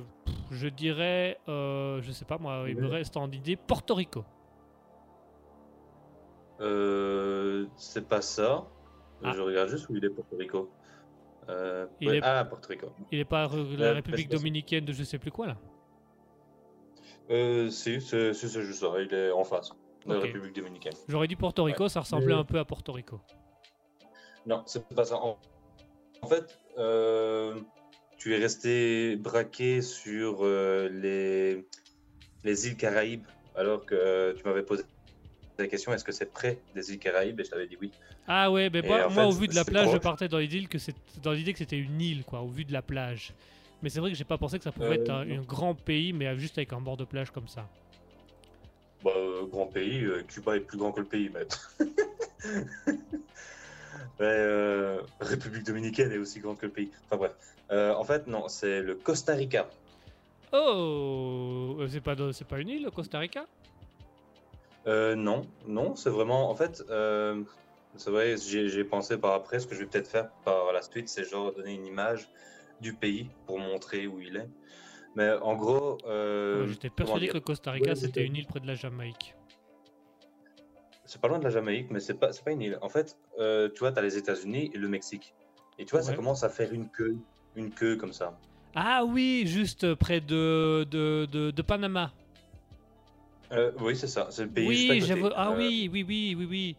je- 0.51 0.57
je 0.57 0.67
dirais, 0.67 1.37
euh, 1.47 2.01
je 2.01 2.11
sais 2.11 2.25
pas 2.25 2.37
moi, 2.39 2.63
il 2.67 2.75
me 2.77 2.87
reste 2.87 3.17
en 3.17 3.29
idée 3.29 3.55
Porto 3.55 3.93
Rico. 3.93 4.25
Euh, 6.59 7.65
c'est 7.75 8.07
pas 8.07 8.21
ça. 8.21 8.65
Ah. 9.23 9.33
Je 9.35 9.41
regarde 9.41 9.69
juste 9.69 9.89
où 9.89 9.95
il 9.95 10.03
est 10.05 10.09
Porto 10.09 10.35
Rico. 10.37 10.69
Euh, 11.49 11.87
Il 11.99 12.07
ouais, 12.09 12.17
est- 12.17 12.21
Ah, 12.23 12.45
Porto 12.45 12.67
Rico. 12.69 12.87
Il 13.11 13.17
n'est 13.19 13.25
pas 13.25 13.47
la 13.77 13.93
République 13.93 14.29
dominicaine 14.29 14.85
de 14.85 14.93
je 14.93 15.03
sais 15.03 15.17
plus 15.19 15.31
quoi 15.31 15.47
là 15.47 15.57
Euh, 17.29 17.69
si, 17.69 18.01
c'est 18.01 18.33
juste 18.33 18.73
ça. 18.79 18.91
Il 18.99 19.13
est 19.13 19.31
en 19.31 19.43
face 19.43 19.71
de 20.05 20.11
la 20.13 20.17
Ok. 20.19 20.23
République 20.25 20.55
dominicaine. 20.55 20.93
J'aurais 21.07 21.27
dit 21.27 21.35
Porto 21.35 21.63
Rico, 21.63 21.87
ça 21.89 22.01
ressemblait 22.01 22.33
Mais- 22.33 22.39
un 22.39 22.43
peu 22.43 22.59
à 22.59 22.65
Porto 22.65 22.91
Rico. 22.93 23.19
Non, 24.45 24.63
c'est 24.65 24.87
pas 24.95 25.05
ça. 25.05 25.15
En, 25.17 25.37
en 26.21 26.27
fait, 26.27 26.59
euh, 26.77 27.59
tu 28.17 28.33
es 28.33 28.37
resté 28.39 29.15
braqué 29.17 29.81
sur 29.81 30.39
euh, 30.41 30.89
les, 30.89 31.65
les 32.43 32.67
îles 32.67 32.77
Caraïbes, 32.77 33.27
alors 33.55 33.85
que 33.85 33.93
euh, 33.95 34.33
tu 34.33 34.43
m'avais 34.43 34.63
posé 34.63 34.83
la 35.59 35.67
question 35.67 35.93
est-ce 35.93 36.03
que 36.03 36.11
c'est 36.11 36.31
près 36.31 36.59
des 36.73 36.91
îles 36.91 36.97
Caraïbes? 36.99 37.39
Et 37.39 37.43
je 37.43 37.49
t'avais 37.51 37.67
dit 37.67 37.77
oui. 37.79 37.91
Ah 38.27 38.51
ouais, 38.51 38.69
mais 38.71 38.81
moi, 38.81 39.05
en 39.05 39.09
moi, 39.11 39.23
fait, 39.23 39.29
au 39.29 39.31
vu 39.31 39.47
de 39.47 39.53
la 39.55 39.65
plage, 39.65 39.91
je 39.91 39.97
partais 39.97 40.27
dans 40.27 40.37
l'idée 40.39 40.65
que 40.65 40.77
c'est 40.79 40.95
dans 41.21 41.33
l'idée 41.33 41.53
que 41.53 41.59
c'était 41.59 41.77
une 41.77 41.99
île, 42.01 42.23
quoi, 42.23 42.41
au 42.41 42.47
vu 42.47 42.65
de 42.65 42.73
la 42.73 42.81
plage. 42.81 43.33
Mais 43.83 43.89
c'est 43.89 43.99
vrai 43.99 44.11
que 44.11 44.17
j'ai 44.17 44.23
pas 44.23 44.37
pensé 44.37 44.57
que 44.57 44.63
ça 44.63 44.71
pouvait 44.71 44.89
Euh, 44.89 44.93
être 44.93 45.09
un 45.09 45.41
grand 45.41 45.73
pays, 45.75 46.13
mais 46.13 46.35
juste 46.37 46.57
avec 46.57 46.71
un 46.73 46.81
bord 46.81 46.97
de 46.97 47.03
plage 47.05 47.31
comme 47.31 47.47
ça. 47.47 47.67
Euh, 49.41 49.45
grand 49.47 49.65
pays, 49.67 50.03
euh, 50.05 50.23
Cuba 50.23 50.55
est 50.55 50.61
plus 50.61 50.77
grand 50.77 50.91
que 50.91 50.99
le 51.01 51.05
pays. 51.07 51.29
Mais, 54.19 54.25
euh, 54.27 55.01
République 55.19 55.63
dominicaine 55.63 56.11
est 56.11 56.17
aussi 56.17 56.39
grande 56.39 56.57
que 56.57 56.65
le 56.65 56.71
pays. 56.71 56.91
Enfin 57.05 57.17
bref. 57.17 57.33
En 57.69 58.03
fait, 58.03 58.27
non, 58.27 58.49
c'est 58.49 58.81
le 58.81 58.95
Costa 58.95 59.33
Rica. 59.33 59.69
Oh, 60.51 61.77
c'est 61.89 62.01
pas 62.01 62.15
c'est 62.33 62.47
pas 62.47 62.59
une 62.59 62.67
île, 62.69 62.83
le 62.83 62.91
Costa 62.91 63.19
Rica? 63.19 63.45
Euh, 64.87 65.15
non, 65.15 65.47
non, 65.67 65.95
c'est 65.95 66.09
vraiment. 66.09 66.49
En 66.49 66.55
fait, 66.55 66.83
euh, 66.89 67.41
c'est 67.95 68.09
vrai, 68.09 68.35
j'ai 68.37 68.83
pensé 68.83 69.17
par 69.17 69.33
après, 69.33 69.59
ce 69.59 69.67
que 69.67 69.75
je 69.75 69.81
vais 69.81 69.85
peut-être 69.85 70.09
faire 70.09 70.29
par 70.43 70.73
la 70.73 70.81
suite, 70.81 71.07
c'est 71.07 71.23
genre 71.23 71.53
donner 71.53 71.73
une 71.73 71.85
image 71.85 72.29
du 72.81 72.93
pays 72.93 73.29
pour 73.45 73.59
montrer 73.59 74.07
où 74.07 74.19
il 74.19 74.37
est. 74.37 74.49
Mais 75.15 75.31
en 75.41 75.55
gros. 75.55 75.97
euh, 76.05 76.67
J'étais 76.67 76.89
persuadé 76.89 77.27
que 77.27 77.33
le 77.33 77.39
Costa 77.41 77.71
Rica 77.71 77.95
c'était 77.95 78.25
une 78.25 78.35
île 78.35 78.47
près 78.47 78.59
de 78.59 78.67
la 78.67 78.75
Jamaïque. 78.75 79.35
C'est 81.05 81.19
pas 81.19 81.27
loin 81.27 81.39
de 81.39 81.43
la 81.43 81.49
Jamaïque, 81.49 81.91
mais 81.91 81.99
c'est 81.99 82.13
pas, 82.13 82.31
c'est 82.31 82.43
pas 82.43 82.51
une 82.51 82.61
île. 82.61 82.77
En 82.81 82.87
fait, 82.87 83.17
euh, 83.39 83.69
tu 83.73 83.79
vois, 83.79 83.91
tu 83.91 83.99
as 83.99 84.01
les 84.01 84.17
États-Unis 84.17 84.71
et 84.73 84.77
le 84.77 84.87
Mexique. 84.87 85.33
Et 85.77 85.85
tu 85.85 85.91
vois, 85.91 86.01
ça 86.01 86.13
commence 86.13 86.43
à 86.43 86.49
faire 86.49 86.71
une 86.71 86.89
queue, 86.89 87.17
une 87.55 87.71
queue 87.71 87.97
comme 87.97 88.13
ça. 88.13 88.39
Ah 88.75 89.03
oui, 89.03 89.43
juste 89.45 89.93
près 89.95 90.21
de, 90.21 90.85
de, 90.89 91.27
de, 91.29 91.51
de 91.51 91.61
Panama. 91.61 92.13
Euh, 93.51 93.73
oui, 93.81 93.97
c'est 93.97 94.07
ça, 94.07 94.27
c'est 94.29 94.45
le 94.45 94.49
pays 94.51 94.71
juste 94.73 94.89
à 94.89 94.93
Oui, 94.93 94.99
côté. 95.01 95.07
j'avoue. 95.07 95.29
Ah 95.35 95.51
Euh, 95.51 95.57
oui, 95.57 95.89
oui, 95.91 96.05
oui, 96.07 96.35
oui, 96.37 96.45
oui. 96.49 96.75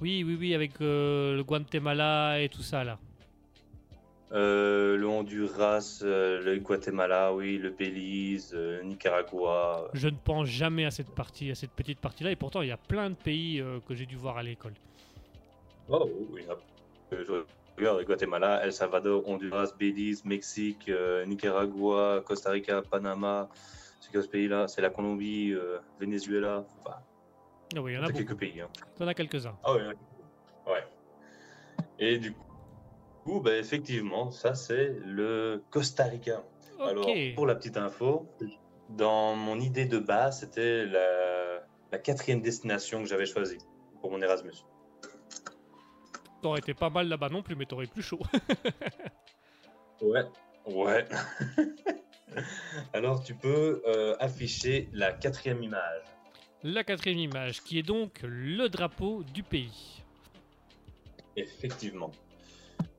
Oui, 0.00 0.24
oui, 0.24 0.36
oui, 0.38 0.54
avec 0.54 0.80
euh, 0.80 1.36
le 1.36 1.42
Guatemala 1.44 2.40
et 2.40 2.48
tout 2.48 2.62
ça 2.62 2.84
là. 2.84 2.98
Euh, 4.34 4.96
le 4.96 5.06
Honduras, 5.06 6.00
euh, 6.02 6.42
le 6.42 6.58
Guatemala, 6.58 7.32
oui, 7.32 7.56
le 7.58 7.70
Belize, 7.70 8.52
euh, 8.54 8.82
Nicaragua. 8.82 9.88
Je 9.94 10.08
ne 10.08 10.16
pense 10.16 10.48
jamais 10.48 10.84
à 10.84 10.90
cette 10.90 11.14
partie, 11.14 11.50
à 11.50 11.54
cette 11.54 11.70
petite 11.70 12.00
partie-là, 12.00 12.30
et 12.32 12.36
pourtant 12.36 12.60
il 12.62 12.68
y 12.68 12.72
a 12.72 12.76
plein 12.76 13.10
de 13.10 13.14
pays 13.14 13.60
euh, 13.60 13.78
que 13.86 13.94
j'ai 13.94 14.06
dû 14.06 14.16
voir 14.16 14.36
à 14.36 14.42
l'école. 14.42 14.72
Oh, 15.88 16.08
oui, 16.30 16.40
il 16.42 16.46
y 16.46 16.50
en 16.50 16.54
a- 16.54 16.58
je 17.12 17.44
regarde, 17.78 18.04
Guatemala, 18.04 18.64
El 18.64 18.72
Salvador, 18.72 19.26
Honduras, 19.28 19.72
Belize, 19.78 20.24
Mexique, 20.24 20.90
Nicaragua, 21.26 22.22
Costa 22.24 22.50
Rica, 22.50 22.82
Panama. 22.82 23.48
Ce 24.00 24.18
pays-là, 24.28 24.68
c'est 24.68 24.80
la 24.82 24.90
Colombie, 24.90 25.54
Venezuela. 26.00 26.64
Enfin, 26.80 26.96
Ah 27.76 27.80
oui, 27.82 27.92
il 27.92 27.94
y 27.96 27.98
en 27.98 28.02
a 28.02 28.06
c'est 28.06 28.12
beaucoup. 28.12 28.24
quelques 28.24 28.38
pays. 28.38 28.60
Hein. 28.60 28.68
Il 28.96 29.02
y 29.02 29.04
en 29.04 29.08
a 29.08 29.14
quelques-uns. 29.14 29.56
Ah 29.64 29.74
ouais. 29.74 29.82
Ouais. 30.66 30.84
Et 31.98 32.18
du 32.18 32.32
coup, 32.32 32.53
bah, 33.26 33.56
effectivement, 33.56 34.30
ça 34.30 34.54
c'est 34.54 34.96
le 35.04 35.62
Costa 35.70 36.04
Rica. 36.04 36.44
Alors, 36.80 37.08
pour 37.34 37.46
la 37.46 37.54
petite 37.54 37.76
info, 37.76 38.28
dans 38.90 39.34
mon 39.36 39.58
idée 39.58 39.86
de 39.86 39.98
base, 39.98 40.40
c'était 40.40 40.84
la, 40.84 41.60
la 41.92 41.98
quatrième 41.98 42.42
destination 42.42 43.02
que 43.02 43.08
j'avais 43.08 43.26
choisie 43.26 43.58
pour 44.00 44.10
mon 44.10 44.20
Erasmus. 44.20 44.52
T'aurais 46.42 46.58
été 46.58 46.74
pas 46.74 46.90
mal 46.90 47.08
là-bas 47.08 47.30
non 47.30 47.42
plus, 47.42 47.56
mais 47.56 47.64
t'aurais 47.64 47.86
plus 47.86 48.02
chaud. 48.02 48.20
Ouais. 50.02 50.24
Ouais. 50.66 51.06
Alors, 52.92 53.22
tu 53.22 53.34
peux 53.34 53.82
euh, 53.86 54.16
afficher 54.18 54.88
la 54.92 55.12
quatrième 55.12 55.62
image. 55.62 56.02
La 56.62 56.84
quatrième 56.84 57.18
image, 57.18 57.62
qui 57.62 57.78
est 57.78 57.82
donc 57.82 58.20
le 58.22 58.68
drapeau 58.68 59.22
du 59.22 59.42
pays. 59.42 60.02
Effectivement. 61.36 62.10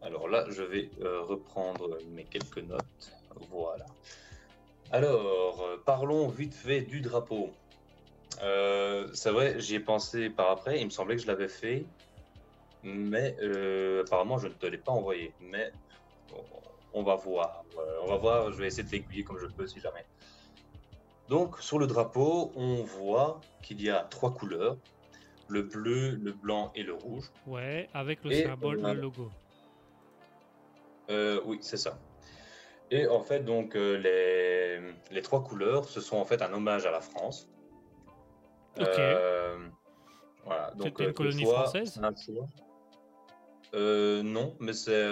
Alors 0.05 0.27
là, 0.29 0.45
je 0.49 0.61
vais 0.61 0.89
euh, 1.01 1.21
reprendre 1.21 1.97
mes 2.13 2.23
quelques 2.25 2.59
notes. 2.59 3.11
Voilà. 3.49 3.85
Alors, 4.91 5.61
euh, 5.63 5.77
parlons 5.83 6.27
vite 6.27 6.53
fait 6.53 6.81
du 6.81 7.01
drapeau. 7.01 7.49
Euh, 8.43 9.09
c'est 9.13 9.31
vrai, 9.31 9.59
j'y 9.59 9.75
ai 9.75 9.79
pensé 9.79 10.29
par 10.29 10.51
après. 10.51 10.79
Il 10.79 10.85
me 10.85 10.89
semblait 10.91 11.15
que 11.15 11.23
je 11.23 11.27
l'avais 11.27 11.47
fait, 11.47 11.85
mais 12.83 13.35
euh, 13.41 14.03
apparemment, 14.03 14.37
je 14.37 14.47
ne 14.47 14.53
te 14.53 14.67
l'ai 14.67 14.77
pas 14.77 14.91
envoyé. 14.91 15.33
Mais 15.39 15.71
bon, 16.29 16.43
on 16.93 17.01
va 17.01 17.15
voir. 17.15 17.63
On 18.03 18.07
va 18.07 18.17
voir. 18.17 18.51
Je 18.51 18.57
vais 18.57 18.67
essayer 18.67 18.83
de 18.83 18.91
l'aiguiller 18.91 19.23
comme 19.23 19.39
je 19.39 19.47
peux, 19.47 19.65
si 19.65 19.79
jamais. 19.79 20.05
Donc, 21.29 21.59
sur 21.59 21.79
le 21.79 21.87
drapeau, 21.87 22.51
on 22.55 22.83
voit 22.83 23.41
qu'il 23.63 23.81
y 23.81 23.89
a 23.89 24.03
trois 24.03 24.31
couleurs 24.31 24.77
le 25.47 25.61
bleu, 25.63 26.11
le 26.21 26.31
blanc 26.33 26.71
et 26.75 26.83
le 26.83 26.93
rouge. 26.93 27.31
Ouais, 27.47 27.87
avec 27.93 28.23
le 28.23 28.31
Et 28.31 28.43
symbole, 28.43 28.83
a- 28.85 28.93
le 28.93 29.01
logo. 29.01 29.29
Euh, 31.09 31.41
oui, 31.45 31.59
c'est 31.61 31.77
ça. 31.77 31.99
Et 32.91 33.07
en 33.07 33.21
fait, 33.21 33.39
donc, 33.41 33.75
euh, 33.75 33.97
les, 33.97 34.93
les 35.13 35.21
trois 35.21 35.43
couleurs, 35.43 35.85
ce 35.89 36.01
sont 36.01 36.17
en 36.17 36.25
fait 36.25 36.41
un 36.41 36.53
hommage 36.53 36.85
à 36.85 36.91
la 36.91 37.01
France. 37.01 37.49
Ok. 38.77 38.85
Euh, 38.99 39.57
voilà. 40.45 40.71
Donc, 40.75 40.87
C'était 40.87 41.05
une 41.05 41.13
colonie 41.13 41.45
française? 41.45 41.99
un 42.01 42.13
choix- 42.15 42.47
non, 44.23 44.55
mais 44.59 44.73
c'est 44.73 45.05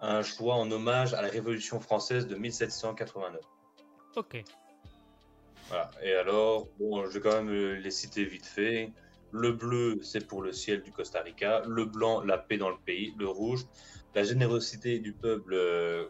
un 0.00 0.22
choix 0.22 0.54
en 0.56 0.70
hommage 0.70 1.14
à 1.14 1.22
la 1.22 1.28
Révolution 1.28 1.80
française 1.80 2.26
de 2.26 2.34
1789. 2.36 3.40
Ok. 4.16 4.42
Voilà. 5.68 5.90
Et 6.02 6.14
alors, 6.14 6.68
bon, 6.78 7.04
je 7.06 7.10
vais 7.18 7.20
quand 7.20 7.42
même 7.42 7.50
les 7.50 7.90
citer 7.90 8.24
vite 8.24 8.46
fait. 8.46 8.92
Le 9.32 9.52
bleu, 9.52 9.98
c'est 10.02 10.26
pour 10.26 10.40
le 10.42 10.52
ciel 10.52 10.82
du 10.82 10.92
Costa 10.92 11.20
Rica. 11.20 11.62
Le 11.66 11.84
blanc, 11.84 12.22
la 12.22 12.38
paix 12.38 12.56
dans 12.56 12.70
le 12.70 12.78
pays. 12.84 13.14
Le 13.18 13.28
rouge, 13.28 13.66
la 14.16 14.24
générosité 14.24 14.98
du 14.98 15.12
peuple 15.12 15.52
euh, 15.52 16.08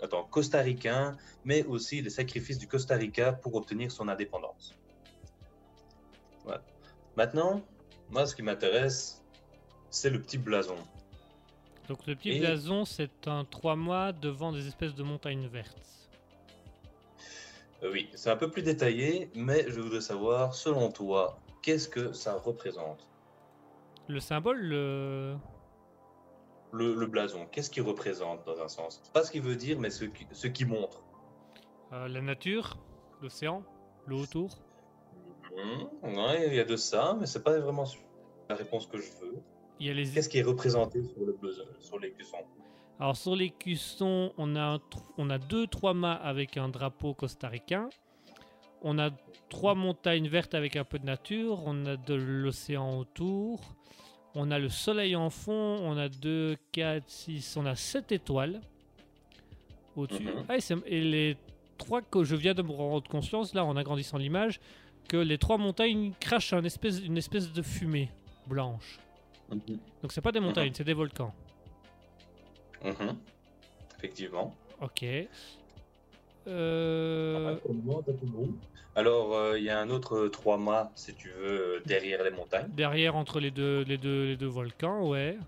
attends, 0.00 0.22
costaricain, 0.24 1.16
mais 1.44 1.64
aussi 1.64 2.00
les 2.00 2.08
sacrifices 2.08 2.56
du 2.56 2.68
Costa 2.68 2.94
Rica 2.94 3.32
pour 3.32 3.56
obtenir 3.56 3.90
son 3.90 4.06
indépendance. 4.06 4.76
Voilà. 6.44 6.62
Maintenant, 7.16 7.60
moi, 8.10 8.26
ce 8.26 8.36
qui 8.36 8.42
m'intéresse, 8.42 9.24
c'est 9.90 10.08
le 10.08 10.22
petit 10.22 10.38
blason. 10.38 10.76
Donc 11.88 12.06
le 12.06 12.14
petit 12.14 12.30
Et- 12.30 12.38
blason, 12.38 12.84
c'est 12.84 13.26
un 13.26 13.44
trois 13.44 13.74
mois 13.74 14.12
devant 14.12 14.52
des 14.52 14.68
espèces 14.68 14.94
de 14.94 15.02
montagnes 15.02 15.48
vertes. 15.48 16.08
Euh, 17.82 17.90
oui, 17.92 18.08
c'est 18.14 18.30
un 18.30 18.36
peu 18.36 18.50
plus 18.50 18.62
détaillé, 18.62 19.30
mais 19.34 19.68
je 19.68 19.80
voudrais 19.80 20.00
savoir, 20.00 20.54
selon 20.54 20.92
toi, 20.92 21.40
qu'est-ce 21.62 21.88
que 21.88 22.12
ça 22.12 22.34
représente? 22.34 23.04
Le 24.06 24.20
symbole, 24.20 24.60
le... 24.60 25.36
le, 26.72 26.94
le 26.94 27.06
blason, 27.06 27.46
qu'est-ce 27.50 27.70
qu'il 27.70 27.82
représente 27.82 28.44
dans 28.46 28.60
un 28.60 28.68
sens? 28.68 29.02
Pas 29.12 29.24
ce 29.24 29.30
qu'il 29.30 29.42
veut 29.42 29.56
dire, 29.56 29.78
mais 29.78 29.90
ce 29.90 30.04
qui, 30.04 30.26
ce 30.32 30.46
qui 30.46 30.64
montre. 30.64 31.02
euh, 31.92 32.08
la 32.08 32.20
nature, 32.20 32.76
l'océan, 33.22 33.62
l'eau 34.06 34.22
autour? 34.22 34.58
Hmm, 35.56 36.14
ouais, 36.16 36.48
il 36.48 36.54
y 36.54 36.60
a 36.60 36.64
de 36.64 36.76
ça, 36.76 37.16
mais 37.18 37.26
c'est 37.26 37.42
pas 37.42 37.58
vraiment 37.58 37.84
la 38.48 38.54
réponse 38.56 38.86
que 38.86 38.98
je 38.98 39.10
veux. 39.20 39.38
Les... 39.80 40.10
Qu'est-ce 40.10 40.28
qui 40.28 40.38
est 40.38 40.42
représenté 40.42 41.02
sur 41.04 41.24
le 41.24 41.32
buzzer, 41.32 41.64
sur 41.78 41.98
les 41.98 42.10
cuissons? 42.12 42.44
Alors 43.00 43.16
sur 43.16 43.36
les 43.36 43.50
cuissons, 43.50 44.32
on 44.36 44.56
a, 44.56 44.74
un 44.74 44.80
on 45.18 45.30
a 45.30 45.38
deux 45.38 45.68
trois 45.68 45.94
mâts 45.94 46.14
avec 46.14 46.56
un 46.56 46.68
drapeau 46.68 47.14
costaricain. 47.14 47.88
On 48.82 48.98
a 48.98 49.10
trois 49.48 49.74
montagnes 49.76 50.28
vertes 50.28 50.54
avec 50.54 50.74
un 50.74 50.84
peu 50.84 50.98
de 50.98 51.04
nature. 51.04 51.62
On 51.64 51.86
a 51.86 51.96
de 51.96 52.14
l'océan 52.14 52.98
autour. 52.98 53.60
On 54.34 54.50
a 54.50 54.58
le 54.58 54.68
soleil 54.68 55.16
en 55.16 55.30
fond. 55.30 55.52
On 55.52 55.96
a 55.96 56.08
2, 56.08 56.56
4, 56.72 57.04
6, 57.06 57.56
on 57.56 57.66
a 57.66 57.74
7 57.74 58.12
étoiles 58.12 58.60
au-dessus. 59.96 60.24
Mhm. 60.24 60.44
Ah, 60.48 60.56
et, 60.86 61.00
les 61.00 61.36
trois 61.76 62.02
que 62.02 62.24
je 62.24 62.36
viens 62.36 62.54
de 62.54 62.62
me 62.62 62.72
rendre 62.72 63.08
conscience, 63.08 63.54
là, 63.54 63.64
en 63.64 63.76
agrandissant 63.76 64.18
l'image, 64.18 64.60
que 65.08 65.16
les 65.16 65.38
trois 65.38 65.58
montagnes 65.58 66.12
crachent 66.20 66.52
un 66.52 66.64
espèce, 66.64 67.00
une 67.00 67.16
espèce 67.16 67.52
de 67.52 67.62
fumée 67.62 68.10
blanche. 68.46 68.98
Donc 69.50 70.12
c'est 70.12 70.20
pas 70.20 70.32
des 70.32 70.40
montagnes, 70.40 70.72
c'est 70.74 70.84
des 70.84 70.92
volcans. 70.92 71.32
Mhm. 72.84 73.16
Effectivement. 73.96 74.54
Ok. 74.80 75.04
Euh, 76.46 77.56
Alors, 78.98 79.32
euh, 79.36 79.56
il 79.56 79.62
y 79.62 79.70
a 79.70 79.78
un 79.78 79.90
autre 79.90 80.16
euh, 80.16 80.28
trois 80.28 80.58
mâts, 80.58 80.90
si 80.96 81.14
tu 81.14 81.30
veux, 81.30 81.76
euh, 81.76 81.82
derrière 81.86 82.24
les 82.24 82.32
montagnes. 82.32 82.66
derrière, 82.70 83.14
entre 83.14 83.38
les 83.38 83.52
deux, 83.52 83.82
les 83.82 83.96
deux, 83.96 84.24
les 84.24 84.36
deux 84.36 84.48
volcans, 84.48 85.06
ouais. 85.06 85.38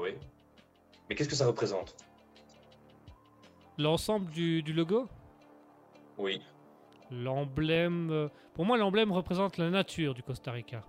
Oui. 0.00 0.14
Mais 1.06 1.14
qu'est-ce 1.14 1.28
que 1.28 1.34
ça 1.34 1.46
représente? 1.46 1.94
L'ensemble 3.76 4.30
du, 4.30 4.62
du 4.62 4.72
logo? 4.72 5.08
Oui. 6.16 6.40
L'emblème. 7.10 8.30
Pour 8.54 8.64
moi, 8.64 8.78
l'emblème 8.78 9.12
représente 9.12 9.58
la 9.58 9.68
nature 9.68 10.14
du 10.14 10.22
Costa 10.22 10.52
Rica. 10.52 10.82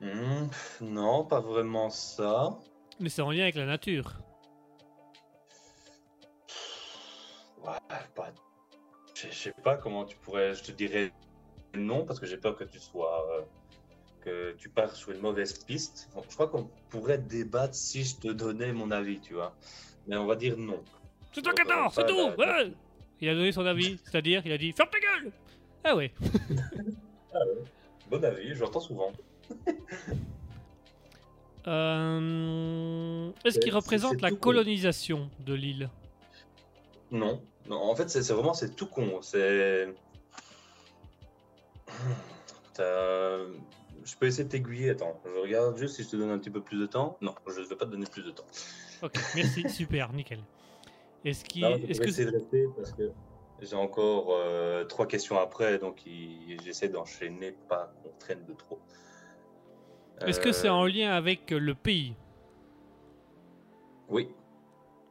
Hmm, 0.00 0.46
non, 0.80 1.24
pas 1.24 1.40
vraiment 1.40 1.90
ça. 1.90 2.56
Mais 3.00 3.08
c'est 3.08 3.22
en 3.22 3.32
lien 3.32 3.42
avec 3.42 3.56
la 3.56 3.66
nature. 3.66 4.12
Ouais. 7.64 7.96
Je 9.22 9.28
je 9.30 9.34
sais 9.34 9.52
pas 9.62 9.76
comment 9.76 10.04
tu 10.04 10.16
pourrais... 10.16 10.54
Je 10.54 10.62
te 10.62 10.72
dirais 10.72 11.12
non, 11.74 12.04
parce 12.04 12.18
que 12.20 12.26
j'ai 12.26 12.36
peur 12.36 12.56
que 12.56 12.64
tu 12.64 12.78
sois... 12.78 13.26
euh, 13.38 13.42
que 14.22 14.52
tu 14.58 14.68
pars 14.68 14.94
sur 14.94 15.12
une 15.12 15.20
mauvaise 15.20 15.64
piste. 15.64 16.10
Je 16.28 16.34
crois 16.34 16.48
qu'on 16.48 16.68
pourrait 16.90 17.18
débattre 17.18 17.74
si 17.74 18.04
je 18.04 18.16
te 18.16 18.28
donnais 18.28 18.72
mon 18.72 18.90
avis, 18.90 19.18
tu 19.20 19.32
vois. 19.34 19.54
Mais 20.06 20.16
on 20.16 20.26
va 20.26 20.36
dire 20.36 20.56
non. 20.58 20.82
C'est 21.32 21.46
euh, 21.46 21.52
14, 21.52 21.94
c'est 21.94 22.06
tout 22.06 22.16
la- 22.16 22.62
ouais. 22.64 22.72
Il 23.22 23.28
a 23.28 23.34
donné 23.34 23.52
son 23.52 23.64
avis, 23.66 23.98
c'est-à-dire, 24.04 24.42
il 24.44 24.52
a 24.52 24.58
dit 24.58 24.72
Ferme 24.72 24.88
ta 24.90 24.98
gueule 25.00 25.32
Ah 25.84 25.96
ouais. 25.96 26.12
Bon 28.10 28.22
avis, 28.24 28.54
je 28.54 28.60
l'entends 28.60 28.80
souvent. 28.80 29.12
Euh, 31.66 33.30
Est-ce 33.44 33.58
qu'il 33.58 33.74
représente 33.74 34.22
la 34.22 34.30
colonisation 34.30 35.28
de 35.40 35.52
l'île? 35.52 35.90
Non, 37.10 37.42
non, 37.70 37.76
en 37.82 37.94
fait, 37.94 38.10
c'est 38.10 38.28
vraiment, 38.32 38.52
c'est 38.52 38.74
tout 38.76 38.86
con. 38.86 39.22
C'est. 39.22 39.88
Je 44.02 44.16
peux 44.16 44.26
essayer 44.26 44.44
de 44.44 44.48
t'aiguiller. 44.48 44.90
Attends, 44.90 45.20
je 45.24 45.38
regarde 45.40 45.76
juste 45.76 45.96
si 45.96 46.02
je 46.02 46.08
te 46.08 46.16
donne 46.16 46.30
un 46.30 46.38
petit 46.38 46.50
peu 46.50 46.62
plus 46.62 46.78
de 46.80 46.86
temps. 46.86 47.16
Non, 47.20 47.34
je 47.46 47.60
ne 47.60 47.66
vais 47.66 47.76
pas 47.76 47.84
te 47.84 47.90
donner 47.90 48.06
plus 48.06 48.22
de 48.24 48.30
temps. 48.30 48.46
Ok, 49.02 49.12
merci, 49.34 49.68
super, 49.68 50.12
nickel. 50.12 50.40
Est-ce 51.24 51.44
qu'il. 51.44 51.64
Est-ce 51.64 52.00
que. 52.00 52.08
essayer 52.08 52.30
de 52.30 52.36
rester 52.36 52.66
parce 52.76 52.92
que 52.92 53.10
j'ai 53.60 53.76
encore 53.76 54.28
euh, 54.30 54.84
trois 54.84 55.06
questions 55.06 55.38
après, 55.38 55.78
donc 55.78 56.02
j'essaie 56.64 56.88
d'enchaîner, 56.88 57.52
pas 57.68 57.92
qu'on 58.02 58.10
traîne 58.18 58.44
de 58.46 58.54
trop. 58.54 58.80
Est-ce 60.26 60.40
que 60.40 60.52
c'est 60.52 60.68
Euh, 60.68 60.72
en 60.72 60.86
lien 60.86 61.12
avec 61.12 61.50
le 61.50 61.74
pays? 61.74 62.14
Oui, 64.08 64.28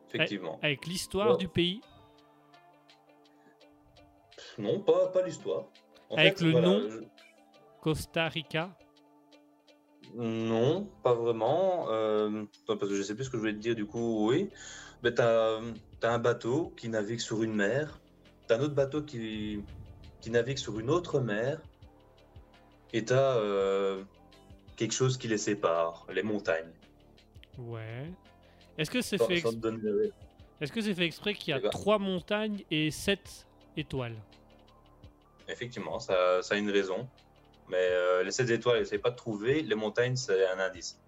effectivement. 0.08 0.60
Avec 0.64 0.88
l'histoire 0.88 1.32
Ouais. 1.32 1.38
du 1.38 1.48
pays? 1.48 1.82
Non, 4.60 4.80
pas, 4.82 5.08
pas 5.08 5.24
l'histoire. 5.26 5.66
Avec 6.16 6.42
le 6.42 6.52
nom 6.52 6.90
je- 6.90 7.00
Costa 7.82 8.28
Rica 8.28 8.76
Non, 10.16 10.90
pas 11.04 11.14
vraiment. 11.14 11.88
Euh, 11.90 12.44
parce 12.68 12.80
que 12.80 12.96
je 12.96 13.02
sais 13.04 13.16
plus 13.16 13.26
ce 13.26 13.30
que 13.30 13.38
je 13.38 13.42
voulais 13.42 13.54
te 13.54 13.60
dire 13.60 13.76
du 13.76 13.86
coup, 13.86 14.28
oui. 14.30 14.50
Mais 15.04 15.14
t'as 15.14 15.60
as 16.04 16.10
un 16.10 16.20
bateau 16.20 16.74
qui 16.76 16.90
navigue 16.90 17.20
sur 17.20 17.42
une 17.44 17.54
mer. 17.56 18.00
T'as 18.48 18.58
un 18.58 18.62
autre 18.62 18.74
bateau 18.74 19.02
qui, 19.04 19.64
qui 20.22 20.30
navigue 20.32 20.58
sur 20.58 20.80
une 20.80 20.90
autre 20.90 21.20
mer. 21.20 21.62
Et 22.92 23.06
t'as 23.06 23.38
euh, 23.38 24.04
quelque 24.76 24.94
chose 24.94 25.18
qui 25.18 25.28
les 25.28 25.38
sépare, 25.38 26.06
les 26.12 26.24
montagnes. 26.24 26.72
Ouais. 27.58 28.12
Est-ce 28.78 28.90
que 28.92 29.02
c'est 29.02 29.18
fait, 29.18 29.42
donner- 29.58 30.10
est-ce 30.60 30.72
que 30.72 30.82
c'est 30.82 30.94
fait 30.96 31.06
exprès 31.06 31.34
qu'il 31.34 31.52
y 31.52 31.54
a 31.54 31.58
D'accord. 31.60 31.72
trois 31.72 32.00
montagnes 32.00 32.64
et 32.72 32.90
sept 32.90 33.46
étoiles? 33.78 34.16
Effectivement, 35.50 36.00
ça, 36.00 36.42
ça 36.42 36.56
a 36.56 36.58
une 36.58 36.70
raison. 36.70 37.10
Mais 37.70 37.78
euh, 37.78 38.24
les 38.24 38.32
7 38.32 38.50
étoiles, 38.50 38.82
essaye 38.82 39.00
pas 39.00 39.12
de 39.12 39.16
trouver. 39.16 39.62
Les 39.62 39.76
montagnes, 39.76 40.16
c'est 40.16 40.48
un 40.48 40.60
indice. 40.60 41.00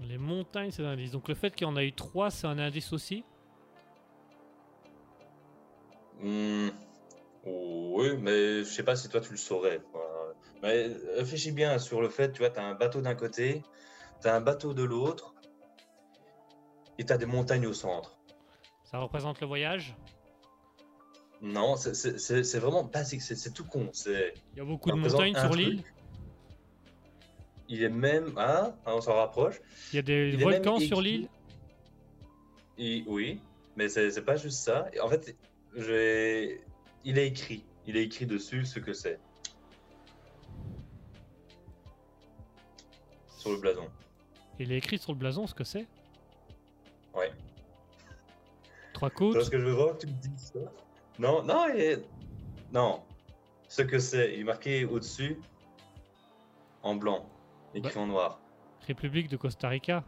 Les 0.00 0.18
montagnes, 0.18 0.70
c'est 0.70 0.84
un 0.84 0.90
indice. 0.90 1.10
Donc 1.10 1.28
le 1.28 1.34
fait 1.34 1.54
qu'il 1.54 1.66
y 1.66 1.70
en 1.70 1.76
a 1.76 1.84
eu 1.84 1.92
trois, 1.92 2.30
c'est 2.30 2.46
un 2.46 2.58
indice 2.58 2.92
aussi? 2.92 3.24
Hmm, 6.20 6.68
oui, 7.44 8.16
mais 8.18 8.58
je 8.58 8.64
sais 8.64 8.82
pas 8.82 8.96
si 8.96 9.08
toi 9.08 9.20
tu 9.20 9.30
le 9.30 9.38
saurais. 9.38 9.80
quoi. 9.92 10.34
Mais 10.62 10.88
réfléchis 11.16 11.52
bien 11.52 11.78
sur 11.78 12.00
le 12.02 12.08
fait, 12.08 12.32
tu 12.32 12.40
vois, 12.40 12.50
tu 12.50 12.58
as 12.58 12.64
un 12.64 12.74
bateau 12.74 13.00
d'un 13.00 13.14
côté, 13.14 13.62
tu 14.20 14.28
as 14.28 14.34
un 14.34 14.40
bateau 14.40 14.74
de 14.74 14.82
l'autre, 14.82 15.34
et 16.98 17.04
tu 17.04 17.12
as 17.12 17.16
des 17.16 17.26
montagnes 17.26 17.66
au 17.66 17.72
centre. 17.72 18.18
Ça 18.84 18.98
représente 18.98 19.40
le 19.40 19.46
voyage? 19.46 19.96
Non, 21.42 21.76
c'est- 21.76 22.58
vraiment 22.58 22.84
basique, 22.84 23.22
c'est 23.22 23.52
tout 23.52 23.64
con. 23.64 23.90
Il 24.06 24.32
y 24.56 24.60
a 24.60 24.64
beaucoup 24.64 24.90
de 24.90 24.96
montagnes 24.96 25.34
sur 25.34 25.54
l'île 25.54 25.82
il 27.70 27.84
est 27.84 27.88
même, 27.88 28.32
ah, 28.36 28.74
ah, 28.84 28.96
on 28.96 29.00
s'en 29.00 29.14
rapproche. 29.14 29.60
Il 29.92 29.96
y 29.96 29.98
a 30.00 30.02
des 30.02 30.30
Il 30.30 30.42
volcans 30.42 30.78
même 30.78 30.86
sur 30.86 31.00
l'île 31.00 31.28
oui, 33.06 33.40
mais 33.76 33.88
c'est 33.88 34.24
pas 34.24 34.36
juste 34.36 34.58
ça. 34.58 34.90
En 35.02 35.08
fait, 35.08 35.36
il 35.76 37.18
est 37.18 37.26
écrit, 37.26 37.62
il 37.86 37.96
est 37.96 38.04
écrit 38.04 38.26
dessus 38.26 38.64
ce 38.64 38.78
que 38.78 38.92
c'est 38.92 39.20
sur 43.36 43.52
le 43.52 43.58
blason. 43.58 43.88
Il 44.58 44.72
est 44.72 44.78
écrit 44.78 44.98
sur 44.98 45.12
le 45.12 45.18
blason 45.18 45.46
ce 45.46 45.54
que 45.54 45.64
c'est 45.64 45.86
Ouais. 47.14 47.32
Trois 48.94 49.10
côtes 49.10 49.34
Parce 49.34 49.50
que 49.50 49.58
je 49.58 49.64
veux 49.64 49.72
voir? 49.72 49.96
Que 49.96 50.06
tu 50.06 50.06
me 50.08 50.12
dises 50.12 50.52
ça? 50.54 50.60
Non, 51.20 51.42
non, 51.42 51.66
il 51.74 51.80
est- 51.80 52.08
non. 52.72 53.02
Ce 53.68 53.82
que 53.82 53.98
c'est, 53.98 54.32
il 54.32 54.40
est 54.40 54.44
marqué 54.44 54.86
au-dessus 54.86 55.38
en 56.82 56.94
blanc, 56.94 57.28
écrit 57.74 57.98
en 58.00 58.06
noir. 58.06 58.40
République 58.86 59.28
de 59.28 59.36
Costa 59.36 59.68
Rica 59.68 60.02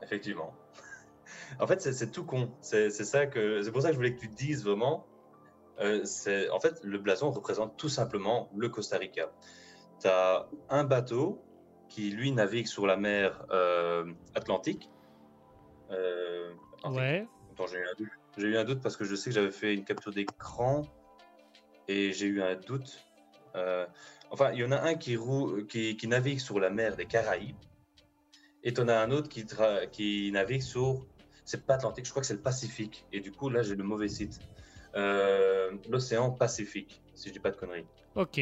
Effectivement. 0.00 0.54
en 1.60 1.66
fait, 1.66 1.80
c'est 1.80 2.12
tout 2.12 2.24
con. 2.24 2.52
C'est 2.60 2.90
c'est 2.90 3.04
ça 3.04 3.26
que, 3.26 3.60
c'est 3.62 3.72
pour 3.72 3.82
ça 3.82 3.88
que 3.88 3.94
je 3.94 3.98
voulais 3.98 4.14
que 4.14 4.20
tu 4.20 4.28
dises 4.28 4.64
vraiment. 4.64 5.04
Euh, 5.80 6.04
c'est 6.04 6.48
en 6.50 6.60
fait 6.60 6.78
le 6.84 6.98
blason 6.98 7.32
représente 7.32 7.76
tout 7.76 7.88
simplement 7.88 8.48
le 8.54 8.68
Costa 8.68 8.98
Rica. 8.98 9.32
Tu 10.00 10.06
as 10.06 10.46
un 10.68 10.84
bateau 10.84 11.42
qui 11.88 12.10
lui 12.10 12.30
navigue 12.30 12.66
sur 12.68 12.86
la 12.86 12.96
mer 12.96 13.44
euh, 13.50 14.12
Atlantique. 14.36 14.88
Euh, 15.90 16.52
Atlantique. 16.78 17.00
Ouais. 17.00 17.26
Attends, 17.52 17.66
j'ai 17.66 17.78
un 17.82 17.94
doute. 17.98 18.08
J'ai 18.38 18.48
eu 18.48 18.56
un 18.56 18.64
doute 18.64 18.80
parce 18.80 18.96
que 18.96 19.04
je 19.04 19.14
sais 19.14 19.30
que 19.30 19.34
j'avais 19.34 19.50
fait 19.50 19.74
une 19.74 19.84
capture 19.84 20.12
d'écran 20.12 20.82
et 21.88 22.12
j'ai 22.12 22.26
eu 22.26 22.42
un 22.42 22.56
doute. 22.56 22.98
Euh, 23.54 23.86
enfin, 24.30 24.52
il 24.52 24.60
y 24.60 24.64
en 24.64 24.72
a 24.72 24.80
un 24.80 24.94
qui, 24.94 25.16
roule, 25.16 25.66
qui, 25.66 25.96
qui 25.96 26.08
navigue 26.08 26.38
sur 26.38 26.58
la 26.58 26.70
mer 26.70 26.96
des 26.96 27.04
Caraïbes 27.04 27.56
et 28.64 28.78
en 28.78 28.88
as 28.88 28.98
un 28.98 29.10
autre 29.10 29.28
qui, 29.28 29.44
qui 29.90 30.30
navigue 30.32 30.62
sur. 30.62 31.06
C'est 31.44 31.66
pas 31.66 31.74
Atlantique, 31.74 32.04
je 32.04 32.10
crois 32.10 32.20
que 32.20 32.26
c'est 32.26 32.34
le 32.34 32.40
Pacifique. 32.40 33.04
Et 33.12 33.20
du 33.20 33.32
coup, 33.32 33.50
là, 33.50 33.62
j'ai 33.62 33.74
le 33.74 33.82
mauvais 33.82 34.08
site. 34.08 34.38
Euh, 34.94 35.72
L'océan 35.88 36.30
Pacifique, 36.30 37.02
si 37.14 37.28
je 37.28 37.32
dis 37.34 37.40
pas 37.40 37.50
de 37.50 37.56
conneries. 37.56 37.86
Ok. 38.14 38.40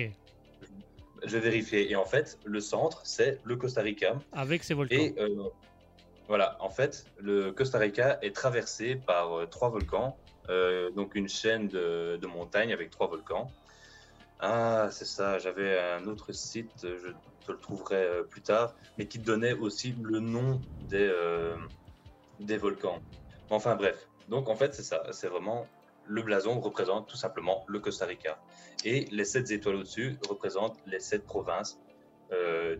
Je 1.24 1.38
vais 1.38 1.40
vérifier. 1.40 1.90
Et 1.90 1.96
en 1.96 2.04
fait, 2.04 2.38
le 2.44 2.60
centre, 2.60 3.00
c'est 3.04 3.38
le 3.44 3.56
Costa 3.56 3.80
Rica. 3.80 4.18
Avec 4.32 4.62
ses 4.64 4.74
volcans. 4.74 4.96
Et 4.96 5.14
euh, 5.18 5.48
voilà, 6.30 6.56
en 6.60 6.70
fait, 6.70 7.06
le 7.18 7.50
Costa 7.50 7.78
Rica 7.78 8.20
est 8.22 8.36
traversé 8.36 8.94
par 8.94 9.36
euh, 9.36 9.46
trois 9.46 9.68
volcans, 9.68 10.16
euh, 10.48 10.88
donc 10.92 11.16
une 11.16 11.28
chaîne 11.28 11.66
de, 11.66 12.24
montagnes 12.24 12.72
avec 12.72 12.90
trois 12.90 13.08
volcans. 13.08 13.50
Ah, 14.38 14.90
c'est 14.92 15.06
ça, 15.06 15.38
j'avais 15.40 15.76
un 15.76 16.06
autre 16.06 16.30
site, 16.30 16.70
je 16.84 17.10
te 17.44 17.50
le 17.50 17.58
trouverai 17.58 17.96
euh, 17.96 18.22
plus 18.22 18.42
tard, 18.42 18.76
mais 18.96 19.08
qui 19.08 19.18
donnait 19.18 19.54
aussi 19.54 19.96
le 20.00 20.20
nom 20.20 20.60
des, 20.88 21.12
des 22.38 22.58
volcans. 22.58 23.00
Enfin 23.50 23.74
bref, 23.74 24.06
donc 24.28 24.48
en 24.48 24.54
fait, 24.54 24.72
c'est 24.72 24.84
ça, 24.84 25.02
c'est 25.10 25.26
vraiment 25.26 25.66
le 26.06 26.22
blason 26.22 26.60
représente 26.60 27.08
tout 27.08 27.16
simplement 27.16 27.64
le 27.66 27.80
Costa 27.80 28.06
Rica. 28.06 28.38
Et 28.84 29.06
les 29.10 29.24
sept 29.24 29.50
étoiles 29.50 29.74
au-dessus 29.74 30.16
représentent 30.28 30.78
les 30.86 31.00
sept 31.00 31.24
provinces 31.24 31.80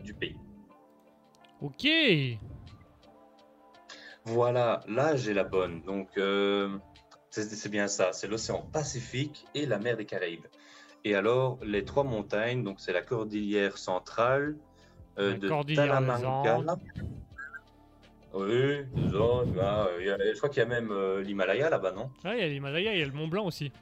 du 0.01 0.13
pays. 0.13 0.37
Ok. 1.61 1.85
Voilà, 4.25 4.81
là 4.87 5.15
j'ai 5.15 5.33
la 5.33 5.43
bonne. 5.43 5.81
Donc 5.83 6.09
euh, 6.17 6.77
c'est 7.29 7.69
bien 7.69 7.87
ça, 7.87 8.13
c'est 8.13 8.27
l'océan 8.27 8.61
Pacifique 8.61 9.45
et 9.55 9.65
la 9.65 9.79
mer 9.79 9.97
des 9.97 10.05
Caraïbes. 10.05 10.45
Et 11.03 11.15
alors 11.15 11.57
les 11.63 11.83
trois 11.83 12.03
montagnes, 12.03 12.63
donc 12.63 12.79
c'est 12.79 12.93
la 12.93 13.01
cordillère 13.01 13.77
centrale 13.77 14.57
euh, 15.17 15.31
La 15.31 15.37
de 15.37 15.47
cordillère 15.47 15.87
Talamanca. 15.87 16.63
Oui, 18.33 18.85
des 18.95 19.15
Andes, 19.17 19.53
y 19.57 20.09
a- 20.09 20.17
je 20.33 20.37
crois 20.37 20.47
qu'il 20.47 20.59
y 20.59 20.65
a 20.65 20.65
même 20.65 20.89
euh, 20.91 21.21
l'Himalaya 21.21 21.69
là-bas, 21.69 21.91
non? 21.91 22.09
Ah, 22.23 22.33
il 22.35 22.39
y 22.39 22.43
a 22.43 22.47
l'Himalaya, 22.47 22.93
il 22.93 22.99
y 22.99 23.03
a 23.03 23.05
le 23.05 23.11
Mont 23.11 23.27
Blanc 23.27 23.45
aussi. 23.45 23.73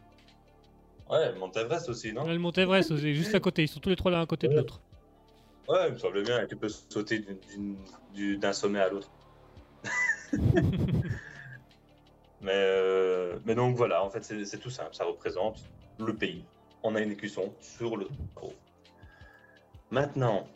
Ouais, 1.07 1.32
le 1.32 1.38
Mont 1.38 1.52
Everest 1.52 1.88
aussi, 1.90 2.14
non? 2.14 2.26
Le 2.26 2.40
Mont 2.40 2.52
Everest 2.53 2.90
aussi, 2.91 3.14
juste 3.14 3.36
à 3.36 3.40
côté. 3.40 3.61
Ils 3.64 3.68
sont 3.68 3.80
tous 3.80 3.90
les 3.90 3.95
trois 3.95 4.10
l'un 4.10 4.22
à 4.22 4.26
côté 4.26 4.48
de 4.48 4.53
Ouais. 4.53 4.60
l'autre. 4.60 4.82
Ouais, 5.68 5.88
il 5.90 5.94
me 5.94 5.98
semble 5.99 6.24
bien 6.24 6.48
tu 6.48 6.56
peux 6.56 6.70
sauter 6.70 7.24
d'un 8.40 8.53
sommet 8.53 8.80
à 8.80 8.90
l'autre. 8.90 9.10
mais, 12.41 12.51
euh, 12.53 13.39
mais 13.45 13.56
donc 13.56 13.76
voilà, 13.76 14.03
en 14.03 14.10
fait, 14.10 14.23
c'est 14.23 14.60
tout 14.60 14.69
simple. 14.69 14.93
Ça 14.95 15.06
représente 15.06 15.64
le 15.97 16.15
pays. 16.15 16.45
On 16.84 16.95
a 16.95 17.01
une 17.01 17.11
écusson 17.11 17.53
sur 17.60 17.97
le 17.97 18.06
drapeau. 18.06 18.53
Maintenant, 19.91 20.47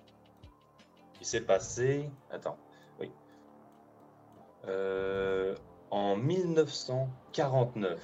il 1.20 1.26
s'est 1.26 1.42
passé. 1.42 2.10
Attends, 2.32 2.58
oui. 3.00 3.12
Euh, 4.68 5.56
en 5.92 6.16
1949, 6.16 8.00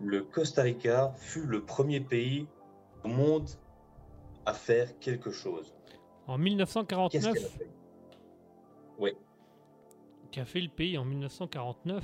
le 0.00 0.22
Costa 0.22 0.62
Rica 0.62 1.12
fut 1.16 1.46
le 1.46 1.64
premier 1.64 2.00
pays 2.00 2.46
au 3.04 3.08
monde 3.08 3.48
à 4.46 4.54
faire 4.54 4.98
quelque 4.98 5.30
chose. 5.30 5.74
En 6.26 6.36
Qu'est-ce 6.36 6.42
1949, 6.42 7.34
qu'elle 7.34 7.44
a 7.44 7.48
fait? 7.48 7.70
Oui. 8.98 9.16
Qu'a 10.32 10.44
fait 10.44 10.60
le 10.60 10.68
pays 10.68 10.98
en 10.98 11.04
1949 11.04 12.02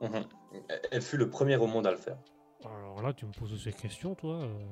Mhm. 0.00 0.24
Elle 0.90 1.02
fut 1.02 1.18
le 1.18 1.28
premier 1.28 1.56
au 1.56 1.66
monde 1.66 1.86
à 1.86 1.90
le 1.90 1.98
faire. 1.98 2.16
Alors 2.64 3.02
là, 3.02 3.12
tu 3.12 3.26
me 3.26 3.32
poses 3.32 3.62
ces 3.62 3.72
questions, 3.72 4.14
toi. 4.14 4.36
euh. 4.36 4.64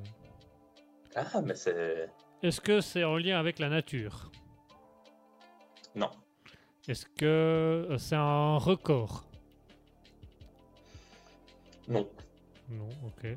Ah, 1.15 1.39
mais 1.41 1.53
c'est. 1.53 2.09
Est-ce 2.41 2.59
que 2.59 2.81
c'est 2.81 3.03
en 3.03 3.15
lien 3.15 3.39
avec 3.39 3.59
la 3.59 3.69
nature? 3.69 4.31
Non. 5.93 6.09
Est-ce 6.87 7.05
que 7.05 7.25
euh, 7.25 7.97
c'est 7.99 8.15
un 8.15 8.57
record? 8.57 9.23
Non. 11.87 12.09
Non, 12.69 12.89
ok. 13.05 13.27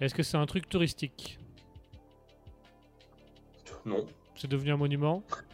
Est-ce 0.00 0.14
que 0.14 0.22
c'est 0.22 0.36
un 0.36 0.46
truc 0.46 0.68
touristique? 0.68 1.38
Non. 3.84 4.06
C'est 4.36 4.48
devenu 4.48 4.70
un 4.72 4.76
monument? 4.76 5.24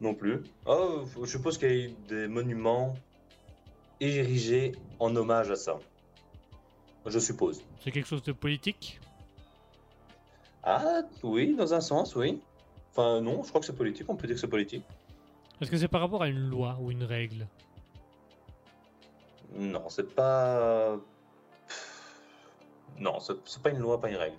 Non 0.00 0.14
plus. 0.14 0.42
Oh, 0.66 1.04
je 1.22 1.26
suppose 1.26 1.56
qu'il 1.58 1.68
y 1.68 1.72
a 1.72 1.86
eu 1.86 1.94
des 2.08 2.28
monuments 2.28 2.94
érigés 4.00 4.72
en 4.98 5.14
hommage 5.16 5.50
à 5.50 5.56
ça. 5.56 5.78
Je 7.06 7.18
suppose. 7.18 7.62
C'est 7.80 7.90
quelque 7.90 8.06
chose 8.06 8.22
de 8.22 8.32
politique? 8.32 9.00
Ah, 10.62 11.02
oui, 11.22 11.54
dans 11.54 11.72
un 11.72 11.80
sens, 11.80 12.16
oui. 12.16 12.40
Enfin, 12.90 13.20
non, 13.20 13.42
je 13.42 13.48
crois 13.48 13.60
que 13.60 13.66
c'est 13.66 13.76
politique. 13.76 14.06
On 14.08 14.16
peut 14.16 14.26
dire 14.26 14.34
que 14.34 14.40
c'est 14.40 14.48
politique. 14.48 14.84
Est-ce 15.60 15.70
que 15.70 15.76
c'est 15.76 15.88
par 15.88 16.00
rapport 16.00 16.22
à 16.22 16.28
une 16.28 16.50
loi 16.50 16.76
ou 16.80 16.90
une 16.90 17.04
règle? 17.04 17.46
Non, 19.54 19.88
c'est 19.88 20.14
pas. 20.14 20.98
Non, 22.98 23.20
c'est 23.20 23.34
c'est 23.44 23.62
pas 23.62 23.70
une 23.70 23.78
loi, 23.78 24.00
pas 24.00 24.10
une 24.10 24.16
règle. 24.16 24.36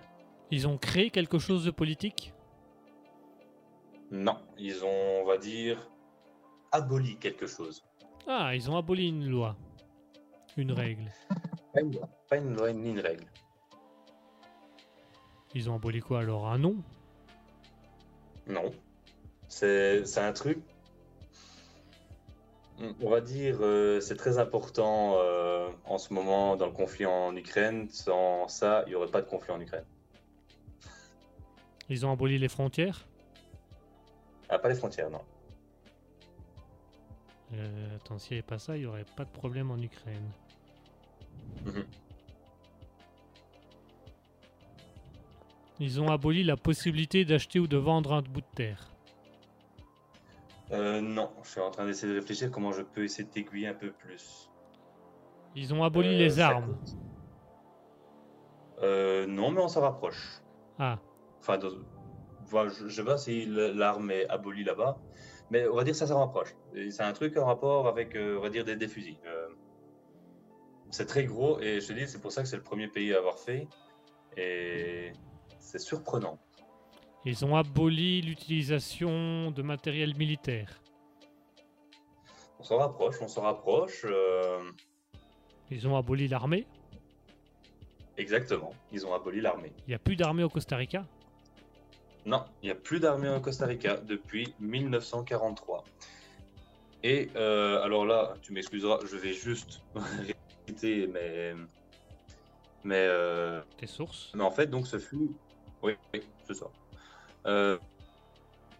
Ils 0.50 0.68
ont 0.68 0.76
créé 0.76 1.10
quelque 1.10 1.38
chose 1.38 1.64
de 1.64 1.70
politique? 1.70 2.32
Non, 4.10 4.38
ils 4.58 4.84
ont, 4.84 5.22
on 5.22 5.26
va 5.26 5.36
dire, 5.36 5.90
aboli 6.72 7.16
quelque 7.18 7.46
chose. 7.46 7.84
Ah, 8.26 8.54
ils 8.54 8.70
ont 8.70 8.76
aboli 8.76 9.08
une 9.08 9.26
loi. 9.28 9.56
Une 10.56 10.72
règle. 10.72 11.10
Pas 11.74 11.80
une 11.82 11.92
loi, 11.92 12.08
pas 12.28 12.36
une 12.38 12.54
loi 12.54 12.72
ni 12.72 12.90
une 12.90 13.00
règle. 13.00 13.26
Ils 15.54 15.68
ont 15.70 15.76
aboli 15.76 16.00
quoi 16.00 16.20
alors 16.20 16.48
Un 16.48 16.58
nom? 16.58 16.76
Non. 18.46 18.72
C'est 19.48 20.06
c'est 20.06 20.20
un 20.20 20.32
truc. 20.32 20.58
On 23.02 23.10
va 23.10 23.20
dire, 23.20 23.58
euh, 23.60 24.00
c'est 24.00 24.16
très 24.16 24.38
important 24.38 25.16
euh, 25.18 25.68
en 25.84 25.98
ce 25.98 26.14
moment 26.14 26.56
dans 26.56 26.66
le 26.66 26.72
conflit 26.72 27.06
en 27.06 27.36
Ukraine. 27.36 27.88
Sans 27.90 28.48
ça, 28.48 28.84
il 28.86 28.90
n'y 28.90 28.94
aurait 28.94 29.10
pas 29.10 29.20
de 29.20 29.26
conflit 29.28 29.52
en 29.52 29.60
Ukraine. 29.60 29.84
Ils 31.90 32.06
ont 32.06 32.12
aboli 32.12 32.38
les 32.38 32.48
frontières? 32.48 33.06
Ah, 34.48 34.58
pas 34.58 34.68
les 34.68 34.74
frontières, 34.74 35.10
non. 35.10 35.20
Euh, 37.54 37.96
Attends, 37.96 38.18
s'il 38.18 38.34
n'y 38.36 38.38
avait 38.40 38.46
pas 38.46 38.58
ça, 38.58 38.76
il 38.76 38.80
n'y 38.80 38.86
aurait 38.86 39.04
pas 39.16 39.24
de 39.24 39.30
problème 39.30 39.70
en 39.70 39.78
Ukraine. 39.78 40.30
Mhm. 41.64 41.84
Ils 45.80 46.00
ont 46.00 46.08
aboli 46.08 46.42
la 46.44 46.56
possibilité 46.56 47.24
d'acheter 47.24 47.60
ou 47.60 47.66
de 47.68 47.76
vendre 47.76 48.12
un 48.12 48.22
bout 48.22 48.40
de 48.40 48.46
terre. 48.54 48.90
Euh, 50.72 51.00
non, 51.00 51.30
je 51.44 51.50
suis 51.50 51.60
en 51.60 51.70
train 51.70 51.86
d'essayer 51.86 52.12
de 52.12 52.18
réfléchir 52.18 52.50
comment 52.50 52.72
je 52.72 52.82
peux 52.82 53.04
essayer 53.04 53.24
de 53.24 53.30
t'aiguiller 53.30 53.68
un 53.68 53.74
peu 53.74 53.92
plus. 53.92 54.50
Ils 55.54 55.72
ont 55.72 55.82
aboli 55.84 56.08
Euh, 56.08 56.18
les 56.18 56.40
armes. 56.40 56.76
Euh, 58.82 59.26
non, 59.26 59.50
mais 59.50 59.60
on 59.62 59.68
s'en 59.68 59.80
rapproche. 59.80 60.42
Ah, 60.78 60.98
Enfin, 61.40 61.58
je, 62.50 62.88
je 62.88 62.94
sais 62.94 63.04
pas 63.04 63.18
si 63.18 63.46
l'arme 63.46 64.10
est 64.10 64.28
abolie 64.28 64.64
là-bas, 64.64 64.98
mais 65.50 65.66
on 65.68 65.74
va 65.76 65.84
dire 65.84 65.92
que 65.92 65.98
ça 65.98 66.06
s'en 66.06 66.18
rapproche. 66.20 66.54
C'est 66.90 67.02
un 67.02 67.12
truc 67.12 67.36
en 67.36 67.46
rapport 67.46 67.86
avec, 67.88 68.14
euh, 68.16 68.38
on 68.38 68.42
va 68.42 68.50
dire, 68.50 68.64
des, 68.64 68.76
des 68.76 68.88
fusils. 68.88 69.18
Euh, 69.26 69.48
c'est 70.90 71.06
très 71.06 71.24
gros 71.24 71.60
et 71.60 71.80
je 71.80 71.88
te 71.88 71.92
dis, 71.92 72.08
c'est 72.08 72.20
pour 72.20 72.32
ça 72.32 72.42
que 72.42 72.48
c'est 72.48 72.56
le 72.56 72.62
premier 72.62 72.88
pays 72.88 73.12
à 73.14 73.18
avoir 73.18 73.38
fait. 73.38 73.68
Et 74.36 75.12
c'est 75.58 75.78
surprenant. 75.80 76.38
ils 77.24 77.44
ont 77.44 77.56
aboli 77.56 78.22
l'utilisation 78.22 79.50
de 79.50 79.62
matériel 79.62 80.16
militaire. 80.16 80.80
On 82.60 82.62
s'en 82.62 82.78
rapproche, 82.78 83.16
on 83.20 83.28
s'en 83.28 83.42
rapproche. 83.42 84.02
euh, 84.04 84.60
Ils 85.70 85.86
ont 85.86 85.96
aboli 85.96 86.26
l'armée? 86.28 86.66
exactement. 88.16 88.72
Ils 88.92 89.06
ont 89.06 89.14
aboli 89.14 89.40
l'armée. 89.40 89.72
Il 89.86 89.90
n'y 89.90 89.94
a 89.94 89.98
plus 89.98 90.16
d'armée 90.16 90.42
au 90.42 90.48
Costa 90.48 90.76
Rica? 90.76 91.06
Non, 92.28 92.44
il 92.62 92.66
n'y 92.66 92.70
a 92.70 92.74
plus 92.74 93.00
d'armée 93.00 93.30
au 93.30 93.40
Costa 93.40 93.64
Rica 93.64 93.96
depuis 93.96 94.54
1943. 94.60 95.82
Et 97.02 97.30
euh, 97.36 97.80
alors 97.80 98.04
là, 98.04 98.34
tu 98.42 98.52
m'excuseras, 98.52 98.98
je 99.10 99.16
vais 99.16 99.32
juste 99.32 99.80
mais 100.84 101.54
mais 102.84 103.06
euh, 103.08 103.62
Tes 103.78 103.86
sources. 103.86 104.30
mais 104.34 104.44
en 104.44 104.50
fait, 104.50 104.66
donc 104.66 104.86
ce 104.86 104.98
fut, 104.98 105.30
oui, 105.82 105.94
oui 106.12 106.20
c'est 106.46 106.52
ça. 106.52 106.66
Euh, 107.46 107.78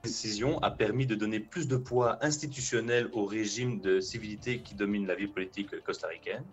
la 0.04 0.10
décision 0.10 0.58
a 0.58 0.70
permis 0.70 1.06
de 1.06 1.14
donner 1.14 1.40
plus 1.40 1.68
de 1.68 1.78
poids 1.78 2.22
institutionnel 2.22 3.08
au 3.14 3.24
régime 3.24 3.80
de 3.80 3.98
civilité 4.00 4.60
qui 4.60 4.74
domine 4.74 5.06
la 5.06 5.14
vie 5.14 5.26
politique 5.26 5.82
costaricaine. 5.84 6.44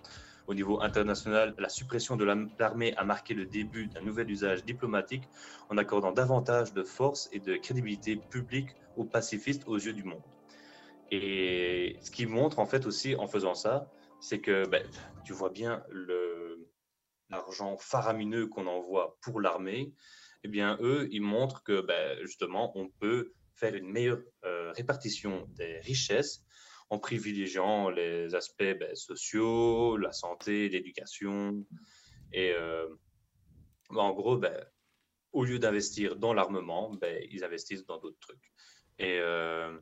Au 0.47 0.53
niveau 0.53 0.81
international, 0.81 1.55
la 1.57 1.69
suppression 1.69 2.15
de 2.15 2.23
la- 2.23 2.37
l'armée 2.59 2.95
a 2.97 3.03
marqué 3.03 3.33
le 3.33 3.45
début 3.45 3.87
d'un 3.87 4.01
nouvel 4.01 4.29
usage 4.29 4.63
diplomatique 4.63 5.23
en 5.69 5.77
accordant 5.77 6.11
davantage 6.11 6.73
de 6.73 6.83
force 6.83 7.27
et 7.31 7.39
de 7.39 7.55
crédibilité 7.55 8.15
publique 8.15 8.69
aux 8.95 9.05
pacifistes 9.05 9.67
aux 9.67 9.77
yeux 9.77 9.93
du 9.93 10.03
monde. 10.03 10.23
Et 11.11 11.97
ce 12.01 12.11
qui 12.11 12.25
montre 12.25 12.59
en 12.59 12.65
fait 12.65 12.85
aussi 12.85 13.15
en 13.15 13.27
faisant 13.27 13.55
ça, 13.55 13.89
c'est 14.21 14.39
que 14.39 14.67
ben, 14.67 14.83
tu 15.23 15.33
vois 15.33 15.49
bien 15.49 15.83
l'argent 17.29 17.77
faramineux 17.77 18.47
qu'on 18.47 18.67
envoie 18.67 19.17
pour 19.21 19.41
l'armée, 19.41 19.93
eh 20.43 20.47
bien, 20.47 20.77
eux, 20.81 21.07
ils 21.11 21.23
montrent 21.23 21.63
que, 21.63 21.81
ben, 21.81 22.19
justement, 22.21 22.71
on 22.77 22.89
peut 22.99 23.33
faire 23.55 23.73
une 23.73 23.89
meilleure 23.91 24.21
euh, 24.43 24.71
répartition 24.73 25.47
des 25.57 25.79
richesses 25.79 26.44
en 26.89 26.99
privilégiant 26.99 27.89
les 27.89 28.35
aspects 28.35 28.63
ben, 28.79 28.95
sociaux, 28.95 29.97
la 29.97 30.11
santé, 30.11 30.69
l'éducation. 30.69 31.65
Et 32.31 32.51
euh, 32.53 32.87
ben, 33.89 34.01
en 34.01 34.13
gros, 34.13 34.37
ben, 34.37 34.65
au 35.31 35.43
lieu 35.43 35.59
d'investir 35.59 36.15
dans 36.15 36.33
l'armement, 36.33 36.97
ils 37.29 37.43
investissent 37.43 37.85
dans 37.85 37.97
d'autres 37.99 38.19
trucs. 38.19 38.51
Et 38.99 39.19
euh, 39.19 39.77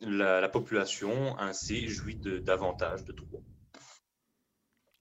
la, 0.00 0.40
la 0.40 0.48
population, 0.48 1.38
ainsi, 1.38 1.88
jouit 1.88 2.16
de, 2.16 2.38
davantage 2.38 3.04
de 3.04 3.12
droits. 3.12 3.42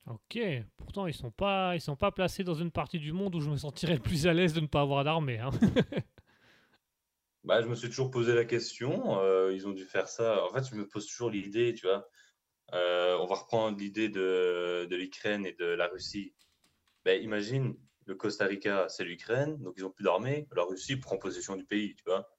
Ok. 0.08 0.40
Pourtant, 0.78 1.08
ils 1.08 1.14
sont 1.14 1.32
sont 1.80 1.96
pas 1.96 2.12
placés 2.12 2.44
dans 2.44 2.54
une 2.54 2.72
partie 2.72 3.00
du 3.00 3.14
monde 3.14 3.36
où 3.36 3.42
je 3.42 3.50
me 3.50 3.58
sentirais 3.58 4.00
plus 4.00 4.28
à 4.28 4.34
l'aise 4.34 4.54
de 4.54 4.60
ne 4.60 4.68
pas 4.68 4.82
avoir 4.82 5.04
d'armée. 5.04 5.40
hein. 5.40 5.52
Bah, 7.44 7.62
je 7.62 7.68
me 7.68 7.76
suis 7.76 7.90
toujours 7.90 8.10
posé 8.12 8.34
la 8.34 8.46
question. 8.46 9.20
euh, 9.22 9.52
ils 9.54 9.68
ont 9.68 9.72
dû 9.74 9.86
faire 9.86 10.08
ça. 10.08 10.44
En 10.46 10.54
fait, 10.54 10.64
je 10.70 10.76
me 10.76 10.88
pose 10.88 11.06
toujours 11.08 11.30
l'idée, 11.30 11.74
tu 11.74 11.86
vois. 11.88 12.08
euh, 12.74 13.18
on 13.20 13.26
va 13.28 13.36
reprendre 13.36 13.78
l'idée 13.78 14.10
de, 14.10 14.88
de 14.90 14.96
l'Ukraine 14.96 15.46
et 15.46 15.54
de 15.54 15.66
la 15.66 15.88
Russie. 15.88 16.34
Ben, 17.06 17.22
imagine, 17.22 17.76
le 18.06 18.16
Costa 18.16 18.46
Rica, 18.46 18.88
c'est 18.90 19.04
l'Ukraine, 19.04 19.58
donc 19.62 19.74
ils 19.78 19.86
ont 19.86 19.92
plus 19.92 20.04
d'armée. 20.06 20.48
La 20.56 20.64
Russie 20.64 20.98
prend 20.98 21.18
possession 21.18 21.56
du 21.58 21.66
pays, 21.66 21.96
tu 21.96 22.04
vois. 22.06 22.30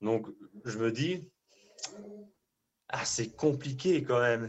Donc, 0.00 0.28
je 0.64 0.78
me 0.78 0.90
dis, 0.92 1.30
ah, 2.88 3.04
c'est 3.04 3.34
compliqué 3.36 4.02
quand 4.04 4.20
même. 4.20 4.48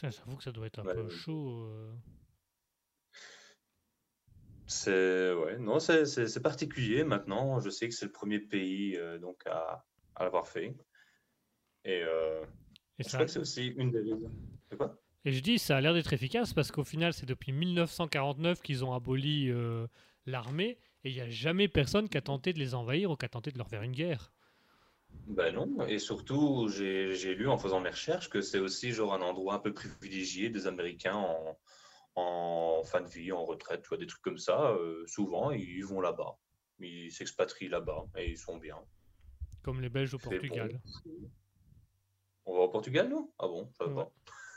J'avoue 0.00 0.36
que 0.36 0.44
ça 0.44 0.52
doit 0.52 0.66
être 0.66 0.78
un 0.78 0.84
Ouais, 0.84 0.94
peu 0.94 1.08
chaud. 1.08 1.64
euh. 1.64 1.92
C'est 4.68 5.32
ouais, 5.32 5.58
non, 5.58 5.80
c'est 5.80 6.42
particulier 6.42 7.02
maintenant. 7.02 7.58
Je 7.58 7.70
sais 7.70 7.88
que 7.88 7.94
c'est 7.94 8.04
le 8.06 8.12
premier 8.12 8.38
pays 8.38 8.96
euh, 8.96 9.18
donc 9.18 9.46
à, 9.46 9.84
à 10.14 10.24
l'avoir 10.24 10.46
fait. 10.46 10.76
Et 11.84 12.02
euh, 12.02 12.42
Et, 12.98 13.02
je 13.04 13.08
ça- 13.08 13.16
crois 13.18 13.26
que 13.26 13.32
c'est 13.32 13.38
aussi 13.40 13.66
une 13.68 13.90
des 13.90 14.00
raisons. 14.00 14.30
De 14.70 14.76
quoi? 14.76 15.00
et 15.24 15.32
je 15.32 15.40
dis, 15.42 15.58
ça 15.58 15.76
a 15.76 15.80
l'air 15.80 15.94
d'être 15.94 16.12
efficace 16.12 16.52
parce 16.52 16.70
qu'au 16.70 16.84
final, 16.84 17.12
c'est 17.14 17.26
depuis 17.26 17.52
1949 17.52 18.60
qu'ils 18.62 18.84
ont 18.84 18.92
aboli 18.92 19.50
euh, 19.50 19.86
l'armée 20.26 20.78
et 21.04 21.10
il 21.10 21.14
n'y 21.14 21.20
a 21.22 21.28
jamais 21.30 21.68
personne 21.68 22.08
qui 22.08 22.18
a 22.18 22.20
tenté 22.22 22.52
de 22.52 22.58
les 22.58 22.74
envahir 22.74 23.10
ou 23.10 23.16
qui 23.16 23.24
a 23.24 23.28
tenté 23.28 23.50
de 23.50 23.58
leur 23.58 23.68
faire 23.68 23.82
une 23.82 23.92
guerre. 23.92 24.32
Ben 25.26 25.54
non, 25.54 25.86
et 25.86 25.98
surtout, 25.98 26.68
j'ai 26.68 27.14
j'ai 27.14 27.34
lu 27.34 27.48
en 27.48 27.56
faisant 27.58 27.80
mes 27.80 27.90
recherches 27.90 28.28
que 28.28 28.40
c'est 28.42 28.58
aussi 28.58 28.92
genre 28.92 29.14
un 29.14 29.22
endroit 29.22 29.54
un 29.54 29.58
peu 29.58 29.72
privilégié 29.72 30.50
des 30.50 30.66
Américains 30.66 31.16
en, 31.16 31.58
en 32.20 32.84
fin 32.84 33.00
de 33.00 33.08
vie, 33.08 33.32
en 33.32 33.44
retraite, 33.44 33.82
tu 33.82 33.88
vois, 33.88 33.98
des 33.98 34.06
trucs 34.06 34.22
comme 34.22 34.38
ça. 34.38 34.70
euh, 34.72 35.06
souvent, 35.06 35.50
ils 35.50 35.84
vont 35.84 36.00
là-bas. 36.00 36.36
Ils 36.80 37.10
s'expatrient 37.12 37.68
là-bas 37.68 38.06
et 38.16 38.30
ils 38.30 38.38
sont 38.38 38.56
bien. 38.56 38.78
Comme 39.62 39.80
les 39.80 39.88
Belges 39.88 40.14
au 40.14 40.18
bon. 40.18 40.30
Portugal. 40.30 40.80
On 42.46 42.54
va 42.56 42.60
au 42.62 42.68
Portugal, 42.68 43.08
nous? 43.08 43.32
Ah 43.38 43.46
bon, 43.46 43.70
ça 43.76 43.84
va 43.86 44.02
Ouais. 44.04 44.08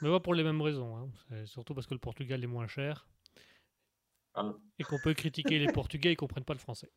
Mais 0.02 0.10
pas 0.10 0.20
pour 0.20 0.34
les 0.34 0.44
mêmes 0.44 0.62
raisons. 0.62 0.96
hein. 0.98 1.46
Surtout 1.46 1.74
parce 1.76 1.86
que 1.88 1.94
le 1.94 2.00
Portugal 2.00 2.44
est 2.44 2.48
moins 2.48 2.68
cher 2.68 3.08
Ah. 4.34 4.54
et 4.80 4.84
qu'on 4.84 5.00
peut 5.00 5.14
critiquer 5.14 5.60
les 5.60 5.72
Portugais, 5.72 6.12
ils 6.14 6.18
comprennent 6.18 6.46
pas 6.46 6.54
le 6.54 6.60
français. 6.60 6.90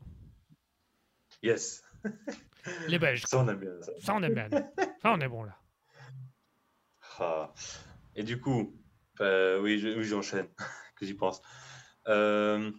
Yes, 1.43 1.83
Les 2.89 2.99
Belges, 2.99 3.25
ça 3.27 3.41
on 3.41 3.49
aime 3.49 3.59
bien 3.59 3.83
ça. 3.83 3.93
ça 3.99 4.15
on 4.15 4.23
est 4.23 4.31
bien. 4.31 4.49
Ça 5.03 5.13
on 5.13 5.21
est 5.21 5.29
bon 5.29 5.43
là. 5.43 5.59
Ah. 7.19 7.53
Et 8.17 8.23
du 8.23 8.41
coup, 8.41 8.75
euh, 9.21 9.61
oui, 9.61 9.79
je- 9.79 9.89
oui, 9.97 10.05
j'enchaîne, 10.05 10.49
que 10.97 11.07
j'y 11.07 11.15
pense. 11.15 11.41
Euh, 12.09 12.71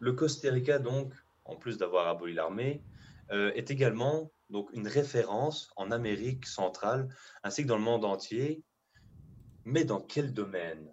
le 0.00 0.12
Costa 0.12 0.50
Rica, 0.50 0.78
donc, 0.78 1.14
en 1.44 1.56
plus 1.56 1.78
d'avoir 1.78 2.08
aboli 2.08 2.34
l'armée, 2.34 2.82
euh, 3.32 3.52
est 3.54 3.70
également 3.70 4.32
donc 4.48 4.70
une 4.72 4.88
référence 4.88 5.70
en 5.76 5.90
Amérique 5.90 6.46
centrale 6.46 7.08
ainsi 7.44 7.62
que 7.62 7.68
dans 7.68 7.76
le 7.76 7.82
monde 7.82 8.04
entier. 8.04 8.64
Mais 9.64 9.84
dans 9.84 10.00
quel 10.00 10.32
domaine? 10.32 10.92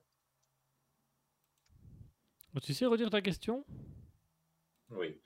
Tu 2.61 2.73
sais 2.73 2.85
redire 2.85 3.09
ta 3.09 3.21
question? 3.21 3.65
Oui. 4.89 5.21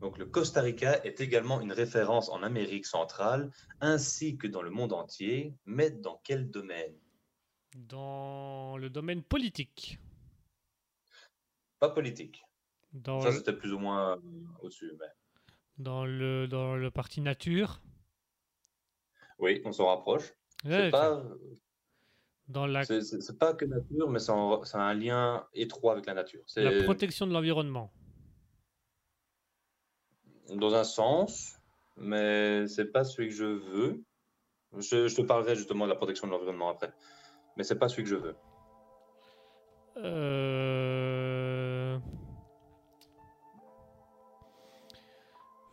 Donc 0.00 0.18
le 0.18 0.26
Costa 0.26 0.60
Rica 0.60 1.04
est 1.04 1.20
également 1.20 1.60
une 1.60 1.72
référence 1.72 2.28
en 2.30 2.42
Amérique 2.42 2.86
centrale 2.86 3.50
ainsi 3.80 4.36
que 4.38 4.46
dans 4.46 4.62
le 4.62 4.70
monde 4.70 4.92
entier, 4.92 5.54
mais 5.66 5.90
dans 5.90 6.20
quel 6.24 6.50
domaine? 6.50 6.98
Dans 7.76 8.76
le 8.76 8.90
domaine 8.90 9.22
politique. 9.22 9.98
Pas 11.78 11.90
politique. 11.90 12.42
Dans, 12.92 13.20
Ça, 13.20 13.30
le, 13.30 13.36
c'était 13.36 13.52
plus 13.52 13.72
ou 13.72 13.78
moins 13.78 14.12
euh, 14.16 14.20
au-dessus. 14.62 14.92
Mais... 14.98 15.06
dans, 15.78 16.04
le, 16.04 16.46
dans 16.48 16.74
le 16.76 16.90
parti 16.90 17.20
nature. 17.20 17.80
Oui, 19.38 19.62
on 19.64 19.72
s'en 19.72 19.86
rapproche. 19.86 20.24
Ouais, 20.64 20.70
C'est 20.86 20.90
pas, 20.90 21.22
Dans 22.48 22.66
la, 22.66 22.84
c'est- 22.84 23.00
c'est- 23.02 23.20
c'est 23.20 23.38
pas 23.38 23.54
que 23.54 23.64
nature, 23.64 24.10
mais 24.10 24.28
en- 24.28 24.64
c'est 24.64 24.76
un 24.76 24.92
lien 24.92 25.46
étroit 25.54 25.92
avec 25.92 26.06
la 26.06 26.14
nature. 26.14 26.42
C'est 26.46 26.62
la 26.64 26.82
protection 26.84 27.26
de 27.26 27.32
l'environnement. 27.32 27.92
dans 30.56 30.74
un 30.74 30.82
sens, 30.82 31.60
mais 31.96 32.66
c'est 32.66 32.86
pas 32.90 33.04
celui 33.04 33.28
que 33.28 33.34
je 33.36 33.44
veux. 33.44 34.02
Je, 34.76 35.06
je 35.06 35.14
te 35.14 35.22
parlerai 35.22 35.54
justement 35.54 35.84
de 35.84 35.90
la 35.90 35.96
protection 35.96 36.26
de 36.26 36.32
l'environnement 36.32 36.70
après, 36.70 36.92
mais 37.60 37.64
c'est 37.64 37.78
pas 37.78 37.90
celui 37.90 38.04
que 38.04 38.08
je 38.08 38.16
veux. 38.16 38.34
Euh... 39.98 41.98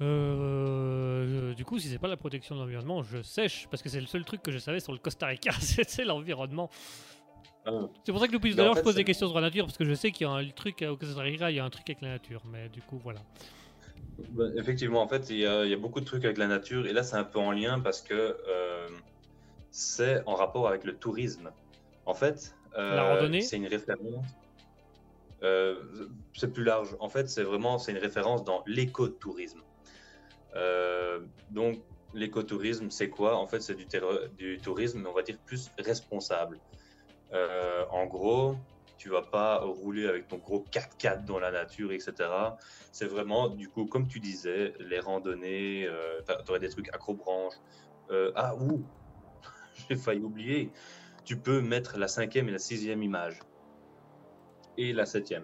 Euh, 0.02 1.54
du 1.54 1.64
coup, 1.64 1.80
si 1.80 1.88
c'est 1.88 1.98
pas 1.98 2.10
la 2.10 2.18
protection 2.18 2.56
de 2.56 2.60
l'environnement, 2.60 3.04
je 3.04 3.22
sèche 3.22 3.70
parce 3.72 3.82
que 3.82 3.88
c'est 3.88 4.02
le 4.02 4.06
seul 4.06 4.26
truc 4.26 4.44
que 4.44 4.52
je 4.52 4.58
savais 4.58 4.82
sur 4.82 4.92
le 4.92 5.00
Costa 5.00 5.28
Rica, 5.28 5.52
c'est 5.62 6.04
l'environnement. 6.04 6.70
Ah. 7.66 7.72
C'est 8.04 8.12
pour 8.12 8.20
ça 8.20 8.28
que 8.28 8.34
depuis 8.34 8.54
tout 8.54 8.60
à 8.60 8.66
l'heure, 8.66 8.76
je 8.76 8.82
pose 8.82 8.96
des 8.96 9.06
questions 9.06 9.28
sur 9.28 9.38
la 9.38 9.44
nature 9.44 9.66
parce 9.66 9.78
que 9.78 9.86
je 9.86 9.94
sais 9.94 10.12
qu'il 10.12 10.28
y 10.28 10.30
a 10.30 10.34
un 10.34 10.46
truc 10.50 10.84
au 10.86 10.98
Costa 10.98 11.22
Rica, 11.22 11.50
il 11.52 11.56
y 11.56 11.60
a 11.60 11.64
un 11.64 11.70
truc 11.70 11.90
avec 11.90 12.02
la 12.02 12.10
nature, 12.10 12.44
mais 12.52 12.68
du 12.68 12.82
coup, 12.82 13.00
voilà. 13.02 13.22
Bah, 14.32 14.44
effectivement, 14.58 15.02
en 15.02 15.08
fait, 15.08 15.30
il 15.30 15.38
y, 15.38 15.46
a, 15.46 15.64
il 15.64 15.72
y 15.72 15.74
a 15.74 15.78
beaucoup 15.78 16.02
de 16.02 16.06
trucs 16.06 16.26
avec 16.26 16.38
la 16.38 16.48
nature, 16.48 16.86
et 16.86 16.92
là, 16.92 17.04
c'est 17.04 17.16
un 17.16 17.24
peu 17.24 17.40
en 17.40 17.54
lien 17.54 17.80
parce 17.80 18.02
que 18.02 18.14
euh, 18.14 18.90
c'est 19.72 20.22
en 20.26 20.36
rapport 20.36 20.68
avec 20.68 20.84
le 20.84 20.98
tourisme. 20.98 21.50
En 22.08 22.14
fait, 22.14 22.56
euh, 22.78 23.42
c'est 23.42 23.58
une 23.58 23.68
référence. 23.68 24.26
euh, 25.44 26.08
c'est 26.34 26.54
plus 26.54 26.64
large. 26.64 26.96
En 27.02 27.10
fait, 27.10 27.28
c'est 27.30 27.44
vraiment 27.44 27.78
c'est 27.78 27.92
une 27.92 27.98
référence 27.98 28.46
dans 28.46 28.64
l'écotourisme. 28.66 29.60
Euh, 30.56 31.20
donc, 31.50 31.84
l'écotourisme, 32.14 32.90
c'est 32.92 33.10
quoi? 33.10 33.36
En 33.36 33.46
fait, 33.46 33.60
c'est 33.60 33.76
du, 33.76 33.88
du 34.38 34.58
tourisme, 34.60 35.06
on 35.06 35.12
va 35.14 35.22
dire 35.22 35.38
plus 35.46 35.70
responsable. 35.78 36.62
En 37.92 38.06
gros, 38.06 38.56
tu 38.98 39.10
vas 39.10 39.22
pas 39.22 39.60
rouler 39.60 40.08
avec 40.08 40.30
ton 40.30 40.38
gros 40.38 40.66
4x4 40.72 41.26
dans 41.26 41.40
la 41.40 41.52
nature, 41.52 41.92
etc. 41.92 42.14
C'est 42.94 43.06
vraiment, 43.06 43.50
du 43.50 43.70
coup, 43.70 43.86
comme 43.86 44.08
tu 44.08 44.22
disais, 44.22 44.74
les 44.80 45.00
randonnées, 45.00 45.90
tu 46.26 46.52
aurais 46.52 46.62
des 46.62 46.70
trucs 46.70 46.88
accrobranches. 46.96 47.56
Ah, 48.34 48.56
ouh, 48.56 48.88
j'ai 49.90 49.98
failli 49.98 50.22
oublier. 50.22 50.72
Tu 51.28 51.36
peux 51.36 51.60
mettre 51.60 51.99
la 51.99 52.08
cinquième 52.08 52.48
et 52.48 52.54
la 52.54 52.58
sixième 52.58 53.04
image. 53.04 53.38
Et 54.78 54.94
la 54.94 55.06
septième. 55.06 55.44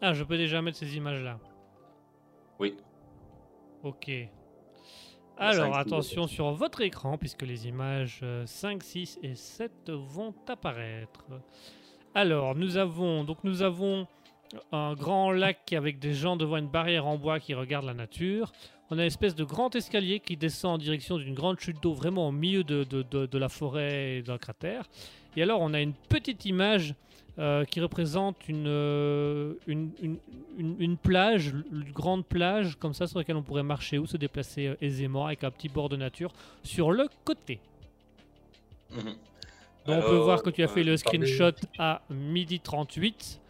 Ah, 0.00 0.14
je 0.14 0.24
peux 0.24 0.36
déjà 0.36 0.60
mettre 0.60 0.78
ces 0.78 0.96
images-là. 0.96 1.38
Oui. 2.58 2.76
Ok. 3.84 4.08
La 5.38 5.50
Alors, 5.50 5.76
attention 5.76 6.26
sur 6.26 6.50
votre 6.50 6.80
écran, 6.80 7.18
puisque 7.18 7.42
les 7.42 7.68
images 7.68 8.18
euh, 8.24 8.44
5, 8.46 8.82
6 8.82 9.20
et 9.22 9.36
7 9.36 9.90
vont 9.90 10.34
apparaître. 10.48 11.24
Alors, 12.16 12.56
nous 12.56 12.76
avons, 12.76 13.22
donc 13.22 13.44
nous 13.44 13.62
avons 13.62 14.08
un 14.72 14.94
grand 14.94 15.30
lac 15.30 15.72
avec 15.72 16.00
des 16.00 16.14
gens 16.14 16.36
devant 16.36 16.56
une 16.56 16.68
barrière 16.68 17.06
en 17.06 17.16
bois 17.16 17.38
qui 17.38 17.54
regardent 17.54 17.86
la 17.86 17.94
nature. 17.94 18.50
On 18.94 18.98
a 18.98 19.00
une 19.00 19.06
espèce 19.06 19.34
de 19.34 19.42
grand 19.44 19.74
escalier 19.74 20.20
qui 20.20 20.36
descend 20.36 20.74
en 20.74 20.76
direction 20.78 21.16
d'une 21.16 21.32
grande 21.32 21.58
chute 21.58 21.82
d'eau 21.82 21.94
vraiment 21.94 22.28
au 22.28 22.30
milieu 22.30 22.62
de, 22.62 22.84
de- 22.84 23.02
de- 23.10 23.24
de 23.24 23.38
la 23.38 23.48
forêt 23.48 24.18
et 24.18 24.22
d'un 24.22 24.36
cratère. 24.36 24.84
Et 25.34 25.42
alors, 25.42 25.62
on 25.62 25.72
a 25.72 25.80
une 25.80 25.94
petite 25.94 26.44
image 26.44 26.94
euh, 27.38 27.64
qui 27.64 27.80
représente 27.80 28.36
une, 28.48 28.66
euh, 28.66 29.54
une, 29.66 29.92
une- 30.02 30.18
une- 30.58 30.76
une 30.78 30.96
plage, 30.98 31.54
une 31.72 31.84
grande 31.90 32.26
plage 32.26 32.76
comme 32.78 32.92
ça 32.92 33.06
sur 33.06 33.16
laquelle 33.18 33.36
on 33.36 33.42
pourrait 33.42 33.62
marcher 33.62 33.96
ou 33.96 34.04
se 34.04 34.18
déplacer 34.18 34.66
euh, 34.66 34.74
aisément 34.82 35.24
avec 35.24 35.42
un 35.42 35.50
petit 35.50 35.70
bord 35.70 35.88
de 35.88 35.96
nature 35.96 36.30
sur 36.62 36.92
le 36.92 37.08
côté. 37.24 37.60
Mhm. 38.90 39.04
Donc 39.04 39.16
on 39.86 40.00
peut 40.02 40.16
voir 40.18 40.42
que 40.42 40.50
tu 40.50 40.62
as 40.62 40.68
fait 40.68 40.84
le 40.84 40.98
screenshot 40.98 41.52
à 41.78 42.02
midi 42.10 42.60
38, 42.60 43.40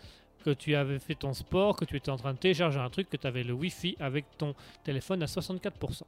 que 0.42 0.50
tu 0.50 0.74
avais 0.74 0.98
fait 0.98 1.14
ton 1.14 1.32
sport, 1.34 1.76
que 1.76 1.84
tu 1.84 1.96
étais 1.96 2.10
en 2.10 2.16
train 2.16 2.32
de 2.32 2.38
télécharger 2.38 2.78
un 2.78 2.90
truc, 2.90 3.08
que 3.08 3.16
tu 3.16 3.26
avais 3.26 3.42
le 3.42 3.52
Wi-Fi 3.52 3.96
avec 4.00 4.24
ton 4.38 4.54
téléphone 4.84 5.22
à 5.22 5.26
64%. 5.26 6.02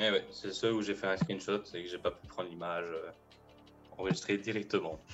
Eh 0.00 0.10
ouais, 0.10 0.24
c'est 0.30 0.52
ceux 0.52 0.72
où 0.72 0.82
j'ai 0.82 0.94
fait 0.94 1.08
un 1.08 1.16
screenshot 1.16 1.62
et 1.74 1.82
que 1.82 1.88
j'ai 1.88 1.98
pas 1.98 2.12
pu 2.12 2.26
prendre 2.28 2.48
l'image 2.48 2.86
euh, 2.88 3.10
enregistrée 3.96 4.38
directement. 4.38 4.98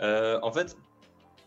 Euh, 0.00 0.38
en 0.42 0.52
fait, 0.52 0.74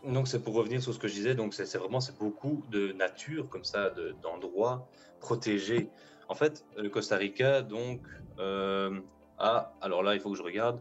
donc 0.06 0.28
c'est 0.28 0.40
pour 0.42 0.54
revenir 0.54 0.80
sur 0.80 0.94
ce 0.94 1.00
que 1.00 1.08
je 1.08 1.14
disais, 1.14 1.34
donc 1.34 1.52
c'est 1.52 1.76
vraiment 1.76 2.00
c'est 2.00 2.16
beaucoup 2.16 2.64
de 2.70 2.92
nature 2.92 3.48
comme 3.48 3.64
ça, 3.64 3.90
de- 3.90 4.14
d'endroits 4.22 4.88
protégés. 5.20 5.88
En 6.28 6.34
fait, 6.36 6.64
le 6.76 6.88
Costa 6.88 7.16
Rica 7.16 7.62
donc 7.62 8.00
euh, 8.38 9.00
a, 9.38 9.72
alors 9.80 10.04
là 10.04 10.14
il 10.14 10.20
faut 10.20 10.30
que 10.30 10.38
je 10.38 10.44
regarde, 10.44 10.80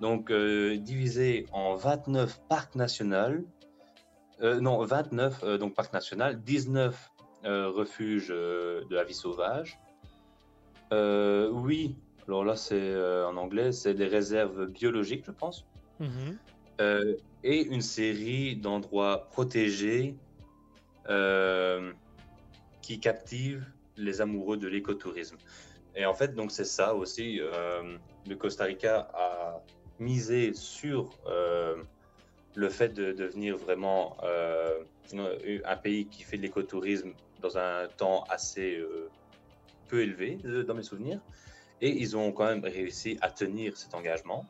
donc 0.00 0.30
euh, 0.30 0.76
divisé 0.76 1.46
en 1.52 1.76
29 1.76 2.40
parcs 2.48 2.74
nationaux, 2.74 3.42
euh, 4.42 4.60
non 4.60 4.84
29 4.84 5.44
euh, 5.44 5.58
donc 5.58 5.74
parcs 5.74 5.92
nationaux, 5.92 6.32
19 6.34 7.10
euh, 7.44 7.68
refuges 7.68 8.28
euh, 8.30 8.84
de 8.88 8.94
la 8.94 9.04
vie 9.04 9.14
sauvage. 9.14 9.78
Oui, 10.92 11.96
alors 12.28 12.44
là 12.44 12.54
c'est 12.56 12.94
en 13.24 13.36
anglais, 13.38 13.72
c'est 13.72 13.94
des 13.94 14.06
réserves 14.06 14.66
biologiques, 14.66 15.24
je 15.26 15.30
pense, 15.32 15.64
Mhm. 16.00 16.38
Et 17.44 17.62
une 17.62 17.80
série 17.80 18.56
d'endroits 18.56 19.28
protégés 19.30 20.16
qui 22.82 23.00
captivent 23.00 23.66
les 23.96 24.20
amoureux 24.20 24.56
de 24.56 24.68
l'écotourisme. 24.68 25.36
Et 25.94 26.06
en 26.06 26.14
fait, 26.14 26.34
donc 26.34 26.50
c'est 26.50 26.64
ça 26.64 26.94
aussi. 26.94 27.40
euh, 27.40 27.96
le 28.28 28.36
Costa 28.36 28.64
Rica 28.64 29.10
a 29.14 29.60
misé 29.98 30.52
sur 30.54 31.10
euh, 31.26 31.76
le 32.54 32.68
fait 32.68 32.90
de 32.90 33.12
devenir 33.12 33.56
vraiment 33.56 34.16
euh, 34.24 34.84
un 35.64 35.76
pays 35.76 36.08
qui 36.08 36.22
fait 36.22 36.36
de 36.36 36.42
l'écotourisme 36.42 37.12
dans 37.40 37.56
un 37.56 37.88
temps 37.88 38.24
assez 38.28 38.76
euh, 38.76 39.10
peu 39.88 40.02
élevé, 40.02 40.38
dans 40.66 40.74
mes 40.74 40.82
souvenirs. 40.82 41.20
Et 41.80 41.90
ils 41.90 42.16
ont 42.16 42.32
quand 42.32 42.46
même 42.46 42.64
réussi 42.64 43.18
à 43.20 43.30
tenir 43.30 43.76
cet 43.76 43.94
engagement. 43.94 44.46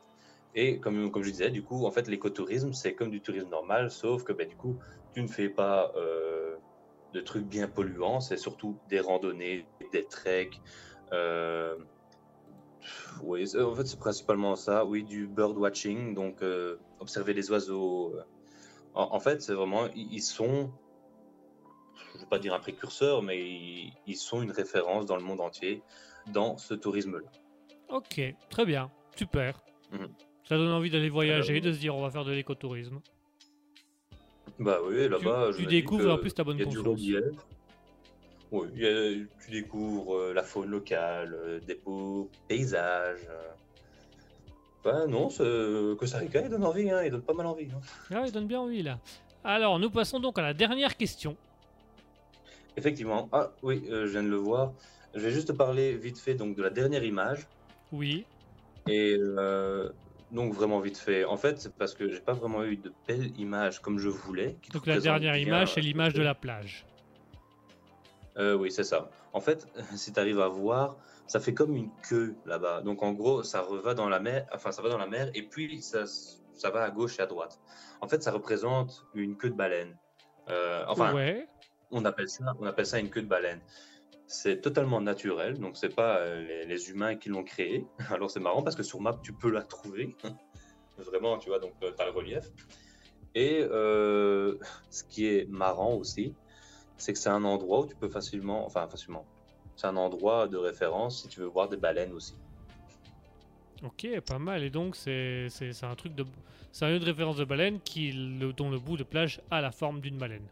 Et 0.53 0.79
comme, 0.79 1.09
comme 1.11 1.23
je 1.23 1.31
disais, 1.31 1.49
du 1.49 1.63
coup, 1.63 1.85
en 1.85 1.91
fait, 1.91 2.07
l'écotourisme, 2.07 2.73
c'est 2.73 2.93
comme 2.93 3.09
du 3.09 3.21
tourisme 3.21 3.49
normal, 3.49 3.89
sauf 3.89 4.23
que 4.23 4.33
ben, 4.33 4.47
du 4.47 4.55
coup, 4.55 4.77
tu 5.13 5.23
ne 5.23 5.27
fais 5.27 5.49
pas 5.49 5.91
euh, 5.95 6.57
de 7.13 7.21
trucs 7.21 7.45
bien 7.45 7.67
polluants, 7.67 8.19
c'est 8.19 8.37
surtout 8.37 8.79
des 8.87 8.99
randonnées, 8.99 9.67
des 9.91 10.05
treks. 10.07 10.61
oui, 13.23 13.45
en 13.57 13.75
fait, 13.75 13.85
c'est 13.87 13.99
principalement 13.99 14.55
ça. 14.55 14.85
Oui, 14.85 15.03
du 15.03 15.25
bird 15.27 15.57
watching, 15.57 16.13
donc 16.13 16.43
observer 17.03 17.33
les 17.33 17.51
oiseaux. 17.51 18.15
En, 18.95 19.15
en 19.15 19.19
fait, 19.19 19.41
c'est 19.41 19.53
vraiment, 19.53 19.87
ils 19.95 20.21
sont, 20.21 20.71
je 22.11 22.17
ne 22.17 22.23
veux 22.23 22.29
pas 22.29 22.39
dire 22.39 22.53
un 22.53 22.59
précurseur, 22.59 23.21
mais 23.21 23.39
ils, 23.39 23.93
ils 24.07 24.17
sont 24.17 24.41
une 24.41 24.51
référence 24.51 25.05
dans 25.05 25.17
le 25.17 25.23
monde 25.23 25.41
entier 25.41 25.83
dans 26.31 26.57
ce 26.57 26.73
tourisme-là. 26.73 27.29
Ok, 27.89 28.21
très 28.49 28.65
bien, 28.65 28.89
super. 29.15 29.61
Mhm. 29.91 30.09
Ça 30.47 30.57
donne 30.57 30.71
envie 30.71 30.89
d'aller 30.89 31.09
voyager, 31.09 31.53
Alors, 31.53 31.63
de 31.63 31.71
se 31.73 31.79
dire 31.79 31.95
on 31.95 32.01
va 32.01 32.09
faire 32.09 32.25
de 32.25 32.31
l'écotourisme. 32.31 32.99
Bah 34.59 34.79
oui, 34.85 35.07
là-bas, 35.07 35.51
tu 35.51 35.63
je 35.63 35.67
dis 35.67 35.81
découvres 35.81 36.11
en 36.11 36.17
plus 36.17 36.33
ta 36.33 36.43
bonne 36.43 36.61
conscience. 36.63 36.99
Oui, 38.51 38.67
tu 38.75 39.51
découvres 39.51 40.15
euh, 40.15 40.33
la 40.33 40.43
faune 40.43 40.69
locale, 40.69 41.33
euh, 41.33 41.59
des 41.59 41.75
beaux 41.75 42.29
paysages. 42.47 43.27
Euh. 44.85 45.01
Ouais, 45.01 45.07
non, 45.07 45.29
ce 45.29 45.93
Costa 45.95 46.17
Rica, 46.19 46.41
il 46.41 46.49
donne 46.49 46.65
envie, 46.65 46.89
hein, 46.89 47.01
il 47.03 47.11
donne 47.11 47.21
pas 47.21 47.33
mal 47.33 47.45
envie. 47.47 47.69
hein. 47.71 47.79
Ah, 48.13 48.23
il 48.25 48.31
donne 48.31 48.47
bien 48.47 48.59
envie 48.59 48.83
là. 48.83 48.99
Alors, 49.43 49.79
nous 49.79 49.89
passons 49.89 50.19
donc 50.19 50.37
à 50.39 50.41
la 50.41 50.53
dernière 50.53 50.95
question. 50.95 51.35
Effectivement. 52.77 53.29
Ah 53.31 53.51
oui, 53.61 53.83
euh, 53.89 54.05
je 54.07 54.11
viens 54.11 54.23
de 54.23 54.29
le 54.29 54.37
voir. 54.37 54.71
Je 55.13 55.19
vais 55.19 55.31
juste 55.31 55.49
te 55.49 55.51
parler 55.53 55.95
vite 55.95 56.17
fait 56.17 56.33
donc, 56.33 56.55
de 56.55 56.63
la 56.63 56.69
dernière 56.69 57.03
image. 57.03 57.45
Oui. 57.91 58.25
Et 58.87 59.15
euh, 59.19 59.89
donc 60.31 60.53
vraiment 60.53 60.79
vite 60.79 60.97
fait. 60.97 61.23
En 61.25 61.37
fait, 61.37 61.59
c'est 61.59 61.73
parce 61.73 61.93
que 61.93 62.09
j'ai 62.09 62.19
pas 62.19 62.33
vraiment 62.33 62.63
eu 62.63 62.77
de 62.77 62.91
belle 63.07 63.31
image 63.39 63.79
comme 63.79 63.99
je 63.99 64.09
voulais. 64.09 64.57
qui 64.61 64.71
Donc 64.71 64.87
la 64.87 64.99
dernière 64.99 65.33
bien, 65.33 65.41
image, 65.41 65.73
c'est 65.73 65.81
euh, 65.81 65.83
l'image 65.83 66.13
de 66.13 66.23
la 66.23 66.33
plage. 66.33 66.85
Euh, 68.37 68.55
oui, 68.55 68.71
c'est 68.71 68.83
ça. 68.83 69.09
En 69.33 69.39
fait, 69.41 69.67
si 69.95 70.11
tu 70.11 70.19
arrives 70.19 70.39
à 70.39 70.47
voir, 70.47 70.97
ça 71.27 71.39
fait 71.39 71.53
comme 71.53 71.75
une 71.75 71.89
queue 72.09 72.35
là-bas. 72.45 72.81
Donc 72.81 73.03
en 73.03 73.13
gros, 73.13 73.43
ça 73.43 73.65
va 73.83 73.93
dans 73.93 74.09
la 74.09 74.19
mer, 74.19 74.45
enfin 74.53 74.71
ça 74.71 74.81
va 74.81 74.89
dans 74.89 74.97
la 74.97 75.07
mer 75.07 75.29
et 75.33 75.43
puis 75.43 75.81
ça, 75.81 76.05
ça 76.05 76.69
va 76.69 76.83
à 76.83 76.91
gauche 76.91 77.19
et 77.19 77.21
à 77.21 77.25
droite. 77.25 77.59
En 78.01 78.07
fait, 78.07 78.21
ça 78.23 78.31
représente 78.31 79.05
une 79.13 79.37
queue 79.37 79.49
de 79.49 79.55
baleine. 79.55 79.97
Euh, 80.49 80.83
enfin, 80.87 81.13
ouais. 81.13 81.47
on 81.91 82.03
appelle 82.05 82.29
ça, 82.29 82.53
on 82.59 82.65
appelle 82.65 82.85
ça 82.85 82.99
une 82.99 83.09
queue 83.09 83.21
de 83.21 83.27
baleine. 83.27 83.61
C'est 84.27 84.61
totalement 84.61 85.01
naturel, 85.01 85.59
donc 85.59 85.77
c'est 85.77 85.93
pas 85.93 86.17
euh, 86.17 86.41
les, 86.41 86.65
les 86.65 86.89
humains 86.89 87.15
qui 87.15 87.29
l'ont 87.29 87.43
créé. 87.43 87.85
Alors 88.09 88.29
c'est 88.29 88.39
marrant 88.39 88.63
parce 88.63 88.75
que 88.75 88.83
sur 88.83 88.99
map 88.99 89.19
tu 89.21 89.33
peux 89.33 89.51
la 89.51 89.63
trouver, 89.63 90.15
vraiment, 90.97 91.37
tu 91.37 91.49
vois, 91.49 91.59
donc 91.59 91.73
tu 91.79 91.85
as 91.85 92.05
le 92.05 92.11
relief. 92.11 92.45
Et 93.35 93.61
euh, 93.63 94.57
ce 94.89 95.03
qui 95.03 95.27
est 95.27 95.49
marrant 95.49 95.95
aussi, 95.95 96.35
c'est 96.97 97.13
que 97.13 97.19
c'est 97.19 97.29
un 97.29 97.43
endroit 97.43 97.81
où 97.81 97.87
tu 97.87 97.95
peux 97.95 98.09
facilement, 98.09 98.65
enfin 98.65 98.87
facilement, 98.87 99.25
c'est 99.75 99.87
un 99.87 99.97
endroit 99.97 100.47
de 100.47 100.57
référence 100.57 101.21
si 101.21 101.27
tu 101.27 101.39
veux 101.39 101.45
voir 101.47 101.69
des 101.69 101.77
baleines 101.77 102.13
aussi. 102.13 102.35
Ok, 103.83 104.07
pas 104.21 104.39
mal. 104.39 104.63
Et 104.63 104.69
donc, 104.69 104.95
c'est 104.95 105.47
un 105.81 105.95
truc 105.95 106.15
de. 106.15 106.25
C'est 106.71 106.85
un 106.85 106.89
lieu 106.89 106.99
de 106.99 107.05
référence 107.05 107.35
de 107.37 107.43
baleine 107.45 107.79
qui, 107.81 108.11
le- 108.11 108.53
dont 108.53 108.69
le 108.71 108.79
bout 108.79 108.97
de 108.97 109.03
plage 109.03 109.41
a 109.51 109.61
la 109.61 109.71
forme 109.71 109.99
d'une 110.01 110.17
baleine. 110.17 110.47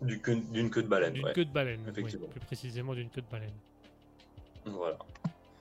Du 0.00 0.20
queue- 0.20 0.40
D'une 0.52 0.70
queue 0.70 0.82
de 0.82 0.88
baleine, 0.88 1.12
D'une 1.14 1.24
ouais. 1.24 1.32
queue 1.32 1.44
de 1.44 1.52
baleine. 1.52 1.80
oui, 1.96 2.02
plus 2.30 2.40
précisément 2.40 2.94
d'une 2.94 3.08
queue 3.08 3.22
de 3.22 3.30
baleine. 3.30 3.54
Voilà. 4.66 4.98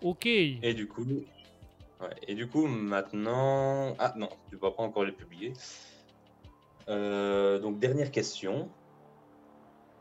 Ok. 0.02 0.26
Et 0.26 0.74
du 0.74 0.88
coup, 0.88 1.06
ouais, 1.06 2.08
et 2.28 2.36
du 2.36 2.48
coup 2.48 2.68
maintenant, 2.68 3.96
ah 4.00 4.14
non, 4.16 4.30
tu 4.50 4.56
vas 4.58 4.72
pas 4.72 4.84
encore 4.84 5.06
les 5.06 5.12
publier. 5.12 5.54
Euh, 6.90 7.60
donc 7.60 7.80
dernière 7.80 8.12
question. 8.12 8.70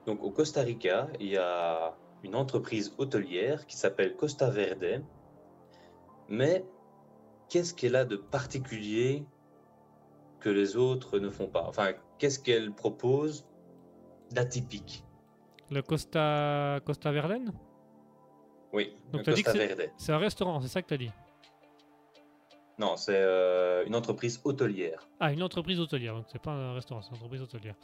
Donc 0.06 0.22
au 0.22 0.30
Costa 0.30 0.62
Rica, 0.62 1.08
il 1.20 1.28
y 1.28 1.36
a 1.36 1.94
une 2.22 2.34
entreprise 2.34 2.94
hôtelière 2.98 3.66
qui 3.66 3.76
s'appelle 3.76 4.16
Costa 4.16 4.50
Verde. 4.50 5.02
Mais 6.28 6.64
qu'est-ce 7.48 7.74
qu'elle 7.74 7.96
a 7.96 8.04
de 8.04 8.16
particulier 8.16 9.24
que 10.38 10.48
les 10.48 10.76
autres 10.76 11.18
ne 11.18 11.30
font 11.30 11.48
pas? 11.48 11.64
Enfin, 11.66 11.92
qu'est-ce 12.18 12.38
qu'elle 12.38 12.72
propose 12.72 13.46
d'atypique? 14.30 15.04
Le 15.70 15.82
Costa, 15.82 16.80
Costa 16.84 17.12
Verden? 17.12 17.52
Oui, 18.72 18.96
Donc, 19.12 19.28
dit 19.28 19.42
Costa 19.42 19.58
Verde. 19.58 19.90
C'est 19.96 20.12
un 20.12 20.18
restaurant, 20.18 20.60
c'est 20.60 20.68
ça 20.68 20.82
que 20.82 20.88
t'as 20.88 20.96
dit? 20.96 21.10
Non, 22.80 22.96
c'est 22.96 23.12
euh, 23.14 23.84
une 23.84 23.94
entreprise 23.94 24.40
hôtelière. 24.42 25.06
Ah, 25.20 25.30
une 25.34 25.42
entreprise 25.42 25.78
hôtelière. 25.78 26.14
Donc, 26.14 26.24
c'est 26.32 26.40
pas 26.40 26.52
un 26.52 26.72
restaurant, 26.72 27.02
c'est 27.02 27.10
une 27.10 27.16
entreprise 27.16 27.42
hôtelière. 27.42 27.74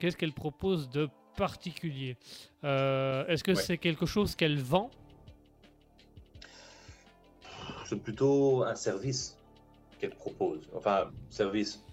Qu'est-ce 0.00 0.16
qu'elle 0.16 0.32
propose 0.32 0.90
de 0.90 1.08
particulier? 1.36 2.16
Euh, 2.64 3.24
Est-ce 3.28 3.44
que 3.44 3.52
Ouais. 3.52 3.62
c'est 3.62 3.78
quelque 3.78 4.06
chose 4.06 4.34
qu'elle 4.34 4.58
vend? 4.58 4.90
C'est 7.86 8.02
plutôt 8.02 8.64
un 8.64 8.74
service 8.74 9.36
qu'elle 10.00 10.16
propose. 10.16 10.68
Enfin, 10.74 11.12
service. 11.28 11.84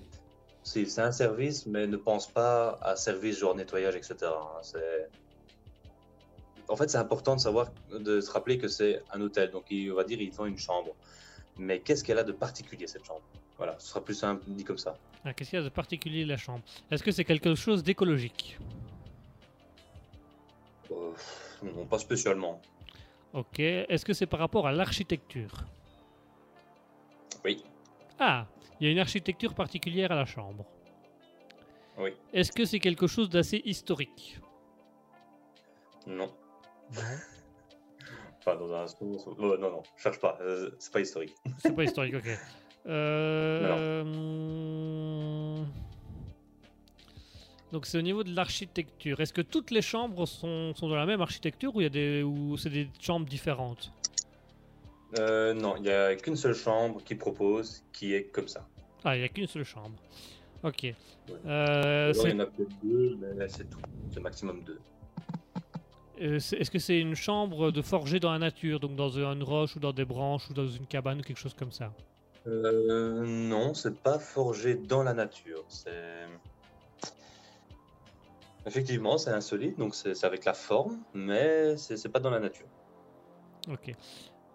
C'est 0.63 0.85
c'est 0.85 1.01
un 1.01 1.11
service, 1.11 1.67
mais 1.67 1.85
ne 1.85 1.97
pense 1.97 2.25
pas 2.27 2.79
à 2.81 2.95
service 2.95 3.37
genre 3.37 3.53
nettoyage, 3.55 3.95
etc. 3.95 4.15
hein. 4.23 4.59
C'est- 4.63 5.09
En 6.69 6.75
fait, 6.75 6.89
c'est 6.89 6.97
important 6.97 7.35
de 7.35 7.39
savoir, 7.39 7.67
de 7.91 8.19
se 8.19 8.29
rappeler 8.31 8.57
que 8.57 8.67
c'est 8.67 9.01
un 9.13 9.21
hôtel. 9.21 9.51
Donc, 9.51 9.65
il, 9.69 9.91
on 9.91 9.95
va 9.95 10.03
dire, 10.03 10.19
il 10.19 10.31
vend 10.31 10.45
une 10.47 10.57
chambre. 10.57 10.95
Mais 11.59 11.79
qu'est-ce 11.79 12.03
qu'elle 12.03 12.19
a 12.19 12.23
de 12.23 12.31
particulier, 12.31 12.87
cette 12.87 13.05
chambre? 13.05 13.21
Voilà, 13.57 13.77
ce 13.79 13.87
sera 13.87 14.03
plus 14.03 14.13
simple 14.13 14.43
dit 14.47 14.63
comme 14.63 14.77
ça. 14.77 14.95
Ah, 15.25 15.33
Qu'est-ce 15.33 15.49
qu'il 15.49 15.57
y 15.59 15.61
a 15.61 15.65
de 15.65 15.69
particulier 15.69 16.23
la 16.25 16.37
chambre? 16.37 16.63
Est-ce 16.91 17.03
que 17.03 17.11
c'est 17.11 17.25
quelque 17.25 17.55
chose 17.55 17.83
d'écologique? 17.83 18.57
Euh, 20.91 21.11
non, 21.63 21.85
pas 21.85 21.97
spécialement. 21.99 22.61
Ok. 23.33 23.59
Est-ce 23.59 24.05
que 24.05 24.13
c'est 24.13 24.27
par 24.27 24.39
rapport 24.39 24.67
à 24.67 24.71
l'architecture? 24.71 25.51
Oui, 27.43 27.63
Ah, 28.19 28.45
il 28.79 28.85
y 28.85 28.89
a 28.89 28.91
une 28.91 28.99
architecture 28.99 29.53
particulière 29.53 30.11
à 30.11 30.15
la 30.15 30.25
chambre. 30.25 30.65
oui, 31.97 32.11
Est-ce 32.33 32.51
que 32.51 32.65
c'est 32.65 32.79
quelque 32.79 33.07
chose 33.07 33.29
d'assez 33.29 33.61
historique? 33.65 34.39
Non. 36.05 36.31
Enfin, 38.47 38.57
dans 38.57 38.73
un 38.73 38.87
sens. 38.87 39.25
oh, 39.27 39.57
non, 39.57 39.69
non, 39.71 39.83
cherche 39.97 40.19
pas. 40.19 40.37
euh, 40.41 40.69
c'est 40.79 40.93
pas 40.93 41.01
historique. 41.01 41.35
C'est 41.59 41.75
pas 41.75 41.83
historique, 41.83 42.15
ok. 42.15 42.29
Euh, 42.87 44.01
hum, 44.01 45.65
Donc 47.73 47.85
c'est 47.85 47.97
au 47.97 48.01
niveau 48.01 48.23
de 48.23 48.33
l'architecture. 48.33 49.19
Est-ce 49.19 49.33
que 49.33 49.41
toutes 49.41 49.71
les 49.71 49.81
chambres 49.81 50.25
sont, 50.25 50.73
sont 50.75 50.87
de 50.87 50.95
la 50.95 51.05
même 51.05 51.19
architecture 51.19 51.75
ou 51.75 51.81
il 51.81 51.83
y 51.83 51.87
a 51.87 51.89
des 51.89 52.23
ou 52.23 52.55
c'est 52.55 52.69
des 52.69 52.87
chambres 53.01 53.25
différentes? 53.25 53.91
Euh, 55.19 55.53
non, 55.53 55.75
il 55.75 55.81
n'y 55.83 55.89
a 55.89 56.15
qu'une 56.15 56.37
seule 56.37 56.53
chambre 56.55 57.03
qui 57.03 57.15
propose 57.15 57.83
qui 57.91 58.13
est 58.13 58.25
comme 58.31 58.47
ça. 58.47 58.65
Ah, 59.03 59.17
il 59.17 59.19
n'y 59.19 59.25
a 59.25 59.29
qu'une 59.29 59.47
seule 59.47 59.65
chambre. 59.65 59.95
Ok. 60.63 60.83
Ouais. 60.83 60.95
Euh, 61.45 62.11
Alors, 62.11 62.15
il 62.15 62.15
c'est- 62.15 62.29
y 62.29 62.33
en 62.33 62.39
a 62.39 62.45
peut-être 62.45 62.71
deux, 62.81 63.17
mais 63.35 63.47
c'est 63.49 63.69
tout. 63.69 63.79
C'est 64.13 64.21
maximum 64.21 64.63
deux. 64.63 64.79
Euh, 66.21 66.35
Est-ce 66.35 66.71
que 66.71 66.79
c'est 66.79 66.99
une 66.99 67.15
chambre 67.15 67.71
de 67.71 67.81
forgée 67.81 68.19
dans 68.19 68.31
la 68.31 68.39
nature, 68.39 68.79
donc 68.79 68.95
dans 68.95 69.09
une 69.09 69.43
roche 69.43 69.75
ou 69.75 69.79
dans 69.79 69.93
des 69.93 70.05
branches 70.05 70.49
ou 70.49 70.53
dans 70.53 70.67
une 70.67 70.85
cabane 70.85 71.19
ou 71.19 71.23
quelque 71.23 71.39
chose 71.39 71.53
comme 71.53 71.71
ça? 71.71 71.93
Euh, 72.47 73.25
non, 73.25 73.73
c'est 73.73 73.99
pas 74.01 74.19
forgé 74.19 74.75
dans 74.75 75.03
la 75.03 75.13
nature. 75.13 75.65
C'est 75.67 76.27
effectivement 78.65 79.17
c'est 79.17 79.31
insolite, 79.31 79.77
donc 79.77 79.95
c'est 79.95 80.23
avec 80.23 80.45
la 80.45 80.53
forme, 80.53 80.99
mais 81.13 81.75
c'est 81.77 81.97
c'est 81.97 82.09
pas 82.09 82.19
dans 82.19 82.29
la 82.29 82.39
nature. 82.39 82.67
Ok. 83.69 83.93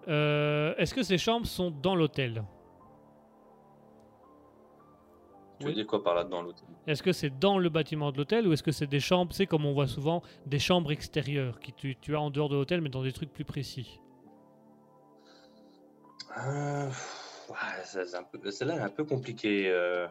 Euh, 0.08 0.74
Est-ce 0.78 0.94
que 0.94 1.02
ces 1.02 1.18
chambres 1.18 1.46
sont 1.46 1.70
dans 1.70 1.94
l'hôtel? 1.94 2.42
Tu 5.62 5.68
Oui. 5.78 5.86
quoi 5.86 6.02
par 6.02 6.14
là 6.14 6.24
dans 6.24 6.42
l'hôtel? 6.42 6.64
Est-ce 6.86 7.02
que 7.02 7.12
c'est 7.12 7.30
dans 7.38 7.58
le 7.58 7.68
bâtiment 7.68 8.10
de 8.12 8.18
l'hôtel 8.18 8.46
ou 8.48 8.52
est-ce 8.52 8.62
que 8.62 8.72
c'est 8.72 8.86
des 8.86 9.00
chambres, 9.00 9.32
c'est 9.32 9.46
comme 9.46 9.64
on 9.64 9.72
voit 9.72 9.86
souvent, 9.86 10.22
des 10.46 10.58
chambres 10.58 10.90
extérieures 10.92 11.60
qui 11.60 11.72
tu, 11.72 11.96
tu 12.00 12.16
as 12.16 12.20
en 12.20 12.30
dehors 12.30 12.48
de 12.48 12.56
l'hôtel 12.56 12.80
mais 12.80 12.88
dans 12.88 13.02
des 13.02 13.12
trucs 13.12 13.32
plus 13.32 13.44
précis 13.44 14.00
Euh, 16.38 16.88
celle-là 17.84 18.76
est 18.76 18.80
un 18.80 18.88
peu 18.88 19.04
compliquée. 19.04 19.68
euh, 19.70 20.06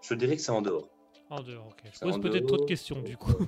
je 0.00 0.14
dirais 0.14 0.36
que 0.36 0.42
c'est 0.42 0.52
en 0.52 0.62
dehors. 0.62 0.88
En 1.30 1.42
dehors, 1.42 1.66
ok. 1.66 1.82
Je 1.92 1.98
pose 2.00 2.20
peut-être 2.20 2.46
trop 2.46 2.58
de 2.58 2.64
questions 2.64 3.00
du 3.02 3.16
coup. 3.16 3.32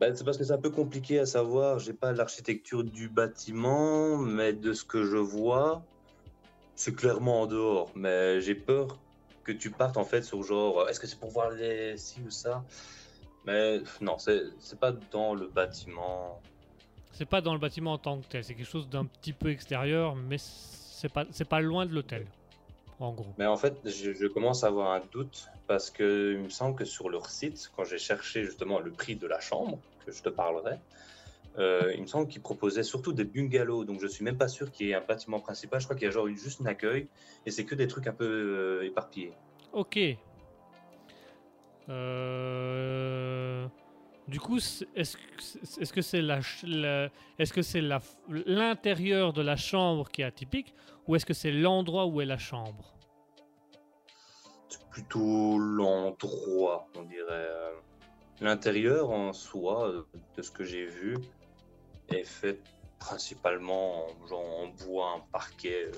Bah, 0.00 0.14
c'est 0.14 0.22
parce 0.22 0.38
que 0.38 0.44
c'est 0.44 0.52
un 0.52 0.58
peu 0.60 0.70
compliqué 0.70 1.18
à 1.18 1.26
savoir. 1.26 1.80
J'ai 1.80 1.92
pas 1.92 2.12
l'architecture 2.12 2.84
du 2.84 3.08
bâtiment, 3.08 4.16
mais 4.16 4.52
de 4.52 4.72
ce 4.72 4.84
que 4.84 5.02
je 5.04 5.16
vois, 5.16 5.82
c'est 6.76 6.94
clairement 6.94 7.42
en 7.42 7.46
dehors. 7.46 7.90
Mais 7.96 8.40
j'ai 8.40 8.54
peur 8.54 8.96
que 9.44 9.52
tu 9.52 9.70
partes 9.70 9.96
en 9.96 10.04
fait 10.04 10.22
sur 10.22 10.42
genre, 10.42 10.80
euh, 10.80 10.86
est-ce 10.88 11.00
que 11.00 11.06
c'est 11.06 11.18
pour 11.18 11.30
voir 11.30 11.50
les 11.50 11.96
ci 11.96 12.20
ou 12.26 12.30
ça? 12.30 12.64
Mais 13.44 13.80
non, 14.00 14.18
c'est 14.18 14.42
c'est 14.58 14.78
pas 14.78 14.92
dans 14.92 15.34
le 15.34 15.46
bâtiment. 15.46 16.40
C'est 17.12 17.26
pas 17.26 17.40
dans 17.40 17.54
le 17.54 17.58
bâtiment 17.58 17.94
en 17.94 17.98
tant 17.98 18.18
que 18.20 18.26
tel, 18.26 18.44
c'est 18.44 18.54
quelque 18.54 18.66
chose 18.66 18.88
d'un 18.88 19.06
petit 19.06 19.32
peu 19.32 19.50
extérieur, 19.50 20.14
mais 20.14 20.36
c'est 20.38 21.12
pas, 21.12 21.24
c'est 21.30 21.48
pas 21.48 21.60
loin 21.60 21.86
de 21.86 21.92
l'hôtel, 21.92 22.26
en 23.00 23.12
gros. 23.12 23.32
Mais 23.38 23.46
en 23.46 23.56
fait, 23.56 23.74
je, 23.84 24.12
je 24.12 24.26
commence 24.26 24.62
à 24.62 24.68
avoir 24.68 24.92
un 24.92 25.02
doute 25.10 25.48
parce 25.66 25.90
que 25.90 26.34
il 26.34 26.44
me 26.44 26.48
semble 26.50 26.76
que 26.76 26.84
sur 26.84 27.08
leur 27.08 27.28
site, 27.30 27.70
quand 27.74 27.84
j'ai 27.84 27.98
cherché 27.98 28.44
justement 28.44 28.78
le 28.78 28.90
prix 28.90 29.16
de 29.16 29.26
la 29.26 29.40
chambre, 29.40 29.78
que 30.04 30.12
je 30.12 30.22
te 30.22 30.28
parlerai, 30.28 30.78
euh, 31.58 31.92
il 31.94 32.02
me 32.02 32.06
semble 32.06 32.28
qu'ils 32.28 32.42
proposaient 32.42 32.82
surtout 32.82 33.12
des 33.12 33.24
bungalows. 33.24 33.84
Donc 33.84 34.00
je 34.00 34.06
suis 34.06 34.24
même 34.24 34.38
pas 34.38 34.48
sûr 34.48 34.70
qu'il 34.70 34.86
y 34.86 34.90
ait 34.90 34.94
un 34.94 35.00
bâtiment 35.00 35.40
principal. 35.40 35.80
Je 35.80 35.86
crois 35.86 35.96
qu'il 35.96 36.06
y 36.06 36.08
a 36.08 36.12
genre 36.12 36.28
juste 36.28 36.60
un 36.60 36.66
accueil 36.66 37.08
et 37.46 37.50
c'est 37.50 37.64
que 37.64 37.74
des 37.74 37.86
trucs 37.88 38.06
un 38.06 38.12
peu 38.12 38.24
euh, 38.24 38.86
éparpillés. 38.86 39.32
Ok. 39.72 39.98
Euh, 41.88 43.66
Du 44.28 44.38
coup, 44.40 44.58
est-ce 44.58 44.84
que 45.16 45.22
c'est- 45.40 45.80
est-ce 45.80 45.90
que 45.90 46.02
c'est 46.02 46.20
la, 46.20 46.42
ch- 46.42 46.62
la- 46.68 47.08
est-ce 47.38 47.50
que 47.50 47.62
c'est 47.62 47.80
la 47.80 47.98
f- 47.98 48.18
l'intérieur 48.44 49.32
de 49.32 49.40
la 49.40 49.56
chambre 49.56 50.06
qui 50.10 50.20
est 50.20 50.26
atypique 50.26 50.74
ou 51.06 51.16
est-ce 51.16 51.24
que 51.24 51.32
c'est 51.32 51.50
l'endroit 51.50 52.04
où 52.04 52.20
est 52.20 52.26
la 52.26 52.36
chambre? 52.36 52.92
C'est 54.68 54.84
plutôt 54.90 55.58
l'endroit, 55.58 56.86
on 56.94 57.04
dirait. 57.04 57.48
L'intérieur 58.42 59.10
en 59.10 59.32
soi, 59.32 60.04
de 60.36 60.42
ce 60.42 60.50
que 60.50 60.62
j'ai 60.62 60.84
vu, 60.84 61.16
est 62.10 62.24
fait 62.24 62.60
principalement 62.98 64.06
en, 64.06 64.26
genre 64.26 64.60
en 64.60 64.68
bois, 64.84 65.12
en 65.12 65.20
parquet. 65.20 65.86
euh. 65.86 65.92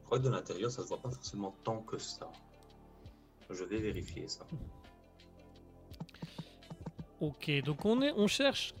Je 0.00 0.04
crois 0.06 0.18
que 0.18 0.24
de 0.24 0.30
l'intérieur, 0.30 0.70
ça 0.70 0.82
se 0.82 0.88
voit 0.88 0.98
pas 1.00 1.10
forcément 1.10 1.54
tant 1.64 1.78
que 1.82 1.98
ça. 1.98 2.30
Je 3.50 3.64
vais 3.64 3.78
vérifier 3.78 4.28
ça. 4.28 4.46
Ok, 7.20 7.50
donc 7.64 7.84
on, 7.84 8.02
est, 8.02 8.12
on 8.16 8.26
cherche 8.26 8.74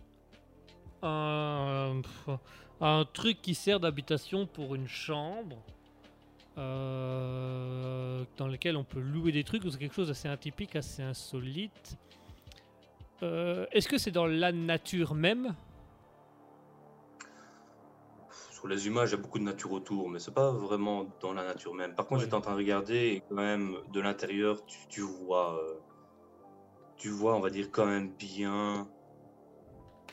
un, 1.02 2.02
un 2.80 3.04
truc 3.12 3.40
qui 3.40 3.54
sert 3.54 3.78
d'habitation 3.80 4.46
pour 4.46 4.74
une 4.74 4.88
chambre 4.88 5.56
euh, 6.58 8.24
dans 8.36 8.48
lequel 8.48 8.76
on 8.76 8.84
peut 8.84 9.00
louer 9.00 9.32
des 9.32 9.44
trucs. 9.44 9.64
ou 9.64 9.70
C'est 9.70 9.78
quelque 9.78 9.94
chose 9.94 10.08
d'assez 10.08 10.28
atypique, 10.28 10.74
assez 10.76 11.02
insolite. 11.02 11.96
Euh, 13.22 13.66
Est-ce 13.72 13.88
que 13.88 13.96
c'est 13.98 14.10
dans 14.10 14.26
la 14.26 14.52
nature 14.52 15.14
même? 15.14 15.54
Sur 18.62 18.68
les 18.68 18.86
images, 18.86 19.08
il 19.10 19.16
y 19.16 19.18
a 19.18 19.20
beaucoup 19.20 19.40
de 19.40 19.42
nature 19.42 19.72
autour, 19.72 20.08
mais 20.08 20.20
c'est 20.20 20.32
pas 20.32 20.52
vraiment 20.52 21.12
dans 21.20 21.32
la 21.32 21.42
nature 21.42 21.74
même. 21.74 21.96
Par 21.96 22.06
contre, 22.06 22.20
Ouais. 22.20 22.26
j'étais 22.26 22.36
en 22.36 22.40
train 22.40 22.52
de 22.52 22.58
regarder 22.58 22.94
et 22.94 23.20
quand 23.28 23.34
même 23.34 23.76
de 23.92 24.00
l'intérieur, 24.00 24.64
tu, 24.66 24.86
tu 24.86 25.00
vois, 25.00 25.58
euh, 25.60 25.80
tu 26.96 27.08
vois, 27.08 27.34
on 27.34 27.40
va 27.40 27.50
dire 27.50 27.72
quand 27.72 27.86
même 27.86 28.12
bien 28.12 28.88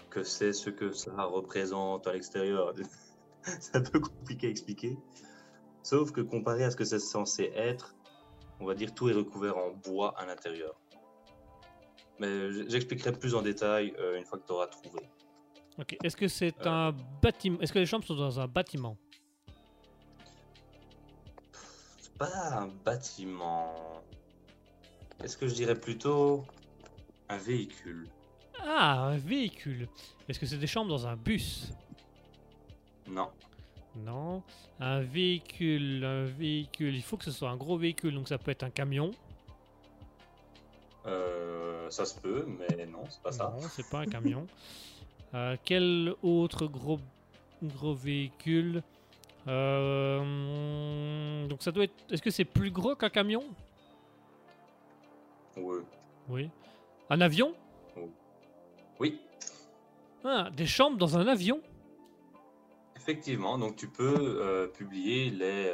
que 0.09 0.23
c'est 0.23 0.51
ce 0.51 0.71
que 0.71 0.91
ça 0.93 1.25
représente 1.25 2.07
à 2.07 2.13
l'extérieur. 2.13 2.73
c'est 3.43 3.75
un 3.75 3.81
peu 3.81 3.99
compliqué 3.99 4.47
à 4.47 4.49
expliquer. 4.49 4.97
Sauf 5.83 6.11
que 6.11 6.21
comparé 6.21 6.63
à 6.63 6.71
ce 6.71 6.75
que 6.75 6.85
c'est 6.85 6.97
censé 6.97 7.51
être, 7.53 7.95
on 8.59 8.65
va 8.65 8.73
dire 8.73 8.95
tout 8.95 9.09
est 9.09 9.13
recouvert 9.13 9.57
en 9.57 9.73
bois 9.73 10.15
à 10.17 10.25
l'intérieur. 10.25 10.73
Mais 12.17 12.51
j'expliquerai 12.67 13.11
plus 13.11 13.35
en 13.35 13.43
détail 13.43 13.93
euh, 13.99 14.17
une 14.17 14.25
fois 14.25 14.39
que 14.39 14.47
tu 14.47 14.53
auras 14.53 14.65
trouvé. 14.65 15.07
Ok. 15.79 15.95
Est-ce 16.03 16.17
que 16.17 16.27
c'est 16.27 16.53
Euh. 16.65 16.69
un 16.89 16.95
bâtiment 17.21 17.59
Est-ce 17.61 17.71
que 17.73 17.79
les 17.79 17.85
chambres 17.85 18.05
sont 18.05 18.15
dans 18.15 18.39
un 18.39 18.47
bâtiment? 18.47 18.97
C'est 21.99 22.17
pas 22.17 22.57
un 22.57 22.67
bâtiment. 22.67 23.73
Est-ce 25.23 25.37
que 25.37 25.47
je 25.47 25.53
dirais 25.55 25.75
plutôt? 25.79 26.43
Un 27.29 27.37
véhicule 27.37 28.07
Ah, 28.61 29.03
un 29.05 29.17
véhicule. 29.17 29.87
Est-ce 30.27 30.37
que 30.39 30.45
c'est 30.45 30.57
des 30.57 30.67
chambres 30.67 30.89
dans 30.89 31.07
un 31.07 31.15
bus? 31.15 31.71
Non. 33.07 33.29
Non. 33.95 34.43
Un 34.79 35.01
véhicule, 35.01 36.03
un 36.03 36.25
véhicule. 36.25 36.93
Il 36.95 37.01
faut 37.03 37.15
que 37.17 37.23
ce 37.25 37.31
soit 37.31 37.49
un 37.49 37.55
gros 37.57 37.77
véhicule, 37.77 38.13
donc 38.15 38.27
ça 38.27 38.37
peut 38.37 38.51
être 38.51 38.63
un 38.63 38.69
camion. 38.69 39.11
Euh, 41.05 41.89
ça 41.89 42.05
se 42.05 42.19
peut, 42.19 42.45
mais 42.47 42.85
non, 42.85 43.03
c'est 43.09 43.21
pas 43.21 43.31
ça. 43.31 43.49
Non, 43.55 43.61
c'est 43.69 43.89
pas 43.89 43.99
un 43.99 44.05
camion. 44.05 44.45
Euh, 45.33 45.55
quel 45.63 46.13
autre 46.23 46.65
gros, 46.67 46.99
gros 47.63 47.93
véhicule 47.93 48.83
Euh, 49.47 51.47
Donc 51.47 51.61
ça 51.63 51.71
doit 51.71 51.85
être. 51.85 51.93
Est-ce 52.11 52.21
que 52.21 52.29
c'est 52.31 52.43
plus 52.45 52.71
gros 52.71 52.95
qu'un 52.95 53.09
camion? 53.09 53.43
Oui. 56.29 56.49
Un 57.09 57.21
avion? 57.21 57.53
Oui, 58.99 59.19
Ah, 60.25 60.49
des 60.55 60.65
chambres 60.65 60.97
dans 60.97 61.17
un 61.17 61.25
avion? 61.27 61.61
Effectivement. 62.97 63.57
Donc 63.57 63.75
tu 63.77 63.87
peux 63.89 64.41
euh, 64.41 64.67
publier 64.67 65.29
les, 65.29 65.71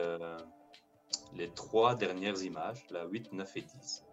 les 1.35 1.49
trois 1.49 1.95
dernières 1.95 2.41
images, 2.43 2.83
la 2.91 3.05
8, 3.05 3.33
9 3.33 3.57
et 3.57 3.61
10. 3.61 4.03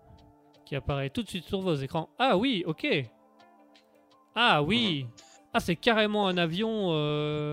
qui 0.65 0.77
apparaît 0.77 1.11
tout 1.11 1.23
de 1.23 1.29
suite 1.29 1.45
sur 1.45 1.61
vos 1.61 1.75
écrans. 1.75 2.09
Ah 2.19 2.37
oui, 2.39 2.65
ok. 2.67 2.87
Ah 4.35 4.63
oui. 4.63 5.07
Ah, 5.55 5.61
c'est 5.61 5.77
carrément 5.77 6.27
un 6.29 6.37
avion. 6.39 6.89
euh, 6.93 7.53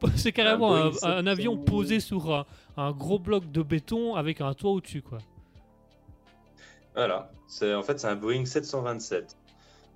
C'est 0.16 0.32
carrément 0.32 0.74
un, 0.74 0.90
Boeing 0.90 0.98
un 1.02 1.26
avion 1.26 1.52
700. 1.52 1.64
posé 1.64 2.00
sur 2.00 2.34
un, 2.34 2.46
un 2.76 2.92
gros 2.92 3.18
bloc 3.18 3.50
de 3.50 3.62
béton 3.62 4.14
avec 4.14 4.40
un 4.40 4.52
toit 4.54 4.70
au-dessus, 4.72 5.02
quoi. 5.02 5.18
Voilà. 6.94 7.30
C'est 7.48 7.74
en 7.74 7.82
fait 7.82 8.00
c'est 8.00 8.08
un 8.08 8.16
Boeing 8.16 8.44
727. 8.44 9.36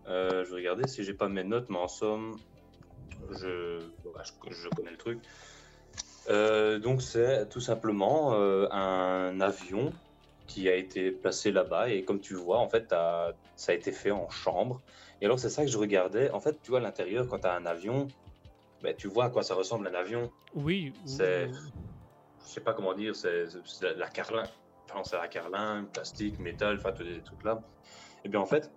Euh, 0.09 0.45
je 0.45 0.51
vais 0.51 0.57
regarder 0.57 0.87
si 0.89 1.05
j'ai 1.05 1.15
pas 1.15 1.29
mes 1.29 1.45
notes, 1.45 1.67
mais 1.69 1.79
en 1.79 1.89
somme, 1.89 2.37
je, 3.31 3.81
voilà, 4.05 4.25
je, 4.25 4.55
je 4.55 4.69
connais 4.69 4.91
le 4.91 4.97
truc. 4.97 5.19
Euh, 6.29 6.79
donc 6.79 7.03
c'est 7.03 7.49
tout 7.49 7.61
simplement 7.61 8.35
euh, 8.35 8.69
un 8.71 9.41
avion 9.41 9.93
qui 10.47 10.69
a 10.69 10.75
été 10.75 11.11
placé 11.11 11.51
là-bas 11.53 11.89
et 11.91 12.03
comme 12.05 12.21
tu 12.21 12.35
vois, 12.35 12.59
en 12.59 12.69
fait, 12.69 12.89
ça 12.91 13.73
a 13.73 13.73
été 13.75 13.93
fait 13.93 14.11
en 14.11 14.29
chambre. 14.31 14.81
Et 15.21 15.27
alors 15.27 15.39
c'est 15.39 15.51
ça 15.51 15.65
que 15.65 15.71
je 15.71 15.79
regardais. 15.79 16.31
En 16.31 16.41
fait, 16.41 16.61
tu 16.63 16.71
vois 16.71 16.81
l'intérieur 16.81 17.29
quand 17.29 17.41
tu 17.41 17.47
as 17.47 17.55
un 17.55 17.67
avion, 17.67 18.09
ben, 18.83 18.95
tu 18.97 19.09
vois 19.09 19.25
à 19.27 19.31
quoi 19.31 19.43
ça 19.43 19.55
ressemble 19.55 19.87
un 19.87 19.95
avion. 19.95 20.31
Oui. 20.55 20.93
C'est- 21.05 21.47
ou- 21.47 21.55
Je 22.47 22.53
sais 22.55 22.61
pas 22.61 22.73
comment 22.73 22.95
dire, 22.95 23.15
c'est 23.15 23.45
la, 23.97 24.09
carlin. 24.09 24.45
Enfin, 24.91 25.05
c'est 25.05 25.17
la 25.17 25.29
carlin, 25.29 25.85
plastique, 25.93 26.39
métal, 26.39 26.77
enfin 26.79 26.93
tous 26.93 27.05
ces 27.05 27.23
trucs 27.23 27.45
là. 27.45 27.61
Et 28.25 28.29
bien 28.29 28.41
en 28.41 28.47
fait, 28.47 28.73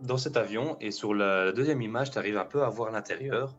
dans 0.00 0.18
cet 0.18 0.36
avion 0.36 0.76
et 0.80 0.90
sur 0.90 1.14
la, 1.14 1.44
la 1.46 1.52
deuxième 1.52 1.80
image, 1.80 2.10
tu 2.10 2.18
arrives 2.18 2.36
un 2.36 2.44
peu 2.44 2.64
à 2.64 2.68
voir 2.68 2.90
l'intérieur. 2.90 3.54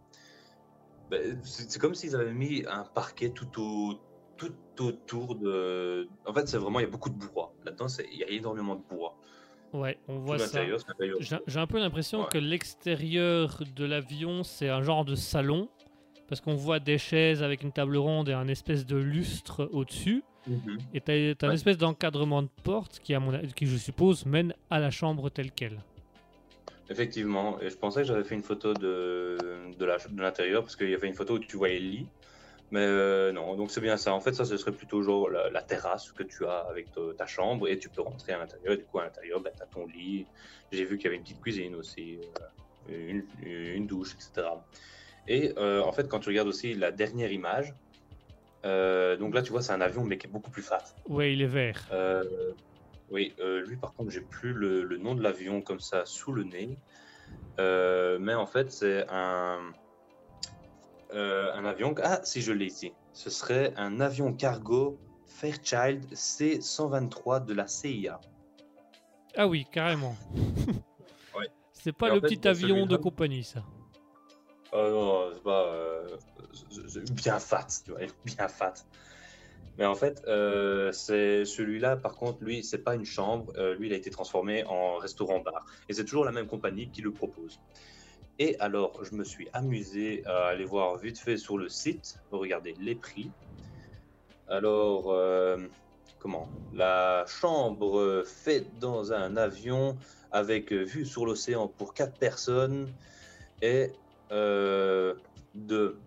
Ben, 1.09 1.41
c'est 1.43 1.79
comme 1.79 1.95
s'ils 1.95 2.15
avaient 2.15 2.33
mis 2.33 2.63
un 2.67 2.83
parquet 2.83 3.31
tout, 3.31 3.59
au, 3.59 3.95
tout 4.37 4.53
autour 4.79 5.35
de. 5.35 6.07
En 6.25 6.33
fait, 6.33 6.47
c'est 6.47 6.57
vraiment, 6.57 6.79
il 6.79 6.83
y 6.83 6.87
a 6.87 6.91
beaucoup 6.91 7.09
de 7.09 7.17
bois. 7.17 7.53
Là-dedans, 7.65 7.87
il 8.11 8.17
y 8.17 8.23
a 8.23 8.29
énormément 8.29 8.75
de 8.75 8.83
bois. 8.83 9.15
Ouais, 9.73 9.97
on 10.07 10.17
voit 10.19 10.39
ça. 10.39 10.61
J'ai 11.47 11.59
un 11.59 11.67
peu 11.67 11.79
l'impression 11.79 12.21
Ouais. 12.21 12.27
que 12.31 12.37
l'extérieur 12.37 13.61
de 13.75 13.85
l'avion, 13.85 14.43
c'est 14.43 14.69
un 14.69 14.81
genre 14.81 15.05
de 15.05 15.15
salon. 15.15 15.69
Parce 16.27 16.41
qu'on 16.41 16.53
voit 16.53 16.79
des 16.79 16.99
chaises 16.99 17.41
avec 17.41 17.63
une 17.63 17.71
table 17.71 17.97
ronde 17.97 18.29
et 18.29 18.33
un 18.33 18.47
espèce 18.47 18.85
de 18.85 18.97
lustre 18.97 19.67
au-dessus. 19.73 20.23
Mhm. 20.47 20.77
Et 20.93 21.01
t'as 21.01 21.13
as 21.13 21.45
un 21.45 21.47
Ouais. 21.49 21.53
espèce 21.55 21.77
d'encadrement 21.77 22.43
de 22.43 22.49
porte 22.63 22.99
qui, 22.99 23.15
à 23.15 23.19
mon, 23.19 23.35
qui, 23.55 23.65
je 23.65 23.77
suppose, 23.77 24.25
mène 24.27 24.53
à 24.69 24.79
la 24.79 24.91
chambre 24.91 25.29
telle 25.29 25.51
qu'elle. 25.51 25.79
Effectivement, 26.91 27.59
et 27.61 27.69
je 27.69 27.75
pensais 27.77 28.01
que 28.01 28.07
j'avais 28.07 28.23
fait 28.23 28.35
une 28.35 28.43
photo 28.43 28.73
de, 28.73 29.37
de 29.77 30.21
l'intérieur 30.21 30.63
parce 30.63 30.75
qu'il 30.75 30.89
y 30.89 30.95
avait 30.95 31.07
une 31.07 31.13
photo 31.13 31.35
où 31.35 31.39
tu 31.39 31.57
voyais 31.57 31.79
le 31.79 31.87
lit. 31.89 32.07
Mais 32.71 32.85
euh, 32.85 33.31
non, 33.31 33.55
donc 33.55 33.71
c'est 33.71 33.81
bien 33.81 33.97
ça. 33.97 34.13
En 34.13 34.19
fait, 34.19 34.33
ça, 34.33 34.45
ce 34.45 34.55
serait 34.57 34.71
plutôt 34.71 35.01
genre 35.01 35.29
la, 35.29 35.49
la 35.49 35.61
terrasse 35.63 36.11
que 36.11 36.23
tu 36.23 36.45
as 36.45 36.59
avec 36.69 36.91
ta, 36.91 37.01
ta 37.17 37.25
chambre 37.25 37.67
et 37.67 37.79
tu 37.79 37.89
peux 37.89 38.01
rentrer 38.01 38.33
à 38.33 38.37
l'intérieur. 38.37 38.73
Et 38.73 38.77
du 38.77 38.85
coup, 38.85 38.99
à 38.99 39.05
l'intérieur, 39.05 39.39
ben, 39.39 39.51
tu 39.55 39.63
as 39.63 39.65
ton 39.65 39.87
lit. 39.87 40.27
J'ai 40.71 40.85
vu 40.85 40.97
qu'il 40.97 41.05
y 41.05 41.07
avait 41.07 41.17
une 41.17 41.23
petite 41.23 41.41
cuisine 41.41 41.73
aussi, 41.75 42.19
euh, 42.89 43.09
une, 43.09 43.25
une 43.41 43.87
douche, 43.87 44.13
etc. 44.13 44.47
Et 45.27 45.53
euh, 45.57 45.81
en 45.81 45.91
fait, 45.91 46.07
quand 46.07 46.19
tu 46.19 46.29
regardes 46.29 46.47
aussi 46.47 46.75
la 46.75 46.91
dernière 46.91 47.31
image, 47.31 47.73
donc 48.63 49.33
là, 49.33 49.41
tu 49.41 49.51
vois, 49.51 49.61
c'est 49.61 49.73
un 49.73 49.81
avion, 49.81 50.03
mais 50.03 50.17
qui 50.17 50.27
est 50.27 50.29
beaucoup 50.29 50.51
plus 50.51 50.61
fat. 50.61 50.83
Ouais, 51.07 51.33
il 51.33 51.41
est 51.41 51.47
vert. 51.47 51.89
Oui, 53.09 53.33
lui 53.65 53.77
par 53.77 53.93
contre, 53.95 54.11
j'ai 54.11 54.21
plus 54.21 54.53
le, 54.53 54.83
le 54.83 54.97
nom 54.97 55.15
de 55.15 55.23
l'avion 55.23 55.61
comme 55.61 55.79
ça 55.79 56.05
sous 56.05 56.33
le 56.33 56.43
nez. 56.43 56.77
Mais 57.57 58.33
en 58.35 58.45
fait, 58.45 58.71
c'est 58.71 59.05
un, 59.09 59.71
euh, 61.13 61.51
un 61.53 61.65
avion. 61.65 61.93
Ah, 62.03 62.19
si 62.23 62.41
je 62.41 62.51
l'ai 62.51 62.65
ici. 62.65 62.93
Ce 63.13 63.29
serait 63.29 63.73
un 63.77 63.99
avion 63.99 64.33
cargo 64.33 64.99
Fairchild 65.25 66.05
C-123 66.13 67.45
de 67.45 67.53
la 67.53 67.67
CIA. 67.67 68.19
Ah 69.35 69.47
oui, 69.47 69.65
carrément. 69.71 70.15
Ouais. 71.37 71.47
C'est 71.71 71.93
pas 71.93 72.07
Et 72.07 72.15
le 72.15 72.19
fait, 72.21 72.27
petit 72.27 72.37
dans 72.37 72.49
avion 72.49 72.85
de 72.85 72.97
compagnie, 72.97 73.43
ça. 73.43 73.63
Oh 74.73 74.87
non, 74.89 75.31
c'est 75.33 75.43
pas. 75.43 75.65
euh, 75.67 76.07
bien 77.11 77.39
fat, 77.39 77.67
tu 77.85 77.91
vois, 77.91 78.01
bien 78.25 78.47
fat. 78.47 78.73
Mais 79.77 79.85
en 79.85 79.95
fait, 79.95 80.21
euh, 80.27 80.91
c'est 80.91 81.45
celui-là, 81.45 81.95
par 81.95 82.15
contre, 82.15 82.43
lui, 82.43 82.63
c'est 82.63 82.79
pas 82.79 82.95
une 82.95 83.05
chambre. 83.05 83.53
euh, 83.57 83.75
lui, 83.75 83.87
il 83.87 83.93
a 83.93 83.95
été 83.95 84.09
transformé 84.09 84.65
en 84.65 84.97
restaurant-bar. 84.97 85.65
Et 85.87 85.93
c'est 85.93 86.03
toujours 86.03 86.25
la 86.25 86.31
même 86.33 86.47
compagnie 86.47 86.89
qui 86.89 87.01
le 87.01 87.11
propose. 87.11 87.61
Et 88.39 88.57
alors, 88.59 89.03
je 89.03 89.15
me 89.15 89.25
suis 89.25 89.49
amusé 89.51 90.25
à 90.25 90.47
aller 90.47 90.63
voir 90.63 90.95
vite 90.97 91.19
fait 91.19 91.35
sur 91.35 91.57
le 91.57 91.67
site, 91.67 92.17
regarder 92.31 92.73
les 92.79 92.95
prix. 92.95 93.29
Alors, 94.47 95.11
euh, 95.11 95.57
comment? 96.19 96.47
La 96.73 97.25
chambre 97.27 98.23
faite 98.25 98.79
dans 98.79 99.11
un 99.11 99.35
avion 99.35 99.97
avec 100.31 100.71
vue 100.71 101.05
sur 101.05 101.25
l'océan 101.25 101.67
pour 101.67 101.93
quatre 101.93 102.17
personnes 102.17 102.93
est 103.61 103.93
euh, 104.31 105.15
de 105.53 105.97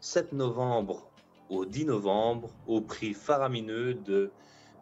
7 0.00 0.32
novembre 0.32 1.08
au 1.48 1.64
10 1.64 1.86
novembre 1.86 2.50
au 2.66 2.80
prix 2.80 3.14
faramineux 3.14 3.94
de 3.94 4.32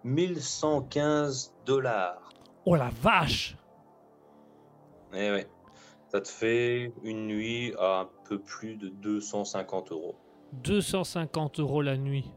1115 0.05 1.53
dollars. 1.65 2.33
Oh 2.65 2.75
la 2.75 2.91
vache 3.03 3.57
Eh 5.13 5.31
ouais, 5.31 5.47
ça 6.17 6.23
te 6.23 6.29
fait 6.29 6.93
une 7.03 7.27
nuit 7.27 7.75
à 7.79 8.01
un 8.01 8.09
peu 8.25 8.39
plus 8.39 8.77
de 8.77 8.89
250 8.89 9.93
euros. 9.93 10.17
250 10.55 11.61
euros 11.61 11.83
la 11.83 11.99
nuit. 11.99 12.31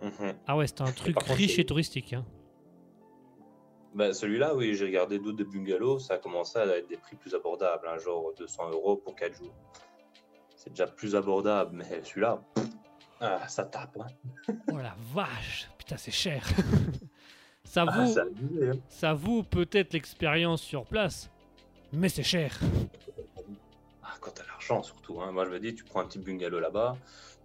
Mhm. 0.00 0.34
Ah 0.46 0.56
ouais, 0.56 0.68
c'est 0.68 0.80
un 0.80 0.92
truc 0.92 1.16
contre, 1.16 1.32
riche 1.32 1.58
et 1.58 1.64
touristique. 1.66 2.12
Hein. 2.12 2.24
Ben, 3.96 4.12
Celui-là, 4.12 4.54
oui, 4.54 4.74
j'ai 4.76 4.84
regardé 4.84 5.18
d'autres 5.18 5.38
de 5.38 5.42
bungalows, 5.44 5.98
ça 5.98 6.14
a 6.14 6.18
commencé 6.18 6.56
à 6.56 6.66
être 6.66 6.86
des 6.88 6.98
prix 6.98 7.16
plus 7.16 7.34
abordables, 7.34 7.88
hein, 7.88 7.98
genre 7.98 8.32
200 8.38 8.70
euros 8.70 8.94
pour 8.94 9.16
4 9.16 9.34
jours. 9.34 9.54
C'est 10.54 10.70
déjà 10.70 10.86
plus 10.86 11.16
abordable, 11.16 11.74
mais 11.74 12.04
celui-là, 12.04 12.40
ah, 13.20 13.48
ça 13.48 13.64
tape. 13.64 13.98
Hein. 13.98 14.54
Oh 14.72 14.76
la 14.76 14.94
vache 15.12 15.68
Putain, 15.78 15.96
c'est 15.96 16.12
cher. 16.12 16.46
ça 17.64 17.84
Ah, 17.88 18.04
vaut, 18.04 18.18
abusé, 18.20 18.68
hein. 18.68 18.72
ça 18.88 19.14
vaut 19.14 19.42
peut-être 19.42 19.94
l'expérience 19.94 20.62
sur 20.62 20.84
place, 20.84 21.28
mais 21.96 22.08
c'est 22.08 22.22
cher. 22.22 22.58
Ah, 24.02 24.14
quand 24.20 24.30
t'as 24.34 24.46
l'argent 24.46 24.82
surtout. 24.82 25.20
Hein. 25.20 25.32
Moi 25.32 25.44
je 25.46 25.50
me 25.50 25.58
dis, 25.58 25.74
tu 25.74 25.82
prends 25.84 26.00
un 26.00 26.04
petit 26.04 26.18
bungalow 26.18 26.60
là-bas, 26.60 26.96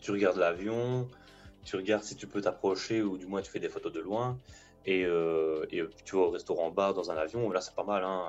tu 0.01 0.11
regardes 0.11 0.37
l'avion, 0.37 1.07
tu 1.63 1.75
regardes 1.77 2.03
si 2.03 2.15
tu 2.15 2.27
peux 2.27 2.41
t'approcher 2.41 3.01
ou 3.01 3.17
du 3.17 3.25
moins 3.25 3.41
tu 3.41 3.49
fais 3.49 3.59
des 3.59 3.69
photos 3.69 3.91
de 3.93 3.99
loin. 4.01 4.37
Et, 4.85 5.05
euh, 5.05 5.65
et 5.71 5.83
tu 6.05 6.15
vas 6.15 6.23
au 6.23 6.29
restaurant 6.31 6.71
bar 6.71 6.93
dans 6.93 7.11
un 7.11 7.15
avion, 7.17 7.49
là 7.51 7.61
c'est 7.61 7.75
pas 7.75 7.83
mal. 7.83 8.03
Hein. 8.03 8.25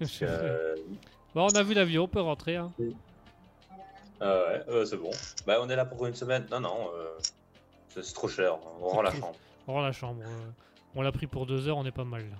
Euh, 0.22 0.76
Bon, 1.34 1.46
on 1.52 1.54
a 1.54 1.62
vu 1.62 1.74
l'avion, 1.74 2.04
on 2.04 2.08
peut 2.08 2.20
rentrer. 2.20 2.56
Hein. 2.56 2.72
ah 4.20 4.24
ouais, 4.24 4.62
euh, 4.68 4.84
c'est 4.86 4.96
bon. 4.96 5.10
Bah, 5.46 5.58
on 5.60 5.68
est 5.68 5.76
là 5.76 5.84
pour 5.84 6.06
une 6.06 6.14
semaine. 6.14 6.46
Non, 6.50 6.60
non, 6.60 6.90
c'est 7.90 8.14
trop 8.14 8.28
cher. 8.28 8.56
On 8.80 8.88
rend 8.88 9.02
la 9.02 9.10
chambre. 9.10 9.34
On 9.66 9.74
rend 9.74 9.82
la 9.82 9.92
chambre. 9.92 10.22
On 10.94 11.02
l'a 11.02 11.12
pris 11.12 11.26
pour 11.26 11.44
deux 11.44 11.68
heures, 11.68 11.76
on 11.76 11.84
est 11.84 11.92
pas 11.92 12.04
mal 12.04 12.22
là. 12.22 12.36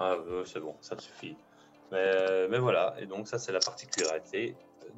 Ah, 0.00 0.16
c'est 0.46 0.60
bon, 0.60 0.74
ça 0.80 0.96
te 0.96 1.02
suffit. 1.02 1.36
Mais, 1.92 2.48
mais 2.48 2.58
voilà, 2.58 2.94
et 2.98 3.06
donc 3.06 3.28
ça 3.28 3.38
c'est 3.38 3.52
la 3.52 3.58
particularité 3.58 4.56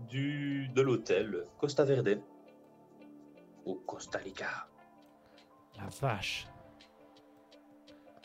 du, 0.09 0.69
de 0.69 0.81
l'hôtel 0.81 1.47
Costa 1.59 1.85
Verde 1.85 2.21
au 3.65 3.75
Costa 3.75 4.19
Rica. 4.19 4.69
La 5.77 5.89
vache. 6.01 6.47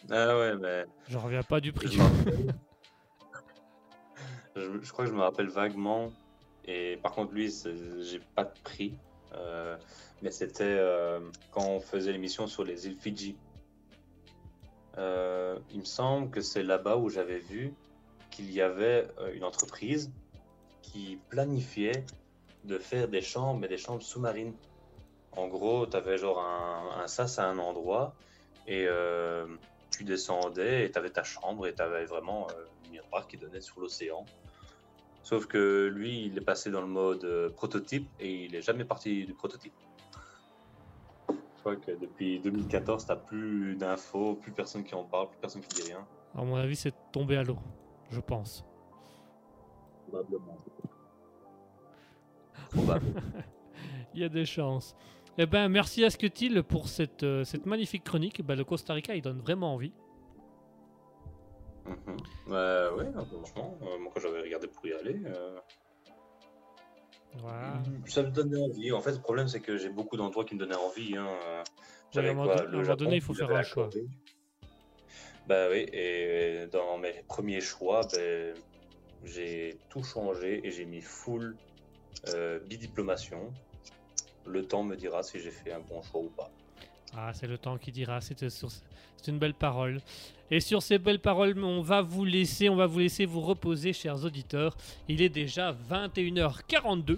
Ah 0.09 0.37
ouais, 0.37 0.55
mais 0.55 0.85
Je 1.07 1.17
reviens 1.17 1.43
pas 1.43 1.59
du 1.59 1.73
prix. 1.73 1.87
je, 4.55 4.61
me 4.61 4.79
crois 4.91 5.05
que 5.05 5.11
je 5.11 5.15
me 5.15 5.21
rappelle 5.21 5.49
vaguement. 5.49 6.11
Et 6.65 6.97
par 7.01 7.13
contre, 7.13 7.33
lui, 7.33 7.51
j'ai 8.01 8.19
pas 8.35 8.43
de 8.43 8.53
prix. 8.63 8.97
Euh, 9.33 9.77
mais 10.21 10.31
c'était 10.31 10.63
euh, 10.63 11.19
quand 11.51 11.65
on 11.65 11.79
faisait 11.79 12.11
l'émission 12.11 12.47
sur 12.47 12.63
les 12.63 12.87
îles 12.87 12.95
Fidji. 12.95 13.37
Euh, 14.97 15.59
il 15.71 15.79
me 15.79 15.85
semble 15.85 16.29
que 16.31 16.41
c'est 16.41 16.63
là-bas 16.63 16.97
où 16.97 17.09
j'avais 17.09 17.39
vu 17.39 17.73
qu'il 18.31 18.51
y 18.51 18.61
avait 18.61 19.07
euh, 19.19 19.33
une 19.33 19.43
entreprise 19.43 20.11
qui 20.81 21.19
planifiait 21.29 22.03
de 22.63 22.77
faire 22.77 23.07
des 23.07 23.21
chambres, 23.21 23.59
mais 23.59 23.67
des 23.67 23.77
chambres 23.77 24.01
sous-marines. 24.01 24.53
En 25.33 25.47
gros, 25.47 25.85
tu 25.85 25.95
avais 25.95 26.17
genre 26.17 26.39
un, 26.39 27.01
un 27.01 27.07
sas 27.07 27.37
à 27.39 27.45
un 27.45 27.59
endroit 27.59 28.15
et 28.65 28.85
euh, 28.87 29.45
tu 29.91 30.03
descendais 30.03 30.85
et 30.85 30.91
tu 30.91 30.97
avais 30.97 31.11
ta 31.11 31.23
chambre 31.23 31.67
et 31.67 31.75
tu 31.75 31.81
avais 31.81 32.05
vraiment 32.05 32.47
euh, 32.51 32.65
un 32.87 32.91
miroir 32.91 33.27
qui 33.27 33.37
donnait 33.37 33.61
sur 33.61 33.79
l'océan. 33.79 34.25
Sauf 35.21 35.45
que 35.45 35.87
lui, 35.93 36.25
il 36.25 36.37
est 36.37 36.41
passé 36.41 36.71
dans 36.71 36.81
le 36.81 36.87
mode 36.87 37.53
prototype 37.55 38.09
et 38.19 38.45
il 38.45 38.55
est 38.55 38.61
jamais 38.61 38.85
parti 38.85 39.25
du 39.25 39.33
prototype. 39.33 39.73
Crois 41.67 41.75
que 41.75 41.91
depuis 41.91 42.39
2014, 42.39 43.05
tu 43.05 43.13
plus 43.25 43.75
d'infos, 43.75 44.35
plus 44.35 44.53
personne 44.53 44.85
qui 44.85 44.95
en 44.95 45.03
parle, 45.03 45.27
plus 45.27 45.37
personne 45.37 45.61
qui 45.61 45.81
dit 45.81 45.91
rien. 45.91 46.07
À 46.33 46.41
mon 46.41 46.55
avis, 46.55 46.77
c'est 46.77 46.93
tombé 47.11 47.35
à 47.35 47.43
l'eau, 47.43 47.57
je 48.09 48.21
pense. 48.21 48.63
Probablement. 50.07 50.55
Probablement. 52.71 53.19
Il 54.13 54.21
y 54.21 54.23
a 54.23 54.29
des 54.29 54.45
chances. 54.45 54.95
Eh 55.37 55.45
ben, 55.45 55.67
merci 55.67 56.05
à 56.05 56.09
Scutil 56.09 56.63
pour 56.63 56.87
cette, 56.87 57.23
euh, 57.23 57.43
cette 57.43 57.65
magnifique 57.65 58.05
chronique. 58.05 58.41
Ben, 58.45 58.55
le 58.55 58.63
Costa 58.63 58.93
Rica, 58.93 59.13
il 59.13 59.21
donne 59.21 59.41
vraiment 59.41 59.73
envie. 59.73 59.91
Bah 62.47 62.93
ouais, 62.93 63.11
franchement, 63.11 63.77
euh, 63.81 63.99
moi 63.99 64.11
quand 64.13 64.21
j'avais 64.21 64.39
regardé 64.39 64.67
pour 64.67 64.87
y 64.87 64.93
aller, 64.93 65.21
ça 68.07 68.23
me 68.23 68.29
donnait 68.31 68.59
envie. 68.61 68.91
En 68.91 69.01
fait, 69.01 69.11
le 69.11 69.19
problème 69.21 69.47
c'est 69.47 69.59
que 69.59 69.77
j'ai 69.77 69.89
beaucoup 69.89 70.17
d'endroits 70.17 70.45
qui 70.45 70.55
me 70.55 70.59
donnaient 70.59 70.75
envie. 70.75 71.15
Hein. 71.17 71.27
J'avais 72.11 72.29
à 72.29 72.31
un 72.31 72.33
moment 72.35 72.47
quoi, 72.47 72.55
donné- 72.55 72.67
à 72.67 72.69
un 72.69 72.79
le 72.79 72.83
Japon, 72.85 73.03
donné, 73.03 73.15
il 73.17 73.21
faut 73.21 73.33
faire 73.33 73.51
un 73.51 73.63
choix. 73.63 73.89
Bah 75.47 75.67
oui, 75.71 75.85
et 75.93 76.67
dans 76.71 76.97
mes 76.97 77.23
premiers 77.27 77.61
choix, 77.61 78.01
ben, 78.13 78.53
j'ai 79.23 79.79
tout 79.89 80.03
changé 80.03 80.65
et 80.65 80.71
j'ai 80.71 80.85
mis 80.85 81.01
full 81.01 81.55
euh, 82.29 82.59
bidiplomation. 82.59 83.53
Le 84.45 84.65
temps 84.65 84.83
me 84.83 84.95
dira 84.95 85.23
si 85.23 85.39
j'ai 85.39 85.51
fait 85.51 85.71
un 85.71 85.79
bon 85.79 86.01
choix 86.01 86.21
ou 86.21 86.29
pas. 86.29 86.51
Ah, 87.15 87.31
c'est 87.33 87.47
le 87.47 87.57
temps 87.57 87.77
qui 87.77 87.91
dira. 87.91 88.21
C'est 88.21 88.49
sur- 88.49 88.69
c'est 88.69 89.31
une 89.31 89.39
belle 89.39 89.53
parole. 89.53 90.01
Et 90.51 90.59
sur 90.59 90.81
ces 90.81 90.97
belles 90.97 91.19
paroles, 91.19 91.57
on 91.63 91.81
va 91.81 92.01
vous 92.01 92.23
laisser, 92.25 92.69
on 92.69 92.75
va 92.75 92.85
vous 92.85 92.99
laisser 92.99 93.25
vous 93.25 93.41
reposer, 93.41 93.91
chers 93.93 94.23
auditeurs. 94.23 94.75
Il 95.07 95.21
est 95.21 95.29
déjà 95.29 95.71
21h42. 95.89 97.17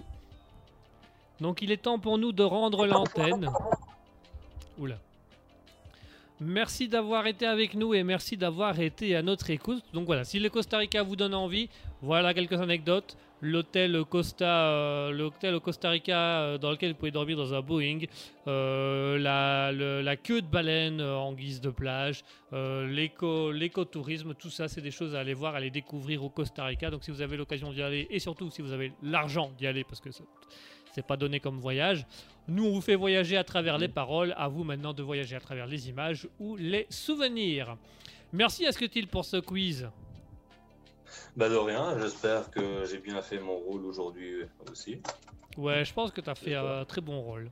Donc 1.40 1.62
il 1.62 1.70
est 1.70 1.76
temps 1.82 1.98
pour 1.98 2.18
nous 2.18 2.32
de 2.32 2.42
rendre 2.42 2.86
l'antenne. 2.86 3.50
Oula. 4.78 4.98
Merci 6.40 6.88
d'avoir 6.88 7.26
été 7.26 7.46
avec 7.46 7.74
nous 7.74 7.92
et 7.92 8.02
merci 8.02 8.36
d'avoir 8.36 8.80
été 8.80 9.14
à 9.14 9.22
notre 9.22 9.50
écoute. 9.50 9.82
Donc 9.92 10.06
voilà, 10.06 10.24
si 10.24 10.38
le 10.38 10.48
Costa 10.48 10.78
Rica 10.78 11.02
vous 11.02 11.16
donne 11.16 11.34
envie, 11.34 11.68
voilà 12.00 12.32
quelques 12.32 12.60
anecdotes. 12.60 13.16
L'hôtel 13.42 14.04
Costa, 14.04 14.68
euh, 14.68 15.10
l'hôtel 15.12 15.58
Costa 15.60 15.88
Rica 15.90 16.40
euh, 16.42 16.58
dans 16.58 16.70
lequel 16.70 16.90
vous 16.92 16.98
pouvez 16.98 17.10
dormir 17.10 17.38
dans 17.38 17.54
un 17.54 17.62
Boeing, 17.62 18.00
euh, 18.48 19.18
la, 19.18 19.72
le- 19.72 20.02
la 20.02 20.16
queue 20.16 20.42
de 20.42 20.46
baleine 20.46 21.00
euh, 21.00 21.16
en 21.16 21.32
guise 21.32 21.60
de 21.62 21.70
plage, 21.70 22.22
l'éco, 22.52 23.50
l'écotourisme, 23.50 24.34
tout 24.34 24.50
ça, 24.50 24.68
c'est 24.68 24.82
des 24.82 24.90
choses 24.90 25.14
à 25.14 25.20
aller 25.20 25.32
voir, 25.34 25.54
à 25.54 25.56
aller 25.56 25.70
découvrir 25.70 26.22
au 26.22 26.28
Costa 26.28 26.64
Rica. 26.66 26.90
Donc 26.90 27.02
si 27.02 27.10
vous 27.10 27.22
avez 27.22 27.36
l'occasion 27.38 27.72
d'y 27.72 27.82
aller 27.82 28.06
et 28.10 28.18
surtout 28.18 28.50
si 28.50 28.60
vous 28.60 28.72
avez 28.72 28.92
l'argent 29.02 29.50
d'y 29.56 29.66
aller, 29.66 29.84
parce 29.84 30.00
que 30.00 30.10
ça- 30.10 30.24
c'est 30.92 31.06
pas 31.06 31.16
donné 31.16 31.40
comme 31.40 31.58
voyage, 31.60 32.04
nous 32.48 32.64
on 32.66 32.72
vous 32.72 32.80
fait 32.80 32.96
voyager 32.96 33.36
à 33.38 33.44
travers 33.44 33.78
les 33.78 33.88
paroles, 33.88 34.34
à 34.36 34.48
vous 34.48 34.64
maintenant 34.64 34.92
de 34.92 35.02
voyager 35.02 35.36
à 35.36 35.40
travers 35.40 35.66
les 35.66 35.88
images 35.88 36.28
ou 36.40 36.56
les 36.56 36.86
souvenirs. 36.90 37.76
Merci 38.32 38.66
à 38.66 38.72
Scutil 38.72 39.06
pour 39.06 39.24
ce 39.24 39.38
quiz. 39.38 39.88
Bah 41.36 41.48
de 41.48 41.56
rien, 41.56 41.98
j'espère 41.98 42.50
que 42.50 42.84
j'ai 42.84 42.98
bien 42.98 43.22
fait 43.22 43.38
mon 43.38 43.56
rôle 43.56 43.84
aujourd'hui 43.84 44.44
aussi. 44.70 45.02
Ouais, 45.56 45.84
je 45.84 45.92
pense 45.92 46.10
que 46.12 46.20
tu 46.20 46.30
as 46.30 46.34
fait 46.34 46.54
un 46.54 46.84
très 46.84 47.00
bon 47.00 47.20
rôle. 47.20 47.50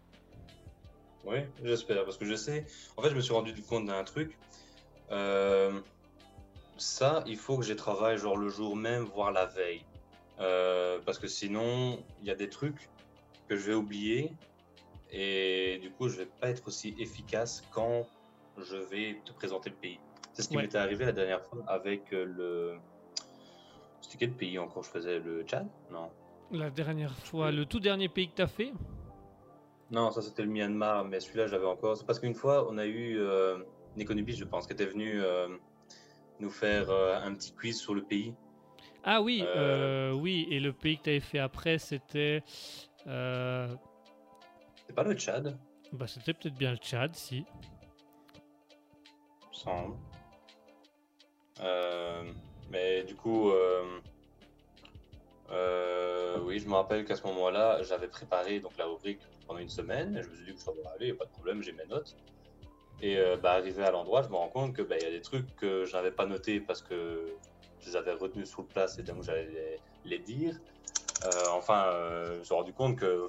Oui, 1.24 1.38
j'espère, 1.62 2.04
parce 2.04 2.16
que 2.16 2.24
je 2.24 2.34
sais. 2.34 2.66
En 2.96 3.02
fait, 3.02 3.10
je 3.10 3.14
me 3.16 3.20
suis 3.20 3.34
rendu 3.34 3.52
compte 3.62 3.86
d'un 3.86 4.04
truc. 4.04 4.38
Euh, 5.10 5.80
ça, 6.76 7.24
il 7.26 7.36
faut 7.36 7.58
que 7.58 7.64
j'y 7.64 7.76
travaille 7.76 8.18
genre 8.18 8.36
le 8.36 8.48
jour 8.48 8.76
même, 8.76 9.04
voire 9.04 9.32
la 9.32 9.46
veille. 9.46 9.84
Euh, 10.38 11.00
parce 11.04 11.18
que 11.18 11.26
sinon, 11.26 12.04
il 12.20 12.26
y 12.26 12.30
a 12.30 12.34
des 12.36 12.48
trucs 12.48 12.88
que 13.48 13.56
je 13.56 13.66
vais 13.70 13.74
oublier 13.74 14.30
et 15.10 15.78
du 15.82 15.90
coup, 15.90 16.08
je 16.08 16.16
vais 16.18 16.26
pas 16.26 16.50
être 16.50 16.66
aussi 16.68 16.94
efficace 16.98 17.64
quand 17.72 18.06
je 18.56 18.76
vais 18.76 19.20
te 19.24 19.32
présenter 19.32 19.70
le 19.70 19.76
pays. 19.76 19.98
C'est 20.32 20.42
ce 20.42 20.48
qui 20.48 20.56
Ouais. 20.56 20.62
m'était 20.62 20.78
arrivé 20.78 21.04
la 21.04 21.12
dernière 21.12 21.44
fois 21.48 21.64
avec 21.66 22.12
euh, 22.12 22.24
le. 22.24 22.78
C'était 24.00 24.18
quel 24.18 24.32
pays 24.32 24.58
encore 24.58 24.82
je 24.82 24.90
faisais 24.90 25.18
Le 25.18 25.42
Tchad? 25.42 25.66
Non. 25.90 26.10
La 26.50 26.70
dernière 26.70 27.14
fois, 27.14 27.50
le 27.50 27.66
tout 27.66 27.80
dernier 27.80 28.08
pays 28.08 28.30
que 28.30 28.36
tu 28.36 28.42
as 28.42 28.46
fait? 28.46 28.72
Non, 29.90 30.10
ça 30.10 30.22
c'était 30.22 30.42
le 30.42 30.48
Myanmar, 30.48 31.04
mais 31.04 31.20
celui-là 31.20 31.46
j'avais 31.46 31.66
encore. 31.66 31.96
C'est 31.96 32.06
parce 32.06 32.18
qu'une 32.20 32.34
fois 32.34 32.66
on 32.70 32.78
a 32.78 32.86
eu 32.86 33.18
euh, 33.18 33.58
je 33.96 34.44
pense, 34.44 34.66
qui 34.66 34.72
était 34.72 34.86
venu 34.86 35.20
euh, 35.22 35.48
nous 36.40 36.50
faire 36.50 36.90
euh, 36.90 37.18
un 37.20 37.34
petit 37.34 37.52
quiz 37.52 37.78
sur 37.80 37.94
le 37.94 38.02
pays. 38.02 38.34
Ah 39.04 39.20
oui, 39.22 39.42
Euh. 39.44 40.12
oui, 40.12 40.46
et 40.50 40.60
le 40.60 40.72
pays 40.72 40.98
que 40.98 41.04
tu 41.04 41.10
avais 41.10 41.20
fait 41.20 41.38
après, 41.38 41.78
c'était. 41.78 42.42
C'est 44.86 44.94
pas 44.94 45.02
le 45.04 45.14
Tchad, 45.14 45.58
bah, 45.92 46.06
c'était 46.06 46.32
peut-être 46.34 46.56
bien 46.58 46.70
le 46.72 46.76
Tchad, 46.78 47.14
si. 47.14 47.44
semble. 49.52 49.96
Euh, 51.60 52.32
mais 52.70 53.02
du 53.04 53.14
coup, 53.14 53.50
euh, 53.50 54.00
euh, 55.50 56.38
oui, 56.42 56.58
je 56.58 56.68
me 56.68 56.74
rappelle 56.74 57.04
qu'à 57.04 57.16
ce 57.16 57.22
moment-là, 57.26 57.82
j'avais 57.82 58.08
préparé 58.08 58.60
donc 58.60 58.76
la 58.78 58.86
rubrique 58.86 59.20
pendant 59.46 59.60
une 59.60 59.68
semaine. 59.68 60.16
Et 60.16 60.22
je 60.22 60.28
me 60.28 60.34
suis 60.34 60.44
dit 60.44 60.54
que 60.54 60.60
ça 60.60 60.72
va 60.82 60.90
aller, 60.90 61.12
pas 61.14 61.24
de 61.24 61.30
problème, 61.30 61.62
j'ai 61.62 61.72
mes 61.72 61.86
notes. 61.86 62.16
Et 63.00 63.16
euh, 63.18 63.36
bah, 63.36 63.52
arrivé 63.52 63.84
à 63.84 63.90
l'endroit, 63.90 64.22
je 64.22 64.28
me 64.28 64.34
rends 64.34 64.48
compte 64.48 64.74
que 64.74 64.82
bah, 64.82 64.96
il 64.98 65.04
y 65.04 65.06
a 65.06 65.10
des 65.10 65.22
trucs 65.22 65.54
que 65.56 65.84
je 65.84 65.92
n'avais 65.94 66.10
pas 66.10 66.26
notés 66.26 66.60
parce 66.60 66.82
que 66.82 67.26
je 67.80 67.90
les 67.90 67.96
avais 67.96 68.12
retenus 68.12 68.48
sur 68.50 68.66
place 68.66 68.98
et 68.98 69.02
donc 69.02 69.22
j'allais 69.22 69.78
les, 70.04 70.18
dire. 70.18 70.58
Enfin, 71.52 71.90
je 72.32 72.38
me 72.38 72.44
suis 72.44 72.54
rendu 72.54 72.72
compte 72.72 72.96
que 72.96 73.28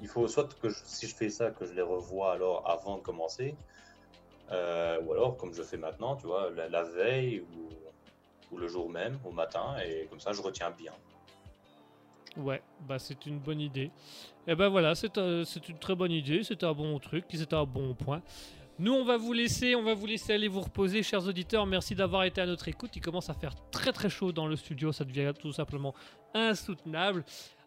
il 0.00 0.08
faut 0.08 0.26
soit 0.28 0.52
que 0.60 0.68
si 0.70 1.06
je 1.06 1.14
fais 1.14 1.30
ça, 1.30 1.50
que 1.50 1.64
je 1.64 1.72
les 1.72 1.82
revois 1.82 2.32
alors 2.32 2.68
avant 2.68 2.98
de 2.98 3.02
commencer, 3.02 3.56
euh, 4.52 5.00
ou 5.02 5.12
alors 5.12 5.36
comme 5.36 5.52
je 5.52 5.62
fais 5.62 5.76
maintenant, 5.76 6.16
tu 6.16 6.26
vois, 6.26 6.50
la, 6.50 6.82
veille 6.82 7.40
ou, 7.40 8.54
ou 8.54 8.58
le 8.58 8.68
jour 8.68 8.88
même, 8.88 9.18
au 9.24 9.32
matin, 9.32 9.76
et 9.84 10.06
comme 10.06 10.20
ça 10.20 10.32
je 10.32 10.42
retiens 10.42 10.70
bien. 10.70 10.92
Ouais, 12.36 12.62
bah 12.86 12.98
c'est 12.98 13.24
une 13.26 13.38
bonne 13.38 13.60
idée. 13.60 13.90
Et 14.46 14.54
ben 14.54 14.68
voilà, 14.68 14.94
c'est 14.94 15.16
euh, 15.18 15.44
c'est 15.44 15.68
une 15.68 15.78
très 15.78 15.94
bonne 15.94 16.12
idée, 16.12 16.42
c'est 16.42 16.62
un 16.64 16.72
bon 16.72 16.98
truc, 16.98 17.24
c'est 17.32 17.52
un 17.52 17.64
bon 17.64 17.94
point. 17.94 18.22
Nous, 18.78 18.92
on 18.92 19.04
va 19.04 19.16
vous 19.16 19.32
laisser, 19.32 19.74
on 19.74 19.82
va 19.82 19.94
vous 19.94 20.04
laisser 20.04 20.34
aller 20.34 20.48
vous 20.48 20.60
reposer, 20.60 21.02
chers 21.02 21.26
auditeurs. 21.26 21.66
Merci 21.66 21.94
d'avoir 21.94 22.24
été 22.24 22.42
à 22.42 22.46
notre 22.46 22.68
écoute. 22.68 22.90
Il 22.94 23.00
commence 23.00 23.30
à 23.30 23.34
faire 23.34 23.54
très 23.70 23.90
très 23.90 24.10
chaud 24.10 24.32
dans 24.32 24.46
le 24.46 24.54
studio, 24.54 24.92
ça 24.92 25.04
devient 25.04 25.32
tout 25.38 25.52
simplement 25.52 25.94
insoutenable. 26.34 27.24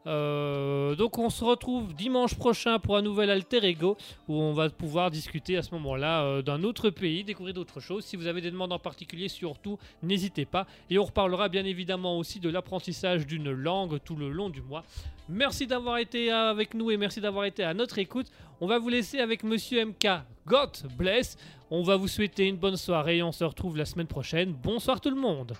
Euh, 0.08 0.96
donc 0.96 1.18
on 1.18 1.30
se 1.30 1.44
retrouve 1.44 1.94
dimanche 1.94 2.36
prochain 2.36 2.80
pour 2.80 2.96
un 2.96 3.02
nouvel 3.02 3.30
alter 3.30 3.66
ego 3.66 3.98
où 4.28 4.36
on 4.36 4.54
va 4.54 4.70
pouvoir 4.70 5.12
discuter 5.12 5.58
à 5.58 5.62
ce 5.62 5.74
moment-là 5.76 6.24
euh, 6.24 6.42
d'un 6.42 6.64
autre 6.64 6.90
pays, 6.90 7.24
découvrir 7.24 7.54
d'autres 7.54 7.80
choses. 7.80 8.06
Si 8.06 8.16
vous 8.16 8.28
avez 8.28 8.42
des 8.42 8.52
demandes 8.52 8.72
en 8.72 8.80
particulier, 8.80 9.28
surtout 9.28 9.78
n'hésitez 10.02 10.46
pas. 10.46 10.68
Et 10.90 10.98
on 10.98 11.04
reparlera 11.04 11.50
bien 11.50 11.66
évidemment 11.66 12.18
aussi 12.18 12.40
de 12.40 12.50
l'apprentissage 12.50 13.28
d'une 13.28 13.52
langue 13.52 14.00
tout 14.04 14.16
le 14.16 14.30
long 14.30 14.50
du 14.50 14.62
mois. 14.62 14.84
Merci 15.28 15.68
d'avoir 15.68 15.98
été 15.98 16.32
avec 16.32 16.74
nous 16.74 16.90
et 16.92 16.98
merci 16.98 17.22
d'avoir 17.22 17.46
été 17.46 17.64
à 17.64 17.74
notre 17.74 18.00
écoute. 18.00 18.28
On 18.62 18.68
va 18.68 18.80
vous 18.80 18.90
laisser 18.90 19.20
avec 19.20 19.44
Monsieur 19.44 19.86
MK. 19.86 20.08
God 20.48 20.72
bless. 20.98 21.38
On 21.70 21.84
va 21.84 21.98
vous 21.98 22.08
souhaiter 22.08 22.48
une 22.48 22.58
bonne 22.58 22.78
soirée 22.78 23.18
et 23.18 23.24
on 23.24 23.32
se 23.32 23.44
retrouve 23.44 23.78
la 23.78 23.86
semaine 23.86 24.08
prochaine. 24.08 24.54
Bonsoir 24.54 25.00
tout 25.00 25.12
le 25.12 25.22
monde. 25.22 25.54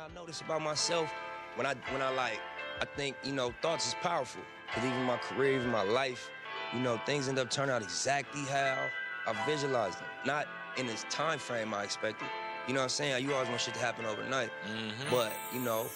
I 0.00 0.14
notice 0.14 0.40
about 0.40 0.62
myself 0.62 1.12
when 1.56 1.66
I 1.66 1.74
when 1.90 2.00
I 2.00 2.08
like 2.08 2.40
I 2.80 2.86
think 2.86 3.16
you 3.22 3.32
know 3.32 3.52
thoughts 3.60 3.88
is 3.88 3.94
powerful. 4.00 4.40
Cause 4.72 4.82
even 4.82 5.02
my 5.02 5.18
career, 5.18 5.56
even 5.58 5.68
my 5.68 5.82
life, 5.82 6.30
you 6.72 6.80
know 6.80 6.98
things 7.04 7.28
end 7.28 7.38
up 7.38 7.50
turning 7.50 7.74
out 7.74 7.82
exactly 7.82 8.40
how 8.42 8.86
I 9.26 9.46
visualized 9.46 9.98
them. 9.98 10.06
Not 10.24 10.46
in 10.78 10.86
this 10.86 11.04
time 11.10 11.38
frame 11.38 11.74
I 11.74 11.84
expected. 11.84 12.28
You 12.66 12.72
know 12.72 12.80
what 12.80 12.84
I'm 12.84 12.90
saying? 12.90 13.22
You 13.22 13.34
always 13.34 13.48
want 13.50 13.60
shit 13.60 13.74
to 13.74 13.80
happen 13.80 14.06
overnight, 14.06 14.50
mm-hmm. 14.66 15.10
but 15.10 15.32
you 15.52 15.60
know, 15.60 15.86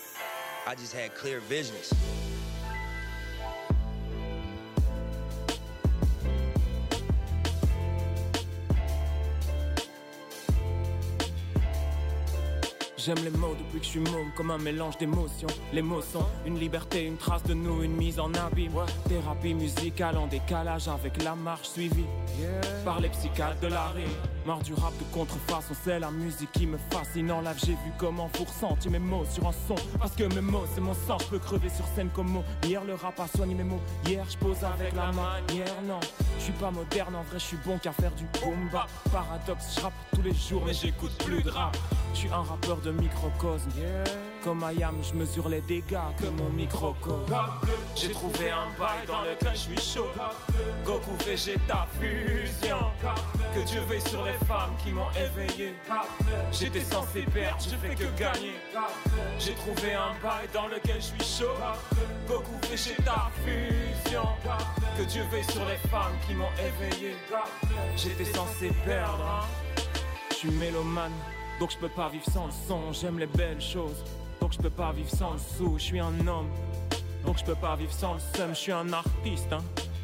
I 0.67 0.75
just 0.75 0.93
had 0.93 1.15
clear 1.15 1.41
visions. 1.41 1.95
J'aime 13.05 13.23
les 13.23 13.31
mots 13.31 13.55
depuis 13.59 13.81
que 13.81 13.85
je 13.85 13.91
suis 13.91 14.01
môme, 14.01 14.33
comme 14.35 14.51
un 14.51 14.57
mélange 14.57 14.97
d'émotions. 14.97 15.49
Les 15.75 15.83
mots 15.83 16.01
sont 16.01 16.25
une 16.47 16.59
liberté, 16.59 17.05
une 17.05 17.19
trace 17.19 17.43
de 17.43 17.53
nous, 17.53 17.83
une 17.83 17.95
mise 17.95 18.19
en 18.19 18.33
abîme. 18.33 18.73
Thérapie 19.07 19.53
musicale 19.53 20.17
en 20.17 20.27
décalage 20.27 20.89
avec 20.89 21.23
la 21.23 21.35
marche 21.35 21.69
suivie 21.69 22.07
par 22.83 23.01
les 23.01 23.11
psychiatres 23.11 23.61
de 23.61 23.67
la 23.67 23.89
rime. 23.89 24.09
Mort 24.47 24.63
du 24.63 24.73
rap 24.73 24.97
de 24.99 25.05
contrefaçon, 25.13 25.75
c'est 25.85 25.99
la 25.99 26.11
musique 26.11 26.51
qui 26.53 26.67
me 26.67 26.79
fascine. 26.91 27.31
En 27.31 27.43
live, 27.43 27.59
j'ai 27.63 27.73
vu 27.73 27.93
comment 27.99 28.31
vous 28.39 28.45
ressentiez 28.45 28.91
mes 28.91 28.99
mots 28.99 29.27
sur 29.31 29.47
un 29.49 29.53
son. 29.69 29.77
Parce 29.99 30.15
que 30.15 30.25
mes 30.35 30.41
mots, 30.41 30.65
c'est 30.75 30.81
mon 30.81 30.95
sang, 30.95 31.19
je 31.19 31.27
peux 31.27 31.39
crever 31.39 31.69
sur 31.69 31.85
scène 31.95 32.09
comme 32.09 32.31
mot. 32.31 32.45
Hier, 32.63 32.83
le 32.85 32.95
rap 32.95 33.21
a 33.21 33.27
soigné 33.37 33.55
mes 33.55 33.65
mots. 33.65 33.83
Hier, 34.07 34.25
je 34.31 34.39
pose 34.39 34.65
avec 34.65 34.95
la 34.95 35.13
manière, 35.13 35.83
non. 35.87 36.01
Je 36.39 36.45
suis 36.45 36.53
pas 36.55 36.71
moderne, 36.71 37.17
en 37.17 37.23
vrai, 37.25 37.39
je 37.39 37.45
suis 37.45 37.59
bon 37.67 37.77
qu'à 37.77 37.93
faire 37.93 38.13
du 38.13 38.25
boom 38.41 38.71
bap. 38.73 38.89
Paradoxe, 39.13 39.75
je 39.77 39.83
rappe 39.83 39.93
tous 40.15 40.23
les 40.23 40.33
jours, 40.33 40.63
mais 40.65 40.73
j'écoute 40.73 41.13
plus 41.23 41.43
de 41.43 41.51
rap. 41.51 41.77
Je 42.15 42.21
suis 42.21 42.29
un 42.29 42.43
rappeur 42.43 42.77
de 42.79 42.93
microcosme. 42.93 43.71
Comme 44.45 44.63
Ayam, 44.63 44.95
je 45.03 45.15
mesure 45.15 45.49
les 45.49 45.61
dégâts 45.63 45.99
que 46.19 46.27
mon 46.27 46.49
microcosme. 46.51 47.35
J'ai 47.97 48.11
trouvé 48.13 48.51
un 48.51 48.69
bail 48.79 49.05
dans 49.07 49.23
lequel 49.23 49.53
je 49.55 49.59
suis 49.59 49.81
chaud. 49.95 50.07
Goku 50.85 51.11
Vegeta 51.27 51.87
fusion. 51.99 52.79
Que 53.55 53.61
Dieu 53.67 53.81
veille 53.89 54.01
sur 54.03 54.25
les 54.25 54.33
femmes 54.47 54.71
qui 54.83 54.93
m'ont 54.93 55.11
éveillé. 55.11 55.75
J'étais 56.53 56.85
censé 56.85 57.23
perdre, 57.23 57.59
je 57.61 57.77
fais 57.77 57.95
que 57.95 58.05
gagner. 58.19 58.55
J'ai 59.39 59.55
trouvé 59.55 59.95
un 59.95 60.13
bail 60.23 60.47
dans 60.53 60.69
lequel 60.69 60.97
je 60.97 61.07
suis 61.25 61.45
chaud. 61.45 61.55
Goku 62.29 62.53
Vegeta 62.71 63.31
fusion. 63.45 64.29
Que 64.97 65.03
Dieu 65.03 65.25
veille 65.33 65.45
sur 65.51 65.65
les 65.67 65.89
femmes 65.89 66.15
qui 66.29 66.35
m'ont 66.35 66.53
éveillé. 66.61 67.17
J'étais 67.97 68.25
censé 68.27 68.69
perdre. 68.85 69.25
hein. 69.25 69.47
Je 70.31 70.51
suis 70.51 70.51
mélomane, 70.51 71.13
donc 71.61 71.71
je 71.71 71.79
peux 71.79 71.89
pas 71.89 72.09
vivre 72.09 72.25
sans 72.33 72.47
le 72.47 72.53
son. 72.69 72.93
J'aime 72.93 73.19
les 73.19 73.27
belles 73.27 73.61
choses, 73.61 74.05
donc 74.41 74.53
je 74.53 74.59
peux 74.59 74.71
pas 74.71 74.93
vivre 74.93 75.11
sans 75.11 75.33
le 75.33 75.39
sou. 75.39 75.75
Je 75.79 75.85
suis 75.85 76.01
un 76.01 76.27
homme, 76.27 76.49
donc 77.25 77.39
je 77.39 77.45
peux 77.45 77.55
pas 77.55 77.77
vivre 77.77 77.93
sans 77.93 78.15
le 78.15 78.21
seum. 78.35 78.51
Je 78.51 78.61
suis 78.61 78.73
un 78.73 78.93
artiste, 78.93 79.53
hein. 79.53 79.63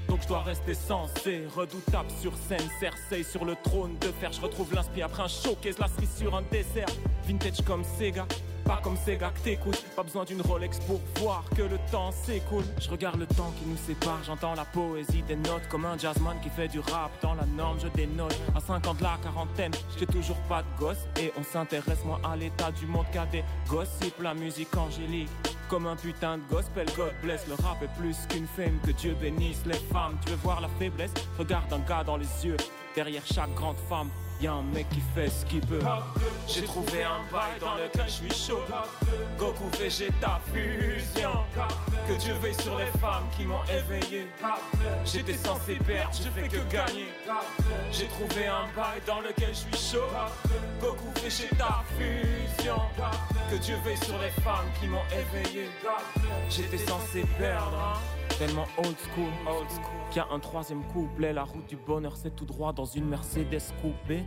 Donc 0.09 0.23
je 0.23 0.29
dois 0.29 0.43
rester 0.43 0.75
sensé, 0.75 1.45
redoutable 1.55 2.11
sur 2.21 2.33
scène, 2.37 2.69
Cersei 2.81 3.23
sur 3.23 3.45
le 3.45 3.55
trône 3.63 3.97
de 4.01 4.09
fer. 4.09 4.33
Je 4.33 4.41
retrouve 4.41 4.75
l'inspi 4.75 5.03
après 5.03 5.23
un 5.23 5.29
showcase, 5.29 5.79
la 5.79 5.87
cerise 5.87 6.17
sur 6.17 6.35
un 6.35 6.43
dessert. 6.51 6.89
Vintage 7.29 7.63
comme 7.65 7.85
Sega, 7.85 8.27
pas 8.71 8.81
comme 8.85 8.97
Sega 8.97 9.31
que 9.31 9.41
t'écoutes. 9.41 9.85
Pas 9.97 10.05
besoin 10.05 10.25
d'une 10.25 10.41
Rolex 10.43 10.79
pour 10.87 11.01
voir 11.17 11.43
que 11.57 11.63
le 11.63 11.77
temps 11.91 12.13
s'écoule. 12.13 12.63
Je 12.79 12.89
regarde 12.89 13.19
le 13.19 13.27
temps 13.27 13.53
qui 13.59 13.69
nous 13.69 13.77
sépare, 13.77 14.21
j'entends 14.25 14.55
la 14.55 14.65
poésie 14.65 15.23
des 15.23 15.35
notes 15.35 15.67
comme 15.69 15.85
un 15.85 15.99
jazzman 15.99 16.37
qui 16.41 16.51
fait 16.51 16.69
du 16.69 16.79
rap. 16.79 17.11
Dans 17.21 17.35
la 17.35 17.47
norme, 17.47 17.79
je 17.83 17.89
dénote. 17.89 18.39
À 18.55 18.61
50 18.61 18.99
de 18.99 19.03
la 19.03 19.19
quarantaine, 19.21 19.73
j'ai 19.99 20.07
toujours 20.07 20.39
pas 20.49 20.63
de 20.63 20.69
gosse. 20.79 21.05
Et 21.19 21.33
on 21.37 21.43
s'intéresse 21.43 22.05
moins 22.05 22.21
à 22.23 22.37
l'état 22.37 22.71
du 22.71 22.87
monde 22.87 23.07
qu'à 23.13 23.27
des 23.27 23.43
gossips. 23.69 24.21
La 24.23 24.35
musique 24.35 24.77
angélique. 24.77 25.31
Comme 25.69 25.87
un 25.87 25.97
putain 25.97 26.39
de 26.39 26.43
gospel, 26.49 26.87
God 26.97 27.13
bless. 27.25 27.49
Le 27.49 27.55
rap 27.55 27.83
est 27.83 28.01
plus 28.01 28.17
qu'une 28.29 28.47
fame, 28.47 28.79
que 28.87 28.93
Dieu 28.93 29.17
bénisse 29.21 29.63
les 29.67 29.83
femmes. 29.93 30.17
Tu 30.25 30.31
veux 30.31 30.39
voir 30.45 30.61
la 30.61 30.69
faiblesse? 30.79 31.13
Regarde 31.39 31.73
un 31.73 31.81
gars 31.81 32.05
dans 32.05 32.17
les 32.17 32.47
yeux. 32.47 32.57
Derrière 32.95 33.23
chaque 33.27 33.53
grande 33.55 33.79
femme, 33.89 34.11
y 34.45 34.47
a 34.47 34.53
un 34.53 34.63
mec 34.63 34.89
qui 34.91 35.01
fait 35.15 35.29
ce 35.29 35.45
qu'il 35.45 35.61
peut. 35.61 35.81
J'ai 36.49 36.63
trouvé 36.63 37.05
un 37.05 37.21
bail 37.33 37.59
dans 37.61 37.75
lequel 37.75 38.07
je 38.07 38.11
suis 38.13 38.31
chaud. 38.47 38.63
Goku 39.39 39.69
Vegeta 39.79 40.41
fusion. 40.53 41.31
Que 42.09 42.15
Dieu 42.15 42.35
veille 42.41 42.55
sur 42.55 42.79
les 42.79 42.87
femmes 42.99 43.25
qui 43.37 43.45
m'ont 43.45 43.63
éveillé. 43.65 44.27
J'étais 45.05 45.35
censé 45.35 45.75
perdre, 45.87 46.11
je 46.15 46.29
fais 46.31 46.49
que 46.49 46.73
gagner. 46.73 47.09
J'ai 47.93 48.07
trouvé 48.07 48.47
un 48.47 48.67
bail 48.75 49.01
dans 49.07 49.21
lequel 49.21 49.51
je 49.51 49.77
suis 49.77 49.93
chaud. 49.93 50.07
Goku 50.81 51.11
Vegeta 51.23 51.83
fusion. 51.99 52.81
Que 53.51 53.57
Dieu 53.57 53.77
veille 53.85 53.97
sur 53.99 54.19
les 54.19 54.31
femmes 54.43 54.69
qui 54.81 54.87
m'ont 54.87 55.05
éveillé. 55.13 55.69
J'étais 56.49 56.79
censé 56.79 57.25
perdre. 57.39 57.79
hein. 57.79 57.99
Tellement 58.39 58.67
old 58.79 58.97
school, 59.13 59.31
old 59.47 59.69
school. 59.71 60.00
A 60.19 60.35
un 60.35 60.41
troisième 60.41 60.83
couplet. 60.93 61.33
La 61.33 61.45
route 61.45 61.69
du 61.69 61.77
bonheur, 61.77 62.17
c'est 62.17 62.35
tout 62.35 62.45
droit 62.45 62.73
dans 62.73 62.85
une 62.85 63.07
Mercedes 63.07 63.73
coupée. 63.81 64.25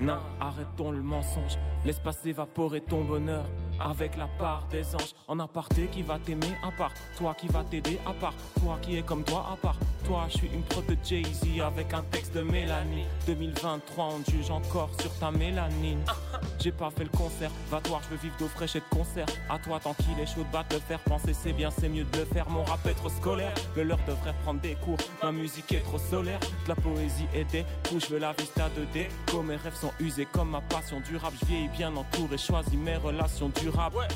Non, 0.00 0.18
arrêtons 0.40 0.90
le 0.90 1.02
mensonge. 1.02 1.58
Laisse 1.84 2.00
pas 2.00 2.12
s'évaporer 2.12 2.80
ton 2.80 3.04
bonheur. 3.04 3.44
Avec 3.80 4.16
la 4.16 4.26
part 4.38 4.66
des 4.70 4.94
anges 4.94 5.14
en 5.28 5.38
aparté 5.38 5.88
qui 5.92 6.02
va 6.02 6.18
t'aimer 6.18 6.56
à 6.62 6.70
part. 6.70 6.92
Toi 7.18 7.34
qui 7.34 7.48
va 7.48 7.62
t'aider 7.64 7.98
à 8.06 8.12
part. 8.12 8.34
Toi 8.60 8.78
qui 8.80 8.96
est 8.96 9.02
comme 9.02 9.24
toi 9.24 9.46
à 9.52 9.56
part. 9.56 9.76
Toi 10.04 10.26
je 10.28 10.38
suis 10.38 10.48
une 10.48 10.62
prod 10.62 10.86
de 10.86 10.96
Jay-Z 11.04 11.60
avec 11.60 11.92
un 11.92 12.02
texte 12.02 12.34
de 12.34 12.42
Mélanie. 12.42 13.04
2023 13.26 14.04
on 14.04 14.30
juge 14.30 14.50
encore 14.50 14.90
sur 15.00 15.12
ta 15.18 15.30
mélanine. 15.30 16.00
J'ai 16.60 16.72
pas 16.72 16.90
fait 16.90 17.04
le 17.04 17.10
concert. 17.10 17.50
Va 17.70 17.80
toi 17.80 18.00
je 18.04 18.14
veux 18.14 18.20
vivre 18.22 18.34
d'eau 18.38 18.48
fraîche 18.48 18.76
et 18.76 18.80
de 18.80 18.96
concert. 18.96 19.26
À 19.50 19.58
toi 19.58 19.78
tant 19.82 19.94
qu'il 19.94 20.18
est 20.20 20.26
chaud 20.26 20.44
de 20.44 20.52
battre 20.52 20.74
le 20.74 20.80
faire 20.80 21.00
penser 21.00 21.34
c'est 21.34 21.52
bien 21.52 21.70
c'est 21.70 21.88
mieux 21.88 22.04
de 22.04 22.18
le 22.18 22.24
faire. 22.24 22.48
Mon 22.48 22.64
rap 22.64 22.86
est 22.86 22.94
trop 22.94 23.08
scolaire. 23.08 23.54
Le 23.76 23.82
leur 23.82 23.98
devrait 24.06 24.34
prendre 24.42 24.60
des 24.60 24.74
cours. 24.76 24.98
Ma 25.22 25.32
musique 25.32 25.72
est 25.72 25.80
trop 25.80 25.98
solaire. 25.98 26.40
De 26.40 26.68
la 26.68 26.76
poésie 26.76 27.26
et 27.34 27.44
des 27.44 27.64
coups 27.88 28.06
je 28.06 28.14
veux 28.14 28.18
la 28.18 28.32
vista 28.32 28.68
2D 28.68 29.08
comme 29.30 29.46
mes 29.46 29.56
rêves 29.56 29.76
sont 29.76 29.92
usés 30.00 30.26
comme 30.32 30.50
ma 30.50 30.60
passion 30.60 31.00
du 31.00 31.16
rap. 31.16 31.32
Je 31.40 31.46
vieillis 31.46 31.68
bien 31.68 31.94
entouré 31.96 32.38
choisis 32.38 32.74
mes 32.74 32.96
relations 32.96 33.50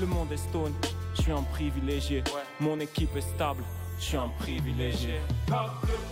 le 0.01 0.07
monde 0.07 0.33
est 0.33 0.37
stone 0.37 0.73
je 1.15 1.23
suis 1.23 1.33
un 1.33 1.43
privilégié 1.43 2.23
mon 2.61 2.79
équipe 2.81 3.15
est 3.17 3.21
stable 3.21 3.65
je 4.01 4.07
suis 4.07 4.17
un 4.17 4.31
privilégié. 4.39 5.21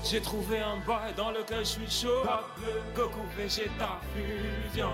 J'ai 0.05 0.21
trouvé 0.21 0.59
un 0.59 0.77
bail 0.87 1.15
dans 1.17 1.31
lequel 1.31 1.61
je 1.61 1.71
suis 1.71 1.91
chaud. 1.91 2.23
Goku 2.95 3.21
Vegeta 3.35 3.99
fusion. 4.15 4.91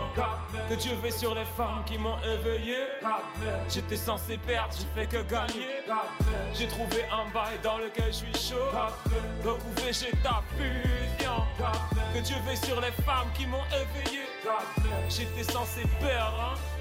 Que 0.69 0.75
Dieu 0.75 0.93
veut 1.03 1.11
sur 1.11 1.35
les 1.35 1.45
femmes 1.57 1.83
qui 1.87 1.99
m'ont 1.99 2.17
éveillé. 2.23 2.77
J'étais 3.69 3.97
censé 3.97 4.37
perdre, 4.39 4.73
j'ai 4.79 5.01
fait 5.01 5.09
que 5.09 5.23
gagner. 5.29 5.83
J'ai 6.55 6.69
trouvé 6.69 7.05
un 7.11 7.29
bail 7.35 7.59
dans 7.65 7.79
lequel 7.79 8.13
je 8.13 8.19
suis 8.19 8.51
chaud. 8.51 8.71
Goku 9.43 9.71
Vegeta 9.85 10.45
fusion. 10.57 11.43
Que 12.15 12.21
Dieu 12.21 12.37
veut 12.47 12.57
sur 12.65 12.81
les 12.81 12.93
femmes 13.03 13.29
qui 13.37 13.47
m'ont 13.47 13.67
éveillé. 13.67 14.21
J'étais 15.09 15.53
censé 15.53 15.83
perdre, 16.01 16.55
hein. 16.55 16.74